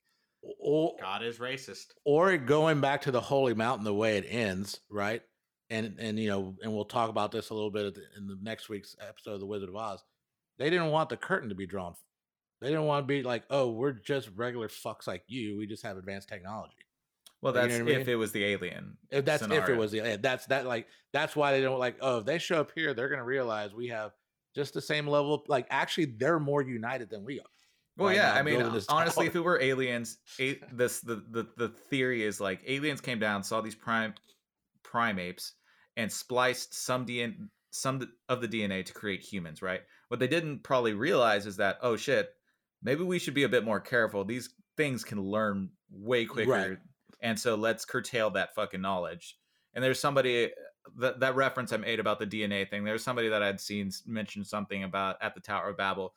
Or, 0.59 0.97
God 1.01 1.23
is 1.23 1.39
racist. 1.39 1.89
or 2.05 2.37
going 2.39 2.81
back 2.81 3.03
to 3.03 3.11
the 3.11 3.21
holy 3.21 3.53
mountain 3.55 3.85
the 3.85 3.93
way 3.93 4.17
it 4.17 4.25
ends, 4.29 4.81
right? 4.91 5.23
And 5.69 5.97
and 5.99 6.19
you 6.19 6.29
know, 6.29 6.57
and 6.63 6.73
we'll 6.75 6.85
talk 6.87 7.11
about 7.11 7.31
this 7.33 7.51
a 7.51 7.55
little 7.55 7.71
bit 7.71 7.97
in 8.17 8.27
the 8.27 8.39
next 8.43 8.69
week's 8.69 8.97
episode 9.07 9.35
of 9.35 9.41
The 9.41 9.47
Wizard 9.47 9.69
of 9.69 9.77
Oz. 9.77 10.03
They 10.59 10.71
didn't 10.71 10.91
want 10.91 11.09
the 11.11 11.17
curtain 11.17 11.49
to 11.51 11.55
be 11.55 11.67
drawn. 11.67 11.95
They 12.61 12.69
didn't 12.69 12.85
want 12.85 13.05
to 13.05 13.07
be 13.07 13.23
like, 13.23 13.45
oh, 13.51 13.71
we're 13.71 13.93
just 13.93 14.29
regular 14.37 14.69
fucks 14.69 15.07
like 15.07 15.25
you. 15.29 15.57
We 15.57 15.67
just 15.67 15.83
have 15.83 15.97
advanced 15.97 16.29
technology. 16.29 16.75
well, 17.41 17.55
You 17.55 17.61
know 17.61 17.69
that's 17.69 17.81
what 17.81 17.89
I 17.89 17.93
if 17.93 18.07
mean? 18.07 18.09
it 18.15 18.19
was 18.19 18.33
the 18.33 18.45
alien. 18.45 18.97
If 19.11 19.25
that's 19.25 19.43
if 19.43 19.69
it 19.69 19.77
was 19.77 19.93
the 19.93 20.19
that's 20.21 20.47
that 20.47 20.67
like 20.67 20.87
that's 21.13 21.35
why 21.35 21.53
they 21.53 21.63
don't 21.63 21.79
like 21.79 21.97
oh 22.01 22.19
if 22.19 22.27
they 22.27 22.39
show 22.39 22.61
up 22.61 22.71
here 22.75 22.93
they're 22.95 23.09
gonna 23.09 23.25
realize 23.25 23.73
we 23.73 23.89
have 23.89 24.13
just 24.55 24.75
the 24.75 24.81
same 24.83 25.07
level 25.07 25.35
of 25.35 25.43
like 25.49 25.67
actually 25.71 26.07
they're 26.19 26.41
more 26.41 26.63
united 26.63 27.09
than 27.11 27.25
we 27.25 27.41
are. 27.41 27.47
Well, 27.97 28.09
by 28.09 28.15
yeah, 28.15 28.33
I 28.33 28.43
mean, 28.43 28.63
honestly, 28.89 29.27
if 29.27 29.37
it 29.37 29.41
were 29.41 29.61
aliens, 29.61 30.19
a, 30.39 30.59
this 30.73 31.01
the, 31.01 31.25
the 31.31 31.47
the 31.57 31.69
theory 31.69 32.23
is 32.23 32.41
like 32.41 32.61
aliens 32.67 33.01
came 33.01 33.19
down, 33.19 33.43
saw 33.43 33.61
these 33.61 33.75
prime 33.75 34.15
primates, 34.83 35.55
and 35.97 36.11
spliced 36.11 36.75
some 36.75 37.05
DNA, 37.07 37.49
some 37.71 38.07
of 38.29 38.41
the 38.41 38.49
DNA 38.49 38.85
to 38.85 38.93
create 38.93 39.21
humans. 39.21 39.63
Right. 39.63 39.83
What 40.09 40.21
they 40.21 40.29
didn't 40.29 40.63
probably 40.63 40.95
realize 40.95 41.47
is 41.47 41.57
that 41.59 41.79
oh 41.83 41.97
shit, 41.97 42.31
maybe 42.83 43.03
we 43.03 43.19
should 43.19 43.35
be 43.35 43.43
a 43.45 43.49
bit 43.49 43.65
more 43.65 43.81
careful. 43.81 44.25
These 44.25 44.51
things 44.77 45.05
can 45.05 45.21
learn 45.21 45.71
way 45.91 46.25
quicker, 46.25 46.51
Right. 46.51 46.79
and 47.21 47.39
so 47.39 47.55
let's 47.55 47.85
curtail 47.85 48.31
that 48.31 48.55
fucking 48.55 48.81
knowledge. 48.81 49.37
And 49.75 49.85
there's 49.85 50.01
somebody 50.01 50.51
that 50.97 51.21
that 51.21 51.35
reference 51.37 51.73
I 51.73 51.77
made 51.77 52.01
about 52.01 52.19
the 52.19 52.27
DNA 52.27 52.69
thing. 52.69 52.83
There's 52.85 53.05
somebody 53.05 53.29
that 53.29 53.43
I'd 53.43 53.61
seen 53.61 53.91
mention 54.07 54.45
something 54.45 54.83
about 54.85 55.17
at 55.23 55.35
the 55.35 55.41
Tower 55.41 55.69
of 55.71 55.77
Babel 55.77 56.15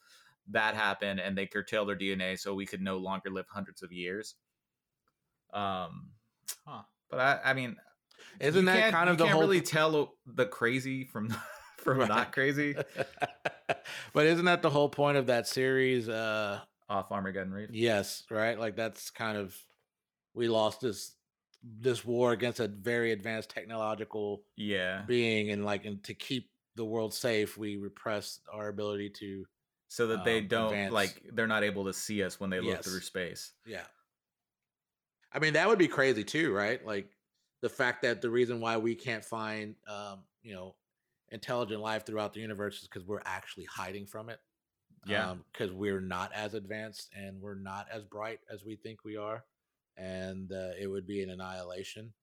that 0.50 0.74
happened 0.76 1.20
and 1.20 1.38
they 1.38 1.46
curtailed 1.46 1.88
their 1.90 1.96
DNA 1.98 2.38
so 2.40 2.54
we 2.54 2.66
could 2.66 2.82
no 2.82 2.98
longer 2.98 3.30
live 3.30 3.46
hundreds 3.48 3.82
of 3.84 3.92
years. 3.92 4.36
Um, 5.54 6.12
Huh. 6.66 6.82
but 7.10 7.20
I, 7.20 7.40
I 7.52 7.54
mean, 7.54 7.78
Isn't 8.40 8.66
that 8.66 8.92
kind 8.92 9.10
of 9.10 9.14
you 9.14 9.18
the 9.20 9.24
can't 9.26 9.34
whole 9.34 9.42
really 9.44 9.62
tell 9.62 10.16
the 10.26 10.46
crazy 10.46 11.04
from 11.06 11.34
from 11.86 11.98
Right. 12.00 12.08
not 12.08 12.32
crazy 12.32 12.76
but 14.14 14.26
isn't 14.26 14.46
that 14.46 14.62
the 14.62 14.70
whole 14.70 14.90
point 14.90 15.18
of 15.18 15.28
that 15.28 15.48
series? 15.48 16.10
Uh 16.10 16.62
off 16.90 17.12
Armageddon 17.12 17.52
Reef. 17.54 17.70
yes, 17.72 18.24
right? 18.30 18.60
Like 18.60 18.76
that's 18.76 19.10
kind 19.10 19.38
of 19.38 19.58
we 20.34 20.48
lost 20.50 20.82
this 20.82 21.16
this 21.64 22.04
war 22.04 22.34
against 22.34 22.60
a 22.60 22.68
very 22.68 23.12
advanced 23.14 23.50
technological 23.50 24.44
Yeah. 24.58 25.06
being 25.06 25.52
and 25.52 25.64
like 25.66 25.86
and 25.86 26.04
to 26.04 26.14
keep 26.14 26.52
the 26.76 26.86
world 26.86 27.14
safe, 27.14 27.58
we 27.58 27.78
repress 27.78 28.40
our 28.52 28.68
ability 28.68 29.10
to 29.12 29.46
So 29.88 30.08
that 30.08 30.24
they 30.26 30.40
um, 30.40 30.48
don't 30.48 30.66
advance. 30.74 30.94
like 30.94 31.22
they're 31.34 31.48
not 31.48 31.64
able 31.64 31.86
to 31.86 31.94
see 31.94 32.22
us 32.24 32.40
when 32.40 32.50
they 32.50 32.60
look 32.60 32.76
Yes. 32.76 32.86
through 32.86 33.00
space. 33.02 33.54
Yeah. 33.66 33.86
I 35.32 35.40
mean, 35.40 35.54
that 35.54 35.68
would 35.68 35.80
be 35.80 35.88
crazy 35.88 36.24
too, 36.24 36.54
right? 36.54 36.86
Like 36.86 37.10
the 37.62 37.70
fact 37.70 38.02
that 38.04 38.22
the 38.22 38.30
reason 38.30 38.60
why 38.60 38.78
we 38.78 38.94
can't 38.96 39.24
find, 39.26 39.76
um, 39.88 40.26
you 40.42 40.54
know, 40.54 40.76
intelligent 41.34 41.82
life 41.82 42.06
throughout 42.06 42.34
the 42.34 42.40
universe 42.40 42.82
is 42.82 42.88
because 42.88 43.06
we're 43.06 43.22
actually 43.26 43.66
hiding 43.66 44.06
from 44.06 44.30
it. 44.30 44.40
Yeah. 45.06 45.36
Because 45.52 45.74
we're 45.74 46.00
not 46.00 46.32
as 46.34 46.54
advanced 46.54 47.10
and 47.14 47.42
we're 47.42 47.60
not 47.60 47.88
as 47.92 48.06
bright 48.06 48.40
as 48.50 48.64
we 48.64 48.78
think 48.78 49.04
we 49.04 49.18
are. 49.18 49.44
And 49.98 50.52
uh, 50.52 50.70
it 50.80 50.88
would 50.88 51.06
be 51.06 51.22
an 51.22 51.30
annihilation. 51.30 52.14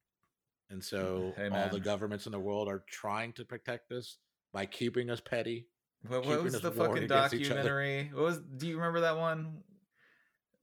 And 0.71 0.83
so 0.83 1.33
Hey, 1.37 1.49
all 1.49 1.69
the 1.69 1.81
governments 1.81 2.27
in 2.27 2.33
the 2.33 2.39
world 2.39 2.69
are 2.69 2.85
trying 2.89 3.33
to 3.35 3.45
protect 3.45 3.93
us 3.93 4.17
by 4.53 4.67
keeping 4.67 5.11
us 5.11 5.21
petty. 5.21 5.67
What, 6.07 6.25
what 6.25 6.43
was 6.43 6.61
the 6.61 6.71
fucking 6.71 7.05
against 7.05 7.35
each 7.35 7.51
other. 7.51 7.57
documentary? 7.57 8.11
What 8.15 8.25
was? 8.25 8.39
Do 8.39 8.67
you 8.67 8.77
remember 8.77 9.01
that 9.01 9.19
one 9.19 9.63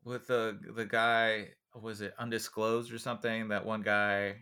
with 0.04 0.28
the 0.28 0.58
the 0.76 0.86
guy? 0.86 1.50
Was 1.76 2.02
it 2.02 2.14
undisclosed 2.18 2.92
or 2.92 2.98
something? 2.98 3.50
That 3.50 3.64
one 3.64 3.84
guy, 3.84 4.38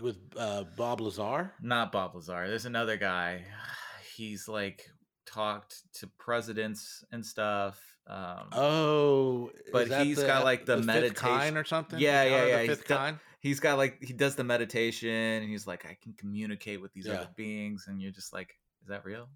With 0.00 0.16
uh, 0.36 0.64
Bob 0.76 1.00
Lazar. 1.00 1.52
not 1.60 1.92
Bob 1.92 2.14
Lazar. 2.14 2.48
There's 2.48 2.66
another 2.66 2.96
guy. 2.96 3.44
He's 4.16 4.48
like 4.48 4.88
talked 5.26 5.82
to 6.00 6.06
presidents 6.18 7.04
and 7.12 7.24
stuff. 7.24 7.80
Um, 8.06 8.48
Oh, 8.52 9.50
But 9.72 9.88
he's 10.04 10.22
got, 10.22 10.44
like, 10.44 10.66
the 10.66 10.76
fifth 10.78 10.86
meditation- 10.86 11.56
or 11.56 11.64
something. 11.64 11.98
Yeah, 12.00 12.24
yeah, 12.24 12.44
yeah, 12.46 12.56
The 12.62 12.66
he's 12.66 12.82
got- 12.82 13.14
he's 13.40 13.60
got 13.60 13.78
like 13.78 14.02
he 14.02 14.12
does 14.12 14.34
the 14.36 14.44
meditation. 14.44 15.08
And 15.08 15.48
he's 15.48 15.66
like, 15.66 15.86
I 15.86 15.96
can 16.02 16.12
communicate 16.14 16.80
with 16.82 16.92
these 16.92 17.06
Yeah. 17.06 17.14
other 17.14 17.28
beings, 17.36 17.86
and 17.88 18.00
you're 18.02 18.10
just 18.12 18.32
like, 18.32 18.58
is 18.82 18.88
that 18.88 19.04
real? 19.04 19.28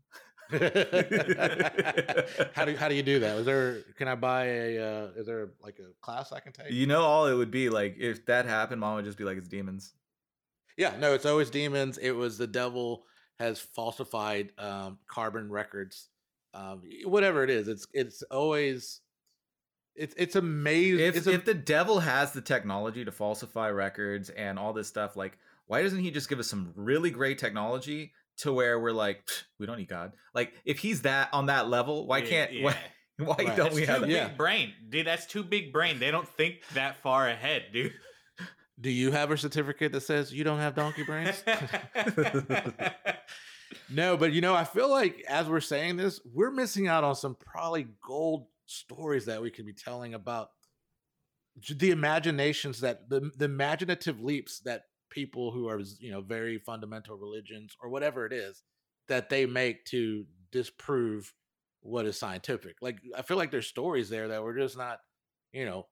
how 2.54 2.64
do 2.64 2.76
how 2.76 2.88
do 2.88 2.94
you 2.94 3.02
do 3.02 3.18
that? 3.20 3.38
Is 3.38 3.46
there 3.46 3.82
can 3.96 4.06
I 4.08 4.14
buy 4.14 4.44
a 4.46 4.78
uh, 4.78 5.08
is 5.16 5.26
there 5.26 5.50
like 5.60 5.78
a 5.80 5.92
class 6.00 6.32
I 6.32 6.40
can 6.40 6.52
take? 6.52 6.70
You 6.70 6.86
know, 6.86 7.02
all 7.02 7.26
it 7.26 7.34
would 7.34 7.50
be 7.50 7.68
like 7.68 7.96
if 7.98 8.24
that 8.26 8.46
happened, 8.46 8.80
mom 8.80 8.96
would 8.96 9.04
just 9.04 9.18
be 9.18 9.24
like, 9.24 9.38
it's 9.38 9.48
demons. 9.48 9.94
Yeah, 10.76 10.94
no, 10.98 11.14
it's 11.14 11.26
always 11.26 11.50
demons. 11.50 11.98
It 11.98 12.10
was 12.12 12.38
the 12.38 12.46
devil 12.46 13.04
has 13.38 13.58
falsified 13.58 14.52
um, 14.58 14.98
carbon 15.08 15.50
records. 15.50 16.08
Um, 16.54 16.82
whatever 17.04 17.44
it 17.44 17.50
is, 17.50 17.68
it's 17.68 17.86
it's 17.92 18.22
always 18.24 19.00
it's 19.94 20.14
it's 20.18 20.36
amazing. 20.36 21.00
if 21.04 21.16
it's 21.16 21.26
a- 21.26 21.32
if 21.32 21.44
the 21.44 21.54
devil 21.54 22.00
has 22.00 22.32
the 22.32 22.40
technology 22.40 23.04
to 23.04 23.12
falsify 23.12 23.70
records 23.70 24.30
and 24.30 24.58
all 24.58 24.72
this 24.72 24.88
stuff, 24.88 25.16
like 25.16 25.38
why 25.66 25.82
doesn't 25.82 25.98
he 26.00 26.10
just 26.10 26.28
give 26.28 26.38
us 26.38 26.46
some 26.48 26.72
really 26.76 27.10
great 27.10 27.38
technology 27.38 28.12
to 28.38 28.52
where 28.52 28.78
we're 28.78 28.92
like, 28.92 29.22
we 29.58 29.66
don't 29.66 29.78
need 29.78 29.88
God? 29.88 30.12
Like 30.34 30.54
if 30.64 30.78
he's 30.78 31.02
that 31.02 31.28
on 31.32 31.46
that 31.46 31.68
level, 31.68 32.06
why 32.06 32.18
Yeah, 32.18 32.24
can't 32.28 32.52
yeah. 32.54 32.64
why, 32.64 32.76
why 33.18 33.34
Right. 33.38 33.46
don't 33.48 33.56
That's 33.56 33.74
we 33.74 33.80
too 33.82 33.92
have 33.92 34.00
big? 34.02 34.10
Yeah. 34.10 34.28
brain, 34.28 34.72
dude. 34.88 35.06
That's 35.06 35.26
too 35.26 35.42
big 35.42 35.72
brain. 35.72 35.98
They 35.98 36.10
don't 36.10 36.28
think 36.28 36.56
that 36.74 36.96
far 37.02 37.28
ahead, 37.28 37.64
dude. 37.72 37.92
Do 38.80 38.90
you 38.90 39.10
have 39.10 39.30
a 39.30 39.38
certificate 39.38 39.92
that 39.92 40.02
says 40.02 40.32
you 40.32 40.44
don't 40.44 40.58
have 40.58 40.74
donkey 40.74 41.02
brains? 41.02 41.42
No, 43.88 44.16
but 44.16 44.32
you 44.32 44.40
know, 44.40 44.54
I 44.54 44.64
feel 44.64 44.90
like 44.90 45.24
as 45.28 45.48
we're 45.48 45.60
saying 45.60 45.96
this, 45.96 46.20
we're 46.32 46.50
missing 46.50 46.88
out 46.88 47.04
on 47.04 47.14
some 47.14 47.34
probably 47.34 47.86
gold 48.04 48.46
stories 48.66 49.26
that 49.26 49.42
we 49.42 49.50
could 49.50 49.66
be 49.66 49.72
telling 49.72 50.14
about 50.14 50.50
the 51.74 51.90
imaginations 51.90 52.80
that 52.80 53.08
the, 53.08 53.30
the 53.36 53.46
imaginative 53.46 54.20
leaps 54.20 54.60
that 54.60 54.84
people 55.08 55.52
who 55.52 55.68
are 55.68 55.80
you 56.00 56.10
know 56.10 56.20
very 56.20 56.58
fundamental 56.58 57.16
religions 57.16 57.76
or 57.80 57.88
whatever 57.88 58.26
it 58.26 58.32
is 58.32 58.62
that 59.08 59.28
they 59.30 59.46
make 59.46 59.84
to 59.86 60.26
disprove 60.50 61.32
what 61.80 62.06
is 62.06 62.18
scientific. 62.18 62.76
Like 62.82 62.98
I 63.16 63.22
feel 63.22 63.36
like 63.36 63.52
there's 63.52 63.68
stories 63.68 64.08
there 64.08 64.28
that 64.28 64.42
we're 64.42 64.58
just 64.58 64.76
not, 64.76 64.98
you 65.52 65.64
know, 65.64 65.86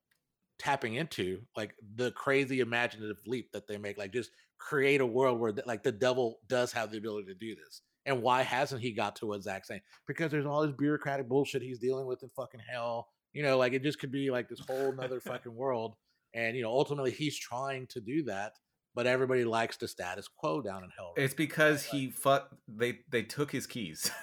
tapping 0.59 0.95
into 0.95 1.41
like 1.57 1.75
the 1.97 2.11
crazy 2.13 2.61
imaginative 2.61 3.19
leap 3.27 3.51
that 3.53 3.67
they 3.67 3.77
make 3.77 3.99
like 3.99 4.13
just 4.13 4.31
create 4.59 5.01
a 5.01 5.07
world 5.07 5.39
where 5.39 5.53
like 5.67 5.83
the 5.83 5.93
devil 5.93 6.39
does 6.49 6.73
have 6.73 6.91
the 6.91 6.99
ability 6.99 7.27
to 7.27 7.35
do 7.35 7.55
this 7.55 7.83
and 8.07 8.23
why 8.23 8.43
hasn't 8.43 8.81
he 8.81 8.93
got 8.93 9.17
to 9.17 9.27
what 9.27 9.43
zach's 9.43 9.69
saying 9.69 9.81
because 10.07 10.31
there's 10.31 10.47
all 10.47 10.63
this 10.63 10.75
bureaucratic 10.79 11.29
bullshit 11.29 11.61
he's 11.63 11.79
dealing 11.79 12.07
with 12.07 12.23
in 12.23 12.29
fucking 12.31 12.61
hell 12.71 13.09
you 13.33 13.43
know 13.43 13.59
like 13.59 13.73
it 13.73 13.83
just 13.83 13.99
could 13.99 14.13
be 14.13 14.31
like 14.31 14.49
this 14.49 14.61
whole 14.67 14.93
nother 14.95 15.21
fucking 15.27 15.55
world 15.55 15.97
and 16.35 16.57
you 16.57 16.63
know 16.63 16.71
ultimately 16.71 17.11
he's 17.11 17.37
trying 17.37 17.87
to 17.89 18.01
do 18.01 18.23
that 18.23 18.53
but 18.95 19.07
everybody 19.09 19.45
likes 19.45 19.77
the 19.77 19.89
status 19.89 20.29
quo 20.29 20.63
down 20.63 20.85
in 20.85 20.91
hell 20.97 21.13
right 21.17 21.25
It's 21.25 21.35
because 21.35 21.85
he 21.85 22.11
fuck 22.11 22.57
they 22.69 23.01
they 23.11 23.23
took 23.23 23.51
his 23.51 23.67
keys. 23.67 24.11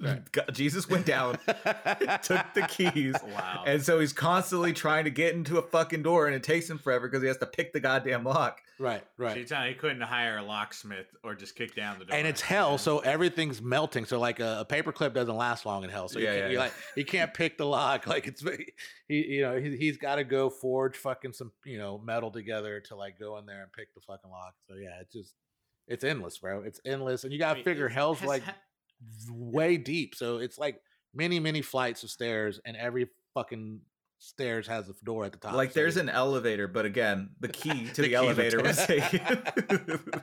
Right. 0.00 0.32
God- 0.32 0.50
Jesus 0.54 0.88
went 0.88 1.04
down, 1.06 1.38
took 2.22 2.46
the 2.54 2.66
keys, 2.68 3.14
Wow. 3.22 3.64
and 3.66 3.82
so 3.82 4.00
he's 4.00 4.12
constantly 4.12 4.72
trying 4.72 5.04
to 5.04 5.10
get 5.10 5.34
into 5.34 5.58
a 5.58 5.62
fucking 5.62 6.02
door, 6.02 6.26
and 6.26 6.34
it 6.34 6.42
takes 6.42 6.68
him 6.68 6.78
forever 6.78 7.06
because 7.08 7.22
he 7.22 7.28
has 7.28 7.36
to 7.38 7.46
pick 7.46 7.72
the 7.72 7.80
goddamn 7.80 8.24
lock. 8.24 8.62
right, 8.78 9.02
So 9.18 9.24
right. 9.24 9.36
you're 9.36 9.46
telling 9.46 9.68
he 9.68 9.74
couldn't 9.74 10.00
hire 10.00 10.38
a 10.38 10.42
locksmith 10.42 11.06
or 11.22 11.34
just 11.34 11.54
kick 11.54 11.74
down 11.74 11.98
the 11.98 12.06
door. 12.06 12.16
and 12.16 12.26
it's 12.26 12.40
hell, 12.40 12.78
so 12.78 13.00
everything's 13.00 13.60
melting. 13.60 14.06
So 14.06 14.18
like 14.18 14.40
a, 14.40 14.60
a 14.60 14.64
paper 14.64 14.90
clip 14.92 15.12
doesn't 15.14 15.36
last 15.36 15.66
long 15.66 15.84
in 15.84 15.90
hell. 15.90 16.08
So 16.08 16.18
Yeah, 16.18 16.30
you, 16.30 16.32
yeah, 16.34 16.40
can't, 16.40 16.50
you 16.52 16.56
yeah. 16.56 16.62
like 16.64 16.72
you 16.96 17.04
can't 17.04 17.34
pick 17.34 17.58
the 17.58 17.66
lock. 17.66 18.06
Like 18.10 18.26
it's 18.26 18.42
he, 19.06 19.26
you 19.34 19.42
know, 19.42 19.58
he, 19.60 19.76
he's 19.76 19.98
got 19.98 20.16
to 20.16 20.24
go 20.24 20.48
forge 20.50 20.96
fucking 20.96 21.32
some 21.34 21.52
you 21.64 21.78
know 21.78 21.98
metal 21.98 22.30
together 22.30 22.80
to 22.88 22.96
like 22.96 23.18
go 23.18 23.36
in 23.38 23.46
there 23.46 23.62
and 23.62 23.72
pick 23.72 23.94
the 23.94 24.00
fucking 24.00 24.30
lock. 24.30 24.54
So 24.68 24.74
yeah, 24.76 25.00
it's 25.00 25.12
just 25.12 25.34
it's 25.86 26.04
endless, 26.04 26.38
bro. 26.38 26.62
It's 26.62 26.80
endless, 26.86 27.24
and 27.24 27.32
you 27.32 27.38
got 27.38 27.56
to 27.58 27.62
figure 27.64 27.88
hell's 27.88 28.22
like 28.22 28.42
ha- 28.44 28.54
way 29.30 29.76
deep. 29.76 30.14
So 30.14 30.38
it's 30.38 30.58
like 30.58 30.80
many 31.14 31.40
many 31.40 31.62
flights 31.62 32.02
of 32.02 32.10
stairs, 32.10 32.60
and 32.64 32.76
every 32.76 33.08
fucking 33.34 33.80
stairs 34.18 34.66
has 34.66 34.88
a 34.88 34.94
door 35.04 35.24
at 35.24 35.32
the 35.32 35.38
top. 35.38 35.54
Like 35.54 35.72
So 35.72 35.80
there's 35.80 35.96
an 35.96 36.08
elevator, 36.08 36.68
but 36.68 36.84
again, 36.84 37.30
the 37.40 37.48
key 37.60 37.86
to 37.88 37.94
The 37.94 38.02
the, 38.02 38.08
key 38.08 38.14
elevator 38.14 38.58
to- 38.58 38.62
was 38.64 38.86
taken. 38.86 39.42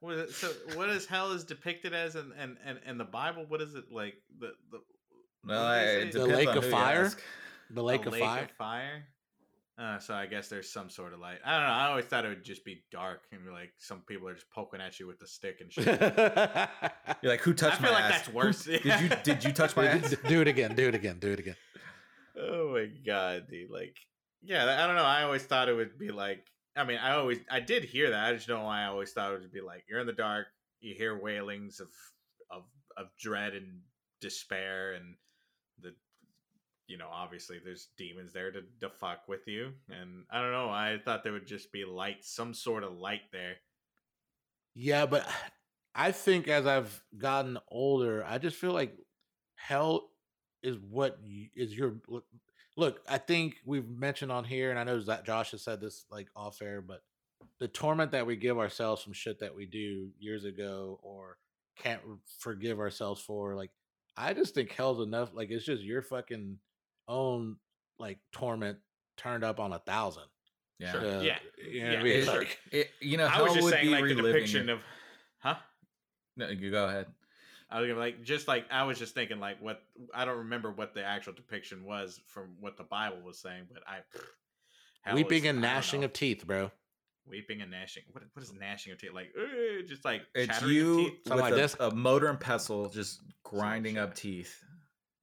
What 0.00 0.16
is, 0.16 0.36
so 0.36 0.48
what 0.74 0.90
is 0.90 1.06
hell 1.06 1.30
is 1.30 1.44
depicted 1.44 1.94
as 1.94 2.16
in, 2.16 2.32
in, 2.32 2.58
in, 2.68 2.78
in 2.84 2.98
the 2.98 3.04
Bible? 3.04 3.44
What 3.46 3.62
is 3.62 3.76
it 3.76 3.84
like? 3.92 4.14
The, 4.36 4.50
the 4.72 4.80
well, 5.46 5.64
I, 5.64 5.78
it? 5.82 6.12
The 6.12 6.26
lake 6.26 6.48
of 6.48 6.64
fire? 6.66 7.12
the 7.70 7.84
lake 7.84 8.04
a 8.04 8.08
of 8.08 8.12
lake 8.14 8.22
fire. 8.24 8.42
Of 8.42 8.50
fire. 8.50 9.04
Uh, 9.78 9.98
so 9.98 10.12
I 10.14 10.26
guess 10.26 10.48
there's 10.48 10.70
some 10.70 10.90
sort 10.90 11.14
of 11.14 11.20
light. 11.20 11.38
I 11.44 11.52
don't 11.56 11.66
know. 11.66 11.72
I 11.72 11.86
always 11.86 12.04
thought 12.04 12.26
it 12.26 12.28
would 12.28 12.44
just 12.44 12.64
be 12.64 12.84
dark 12.92 13.22
and 13.32 13.40
like 13.50 13.72
some 13.78 14.00
people 14.06 14.28
are 14.28 14.34
just 14.34 14.50
poking 14.50 14.80
at 14.82 15.00
you 15.00 15.06
with 15.06 15.22
a 15.22 15.26
stick 15.26 15.60
and 15.62 15.72
shit. 15.72 15.86
You're 17.22 17.32
like, 17.32 17.40
who 17.40 17.54
touched 17.54 17.78
feel 17.78 17.90
my 17.90 17.96
like 17.96 18.04
ass? 18.04 18.10
that's 18.10 18.28
worse. 18.28 18.64
Who- 18.66 18.78
did 18.78 19.00
you 19.00 19.08
did 19.24 19.44
you 19.44 19.52
touch 19.52 19.74
my 19.74 19.86
ass? 19.86 20.14
do 20.28 20.40
it 20.42 20.48
again. 20.48 20.74
Do 20.74 20.88
it 20.88 20.94
again. 20.94 21.18
Do 21.18 21.32
it 21.32 21.38
again. 21.38 21.56
Oh 22.38 22.72
my 22.72 22.88
god, 23.04 23.46
dude! 23.50 23.70
Like, 23.70 23.96
yeah, 24.42 24.64
I 24.82 24.86
don't 24.86 24.96
know. 24.96 25.04
I 25.04 25.22
always 25.22 25.42
thought 25.42 25.68
it 25.68 25.74
would 25.74 25.98
be 25.98 26.10
like. 26.10 26.44
I 26.74 26.84
mean, 26.84 26.96
I 26.96 27.16
always, 27.16 27.38
I 27.50 27.60
did 27.60 27.84
hear 27.84 28.08
that. 28.10 28.24
I 28.24 28.32
just 28.32 28.48
don't 28.48 28.60
know 28.60 28.64
why 28.64 28.84
I 28.84 28.86
always 28.86 29.12
thought 29.12 29.34
it 29.34 29.40
would 29.40 29.52
be 29.52 29.60
like 29.60 29.84
you're 29.88 30.00
in 30.00 30.06
the 30.06 30.14
dark, 30.14 30.46
you 30.80 30.94
hear 30.94 31.18
wailings 31.20 31.80
of 31.80 31.88
of 32.50 32.62
of 32.96 33.08
dread 33.20 33.54
and 33.54 33.80
despair, 34.22 34.94
and 34.94 35.16
the, 35.80 35.94
you 36.86 36.98
know, 36.98 37.08
obviously 37.12 37.60
there's 37.64 37.88
demons 37.96 38.32
there 38.32 38.50
to 38.50 38.62
to 38.80 38.90
fuck 38.90 39.28
with 39.28 39.46
you, 39.46 39.72
and 39.88 40.24
I 40.30 40.40
don't 40.40 40.52
know. 40.52 40.68
I 40.68 40.98
thought 41.04 41.24
there 41.24 41.32
would 41.32 41.46
just 41.46 41.72
be 41.72 41.84
light, 41.84 42.24
some 42.24 42.54
sort 42.54 42.84
of 42.84 42.98
light 42.98 43.30
there. 43.32 43.56
Yeah, 44.74 45.06
but 45.06 45.26
I 45.94 46.12
think 46.12 46.48
as 46.48 46.66
I've 46.66 47.02
gotten 47.16 47.58
older, 47.68 48.24
I 48.26 48.38
just 48.38 48.56
feel 48.56 48.72
like 48.72 48.96
hell 49.54 50.08
is 50.62 50.76
what 50.78 51.18
is 51.54 51.76
your 51.76 51.94
look. 52.08 52.24
Look, 52.76 53.00
I 53.06 53.18
think 53.18 53.56
we've 53.66 53.88
mentioned 53.88 54.32
on 54.32 54.44
here, 54.44 54.70
and 54.70 54.78
I 54.78 54.84
know 54.84 54.98
that 55.02 55.26
Josh 55.26 55.50
has 55.50 55.62
said 55.62 55.80
this 55.80 56.06
like 56.10 56.28
off 56.34 56.62
air, 56.62 56.80
but 56.80 57.02
the 57.58 57.68
torment 57.68 58.12
that 58.12 58.26
we 58.26 58.36
give 58.36 58.58
ourselves 58.58 59.02
from 59.02 59.12
shit 59.12 59.40
that 59.40 59.54
we 59.54 59.66
do 59.66 60.10
years 60.18 60.44
ago 60.44 60.98
or 61.02 61.36
can't 61.76 62.00
forgive 62.38 62.78
ourselves 62.80 63.20
for, 63.20 63.54
like, 63.54 63.70
I 64.16 64.32
just 64.32 64.54
think 64.54 64.72
hell's 64.72 65.06
enough. 65.06 65.30
Like, 65.34 65.50
it's 65.50 65.64
just 65.64 65.82
your 65.82 66.02
fucking 66.02 66.58
own 67.08 67.56
like 67.98 68.18
torment 68.32 68.78
turned 69.16 69.44
up 69.44 69.60
on 69.60 69.72
a 69.72 69.78
thousand. 69.78 70.24
Yeah. 70.78 70.92
Sure. 70.92 71.00
to- 71.00 71.24
Yeah. 71.24 71.38
you 71.64 71.80
know 71.84 71.88
what 71.90 71.98
I 71.98 71.98
Yeah, 71.98 72.02
mean? 72.16 72.24
sure. 72.24 72.38
Like- 72.38 72.58
It, 72.72 72.90
you 73.00 73.16
know, 73.16 73.26
I 73.26 73.30
hell 73.30 73.44
was 73.44 73.52
just 73.54 73.64
would 73.64 73.72
saying 73.72 73.86
be 73.86 73.92
like 73.92 74.04
the 74.04 74.14
depiction 74.14 74.68
it. 74.68 74.72
of, 74.72 74.80
huh? 75.38 75.56
No, 76.36 76.48
you 76.48 76.70
go 76.70 76.86
ahead. 76.86 77.06
I 77.70 77.80
was 77.80 77.86
gonna 77.88 77.94
be 77.94 78.00
like 78.00 78.22
just 78.22 78.48
like 78.48 78.66
I 78.70 78.84
was 78.84 78.98
just 78.98 79.14
thinking 79.14 79.40
like 79.40 79.60
what 79.62 79.82
I 80.14 80.24
don't 80.26 80.38
remember 80.38 80.70
what 80.70 80.92
the 80.94 81.02
actual 81.04 81.32
depiction 81.32 81.84
was 81.84 82.20
from 82.26 82.56
what 82.60 82.76
the 82.76 82.84
Bible 82.84 83.22
was 83.24 83.38
saying, 83.40 83.64
but 83.72 83.82
I 83.86 84.00
hell 85.02 85.14
Weeping 85.14 85.44
is- 85.44 85.50
and 85.50 85.58
I 85.58 85.62
gnashing 85.62 86.04
of 86.04 86.12
teeth, 86.12 86.46
bro. 86.46 86.70
weeping 87.26 87.62
and 87.62 87.70
gnashing. 87.70 88.02
What 88.12 88.24
what 88.34 88.42
is 88.42 88.52
gnashing 88.52 88.92
of 88.92 88.98
teeth 88.98 89.12
like? 89.14 89.32
"Uh," 89.38 89.82
just 89.86 90.04
like 90.04 90.22
It's 90.34 90.52
chattering 90.52 90.74
you 90.74 91.06
of 91.06 91.12
with 91.32 91.40
like 91.40 91.52
a, 91.52 91.56
this? 91.56 91.76
a 91.80 91.90
motor 91.94 92.26
and 92.28 92.38
pestle 92.40 92.88
just 92.90 93.20
grinding 93.42 93.96
up 93.96 94.14
teeth. 94.14 94.62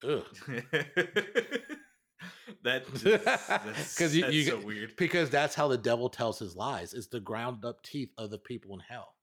Ugh. 0.08 0.24
teeth. 0.46 0.64
that 2.64 2.84
just, 2.96 3.26
that's, 3.26 3.98
'Cause 3.98 4.16
you- 4.16 4.22
that's 4.24 4.34
you 4.34 4.44
so 4.44 4.60
weird. 4.60 4.96
because 4.98 5.30
that's 5.30 5.56
how 5.56 5.68
the 5.68 5.78
devil 5.78 6.10
tells 6.10 6.40
his 6.40 6.56
lies. 6.56 6.94
It's 6.94 7.08
the 7.08 7.20
ground 7.20 7.64
up 7.66 7.82
teeth 7.84 8.12
of 8.18 8.30
the 8.32 8.38
people 8.40 8.74
in 8.74 8.80
hell. 8.82 9.16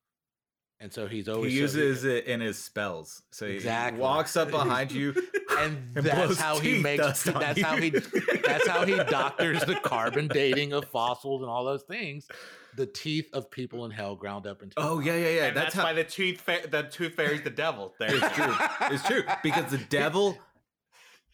And 0.79 0.93
so 0.93 1.07
he's 1.07 1.27
always 1.27 1.51
He 1.53 1.57
so- 1.57 1.63
uses 1.63 2.03
it 2.03 2.25
in 2.25 2.39
his 2.39 2.57
spells. 2.63 3.23
So 3.31 3.45
Exactly. 3.47 3.97
he 3.97 4.01
walks 4.01 4.35
up 4.37 4.51
behind 4.51 4.91
you. 4.91 5.13
and 5.59 5.91
and 5.95 6.05
that's 6.05 6.15
blows 6.25 6.39
how 6.39 6.59
he 6.59 6.79
makes 6.79 7.23
that's 7.23 7.61
how 7.61 7.77
he 7.77 7.89
that's 7.89 8.67
how 8.67 8.85
he 8.85 8.95
doctors 8.95 9.59
the 9.65 9.75
carbon 9.83 10.27
dating 10.27 10.73
of 10.73 10.85
fossils 10.85 11.41
and 11.41 11.49
all 11.49 11.65
those 11.65 11.81
things. 11.83 12.27
The 12.75 12.85
teeth 12.85 13.27
of 13.33 13.49
people 13.49 13.85
in 13.85 13.91
hell 13.91 14.15
ground 14.15 14.45
up 14.45 14.61
into 14.61 14.75
Oh 14.77 14.99
yeah, 14.99 15.15
yeah, 15.15 15.29
yeah. 15.29 15.45
and 15.45 15.57
that's, 15.57 15.73
that's, 15.73 15.75
how 15.77 15.83
why 15.85 15.93
the 15.93 16.03
tooth 16.03 16.39
fa- 16.41 16.67
the 16.69 16.83
tooth 16.83 17.15
fairy's 17.15 17.41
the 17.41 17.49
devil. 17.49 17.95
There 17.99 18.09
it's 18.13 18.35
true. 18.35 18.53
It's 18.91 19.03
true 19.07 19.23
because 19.41 19.71
the 19.71 19.79
devil, 19.89 20.37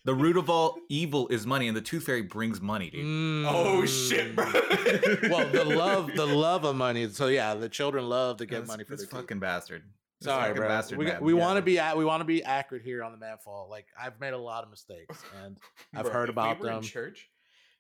the 0.06 0.14
root 0.14 0.38
of 0.38 0.50
all 0.50 0.78
evil 0.90 1.28
is 1.30 1.46
money, 1.46 1.68
and 1.68 1.78
the 1.78 1.82
tooth 1.82 2.04
fairy 2.06 2.22
brings 2.22 2.60
money, 2.62 2.90
dude. 2.90 3.46
Oh 3.48 3.86
shit, 3.86 4.36
bro. 4.36 4.46
Mm. 4.46 5.30
well, 5.30 5.48
the 5.50 5.64
love, 5.78 6.12
the 6.16 6.26
love 6.26 6.66
of 6.66 6.76
money. 6.76 7.08
So 7.10 7.28
yeah, 7.28 7.54
the 7.54 7.70
children 7.70 8.08
love 8.10 8.38
to 8.38 8.46
get 8.46 8.62
This- 8.62 8.68
money 8.68 8.84
for 8.84 8.92
this 8.92 9.02
their 9.02 9.08
teeth. 9.08 9.20
fucking 9.22 9.40
bastard. 9.40 9.84
This 10.20 10.26
Sorry, 10.28 10.44
fucking 10.50 10.56
bro. 10.58 10.68
Bastard 10.68 10.98
we 11.00 11.12
we 11.22 11.34
Yeah. 11.34 11.40
want 11.40 11.58
to 11.58 11.62
be 11.62 11.80
at, 11.80 11.98
we 11.98 12.06
want 12.06 12.22
to 12.22 12.26
be 12.26 12.44
accurate 12.44 12.84
here 12.84 13.04
on 13.04 13.12
the 13.12 13.18
MAMFAW. 13.26 13.70
Like 13.70 13.88
I've 14.00 14.20
made 14.20 14.34
a 14.34 14.38
lot 14.38 14.64
of 14.64 14.70
mistakes, 14.70 15.22
and 15.44 15.58
I've 15.96 16.04
Bro, 16.06 16.14
heard 16.14 16.30
if 16.30 16.34
about 16.36 16.60
we 16.60 16.64
were 16.66 16.70
them. 16.70 16.78
In 16.78 16.84
church, 16.84 17.30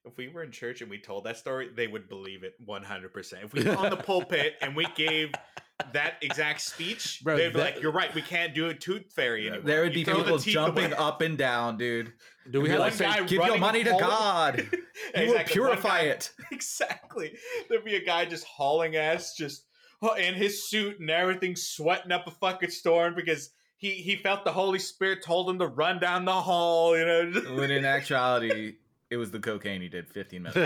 if 0.06 0.18
we 0.18 0.28
were 0.30 0.44
in 0.44 0.52
church 0.52 0.82
and 0.82 0.90
we 0.90 1.00
told 1.00 1.24
that 1.26 1.38
story, 1.38 1.70
they 1.76 1.88
would 1.88 2.10
believe 2.10 2.44
it 2.44 2.54
one 2.66 2.84
hundred 2.84 3.14
percent. 3.14 3.44
If 3.45 3.54
we 3.54 3.64
were 3.64 3.76
on 3.78 3.90
the 3.90 3.95
pulpit 3.98 4.56
and 4.62 4.76
we 4.76 4.86
gave 4.95 5.32
that 5.94 6.16
exact 6.22 6.62
speech, 6.62 7.22
Bro, 7.24 7.38
they'd 7.38 7.50
be 7.50 7.54
that- 7.60 7.76
like, 7.76 7.82
"You're 7.82 7.91
right. 7.91 8.14
We 8.14 8.22
can't 8.22 8.54
do 8.54 8.68
a 8.68 8.74
tooth 8.74 9.12
fairy 9.16 9.48
anymore." 9.48 9.66
There 9.66 9.82
would 9.84 9.94
You 9.95 10.06
be 10.06 10.12
throw 10.12 10.18
the 10.20 10.24
people 10.24 10.40
teeth 10.40 10.54
jumping 10.54 10.86
away. 10.86 10.95
up 10.95 11.22
and 11.22 11.38
down, 11.38 11.78
dude. 11.78 12.14
Do 12.50 12.60
we 12.60 12.66
Be 12.66 12.72
have 12.72 12.80
like, 12.82 13.00
like 13.00 13.10
One 13.10 13.20
guy 13.20 13.22
Give 13.26 13.32
your 13.32 13.41
running 13.45 13.60
money 13.62 13.84
to 13.86 13.91
hauling- 13.94 14.08
God. 14.08 14.56
He 15.16 15.22
will 15.26 15.34
Exactly, 15.36 15.36
one 15.36 15.45
purify 15.45 16.02
guy- 16.04 16.10
it. 16.12 16.32
Exactly. 16.52 17.34
There'd 17.70 17.84
be 17.86 17.95
a 17.95 18.06
guy 18.06 18.26
just 18.26 18.45
hauling 18.45 18.95
ass, 18.95 19.36
just 19.36 19.66
oh, 20.02 20.14
in 20.14 20.34
his 20.36 20.70
suit 20.70 21.00
and 21.00 21.10
everything, 21.10 21.56
sweating 21.56 22.12
up 22.12 22.28
a 22.28 22.32
fucking 22.32 22.70
storm 22.70 23.16
because 23.16 23.50
he 23.78 23.91
he 23.91 24.16
felt 24.16 24.45
the 24.45 24.52
Holy 24.52 24.80
Spirit 24.80 25.24
told 25.24 25.50
him 25.50 25.60
to 25.60 25.68
run 25.68 26.00
down 26.00 26.26
the 26.26 26.32
hall. 26.34 26.98
You 26.98 27.06
know. 27.06 27.32
When 27.56 27.72
in 27.72 27.86
actuality, 27.86 28.76
it 29.14 29.18
was 29.18 29.30
the 29.31 29.40
cocaine 29.40 29.80
he 29.81 29.90
did 29.90 30.07
15 30.10 30.41
minutes. 30.41 30.56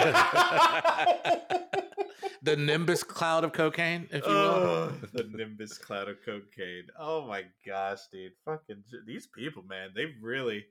the 2.42 2.56
nimbus 2.56 3.04
cloud 3.04 3.44
of 3.44 3.52
cocaine, 3.52 4.08
if 4.12 4.26
you 4.26 4.32
will. 4.32 4.38
Oh, 4.38 4.94
the 5.14 5.24
Nimbus 5.24 5.78
cloud 5.78 6.08
of 6.08 6.18
cocaine. 6.26 6.86
Oh 6.98 7.28
my 7.28 7.44
gosh, 7.66 8.00
dude! 8.12 8.32
Fucking 8.46 8.84
these 9.06 9.28
people, 9.28 9.64
man. 9.64 9.90
They 9.96 10.06
really, 10.22 10.66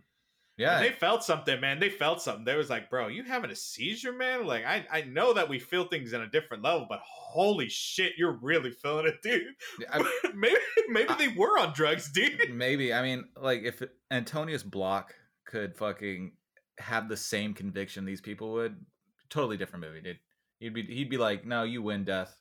Yeah. 0.57 0.79
they 0.81 0.91
felt 0.91 1.23
something, 1.23 1.61
man. 1.61 1.79
They 1.79 1.91
felt 1.91 2.23
something. 2.23 2.45
They 2.45 2.57
was 2.57 2.71
like, 2.71 2.89
bro, 2.89 3.09
you 3.09 3.25
having 3.25 3.51
a 3.51 3.55
seizure, 3.57 4.13
man? 4.13 4.47
Like, 4.47 4.65
I, 4.65 4.87
I 4.91 5.03
know 5.03 5.35
that 5.35 5.49
we 5.49 5.59
feel 5.59 5.85
things 5.87 6.13
in 6.15 6.23
a 6.23 6.29
different 6.31 6.63
level, 6.63 6.87
but 6.89 7.01
holy 7.05 7.69
shit, 7.69 8.13
you're 8.17 8.39
really 8.41 8.71
feeling 8.71 9.07
it, 9.07 9.21
dude. 9.23 9.43
I- 9.93 10.13
maybe, 10.35 10.57
maybe 10.89 11.15
they 11.19 11.29
were 11.29 11.59
on 11.59 11.73
drugs, 11.75 12.11
dude. 12.11 12.55
Maybe. 12.55 12.95
I 12.95 13.03
mean, 13.03 13.27
like 13.39 13.63
if 13.65 13.83
Antonius 14.11 14.63
Block 14.63 15.15
could 15.45 15.77
fucking 15.77 16.33
have 16.79 17.09
the 17.09 17.17
same 17.17 17.55
conviction 17.55 18.05
these 18.05 18.21
people 18.21 18.53
would, 18.53 18.77
totally 19.31 19.57
different 19.57 19.85
movie, 19.85 20.01
dude. 20.01 20.19
He'd 20.61 20.75
be 20.75 20.83
he'd 20.83 21.11
be 21.11 21.19
like, 21.19 21.45
"No, 21.45 21.63
you 21.65 21.83
win, 21.83 22.05
death. 22.05 22.35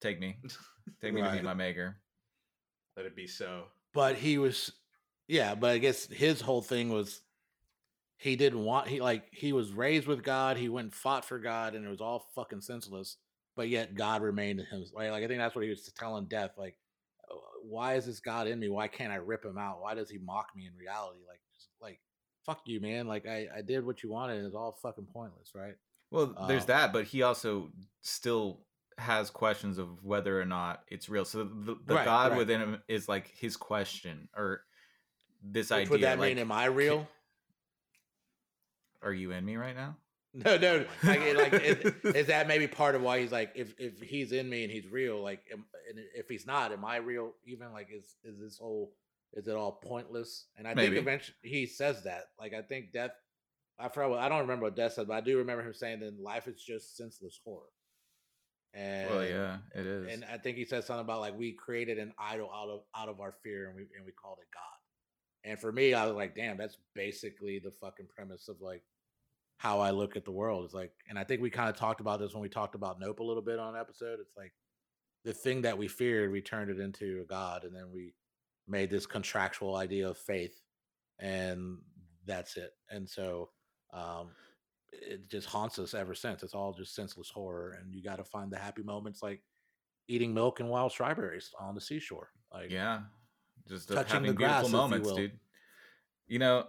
Take 0.00 0.20
me, 0.20 0.36
take 1.00 1.12
me 1.14 1.20
to 1.22 1.28
Right. 1.28 1.34
meet 1.36 1.44
my 1.44 1.54
maker." 1.54 1.96
Let 2.96 3.06
it 3.06 3.16
be 3.16 3.26
so. 3.26 3.64
but 3.92 4.16
he 4.16 4.38
was 4.38 4.70
yeah 5.26 5.54
but 5.54 5.70
i 5.70 5.78
guess 5.78 6.06
his 6.06 6.40
whole 6.40 6.60
thing 6.62 6.90
was 6.90 7.22
he 8.18 8.36
didn't 8.36 8.62
want 8.62 8.86
he 8.88 9.00
like 9.00 9.24
he 9.32 9.52
was 9.52 9.72
raised 9.72 10.06
with 10.06 10.22
god 10.22 10.56
he 10.56 10.68
went 10.68 10.84
and 10.86 10.94
fought 10.94 11.24
for 11.24 11.38
god 11.38 11.74
and 11.74 11.84
it 11.84 11.88
was 11.88 12.00
all 12.00 12.28
fucking 12.34 12.60
senseless 12.60 13.16
but 13.56 13.68
yet 13.68 13.94
god 13.94 14.20
remained 14.22 14.60
in 14.60 14.66
him 14.66 14.84
right 14.94 15.10
like 15.10 15.24
i 15.24 15.26
think 15.26 15.38
that's 15.40 15.54
what 15.54 15.64
he 15.64 15.70
was 15.70 15.90
telling 15.98 16.26
death 16.26 16.52
like 16.58 16.76
"Uh, 17.30 17.34
why 17.62 17.94
is 17.94 18.04
this 18.06 18.20
god 18.20 18.46
in 18.46 18.58
me 18.60 18.68
why 18.68 18.86
can't 18.86 19.12
i 19.12 19.16
rip 19.16 19.44
him 19.44 19.56
out 19.58 19.80
why 19.80 19.94
does 19.94 20.10
he 20.10 20.18
mock 20.18 20.48
me 20.54 20.66
in 20.66 20.76
reality 20.76 21.20
like 21.26 21.40
just 21.52 21.68
like 21.80 22.00
fuck 22.44 22.60
you 22.66 22.80
man 22.80 23.06
like 23.06 23.26
i 23.26 23.46
i 23.56 23.62
did 23.62 23.84
what 23.84 24.02
you 24.02 24.10
wanted 24.10 24.36
and 24.38 24.46
it's 24.46 24.54
all 24.54 24.72
fucking 24.82 25.06
pointless 25.12 25.52
right 25.54 25.74
Well, 26.10 26.34
there's 26.46 26.64
Uh, 26.64 26.66
that, 26.66 26.92
but 26.92 27.04
he 27.04 27.22
also 27.22 27.70
still 28.02 28.60
has 28.98 29.30
questions 29.30 29.78
of 29.78 30.04
whether 30.04 30.40
or 30.40 30.44
not 30.44 30.84
it's 30.88 31.08
real. 31.08 31.24
So 31.24 31.42
the, 31.42 31.76
the 31.84 31.94
Right, 31.96 32.04
God 32.04 32.30
right. 32.30 32.38
within 32.38 32.60
him 32.60 32.82
is 32.86 33.08
like 33.08 33.26
his 33.36 33.56
question 33.56 34.28
or 34.36 34.62
this 35.42 35.70
Which 35.70 35.78
idea. 35.78 35.90
would 35.90 36.00
that 36.02 36.18
like, 36.20 36.28
mean 36.28 36.38
am 36.38 36.52
i 36.52 36.66
real 36.66 37.08
Are 39.02 39.12
you 39.12 39.32
in 39.32 39.44
me 39.44 39.56
right 39.56 39.74
now? 39.74 39.96
no 40.32 40.56
no 40.56 40.84
like, 41.04 41.20
like 41.36 41.52
is, 41.62 41.92
is 42.16 42.26
that 42.26 42.48
maybe 42.48 42.66
part 42.66 42.94
of 42.96 43.02
why 43.02 43.20
he's 43.20 43.30
like 43.30 43.52
if 43.54 43.72
if 43.78 44.00
he's 44.00 44.32
in 44.32 44.48
me 44.48 44.64
and 44.64 44.72
he's 44.72 44.86
real 44.88 45.22
like 45.22 45.40
am, 45.52 45.64
and 45.88 45.98
if 46.14 46.28
he's 46.28 46.44
not 46.46 46.72
am 46.72 46.84
i 46.84 46.96
real 46.96 47.32
even 47.46 47.72
like 47.72 47.88
is 47.92 48.16
is 48.24 48.38
this 48.40 48.58
whole 48.58 48.92
Is 49.34 49.48
it 49.48 49.56
all 49.56 49.72
pointless? 49.72 50.46
And 50.56 50.66
I 50.66 50.74
Maybe. 50.74 50.96
think 50.96 51.02
eventually 51.06 51.36
he 51.42 51.66
says 51.66 52.04
that. 52.04 52.24
Like 52.38 52.54
I 52.54 52.62
think 52.62 52.92
death. 52.92 53.10
I 53.78 53.88
forgot. 53.88 54.10
What, 54.10 54.18
I 54.20 54.28
don't 54.28 54.40
remember 54.40 54.64
what 54.66 54.76
death 54.76 54.92
said, 54.94 55.08
but 55.08 55.14
I 55.14 55.20
do 55.20 55.38
remember 55.38 55.62
him 55.64 55.74
saying 55.74 56.00
that 56.00 56.20
life 56.20 56.46
is 56.46 56.62
just 56.62 56.96
senseless 56.96 57.38
horror. 57.44 57.66
And 58.72 59.10
Well, 59.10 59.24
yeah, 59.24 59.58
it 59.74 59.86
is. 59.86 60.12
and 60.12 60.24
I 60.32 60.38
think 60.38 60.56
he 60.56 60.64
said 60.64 60.84
something 60.84 61.04
about 61.04 61.20
like 61.20 61.36
we 61.38 61.52
created 61.52 61.98
an 61.98 62.12
idol 62.18 62.50
out 62.52 62.68
of 62.68 62.80
out 62.96 63.08
of 63.08 63.20
our 63.20 63.34
fear 63.42 63.66
and 63.68 63.76
we 63.76 63.82
and 63.96 64.04
we 64.04 64.12
called 64.12 64.38
it 64.40 64.48
God. 64.52 65.50
And 65.50 65.58
for 65.60 65.70
me, 65.72 65.92
I 65.94 66.06
was 66.06 66.14
like, 66.16 66.34
damn, 66.34 66.56
that's 66.56 66.78
basically 66.94 67.58
the 67.58 67.72
fucking 67.80 68.06
premise 68.14 68.48
of 68.48 68.60
like 68.60 68.82
how 69.58 69.80
I 69.80 69.90
look 69.90 70.16
at 70.16 70.24
the 70.24 70.32
world. 70.32 70.64
It's 70.64 70.74
like, 70.74 70.92
and 71.08 71.18
I 71.18 71.24
think 71.24 71.40
we 71.42 71.50
kind 71.50 71.68
of 71.68 71.76
talked 71.76 72.00
about 72.00 72.18
this 72.18 72.32
when 72.32 72.42
we 72.42 72.48
talked 72.48 72.74
about 72.74 72.98
Nope 72.98 73.20
a 73.20 73.22
little 73.24 73.42
bit 73.42 73.58
on 73.58 73.74
an 73.74 73.80
episode. 73.80 74.18
It's 74.20 74.36
like 74.36 74.52
the 75.24 75.32
thing 75.34 75.62
that 75.62 75.76
we 75.78 75.86
feared, 75.88 76.32
we 76.32 76.40
turned 76.40 76.70
it 76.70 76.80
into 76.80 77.20
a 77.22 77.26
God, 77.26 77.64
and 77.64 77.74
then 77.74 77.90
we 77.92 78.14
made 78.66 78.90
this 78.90 79.06
contractual 79.06 79.76
idea 79.76 80.08
of 80.08 80.16
faith, 80.18 80.60
and 81.18 81.78
that's 82.26 82.56
it. 82.56 82.70
And 82.90 83.08
so 83.08 83.50
um 83.92 84.30
it 84.92 85.28
just 85.28 85.48
haunts 85.48 85.78
us 85.80 85.92
ever 85.92 86.14
since. 86.14 86.42
It's 86.42 86.54
all 86.54 86.72
just 86.72 86.94
senseless 86.94 87.28
horror, 87.28 87.76
and 87.80 87.92
you 87.92 88.02
got 88.02 88.16
to 88.16 88.24
find 88.24 88.50
the 88.52 88.58
happy 88.58 88.82
moments 88.82 89.22
like 89.22 89.42
eating 90.06 90.32
milk 90.32 90.60
and 90.60 90.68
wild 90.68 90.92
strawberries 90.92 91.50
on 91.58 91.74
the 91.74 91.80
seashore. 91.80 92.30
Like, 92.52 92.70
yeah, 92.70 93.00
just 93.68 93.88
touching 93.88 94.12
having 94.12 94.28
the 94.30 94.34
grass, 94.34 94.62
beautiful 94.62 94.70
you 94.70 94.82
moments, 94.82 95.08
will. 95.08 95.16
dude. 95.16 95.38
You 96.28 96.38
know, 96.38 96.66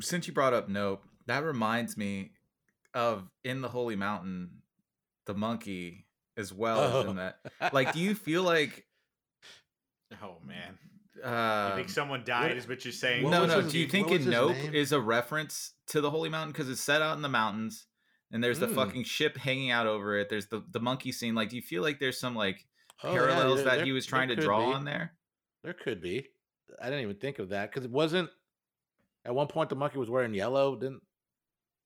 since 0.00 0.26
you 0.26 0.32
brought 0.32 0.52
up 0.52 0.68
Nope, 0.68 1.04
that 1.26 1.44
reminds 1.44 1.96
me 1.96 2.32
of 2.92 3.28
in 3.44 3.60
the 3.60 3.68
Holy 3.68 3.96
Mountain, 3.96 4.50
the 5.26 5.34
monkey 5.34 6.06
as 6.36 6.52
well 6.52 6.80
as 6.80 7.06
Oh. 7.06 7.10
in 7.10 7.16
that. 7.16 7.38
Like, 7.72 7.92
do 7.92 8.00
you 8.00 8.14
feel 8.14 8.42
like? 8.42 8.84
Oh 10.22 10.36
man, 10.44 10.78
Uh, 11.22 11.70
you 11.70 11.76
think 11.76 11.88
someone 11.90 12.22
died? 12.24 12.56
is 12.56 12.68
what 12.68 12.84
you're 12.84 12.92
saying? 12.92 13.24
what 13.24 13.30
no, 13.30 13.46
no. 13.46 13.60
his- 13.60 13.72
Do 13.72 13.78
you 13.78 13.86
think 13.88 14.08
was 14.08 14.16
in 14.20 14.26
his 14.26 14.30
Nope 14.32 14.56
name? 14.56 14.74
is 14.74 14.92
a 14.92 15.00
reference 15.00 15.72
to 15.88 16.00
the 16.00 16.10
Holy 16.10 16.28
Mountain 16.28 16.52
because 16.52 16.68
it's 16.68 16.80
set 16.80 17.02
out 17.02 17.16
in 17.16 17.22
the 17.22 17.28
mountains 17.28 17.86
and 18.32 18.42
there's 18.42 18.58
the 18.58 18.66
Mm. 18.66 18.74
fucking 18.74 19.04
ship 19.04 19.36
hanging 19.36 19.70
out 19.70 19.86
over 19.86 20.18
it. 20.18 20.28
There's 20.28 20.46
the 20.46 20.64
the 20.70 20.80
monkey 20.80 21.12
scene. 21.12 21.34
Like, 21.34 21.50
do 21.50 21.56
you 21.56 21.62
feel 21.62 21.82
like 21.82 21.98
there's 22.00 22.18
some 22.18 22.34
like 22.34 22.66
Oh, 23.02 23.12
yeah, 23.12 23.18
parallels 23.18 23.56
there- 23.56 23.64
that 23.66 23.76
there- 23.76 23.84
he 23.84 23.92
was 23.92 24.06
trying 24.06 24.28
to 24.28 24.36
draw 24.36 24.66
be. 24.70 24.74
on 24.74 24.84
there? 24.84 25.14
There 25.62 25.74
could 25.74 26.00
be. 26.00 26.28
I 26.80 26.86
didn't 26.86 27.02
even 27.02 27.16
think 27.16 27.38
of 27.38 27.50
that 27.50 27.70
because 27.70 27.84
it 27.84 27.90
wasn't. 27.90 28.30
At 29.24 29.34
one 29.34 29.46
point, 29.46 29.70
the 29.70 29.76
monkey 29.76 29.98
was 29.98 30.10
wearing 30.10 30.34
yellow. 30.34 30.76
Didn't 30.76 31.02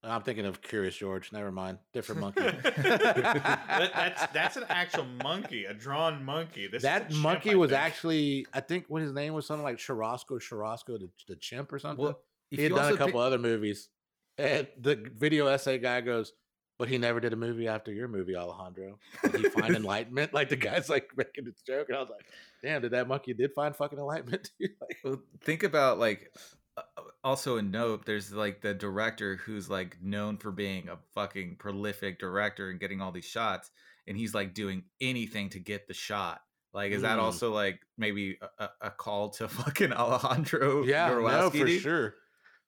I'm 0.04 0.22
thinking 0.22 0.46
of 0.46 0.62
Curious 0.62 0.96
George. 0.96 1.32
Never 1.32 1.50
mind, 1.50 1.78
different 1.92 2.20
monkey. 2.20 2.42
That- 2.62 3.92
that's 3.94 4.26
that's 4.32 4.56
an 4.56 4.64
actual 4.68 5.04
monkey, 5.22 5.64
a 5.64 5.74
drawn 5.74 6.24
monkey. 6.24 6.68
This 6.68 6.82
that 6.82 7.10
chimp, 7.10 7.20
monkey 7.22 7.50
I 7.52 7.54
was 7.56 7.72
actually, 7.72 8.46
I 8.52 8.60
think, 8.60 8.84
when 8.88 9.02
his 9.02 9.12
name 9.12 9.34
was 9.34 9.46
something 9.46 9.64
like 9.64 9.76
Churrasco, 9.78 10.38
Churrasco, 10.40 10.98
the, 10.98 11.08
the 11.26 11.36
chimp 11.36 11.72
or 11.72 11.78
something. 11.78 12.04
Well, 12.04 12.20
he 12.50 12.62
had 12.62 12.74
done 12.74 12.92
a 12.92 12.96
couple 12.96 13.12
pick- 13.14 13.26
other 13.26 13.38
movies, 13.38 13.88
and 14.36 14.66
the 14.80 15.10
video 15.16 15.46
essay 15.48 15.78
guy 15.78 16.00
goes, 16.00 16.32
"But 16.78 16.88
he 16.88 16.96
never 16.98 17.18
did 17.20 17.32
a 17.32 17.36
movie 17.36 17.66
after 17.68 17.92
your 17.92 18.08
movie, 18.08 18.36
Alejandro. 18.36 18.98
Did 19.22 19.34
he 19.40 19.48
find 19.48 19.74
enlightenment?" 19.76 20.32
Like 20.32 20.48
the 20.48 20.56
guy's 20.56 20.88
like 20.88 21.10
making 21.16 21.44
this 21.44 21.60
joke, 21.66 21.88
and 21.88 21.96
I 21.96 22.00
was 22.00 22.10
like, 22.10 22.26
"Damn, 22.62 22.82
did 22.82 22.92
that 22.92 23.08
monkey 23.08 23.34
did 23.34 23.52
find 23.52 23.74
fucking 23.74 23.98
enlightenment?" 23.98 24.50
like, 24.60 24.98
Well, 25.04 25.20
think 25.42 25.62
about 25.64 25.98
like 25.98 26.30
uh, 26.36 26.40
also 27.24 27.56
in 27.56 27.70
Nope, 27.70 28.04
there's 28.04 28.32
like 28.32 28.60
the 28.60 28.74
director 28.74 29.36
who's 29.36 29.68
like 29.68 29.96
known 30.02 30.36
for 30.36 30.50
being 30.52 30.88
a 30.88 30.98
fucking 31.14 31.56
prolific 31.58 32.18
director 32.18 32.70
and 32.70 32.78
getting 32.80 33.00
all 33.00 33.12
these 33.12 33.24
shots, 33.24 33.70
and 34.06 34.16
he's 34.16 34.34
like 34.34 34.54
doing 34.54 34.84
anything 35.00 35.50
to 35.50 35.58
get 35.58 35.86
the 35.88 35.94
shot. 35.94 36.40
Like, 36.72 36.92
is 36.92 37.02
that 37.02 37.18
Mm. 37.18 37.22
also 37.22 37.52
like 37.52 37.80
maybe 37.96 38.38
a, 38.58 38.64
a- 38.64 38.70
a 38.82 38.90
call 38.90 39.30
to 39.30 39.48
fucking 39.48 39.92
Alejandro? 39.92 40.84
yeah, 40.84 41.08
no, 41.08 41.50
for 41.50 41.64
dude? 41.66 41.80
sure, 41.80 42.14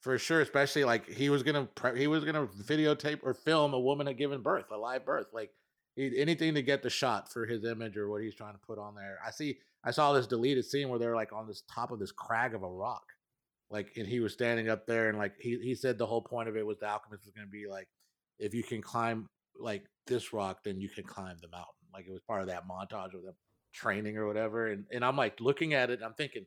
for 0.00 0.18
sure. 0.18 0.40
Especially 0.40 0.84
like 0.84 1.08
he 1.08 1.28
was 1.30 1.42
gonna 1.42 1.66
pre- 1.66 1.98
he 1.98 2.06
was 2.06 2.24
gonna 2.24 2.46
videotape 2.46 3.20
or 3.22 3.34
film 3.34 3.74
a 3.74 3.78
woman 3.80 4.08
at 4.08 4.16
giving 4.16 4.42
birth, 4.42 4.66
a 4.72 4.76
live 4.76 5.04
birth, 5.04 5.26
like 5.32 5.50
he, 5.96 6.18
anything 6.18 6.54
to 6.54 6.62
get 6.62 6.82
the 6.82 6.90
shot 6.90 7.30
for 7.32 7.46
his 7.46 7.64
image 7.64 7.96
or 7.96 8.08
what 8.08 8.22
he's 8.22 8.34
trying 8.34 8.54
to 8.54 8.60
put 8.66 8.78
on 8.78 8.94
there. 8.94 9.18
I 9.24 9.30
see, 9.30 9.58
I 9.84 9.90
saw 9.90 10.12
this 10.12 10.26
deleted 10.26 10.64
scene 10.64 10.88
where 10.88 10.98
they're 10.98 11.14
like 11.16 11.32
on 11.32 11.46
this 11.46 11.62
top 11.72 11.90
of 11.92 11.98
this 11.98 12.12
crag 12.12 12.54
of 12.54 12.62
a 12.62 12.68
rock, 12.68 13.04
like, 13.70 13.92
and 13.96 14.06
he 14.06 14.20
was 14.20 14.32
standing 14.32 14.68
up 14.68 14.86
there, 14.86 15.08
and 15.08 15.18
like 15.18 15.34
he 15.38 15.58
he 15.62 15.74
said 15.74 15.98
the 15.98 16.06
whole 16.06 16.22
point 16.22 16.48
of 16.48 16.56
it 16.56 16.66
was 16.66 16.78
the 16.78 16.86
alchemist 16.86 17.24
was 17.24 17.32
gonna 17.34 17.46
be 17.46 17.66
like, 17.68 17.88
if 18.38 18.54
you 18.54 18.62
can 18.62 18.82
climb 18.82 19.26
like 19.58 19.84
this 20.06 20.32
rock, 20.32 20.64
then 20.64 20.80
you 20.80 20.88
can 20.88 21.04
climb 21.04 21.36
the 21.40 21.48
mountain. 21.48 21.66
Like 21.92 22.06
it 22.06 22.12
was 22.12 22.22
part 22.26 22.42
of 22.42 22.48
that 22.48 22.68
montage 22.68 23.14
of 23.14 23.22
them 23.22 23.34
training 23.72 24.16
or 24.16 24.26
whatever. 24.26 24.68
And 24.68 24.84
and 24.92 25.04
I'm 25.04 25.16
like 25.16 25.40
looking 25.40 25.74
at 25.74 25.90
it, 25.90 26.00
I'm 26.04 26.14
thinking, 26.14 26.46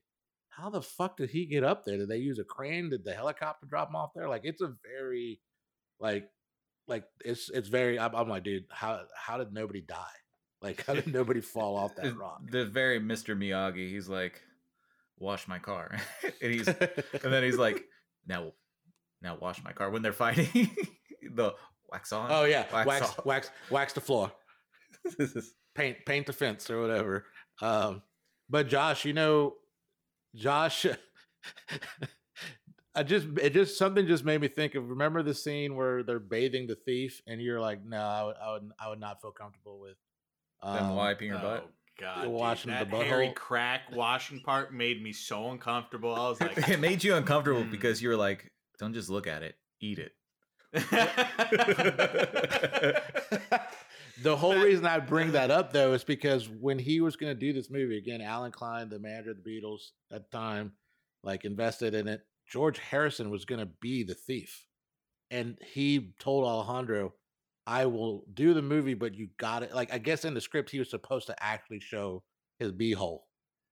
how 0.50 0.70
the 0.70 0.82
fuck 0.82 1.18
did 1.18 1.30
he 1.30 1.46
get 1.46 1.64
up 1.64 1.86
there? 1.86 1.98
Did 1.98 2.10
they 2.10 2.18
use 2.18 2.40
a 2.40 2.44
crane? 2.44 2.90
Did 2.90 3.04
the 3.04 3.14
helicopter 3.14 3.66
drop 3.68 3.90
him 3.90 3.96
off 3.96 4.12
there? 4.14 4.30
Like 4.30 4.42
it's 4.44 4.62
a 4.62 4.74
very 4.84 5.40
like 6.00 6.30
like 6.88 7.06
it's 7.24 7.50
it's 7.50 7.70
very 7.70 8.00
I'm, 8.00 8.14
I'm 8.16 8.30
like, 8.30 8.44
dude, 8.44 8.66
how 8.70 9.02
how 9.16 9.38
did 9.38 9.54
nobody 9.54 9.82
die? 9.82 10.18
Like 10.62 10.86
how 10.86 10.94
did 10.94 11.14
nobody 11.14 11.42
fall 11.42 11.78
off 11.78 11.96
that 11.96 12.18
rock? 12.18 12.42
The 12.52 12.66
very 12.66 13.00
Mr. 13.00 13.38
Miyagi. 13.38 13.90
He's 13.90 14.10
like, 14.10 14.42
wash 15.24 15.48
my 15.48 15.58
car, 15.58 15.98
and 16.42 16.54
he's 16.54 16.68
and 16.68 16.78
then 17.24 17.44
he's 17.44 17.58
like, 17.58 17.86
now, 18.28 18.52
now 19.22 19.38
wash 19.42 19.64
my 19.64 19.72
car 19.72 19.90
when 19.90 20.02
they're 20.02 20.14
fighting. 20.14 20.70
the 21.34 21.56
wax 21.92 22.12
on. 22.12 22.28
Oh 22.30 22.44
yeah, 22.44 22.66
wax 22.72 22.88
wax 22.88 23.02
off. 23.02 23.26
wax 23.26 23.52
wax 23.70 23.94
the 23.94 24.02
floor. 24.02 24.32
paint 25.74 25.98
paint 26.06 26.28
the 26.28 26.34
fence 26.34 26.70
or 26.70 26.82
whatever. 26.82 27.26
Um, 27.62 28.04
but 28.50 28.68
Josh, 28.68 29.06
you 29.06 29.14
know, 29.14 29.56
Josh, 30.36 30.86
I 32.94 33.04
just 33.04 33.28
it 33.42 33.54
just 33.54 33.78
something 33.78 34.06
just 34.06 34.26
made 34.26 34.42
me 34.42 34.50
think 34.50 34.76
of. 34.76 34.90
Remember 34.90 35.24
the 35.24 35.34
scene 35.34 35.76
where 35.76 36.04
they're 36.04 36.20
bathing 36.20 36.68
the 36.68 36.76
thief, 36.76 37.22
and 37.26 37.42
you're 37.42 37.62
like, 37.62 37.84
no, 37.84 37.98
I 37.98 38.24
would 38.24 38.36
I 38.36 38.52
would, 38.52 38.72
I 38.80 38.90
would 38.90 39.00
not 39.00 39.22
feel 39.22 39.32
comfortable 39.32 39.80
with 39.80 39.98
Them 40.64 40.92
um, 40.92 40.96
wiping 40.96 41.30
her 41.30 41.40
butt. 41.40 41.72
God, 42.00 42.28
washing 42.28 42.72
dude, 42.72 42.90
the 42.90 42.98
that 42.98 43.06
hairy 43.06 43.32
crack 43.36 43.82
washing 43.92 44.40
part 44.42 44.74
made 44.74 45.02
me 45.04 45.14
so 45.14 45.52
uncomfortable. 45.52 46.14
I 46.16 46.30
was 46.30 46.42
like, 46.42 46.58
it 46.70 46.80
made 46.80 47.04
you 47.04 47.16
uncomfortable 47.16 47.64
Mm. 47.64 47.72
because 47.72 48.02
you 48.02 48.10
were 48.10 48.16
like, 48.18 48.52
don't 48.80 48.94
just 48.94 49.10
look 49.10 49.28
at 49.28 49.44
it, 49.44 49.56
eat 49.80 50.00
it. 50.00 50.12
the 54.22 54.36
whole 54.36 54.56
reason 54.56 54.86
I 54.86 55.00
bring 55.00 55.32
that 55.34 55.52
up 55.52 55.72
though 55.74 55.94
is 55.94 56.04
because 56.04 56.50
when 56.50 56.80
he 56.80 57.02
was 57.02 57.16
going 57.16 57.32
to 57.34 57.40
do 57.40 57.54
this 57.54 57.70
movie 57.70 57.98
again, 57.98 58.22
Allen 58.22 58.52
Klein, 58.52 58.90
the 58.90 59.00
manager 59.00 59.32
of 59.32 59.44
the 59.44 59.50
Beatles 59.50 59.92
at 60.12 60.30
the 60.30 60.38
time, 60.38 60.74
like 61.24 61.46
invested 61.46 61.94
in 61.94 62.08
it. 62.08 62.22
George 62.50 62.78
Harrison 62.80 63.30
was 63.30 63.46
going 63.46 63.60
to 63.60 63.70
be 63.82 64.04
the 64.04 64.14
thief, 64.14 64.66
and 65.32 65.58
he 65.74 66.14
told 66.20 66.44
Alejandro, 66.46 67.14
"I 67.66 67.86
will 67.86 68.26
do 68.34 68.54
the 68.54 68.62
movie, 68.62 68.94
but 68.94 69.14
you 69.16 69.30
got 69.38 69.64
it." 69.64 69.74
Like 69.74 69.94
I 69.94 69.98
guess 69.98 70.26
in 70.26 70.34
the 70.34 70.42
script 70.42 70.70
he 70.70 70.80
was 70.80 70.90
supposed 70.90 71.28
to 71.28 71.44
actually 71.44 71.80
show 71.80 72.24
his 72.60 72.72
beehole, 72.72 73.22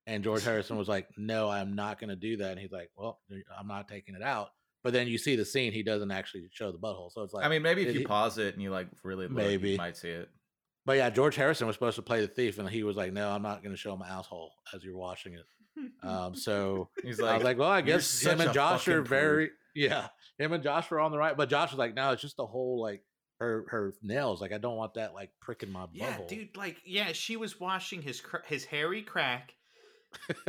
and 0.07 0.23
George 0.23 0.43
Harrison 0.43 0.77
was 0.77 0.87
like, 0.87 1.07
"No, 1.17 1.49
I'm 1.49 1.75
not 1.75 1.99
going 1.99 2.09
to 2.09 2.15
do 2.15 2.37
that." 2.37 2.51
And 2.51 2.59
he's 2.59 2.71
like, 2.71 2.89
"Well, 2.95 3.19
I'm 3.57 3.67
not 3.67 3.87
taking 3.87 4.15
it 4.15 4.23
out." 4.23 4.49
But 4.83 4.93
then 4.93 5.07
you 5.07 5.17
see 5.17 5.35
the 5.35 5.45
scene; 5.45 5.71
he 5.73 5.83
doesn't 5.83 6.11
actually 6.11 6.47
show 6.51 6.71
the 6.71 6.77
butthole, 6.79 7.11
so 7.11 7.21
it's 7.21 7.33
like 7.33 7.45
I 7.45 7.49
mean, 7.49 7.61
maybe 7.61 7.83
if 7.83 7.93
you 7.93 7.99
he- 8.01 8.05
pause 8.05 8.37
it 8.37 8.53
and 8.55 8.63
you 8.63 8.71
like 8.71 8.87
really 9.03 9.27
look, 9.27 9.37
Maybe. 9.37 9.71
you 9.71 9.77
might 9.77 9.97
see 9.97 10.09
it. 10.09 10.29
But 10.83 10.97
yeah, 10.97 11.11
George 11.11 11.35
Harrison 11.35 11.67
was 11.67 11.75
supposed 11.75 11.97
to 11.97 12.01
play 12.01 12.21
the 12.21 12.27
thief, 12.27 12.57
and 12.57 12.67
he 12.67 12.81
was 12.83 12.95
like, 12.95 13.13
"No, 13.13 13.29
I'm 13.29 13.43
not 13.43 13.61
going 13.61 13.73
to 13.73 13.77
show 13.77 13.95
my 13.95 14.07
asshole 14.07 14.51
as 14.73 14.83
you're 14.83 14.97
watching 14.97 15.33
it." 15.33 15.45
Um, 16.03 16.33
so 16.35 16.89
He's 17.03 17.19
I 17.19 17.25
like, 17.25 17.35
was 17.35 17.43
like, 17.43 17.57
"Well, 17.59 17.69
I 17.69 17.81
guess 17.81 18.21
him 18.21 18.41
and 18.41 18.51
Josh 18.51 18.87
are 18.87 19.03
fucking 19.03 19.05
prude." 19.05 19.07
very 19.07 19.49
yeah, 19.75 20.07
him 20.39 20.51
and 20.53 20.63
Josh 20.63 20.89
were 20.89 20.99
on 20.99 21.11
the 21.11 21.19
right." 21.19 21.37
But 21.37 21.49
Josh 21.49 21.69
was 21.71 21.77
like, 21.77 21.93
"No, 21.93 22.11
it's 22.13 22.21
just 22.23 22.37
the 22.37 22.47
whole 22.47 22.81
like 22.81 23.03
her 23.41 23.65
her 23.69 23.93
nails. 24.03 24.39
Like 24.39 24.53
I 24.53 24.57
don't 24.59 24.75
want 24.77 24.93
that 24.93 25.13
like 25.13 25.31
pricking 25.41 25.71
my 25.71 25.87
yeah, 25.93 26.13
butthole." 26.17 26.27
dude, 26.27 26.55
like 26.55 26.77
yeah, 26.85 27.11
she 27.11 27.35
was 27.35 27.59
washing 27.59 28.01
his 28.01 28.21
cr- 28.21 28.45
his 28.47 28.63
hairy 28.63 29.01
crack 29.01 29.55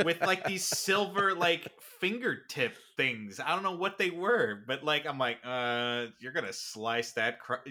with 0.05 0.21
like 0.21 0.43
these 0.47 0.63
silver 0.63 1.33
like 1.33 1.67
fingertip 1.99 2.75
things. 2.95 3.39
I 3.39 3.49
don't 3.53 3.63
know 3.63 3.75
what 3.75 3.97
they 3.97 4.11
were, 4.11 4.63
but 4.67 4.83
like 4.83 5.05
I'm 5.07 5.17
like, 5.17 5.37
uh, 5.43 6.05
you're 6.19 6.33
gonna 6.33 6.53
slice 6.53 7.13
that. 7.13 7.39
Cra- 7.39 7.61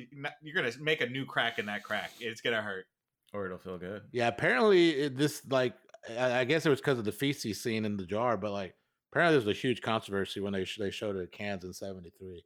you're 0.42 0.54
gonna 0.54 0.72
make 0.80 1.00
a 1.00 1.06
new 1.08 1.24
crack 1.24 1.58
in 1.58 1.66
that 1.66 1.84
crack. 1.84 2.10
It's 2.20 2.40
gonna 2.40 2.60
hurt. 2.62 2.86
or 3.32 3.46
it'll 3.46 3.58
feel 3.58 3.78
good. 3.78 4.02
Yeah, 4.10 4.28
apparently 4.28 4.90
it, 4.90 5.16
this 5.16 5.42
like 5.48 5.74
I, 6.10 6.40
I 6.40 6.44
guess 6.44 6.66
it 6.66 6.70
was 6.70 6.80
because 6.80 6.98
of 6.98 7.04
the 7.04 7.12
feces 7.12 7.62
scene 7.62 7.84
in 7.84 7.96
the 7.96 8.06
jar, 8.06 8.36
but 8.36 8.50
like 8.50 8.74
apparently 9.12 9.38
there 9.38 9.46
was 9.46 9.56
a 9.56 9.60
huge 9.60 9.82
controversy 9.82 10.40
when 10.40 10.52
they 10.52 10.64
sh- 10.64 10.78
they 10.80 10.90
showed 10.90 11.14
it 11.14 11.22
at 11.22 11.32
Cannes 11.32 11.62
in 11.62 11.72
'73 11.72 12.42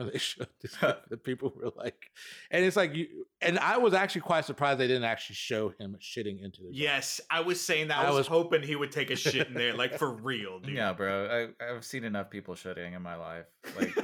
when 0.00 0.10
they 0.12 0.18
showed 0.18 0.48
this. 0.60 0.76
the 1.10 1.16
people 1.16 1.52
were 1.56 1.70
like, 1.76 2.10
and 2.50 2.64
it's 2.64 2.76
like 2.76 2.94
you 2.94 3.06
and 3.40 3.58
I 3.58 3.78
was 3.78 3.94
actually 3.94 4.22
quite 4.22 4.44
surprised 4.44 4.78
they 4.80 4.86
didn't 4.86 5.04
actually 5.04 5.36
show 5.36 5.70
him 5.78 5.96
shitting 6.00 6.42
into 6.44 6.62
the. 6.62 6.68
Yes, 6.72 7.20
I 7.30 7.40
was 7.40 7.60
saying 7.60 7.88
that. 7.88 7.98
I 7.98 8.04
I 8.04 8.08
was, 8.10 8.18
was- 8.18 8.26
hoping 8.26 8.62
he 8.62 8.76
would 8.76 8.92
take 8.92 9.10
a 9.10 9.16
shit 9.16 9.48
in 9.48 9.54
there, 9.54 9.74
like 9.74 9.96
for 9.98 10.10
real, 10.22 10.58
dude. 10.60 10.76
Yeah, 10.76 10.92
bro. 10.92 11.48
I, 11.60 11.64
I've 11.72 11.84
seen 11.84 12.04
enough 12.04 12.30
people 12.30 12.54
shitting 12.54 12.94
in 12.94 13.02
my 13.02 13.16
life. 13.16 13.44
Like, 13.78 13.94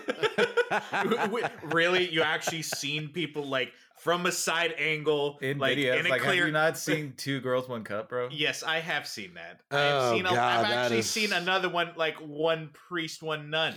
really? 1.75 2.09
You 2.09 2.23
actually 2.23 2.63
seen 2.63 3.09
people 3.09 3.47
like 3.47 3.73
from 3.99 4.27
a 4.27 4.33
side 4.33 4.75
angle, 4.79 5.39
in 5.41 5.59
like 5.59 5.77
videos. 5.79 6.01
in 6.01 6.07
a 6.07 6.11
like, 6.11 6.21
clear. 6.23 6.35
have 6.37 6.47
you 6.47 6.53
not 6.53 6.77
seen 6.77 7.15
Two 7.17 7.41
Girls 7.41 7.69
One 7.69 7.83
Cup, 7.85 8.09
bro? 8.11 8.29
Yes, 8.31 8.63
I 8.63 8.81
have 8.81 9.07
seen 9.07 9.35
that. 9.35 9.61
I 9.71 9.81
have 9.81 10.03
Oh, 10.03 10.13
seen. 10.13 10.27
A, 10.27 10.31
God, 10.31 10.65
I've 10.67 10.73
actually 10.73 10.99
is- 10.99 11.11
seen 11.11 11.33
another 11.33 11.69
one, 11.69 11.93
like 11.97 12.17
one 12.19 12.71
priest, 12.89 13.23
one 13.23 13.51
nun. 13.51 13.75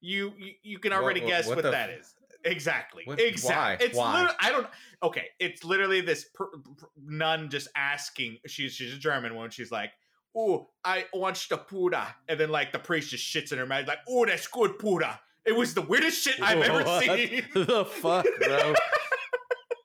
You 0.00 0.32
you, 0.38 0.52
you 0.62 0.78
can 0.78 0.92
already 0.92 1.20
what- 1.20 1.28
guess 1.28 1.46
what 1.46 1.56
what, 1.56 1.62
the 1.62 1.70
that 1.72 1.90
f- 1.90 2.00
is. 2.00 2.14
Exactly. 2.44 3.02
What- 3.04 3.20
exactly. 3.20 3.84
why? 3.84 3.86
It's 3.88 3.96
Why? 3.96 4.22
lit- 4.26 4.36
I 4.40 4.50
don't. 4.50 4.66
Okay, 5.02 5.24
it's 5.40 5.64
literally 5.64 6.00
this 6.00 6.24
per, 6.34 6.46
per- 6.46 6.88
nun 7.04 7.50
just 7.50 7.68
asking. 7.76 8.38
She's 8.46 8.72
she's 8.74 8.94
a 8.94 8.98
German 8.98 9.34
one. 9.34 9.50
She's 9.50 9.72
like, 9.72 9.90
"Oh, 10.36 10.68
I 10.84 11.06
want 11.12 11.44
the 11.50 11.58
puda," 11.58 12.06
and 12.28 12.38
then 12.38 12.50
like 12.50 12.70
the 12.72 12.78
priest 12.78 13.10
just 13.10 13.24
shits 13.24 13.50
in 13.52 13.58
her 13.58 13.66
mouth, 13.66 13.88
like, 13.88 13.98
"Oh, 14.08 14.24
that's 14.24 14.46
good 14.46 14.78
puda." 14.78 15.18
It 15.44 15.56
was 15.56 15.74
the 15.74 15.82
weirdest 15.82 16.22
shit 16.22 16.40
I've 16.42 16.60
ever 16.62 16.84
seen. 17.00 17.44
the 17.54 17.84
fuck, 17.84 18.26
bro? 18.40 18.74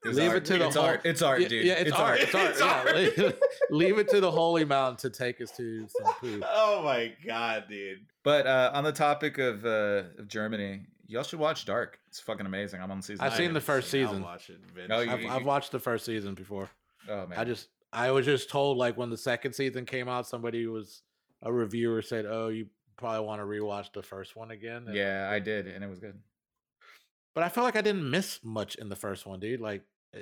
It's 0.06 0.18
Leave 0.18 0.30
art. 0.30 0.38
it 0.38 0.46
to 0.46 0.58
the 0.58 0.68
it's 0.68 0.76
whole- 0.76 0.86
art. 0.86 1.02
It's 1.06 1.22
art, 1.22 1.42
yeah, 1.42 1.48
dude. 1.48 1.66
yeah, 1.66 1.74
it's, 1.76 1.92
art. 1.92 2.20
It's 2.20 2.36
art. 2.36 2.50
It's 2.52 2.60
yeah, 2.60 2.84
art. 2.86 2.96
leave, 2.96 3.34
leave 3.70 3.98
it 4.00 4.10
to 4.10 4.20
the 4.20 4.30
holy 4.32 4.66
mountain 4.66 4.98
to 5.10 5.18
take 5.18 5.40
us 5.40 5.52
to 5.58 5.88
some 5.88 6.14
poo. 6.20 6.42
oh 6.46 6.84
my 6.84 7.14
god, 7.26 7.66
dude. 7.70 8.00
But 8.24 8.46
uh, 8.48 8.72
on 8.74 8.84
the 8.84 8.92
topic 8.92 9.38
of 9.38 9.66
uh, 9.66 10.04
of 10.20 10.28
Germany, 10.28 10.82
y'all 11.08 11.24
should 11.24 11.40
watch 11.40 11.66
Dark. 11.66 12.00
It's 12.08 12.20
fucking 12.20 12.46
amazing. 12.46 12.82
I'm 12.82 12.92
on 12.92 13.02
season. 13.02 13.24
I've 13.26 13.34
seen 13.36 13.54
the 13.54 13.62
first 13.62 13.90
seen 13.90 14.02
it. 14.02 14.06
I'll 14.06 14.10
season. 14.12 14.24
watch 14.24 14.50
it 14.50 14.60
Oh, 14.90 15.00
you- 15.00 15.12
I've, 15.12 15.26
I've 15.42 15.46
watched 15.46 15.72
the 15.72 15.80
first 15.80 16.06
season 16.06 16.34
before. 16.34 16.70
Oh 17.10 17.26
man, 17.28 17.40
I 17.40 17.44
just 17.46 17.70
I 17.94 18.12
was 18.12 18.26
just 18.26 18.50
told 18.50 18.78
like 18.78 18.98
when 18.98 19.10
the 19.10 19.18
second 19.18 19.54
season 19.54 19.86
came 19.86 20.10
out, 20.10 20.28
somebody 20.28 20.68
was 20.68 21.02
a 21.42 21.52
reviewer 21.54 22.02
said, 22.02 22.26
"Oh, 22.28 22.50
you 22.50 22.68
probably 22.98 23.26
want 23.26 23.42
to 23.42 23.46
rewatch 23.46 23.94
the 23.94 24.04
first 24.04 24.36
one 24.36 24.52
again." 24.52 24.84
And- 24.88 24.96
yeah, 24.96 25.30
I 25.32 25.40
did, 25.40 25.68
and 25.68 25.84
it 25.84 25.90
was 25.90 26.00
good. 26.00 26.18
but 27.34 27.44
I 27.44 27.50
felt 27.50 27.66
like 27.66 27.76
I 27.76 27.82
didn't 27.82 28.10
miss 28.10 28.40
much 28.44 28.76
in 28.76 28.90
the 28.90 28.96
first 28.96 29.26
one, 29.26 29.40
dude. 29.40 29.60
Like, 29.62 29.84
Eh, 30.14 30.20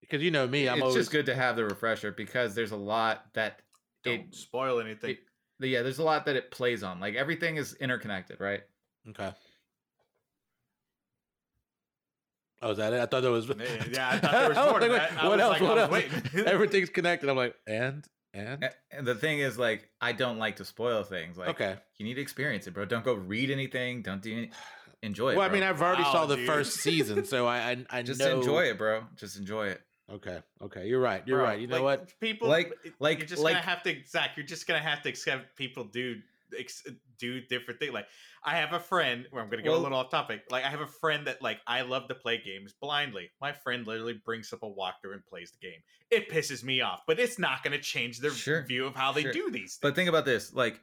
because 0.00 0.22
you 0.22 0.30
know 0.30 0.46
me, 0.46 0.68
I'm 0.68 0.76
it's 0.76 0.82
always 0.82 0.96
just 0.96 1.10
good 1.10 1.26
to 1.26 1.34
have 1.34 1.56
the 1.56 1.64
refresher 1.64 2.12
because 2.12 2.54
there's 2.54 2.72
a 2.72 2.76
lot 2.76 3.26
that 3.32 3.60
Don't 4.04 4.20
it, 4.20 4.34
spoil 4.34 4.78
anything. 4.80 5.10
it 5.10 5.18
yeah, 5.60 5.82
there's 5.82 5.98
a 5.98 6.04
lot 6.04 6.26
that 6.26 6.36
it 6.36 6.50
plays 6.50 6.82
on. 6.82 7.00
Like 7.00 7.14
everything 7.14 7.56
is 7.56 7.74
interconnected, 7.74 8.40
right? 8.40 8.60
okay. 9.10 9.32
Oh, 12.60 12.70
is 12.70 12.78
that 12.78 12.92
it? 12.92 13.00
I 13.00 13.06
thought 13.06 13.22
there 13.22 13.30
was. 13.30 13.46
Yeah, 13.48 13.54
yeah, 13.90 14.08
I 14.10 14.18
thought 14.18 14.32
there 14.32 14.48
was 14.48 14.56
more 14.56 14.80
like, 14.80 14.90
that. 14.90 15.24
What 15.24 15.40
else? 15.40 15.60
like, 15.60 15.62
what 15.62 15.78
else? 15.78 16.34
Everything's 16.46 16.88
connected. 16.88 17.28
I'm 17.28 17.36
like, 17.36 17.54
and 17.66 18.06
and 18.32 18.70
And 18.90 19.06
the 19.06 19.14
thing 19.14 19.40
is, 19.40 19.58
like, 19.58 19.88
I 20.00 20.12
don't 20.12 20.38
like 20.38 20.56
to 20.56 20.64
spoil 20.64 21.02
things. 21.02 21.36
Like, 21.36 21.50
okay. 21.50 21.76
you 21.98 22.06
need 22.06 22.14
to 22.14 22.22
experience 22.22 22.66
it, 22.66 22.72
bro. 22.72 22.86
Don't 22.86 23.04
go 23.04 23.14
read 23.14 23.50
anything. 23.50 24.02
Don't 24.02 24.22
do 24.22 24.32
any. 24.32 24.50
Enjoy 25.04 25.30
it. 25.32 25.36
Well, 25.36 25.48
I 25.48 25.52
mean, 25.52 25.62
I've 25.62 25.80
already 25.82 26.02
Wow, 26.02 26.12
saw 26.12 26.22
oh, 26.24 26.26
the 26.26 26.36
dude. 26.36 26.46
first 26.46 26.76
season, 26.80 27.24
so 27.24 27.46
I 27.46 27.70
I, 27.72 27.84
I 27.90 28.02
just 28.02 28.20
know. 28.20 28.38
enjoy 28.38 28.64
it, 28.64 28.78
bro. 28.78 29.04
Just 29.16 29.36
enjoy 29.38 29.68
it. 29.68 29.80
Okay, 30.10 30.40
okay, 30.62 30.86
you're 30.86 31.00
right. 31.00 31.22
You're 31.26 31.38
Bro, 31.38 31.46
right. 31.46 31.60
You 31.60 31.66
know 31.66 31.82
like, 31.82 32.00
what? 32.00 32.20
People 32.20 32.48
Like- 32.48 32.72
like- 32.98 33.18
you're 33.18 33.26
just 33.26 33.42
like- 33.42 33.54
gonna 33.54 33.64
have 33.64 33.82
to 33.84 33.96
Zach. 34.06 34.30
You're 34.36 34.44
just 34.46 34.66
gonna 34.66 34.78
have 34.80 35.02
to 35.02 35.08
accept 35.08 35.56
people 35.56 35.84
do 35.84 36.16
ex, 36.58 36.84
do 37.18 37.40
different 37.40 37.80
things. 37.80 37.92
Like 37.94 38.06
I 38.42 38.56
have 38.56 38.74
a 38.74 38.80
friend 38.80 39.26
where 39.30 39.42
I'm 39.42 39.48
gonna 39.48 39.62
go 39.62 39.70
Well- 39.72 39.80
a 39.80 39.82
little 39.84 39.98
off 39.98 40.10
topic. 40.10 40.42
Like 40.50 40.64
I 40.64 40.68
have 40.68 40.80
a 40.82 40.86
friend 40.86 41.26
that 41.26 41.40
like 41.40 41.58
I 41.66 41.80
love 41.82 42.08
to 42.08 42.14
play 42.14 42.36
games 42.44 42.74
blindly. 42.78 43.30
My 43.40 43.52
friend 43.52 43.86
literally 43.86 44.20
brings 44.24 44.52
up 44.52 44.62
a 44.62 44.66
walkthrough 44.66 45.14
and 45.14 45.24
plays 45.24 45.52
the 45.52 45.66
game. 45.66 45.80
It 46.10 46.28
pisses 46.30 46.62
me 46.62 46.82
off, 46.82 47.02
but 47.06 47.18
it's 47.18 47.38
not 47.38 47.62
gonna 47.62 47.78
change 47.78 48.20
their 48.20 48.30
Sure, 48.30 48.62
view 48.62 48.84
of 48.86 48.94
how 48.94 49.12
they 49.12 49.22
sure. 49.22 49.32
do 49.32 49.50
these. 49.50 49.60
Things. 49.76 49.78
But 49.80 49.94
think 49.94 50.10
about 50.10 50.26
this: 50.26 50.52
like, 50.52 50.80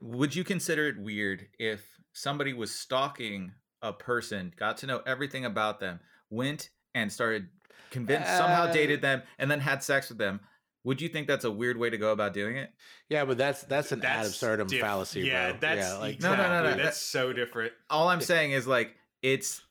would 0.00 0.34
you 0.36 0.44
consider 0.44 0.86
it 0.86 0.98
weird 0.98 1.48
if 1.58 1.93
somebody 2.14 2.54
was 2.54 2.74
stalking 2.74 3.52
a 3.82 3.92
person, 3.92 4.54
got 4.56 4.78
to 4.78 4.86
know 4.86 5.02
everything 5.06 5.44
about 5.44 5.78
them, 5.80 6.00
went 6.30 6.70
and 6.94 7.12
started 7.12 7.48
convinced 7.90 8.28
somehow 8.36 8.64
Uh, 8.64 8.72
dated 8.72 9.02
them, 9.02 9.22
and 9.38 9.50
then 9.50 9.60
had 9.60 9.82
sex 9.82 10.08
with 10.08 10.16
them? 10.16 10.40
Would 10.84 11.00
you 11.00 11.08
think 11.08 11.26
that's 11.26 11.44
a 11.44 11.50
weird 11.50 11.76
way 11.76 11.90
to 11.90 11.96
go 11.98 12.12
about 12.12 12.32
doing 12.34 12.56
it? 12.56 12.72
Yeah, 13.08 13.24
but 13.24 13.36
that's 13.38 13.62
that's 13.62 13.92
an 13.92 14.02
ad 14.04 14.26
absurdum 14.26 14.68
diff- 14.68 14.80
fallacy, 14.80 15.20
Yeah, 15.22 15.50
bro. 15.52 15.58
that's 15.60 15.78
yeah, 15.80 15.94
like 15.98 16.20
No, 16.20 16.30
no, 16.34 16.42
no, 16.42 16.48
no, 16.48 16.58
exactly. 16.60 16.82
That's 16.84 17.00
so 17.00 17.32
different. 17.32 17.72
All 17.90 18.08
I'm 18.08 18.20
saying 18.20 18.52
is 18.52 18.66
like 18.66 18.94
it's 19.22 19.62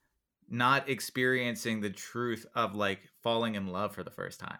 not 0.49 0.89
experiencing 0.89 1.81
the 1.81 1.89
truth 1.89 2.45
of 2.55 2.75
like 2.75 3.01
falling 3.21 3.55
in 3.55 3.67
love 3.67 3.93
for 3.95 4.03
the 4.03 4.11
first 4.11 4.39
time. 4.39 4.57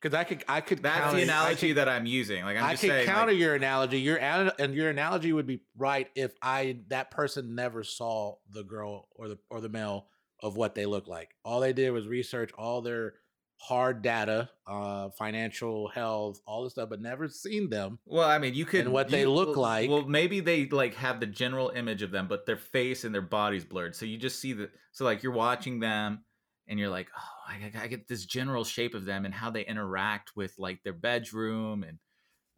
Because 0.00 0.16
I 0.16 0.24
could 0.24 0.44
I 0.48 0.60
could 0.60 0.82
That's 0.82 0.98
counter, 0.98 1.16
the 1.16 1.22
analogy 1.22 1.68
could, 1.68 1.76
that 1.78 1.88
I'm 1.88 2.06
using. 2.06 2.44
Like 2.44 2.56
I'm 2.56 2.64
I 2.64 2.70
just 2.72 2.82
could 2.82 2.90
saying, 2.90 3.06
counter 3.06 3.32
like, 3.32 3.40
your 3.40 3.54
analogy. 3.54 4.00
Your 4.00 4.18
and 4.18 4.74
your 4.74 4.88
analogy 4.88 5.32
would 5.32 5.46
be 5.46 5.62
right 5.76 6.08
if 6.14 6.32
I 6.42 6.78
that 6.88 7.10
person 7.10 7.54
never 7.54 7.84
saw 7.84 8.36
the 8.50 8.62
girl 8.62 9.08
or 9.14 9.28
the 9.28 9.38
or 9.50 9.60
the 9.60 9.68
male 9.68 10.06
of 10.42 10.56
what 10.56 10.74
they 10.74 10.86
look 10.86 11.06
like. 11.06 11.30
All 11.44 11.60
they 11.60 11.72
did 11.72 11.90
was 11.90 12.08
research 12.08 12.50
all 12.56 12.80
their 12.80 13.14
hard 13.60 14.00
data, 14.00 14.48
uh, 14.66 15.10
financial 15.10 15.88
health, 15.88 16.40
all 16.46 16.64
this 16.64 16.72
stuff, 16.72 16.88
but 16.88 17.00
never 17.00 17.28
seen 17.28 17.68
them. 17.68 17.98
Well, 18.06 18.26
I 18.26 18.38
mean, 18.38 18.54
you 18.54 18.64
could 18.64 18.88
what 18.88 19.10
they 19.10 19.26
look 19.26 19.48
well- 19.48 19.60
like. 19.60 19.90
Well, 19.90 20.06
maybe 20.06 20.40
they 20.40 20.66
like 20.66 20.94
have 20.94 21.20
the 21.20 21.26
general 21.26 21.70
image 21.70 22.00
of 22.02 22.10
them, 22.10 22.26
but 22.26 22.46
their 22.46 22.56
face 22.56 23.04
and 23.04 23.14
their 23.14 23.20
body's 23.22 23.64
blurred. 23.64 23.94
So 23.94 24.06
you 24.06 24.16
just 24.16 24.40
see 24.40 24.54
the 24.54 24.70
so 24.92 25.04
like 25.04 25.22
you're 25.22 25.32
watching 25.32 25.80
them, 25.80 26.24
and 26.70 26.78
you're 26.78 26.88
like, 26.88 27.08
oh, 27.18 27.52
I, 27.52 27.82
I 27.82 27.86
get 27.88 28.06
this 28.06 28.24
general 28.24 28.64
shape 28.64 28.94
of 28.94 29.04
them 29.04 29.24
and 29.24 29.34
how 29.34 29.50
they 29.50 29.66
interact 29.66 30.36
with 30.36 30.54
like 30.56 30.82
their 30.84 30.94
bedroom 30.94 31.82
and 31.82 31.98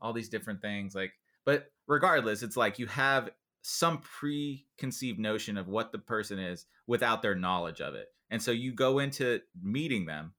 all 0.00 0.12
these 0.12 0.28
different 0.28 0.60
things. 0.60 0.94
Like, 0.94 1.12
but 1.46 1.72
regardless, 1.88 2.42
it's 2.42 2.56
like 2.56 2.78
you 2.78 2.86
have 2.86 3.30
some 3.62 3.98
preconceived 3.98 5.18
notion 5.18 5.56
of 5.56 5.66
what 5.66 5.92
the 5.92 5.98
person 5.98 6.38
is 6.38 6.66
without 6.86 7.22
their 7.22 7.34
knowledge 7.34 7.80
of 7.80 7.94
it, 7.94 8.08
and 8.30 8.42
so 8.42 8.50
you 8.50 8.72
go 8.72 8.98
into 8.98 9.40
meeting 9.60 10.04
them 10.06 10.34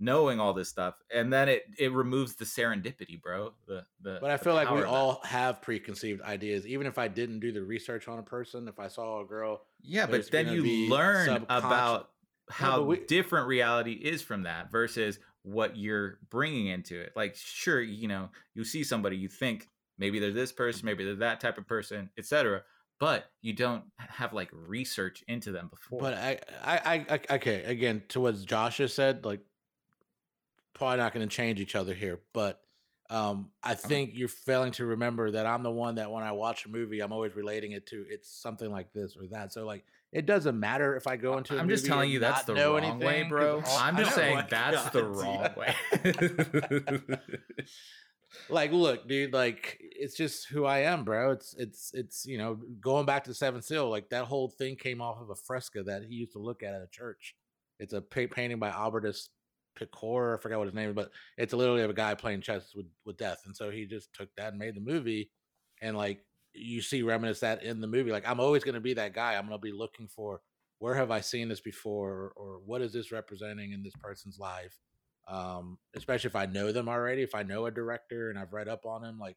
knowing 0.00 0.40
all 0.40 0.52
this 0.52 0.68
stuff 0.68 0.94
and 1.14 1.32
then 1.32 1.48
it 1.48 1.62
it 1.78 1.92
removes 1.92 2.34
the 2.34 2.44
serendipity 2.44 3.20
bro 3.22 3.52
the 3.68 3.86
the 4.02 4.18
But 4.20 4.32
I 4.32 4.36
feel 4.38 4.52
like 4.52 4.68
we 4.68 4.82
all 4.82 5.20
have 5.22 5.62
preconceived 5.62 6.20
ideas. 6.20 6.66
Even 6.66 6.88
if 6.88 6.98
I 6.98 7.06
didn't 7.06 7.38
do 7.38 7.52
the 7.52 7.62
research 7.62 8.08
on 8.08 8.18
a 8.18 8.22
person, 8.22 8.66
if 8.66 8.80
I 8.80 8.88
saw 8.88 9.20
a 9.20 9.24
girl 9.24 9.62
Yeah, 9.80 10.06
but 10.06 10.28
then 10.32 10.48
you 10.48 10.90
learn 10.90 11.46
about 11.48 12.10
how 12.50 12.82
we- 12.82 13.04
different 13.04 13.46
reality 13.46 13.92
is 13.92 14.22
from 14.22 14.42
that 14.42 14.70
versus 14.70 15.18
what 15.42 15.76
you're 15.76 16.18
bringing 16.30 16.68
into 16.68 16.98
it. 17.00 17.12
Like, 17.14 17.36
sure, 17.36 17.80
you 17.80 18.08
know, 18.08 18.30
you 18.54 18.64
see 18.64 18.82
somebody, 18.84 19.16
you 19.16 19.28
think 19.28 19.68
maybe 19.98 20.18
they're 20.18 20.32
this 20.32 20.52
person, 20.52 20.86
maybe 20.86 21.04
they're 21.04 21.16
that 21.16 21.40
type 21.40 21.58
of 21.58 21.66
person, 21.66 22.10
etc. 22.18 22.62
But 22.98 23.26
you 23.42 23.52
don't 23.52 23.84
have 23.98 24.32
like 24.32 24.50
research 24.52 25.22
into 25.28 25.52
them 25.52 25.68
before. 25.68 26.00
But 26.00 26.14
I, 26.14 26.38
I, 26.62 27.06
I, 27.08 27.34
okay. 27.34 27.62
Again, 27.64 28.02
to 28.08 28.20
what 28.20 28.42
Josh 28.44 28.78
just 28.78 28.94
said, 28.94 29.24
like 29.24 29.40
probably 30.74 30.98
not 30.98 31.12
going 31.12 31.28
to 31.28 31.34
change 31.34 31.60
each 31.60 31.74
other 31.74 31.94
here, 31.94 32.20
but 32.32 32.60
um, 33.10 33.50
I 33.62 33.74
think 33.74 34.12
you're 34.14 34.28
failing 34.28 34.72
to 34.72 34.86
remember 34.86 35.32
that 35.32 35.44
I'm 35.46 35.62
the 35.62 35.70
one 35.70 35.96
that 35.96 36.10
when 36.10 36.24
I 36.24 36.32
watch 36.32 36.64
a 36.64 36.70
movie, 36.70 37.00
I'm 37.00 37.12
always 37.12 37.36
relating 37.36 37.72
it 37.72 37.86
to 37.88 38.04
it's 38.08 38.30
something 38.30 38.70
like 38.70 38.92
this 38.92 39.16
or 39.16 39.26
that. 39.28 39.52
So 39.52 39.66
like, 39.66 39.84
it 40.14 40.26
doesn't 40.26 40.58
matter 40.58 40.96
if 40.96 41.08
I 41.08 41.16
go 41.16 41.36
into. 41.38 41.56
i 41.56 41.58
I'm 41.58 41.68
just 41.68 41.86
telling 41.86 42.08
you 42.08 42.20
that's 42.20 42.44
the 42.44 42.54
wrong 42.54 43.00
way, 43.00 43.24
bro. 43.24 43.62
Oh 43.66 43.78
I'm 43.80 43.96
just 43.96 44.14
saying 44.14 44.36
my 44.36 44.46
that's 44.48 44.90
the 44.90 45.04
wrong 45.04 45.48
yeah. 45.56 46.98
way. 47.10 47.18
like 48.48 48.72
look 48.72 49.06
dude 49.06 49.32
like 49.32 49.80
it's 49.80 50.16
just 50.16 50.48
who 50.48 50.64
i 50.64 50.78
am 50.78 51.04
bro 51.04 51.30
it's 51.30 51.54
it's 51.54 51.92
it's 51.94 52.26
you 52.26 52.36
know 52.36 52.58
going 52.80 53.06
back 53.06 53.22
to 53.22 53.32
seven 53.32 53.62
seal 53.62 53.88
like 53.88 54.08
that 54.08 54.24
whole 54.24 54.48
thing 54.48 54.74
came 54.74 55.00
off 55.00 55.20
of 55.20 55.30
a 55.30 55.36
fresco 55.36 55.84
that 55.84 56.02
he 56.02 56.16
used 56.16 56.32
to 56.32 56.40
look 56.40 56.64
at 56.64 56.74
at 56.74 56.82
a 56.82 56.88
church 56.90 57.36
it's 57.78 57.92
a 57.92 58.00
painting 58.00 58.58
by 58.58 58.70
Albertus 58.70 59.28
Pictor 59.78 60.34
i 60.34 60.42
forgot 60.42 60.58
what 60.58 60.66
his 60.66 60.74
name 60.74 60.88
is 60.88 60.96
but 60.96 61.12
it's 61.38 61.54
literally 61.54 61.82
of 61.82 61.90
a 61.90 61.94
guy 61.94 62.12
playing 62.16 62.40
chess 62.40 62.74
with 62.74 62.86
with 63.04 63.16
death 63.16 63.38
and 63.46 63.56
so 63.56 63.70
he 63.70 63.86
just 63.86 64.12
took 64.12 64.28
that 64.34 64.48
and 64.48 64.58
made 64.58 64.74
the 64.74 64.80
movie 64.80 65.30
and 65.80 65.96
like 65.96 66.18
you 66.54 66.80
see 66.80 67.02
reminisce 67.02 67.40
that 67.40 67.62
in 67.62 67.80
the 67.80 67.86
movie 67.86 68.12
like 68.12 68.28
i'm 68.28 68.40
always 68.40 68.64
going 68.64 68.74
to 68.74 68.80
be 68.80 68.94
that 68.94 69.14
guy 69.14 69.34
i'm 69.34 69.46
going 69.46 69.58
to 69.58 69.62
be 69.62 69.72
looking 69.72 70.06
for 70.06 70.40
where 70.78 70.94
have 70.94 71.10
i 71.10 71.20
seen 71.20 71.48
this 71.48 71.60
before 71.60 72.32
or 72.36 72.60
what 72.64 72.80
is 72.80 72.92
this 72.92 73.10
representing 73.10 73.72
in 73.72 73.82
this 73.82 73.94
person's 74.00 74.38
life 74.38 74.78
um, 75.28 75.78
especially 75.94 76.28
if 76.28 76.36
I 76.36 76.46
know 76.46 76.72
them 76.72 76.88
already. 76.88 77.22
If 77.22 77.34
I 77.34 77.42
know 77.42 77.66
a 77.66 77.70
director 77.70 78.30
and 78.30 78.38
I've 78.38 78.52
read 78.52 78.68
up 78.68 78.84
on 78.86 79.04
him, 79.04 79.18
like 79.18 79.36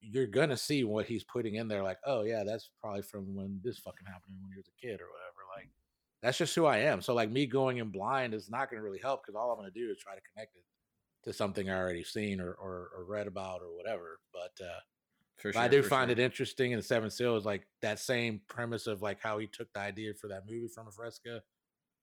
you're 0.00 0.26
gonna 0.26 0.56
see 0.56 0.84
what 0.84 1.06
he's 1.06 1.24
putting 1.24 1.56
in 1.56 1.68
there. 1.68 1.82
Like, 1.82 1.98
oh 2.06 2.22
yeah, 2.22 2.44
that's 2.44 2.70
probably 2.80 3.02
from 3.02 3.34
when 3.34 3.60
this 3.64 3.78
fucking 3.78 4.06
happened 4.06 4.36
when 4.40 4.52
he 4.52 4.58
was 4.58 4.68
a 4.68 4.80
kid 4.80 5.00
or 5.00 5.08
whatever. 5.10 5.40
Like, 5.56 5.70
that's 6.22 6.38
just 6.38 6.54
who 6.54 6.66
I 6.66 6.78
am. 6.78 7.00
So 7.00 7.14
like 7.14 7.30
me 7.30 7.46
going 7.46 7.78
in 7.78 7.90
blind 7.90 8.34
is 8.34 8.50
not 8.50 8.70
gonna 8.70 8.82
really 8.82 9.00
help 9.00 9.22
because 9.22 9.34
all 9.34 9.50
I'm 9.50 9.58
gonna 9.58 9.70
do 9.70 9.90
is 9.90 9.98
try 9.98 10.14
to 10.14 10.20
connect 10.32 10.56
it 10.56 10.64
to 11.24 11.32
something 11.32 11.68
I 11.68 11.78
already 11.78 12.04
seen 12.04 12.40
or 12.40 12.52
or, 12.52 12.90
or 12.96 13.04
read 13.06 13.26
about 13.26 13.60
or 13.60 13.74
whatever. 13.76 14.20
But 14.32 14.64
uh, 14.64 14.80
For 15.38 15.52
but 15.52 15.60
I 15.60 15.68
do 15.68 15.82
find 15.82 16.10
it 16.10 16.18
interesting 16.18 16.72
in 16.72 16.78
the 16.78 16.82
Seven 16.82 17.10
Seals, 17.10 17.44
like 17.44 17.66
that 17.82 17.98
same 17.98 18.40
premise 18.48 18.86
of 18.86 19.02
like 19.02 19.20
how 19.22 19.38
he 19.38 19.46
took 19.46 19.72
the 19.74 19.80
idea 19.80 20.14
for 20.14 20.28
that 20.28 20.42
movie 20.48 20.68
from 20.68 20.86
a 20.88 20.90
fresco, 20.92 21.40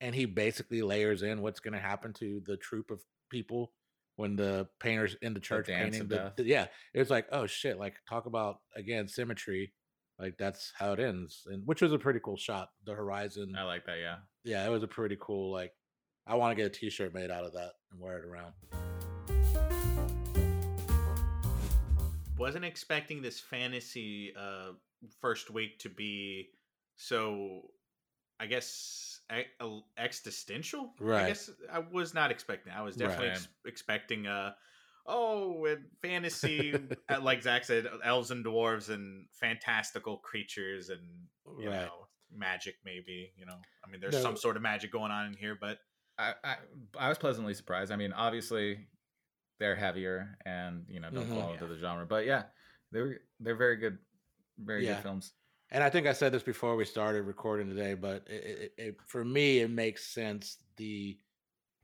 and 0.01 0.13
he 0.13 0.25
basically 0.25 0.81
layers 0.81 1.23
in 1.23 1.41
what's 1.41 1.59
going 1.59 1.73
to 1.73 1.79
happen 1.79 2.13
to 2.13 2.41
the 2.45 2.57
troop 2.57 2.91
of 2.91 3.01
people 3.29 3.71
when 4.17 4.35
the 4.35 4.67
painters 4.79 5.15
in 5.21 5.33
the 5.33 5.39
church 5.39 5.67
dance 5.67 5.95
painting. 5.97 6.09
The, 6.09 6.33
the- 6.35 6.43
yeah, 6.45 6.67
it 6.93 6.99
was 6.99 7.09
like 7.09 7.27
oh 7.31 7.47
shit, 7.47 7.79
like 7.79 7.95
talk 8.07 8.25
about 8.25 8.57
again 8.75 9.07
symmetry, 9.07 9.73
like 10.19 10.35
that's 10.37 10.73
how 10.77 10.91
it 10.93 10.99
ends, 10.99 11.43
and 11.47 11.63
which 11.65 11.81
was 11.81 11.93
a 11.93 11.99
pretty 11.99 12.19
cool 12.23 12.37
shot. 12.37 12.69
The 12.85 12.93
horizon, 12.93 13.55
I 13.57 13.63
like 13.63 13.85
that. 13.85 13.97
Yeah. 13.99 14.17
yeah, 14.43 14.65
it 14.67 14.69
was 14.69 14.83
a 14.83 14.87
pretty 14.87 15.17
cool 15.19 15.51
like 15.53 15.71
I 16.27 16.35
want 16.35 16.51
to 16.55 16.61
get 16.61 16.67
a 16.75 16.79
T-shirt 16.79 17.13
made 17.13 17.31
out 17.31 17.45
of 17.45 17.53
that 17.53 17.71
and 17.91 17.99
wear 17.99 18.17
it 18.19 18.25
around. 18.25 18.53
Wasn't 22.41 22.65
expecting 22.65 23.21
this 23.21 23.39
fantasy 23.39 24.33
uh, 24.37 24.71
first 25.21 25.49
week 25.51 25.79
to 25.79 25.89
be 25.89 26.49
so. 26.95 27.61
I 28.39 28.47
guess 28.47 29.19
existential. 29.97 30.93
Right. 30.99 31.25
I 31.25 31.27
guess 31.27 31.49
I 31.71 31.79
was 31.79 32.15
not 32.15 32.31
expecting. 32.31 32.73
I 32.73 32.81
was 32.81 32.95
definitely 32.95 33.27
Right. 33.27 33.37
ex- 33.37 33.47
expecting 33.67 34.25
uh 34.25 34.53
oh 35.05 35.65
and 35.65 35.85
fantasy 36.01 36.73
uh, 37.09 37.21
like 37.21 37.43
Zach 37.43 37.63
said, 37.65 37.87
elves 38.03 38.31
and 38.31 38.43
dwarves 38.43 38.89
and 38.89 39.27
fantastical 39.39 40.17
creatures 40.17 40.89
and 40.89 41.01
you 41.59 41.69
Right. 41.69 41.85
know 41.85 42.07
magic 42.31 42.75
maybe. 42.83 43.31
You 43.37 43.45
know, 43.45 43.57
I 43.85 43.89
mean, 43.91 44.01
there's 44.01 44.15
No. 44.15 44.21
some 44.21 44.37
sort 44.37 44.55
of 44.55 44.63
magic 44.63 44.91
going 44.91 45.11
on 45.11 45.27
in 45.27 45.33
here, 45.35 45.55
but 45.59 45.77
I, 46.17 46.33
I 46.43 46.55
I 46.97 47.09
was 47.09 47.19
pleasantly 47.19 47.53
surprised. 47.53 47.91
I 47.91 47.95
mean, 47.95 48.11
obviously 48.11 48.87
they're 49.61 49.77
heavier 49.77 50.37
and 50.45 50.87
you 50.89 50.99
know 51.01 51.11
don't 51.11 51.29
Mhm. 51.29 51.31
fall 51.31 51.53
into 51.53 51.67
Yeah. 51.67 51.69
the 51.69 51.77
genre, 51.77 52.07
but 52.07 52.25
yeah, 52.27 52.49
they're 52.91 53.21
they're 53.39 53.55
very 53.57 53.77
good, 53.77 53.99
very 54.57 54.83
Yeah. 54.83 54.97
good 54.97 55.01
films. 55.01 55.35
And 55.71 55.83
I 55.83 55.89
think 55.89 56.07
I 56.07 56.13
said 56.13 56.33
this 56.33 56.43
before 56.43 56.75
we 56.75 56.85
started 56.85 57.23
recording 57.23 57.69
today, 57.69 57.95
but 57.95 58.27
it, 58.29 58.45
it, 58.45 58.73
it, 58.77 58.97
for 59.07 59.25
me, 59.25 59.59
it 59.59 59.69
makes 59.69 60.05
sense 60.13 60.63
the 60.77 61.19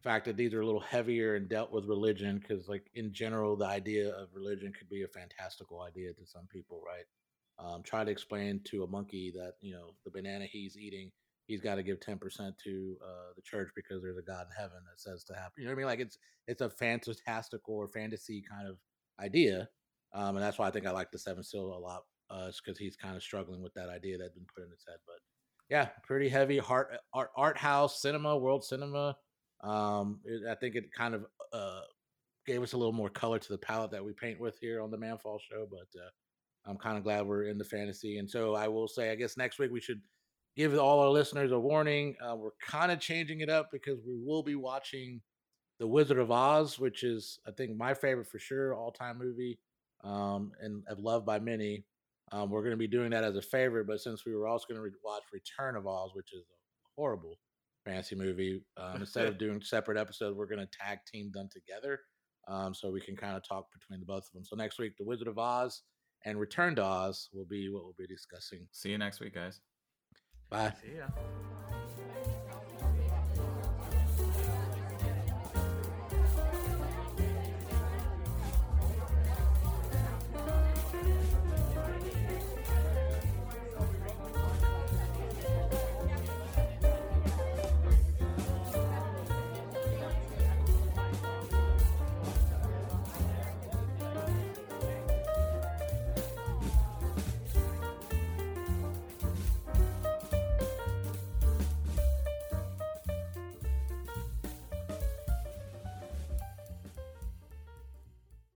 fact 0.03 0.25
that 0.25 0.37
these 0.37 0.53
are 0.53 0.61
a 0.61 0.65
little 0.65 0.81
heavier 0.81 1.35
and 1.35 1.49
dealt 1.49 1.71
with 1.71 1.85
religion, 1.85 2.39
because, 2.39 2.69
like 2.69 2.89
in 2.95 3.13
general, 3.13 3.57
the 3.57 3.65
idea 3.67 4.13
of 4.15 4.33
religion 4.35 4.73
could 4.73 4.89
be 4.89 5.03
a 5.03 5.07
fantastical 5.09 5.81
idea 5.81 6.13
to 6.13 6.25
some 6.27 6.47
people, 6.47 6.81
right? 6.85 7.05
Um, 7.59 7.83
try 7.83 8.03
to 8.05 8.11
explain 8.11 8.63
to 8.65 8.83
a 8.83 8.87
monkey 8.87 9.31
that 9.35 9.55
you 9.61 9.73
know 9.73 9.97
the 10.05 10.11
banana 10.11 10.45
he's 10.45 10.77
eating, 10.77 11.11
he's 11.47 11.61
got 11.61 11.75
to 11.75 11.83
give 11.83 11.99
ten 11.99 12.17
percent 12.17 12.55
to 12.63 12.97
uh, 13.03 13.33
the 13.35 13.41
church 13.41 13.69
because 13.75 14.01
there's 14.01 14.17
a 14.17 14.21
God 14.21 14.45
in 14.45 14.61
heaven 14.61 14.77
that 14.85 14.99
says 14.99 15.23
to 15.25 15.33
happen. 15.33 15.53
You 15.57 15.65
know 15.65 15.71
what 15.71 15.75
I 15.75 15.77
mean? 15.77 15.87
Like 15.87 15.99
it's 15.99 16.17
it's 16.47 16.61
a 16.61 16.69
fantastical 16.69 17.75
or 17.75 17.87
fantasy 17.87 18.43
kind 18.49 18.67
of 18.67 18.77
idea, 19.19 19.67
um, 20.13 20.35
and 20.35 20.43
that's 20.43 20.59
why 20.59 20.67
I 20.67 20.71
think 20.71 20.85
I 20.85 20.91
like 20.91 21.11
the 21.11 21.19
Seventh 21.19 21.47
Seal 21.47 21.65
a 21.65 21.79
lot 21.79 22.03
uh, 22.29 22.51
because 22.63 22.77
he's 22.77 22.95
kind 22.95 23.15
of 23.15 23.23
struggling 23.23 23.61
with 23.61 23.73
that 23.73 23.89
idea 23.89 24.17
that's 24.17 24.33
been 24.33 24.45
put 24.53 24.63
in 24.63 24.71
his 24.71 24.85
head. 24.87 24.97
But 25.05 25.17
yeah, 25.69 25.89
pretty 26.03 26.29
heavy 26.29 26.57
heart 26.57 26.97
art 27.13 27.31
art 27.35 27.57
house 27.57 28.01
cinema, 28.01 28.37
world 28.37 28.63
cinema. 28.63 29.17
Um, 29.61 30.19
it, 30.23 30.41
I 30.49 30.55
think 30.55 30.75
it 30.75 30.93
kind 30.95 31.15
of 31.15 31.25
uh, 31.51 31.81
gave 32.45 32.61
us 32.61 32.73
a 32.73 32.77
little 32.77 32.93
more 32.93 33.09
color 33.09 33.39
to 33.39 33.49
the 33.49 33.57
palette 33.57 33.91
that 33.91 34.03
we 34.03 34.13
paint 34.13 34.39
with 34.39 34.57
here 34.59 34.81
on 34.81 34.91
the 34.91 34.97
MAMFAW 34.97 35.39
Show. 35.41 35.67
But 35.69 35.99
uh, 35.99 36.09
I'm 36.69 36.77
kind 36.77 36.97
of 36.97 37.03
glad 37.03 37.25
we're 37.25 37.43
in 37.43 37.57
the 37.57 37.65
fantasy, 37.65 38.17
and 38.17 38.29
so 38.29 38.55
I 38.55 38.67
will 38.67 38.87
say, 38.87 39.11
I 39.11 39.15
guess 39.15 39.37
next 39.37 39.59
week 39.59 39.71
we 39.71 39.81
should 39.81 40.01
give 40.57 40.77
all 40.77 40.99
our 40.99 41.09
listeners 41.09 41.51
a 41.51 41.59
warning. 41.59 42.15
Uh, 42.19 42.35
we're 42.35 42.49
kind 42.61 42.91
of 42.91 42.99
changing 42.99 43.41
it 43.41 43.49
up 43.49 43.69
because 43.71 43.99
we 44.05 44.17
will 44.17 44.41
be 44.41 44.55
watching 44.55 45.21
The 45.79 45.87
Wizard 45.87 46.17
of 46.17 46.31
Oz, 46.31 46.79
which 46.79 47.03
is 47.03 47.39
I 47.47 47.51
think 47.51 47.77
my 47.77 47.93
favorite 47.93 48.27
for 48.27 48.39
sure, 48.39 48.73
all 48.73 48.91
time 48.91 49.19
movie, 49.19 49.59
um, 50.03 50.51
and 50.59 50.83
loved 50.97 51.25
by 51.25 51.39
many. 51.39 51.85
Um, 52.31 52.49
we're 52.49 52.61
going 52.61 52.71
to 52.71 52.77
be 52.77 52.87
doing 52.87 53.11
that 53.11 53.23
as 53.23 53.37
a 53.37 53.41
favorite, 53.41 53.87
but 53.87 54.01
since 54.01 54.25
we 54.25 54.35
were 54.35 54.47
also 54.47 54.65
going 54.67 54.77
to 54.77 54.81
re- 54.81 54.91
watch 55.05 55.23
Return 55.31 55.77
of 55.77 55.87
Oz, 55.87 56.11
which 56.13 56.33
is 56.33 56.41
a 56.41 56.57
horrible 56.97 57.39
fantasy 57.85 58.15
movie, 58.15 58.61
um, 58.75 58.97
instead 58.99 59.27
of 59.27 59.37
doing 59.37 59.61
separate 59.61 59.97
episodes, 59.97 60.35
we're 60.35 60.47
going 60.47 60.59
to 60.59 60.77
tag 60.77 60.99
team 61.09 61.31
them 61.33 61.47
together 61.53 62.01
um, 62.49 62.73
so 62.73 62.91
we 62.91 62.99
can 62.99 63.15
kind 63.15 63.37
of 63.37 63.47
talk 63.47 63.67
between 63.71 64.01
the 64.01 64.05
both 64.05 64.25
of 64.25 64.33
them. 64.33 64.43
So 64.43 64.57
next 64.57 64.77
week, 64.77 64.97
The 64.97 65.05
Wizard 65.05 65.27
of 65.27 65.37
Oz 65.37 65.83
and 66.25 66.37
Return 66.37 66.75
to 66.75 66.83
Oz 66.83 67.29
will 67.31 67.45
be 67.45 67.69
what 67.69 67.83
we'll 67.83 67.95
be 67.97 68.07
discussing. 68.07 68.67
See 68.71 68.89
you 68.89 68.97
next 68.97 69.21
week, 69.21 69.35
guys. 69.35 69.61
Bye. 70.49 70.71
see 70.81 70.95
ya. 70.97 71.07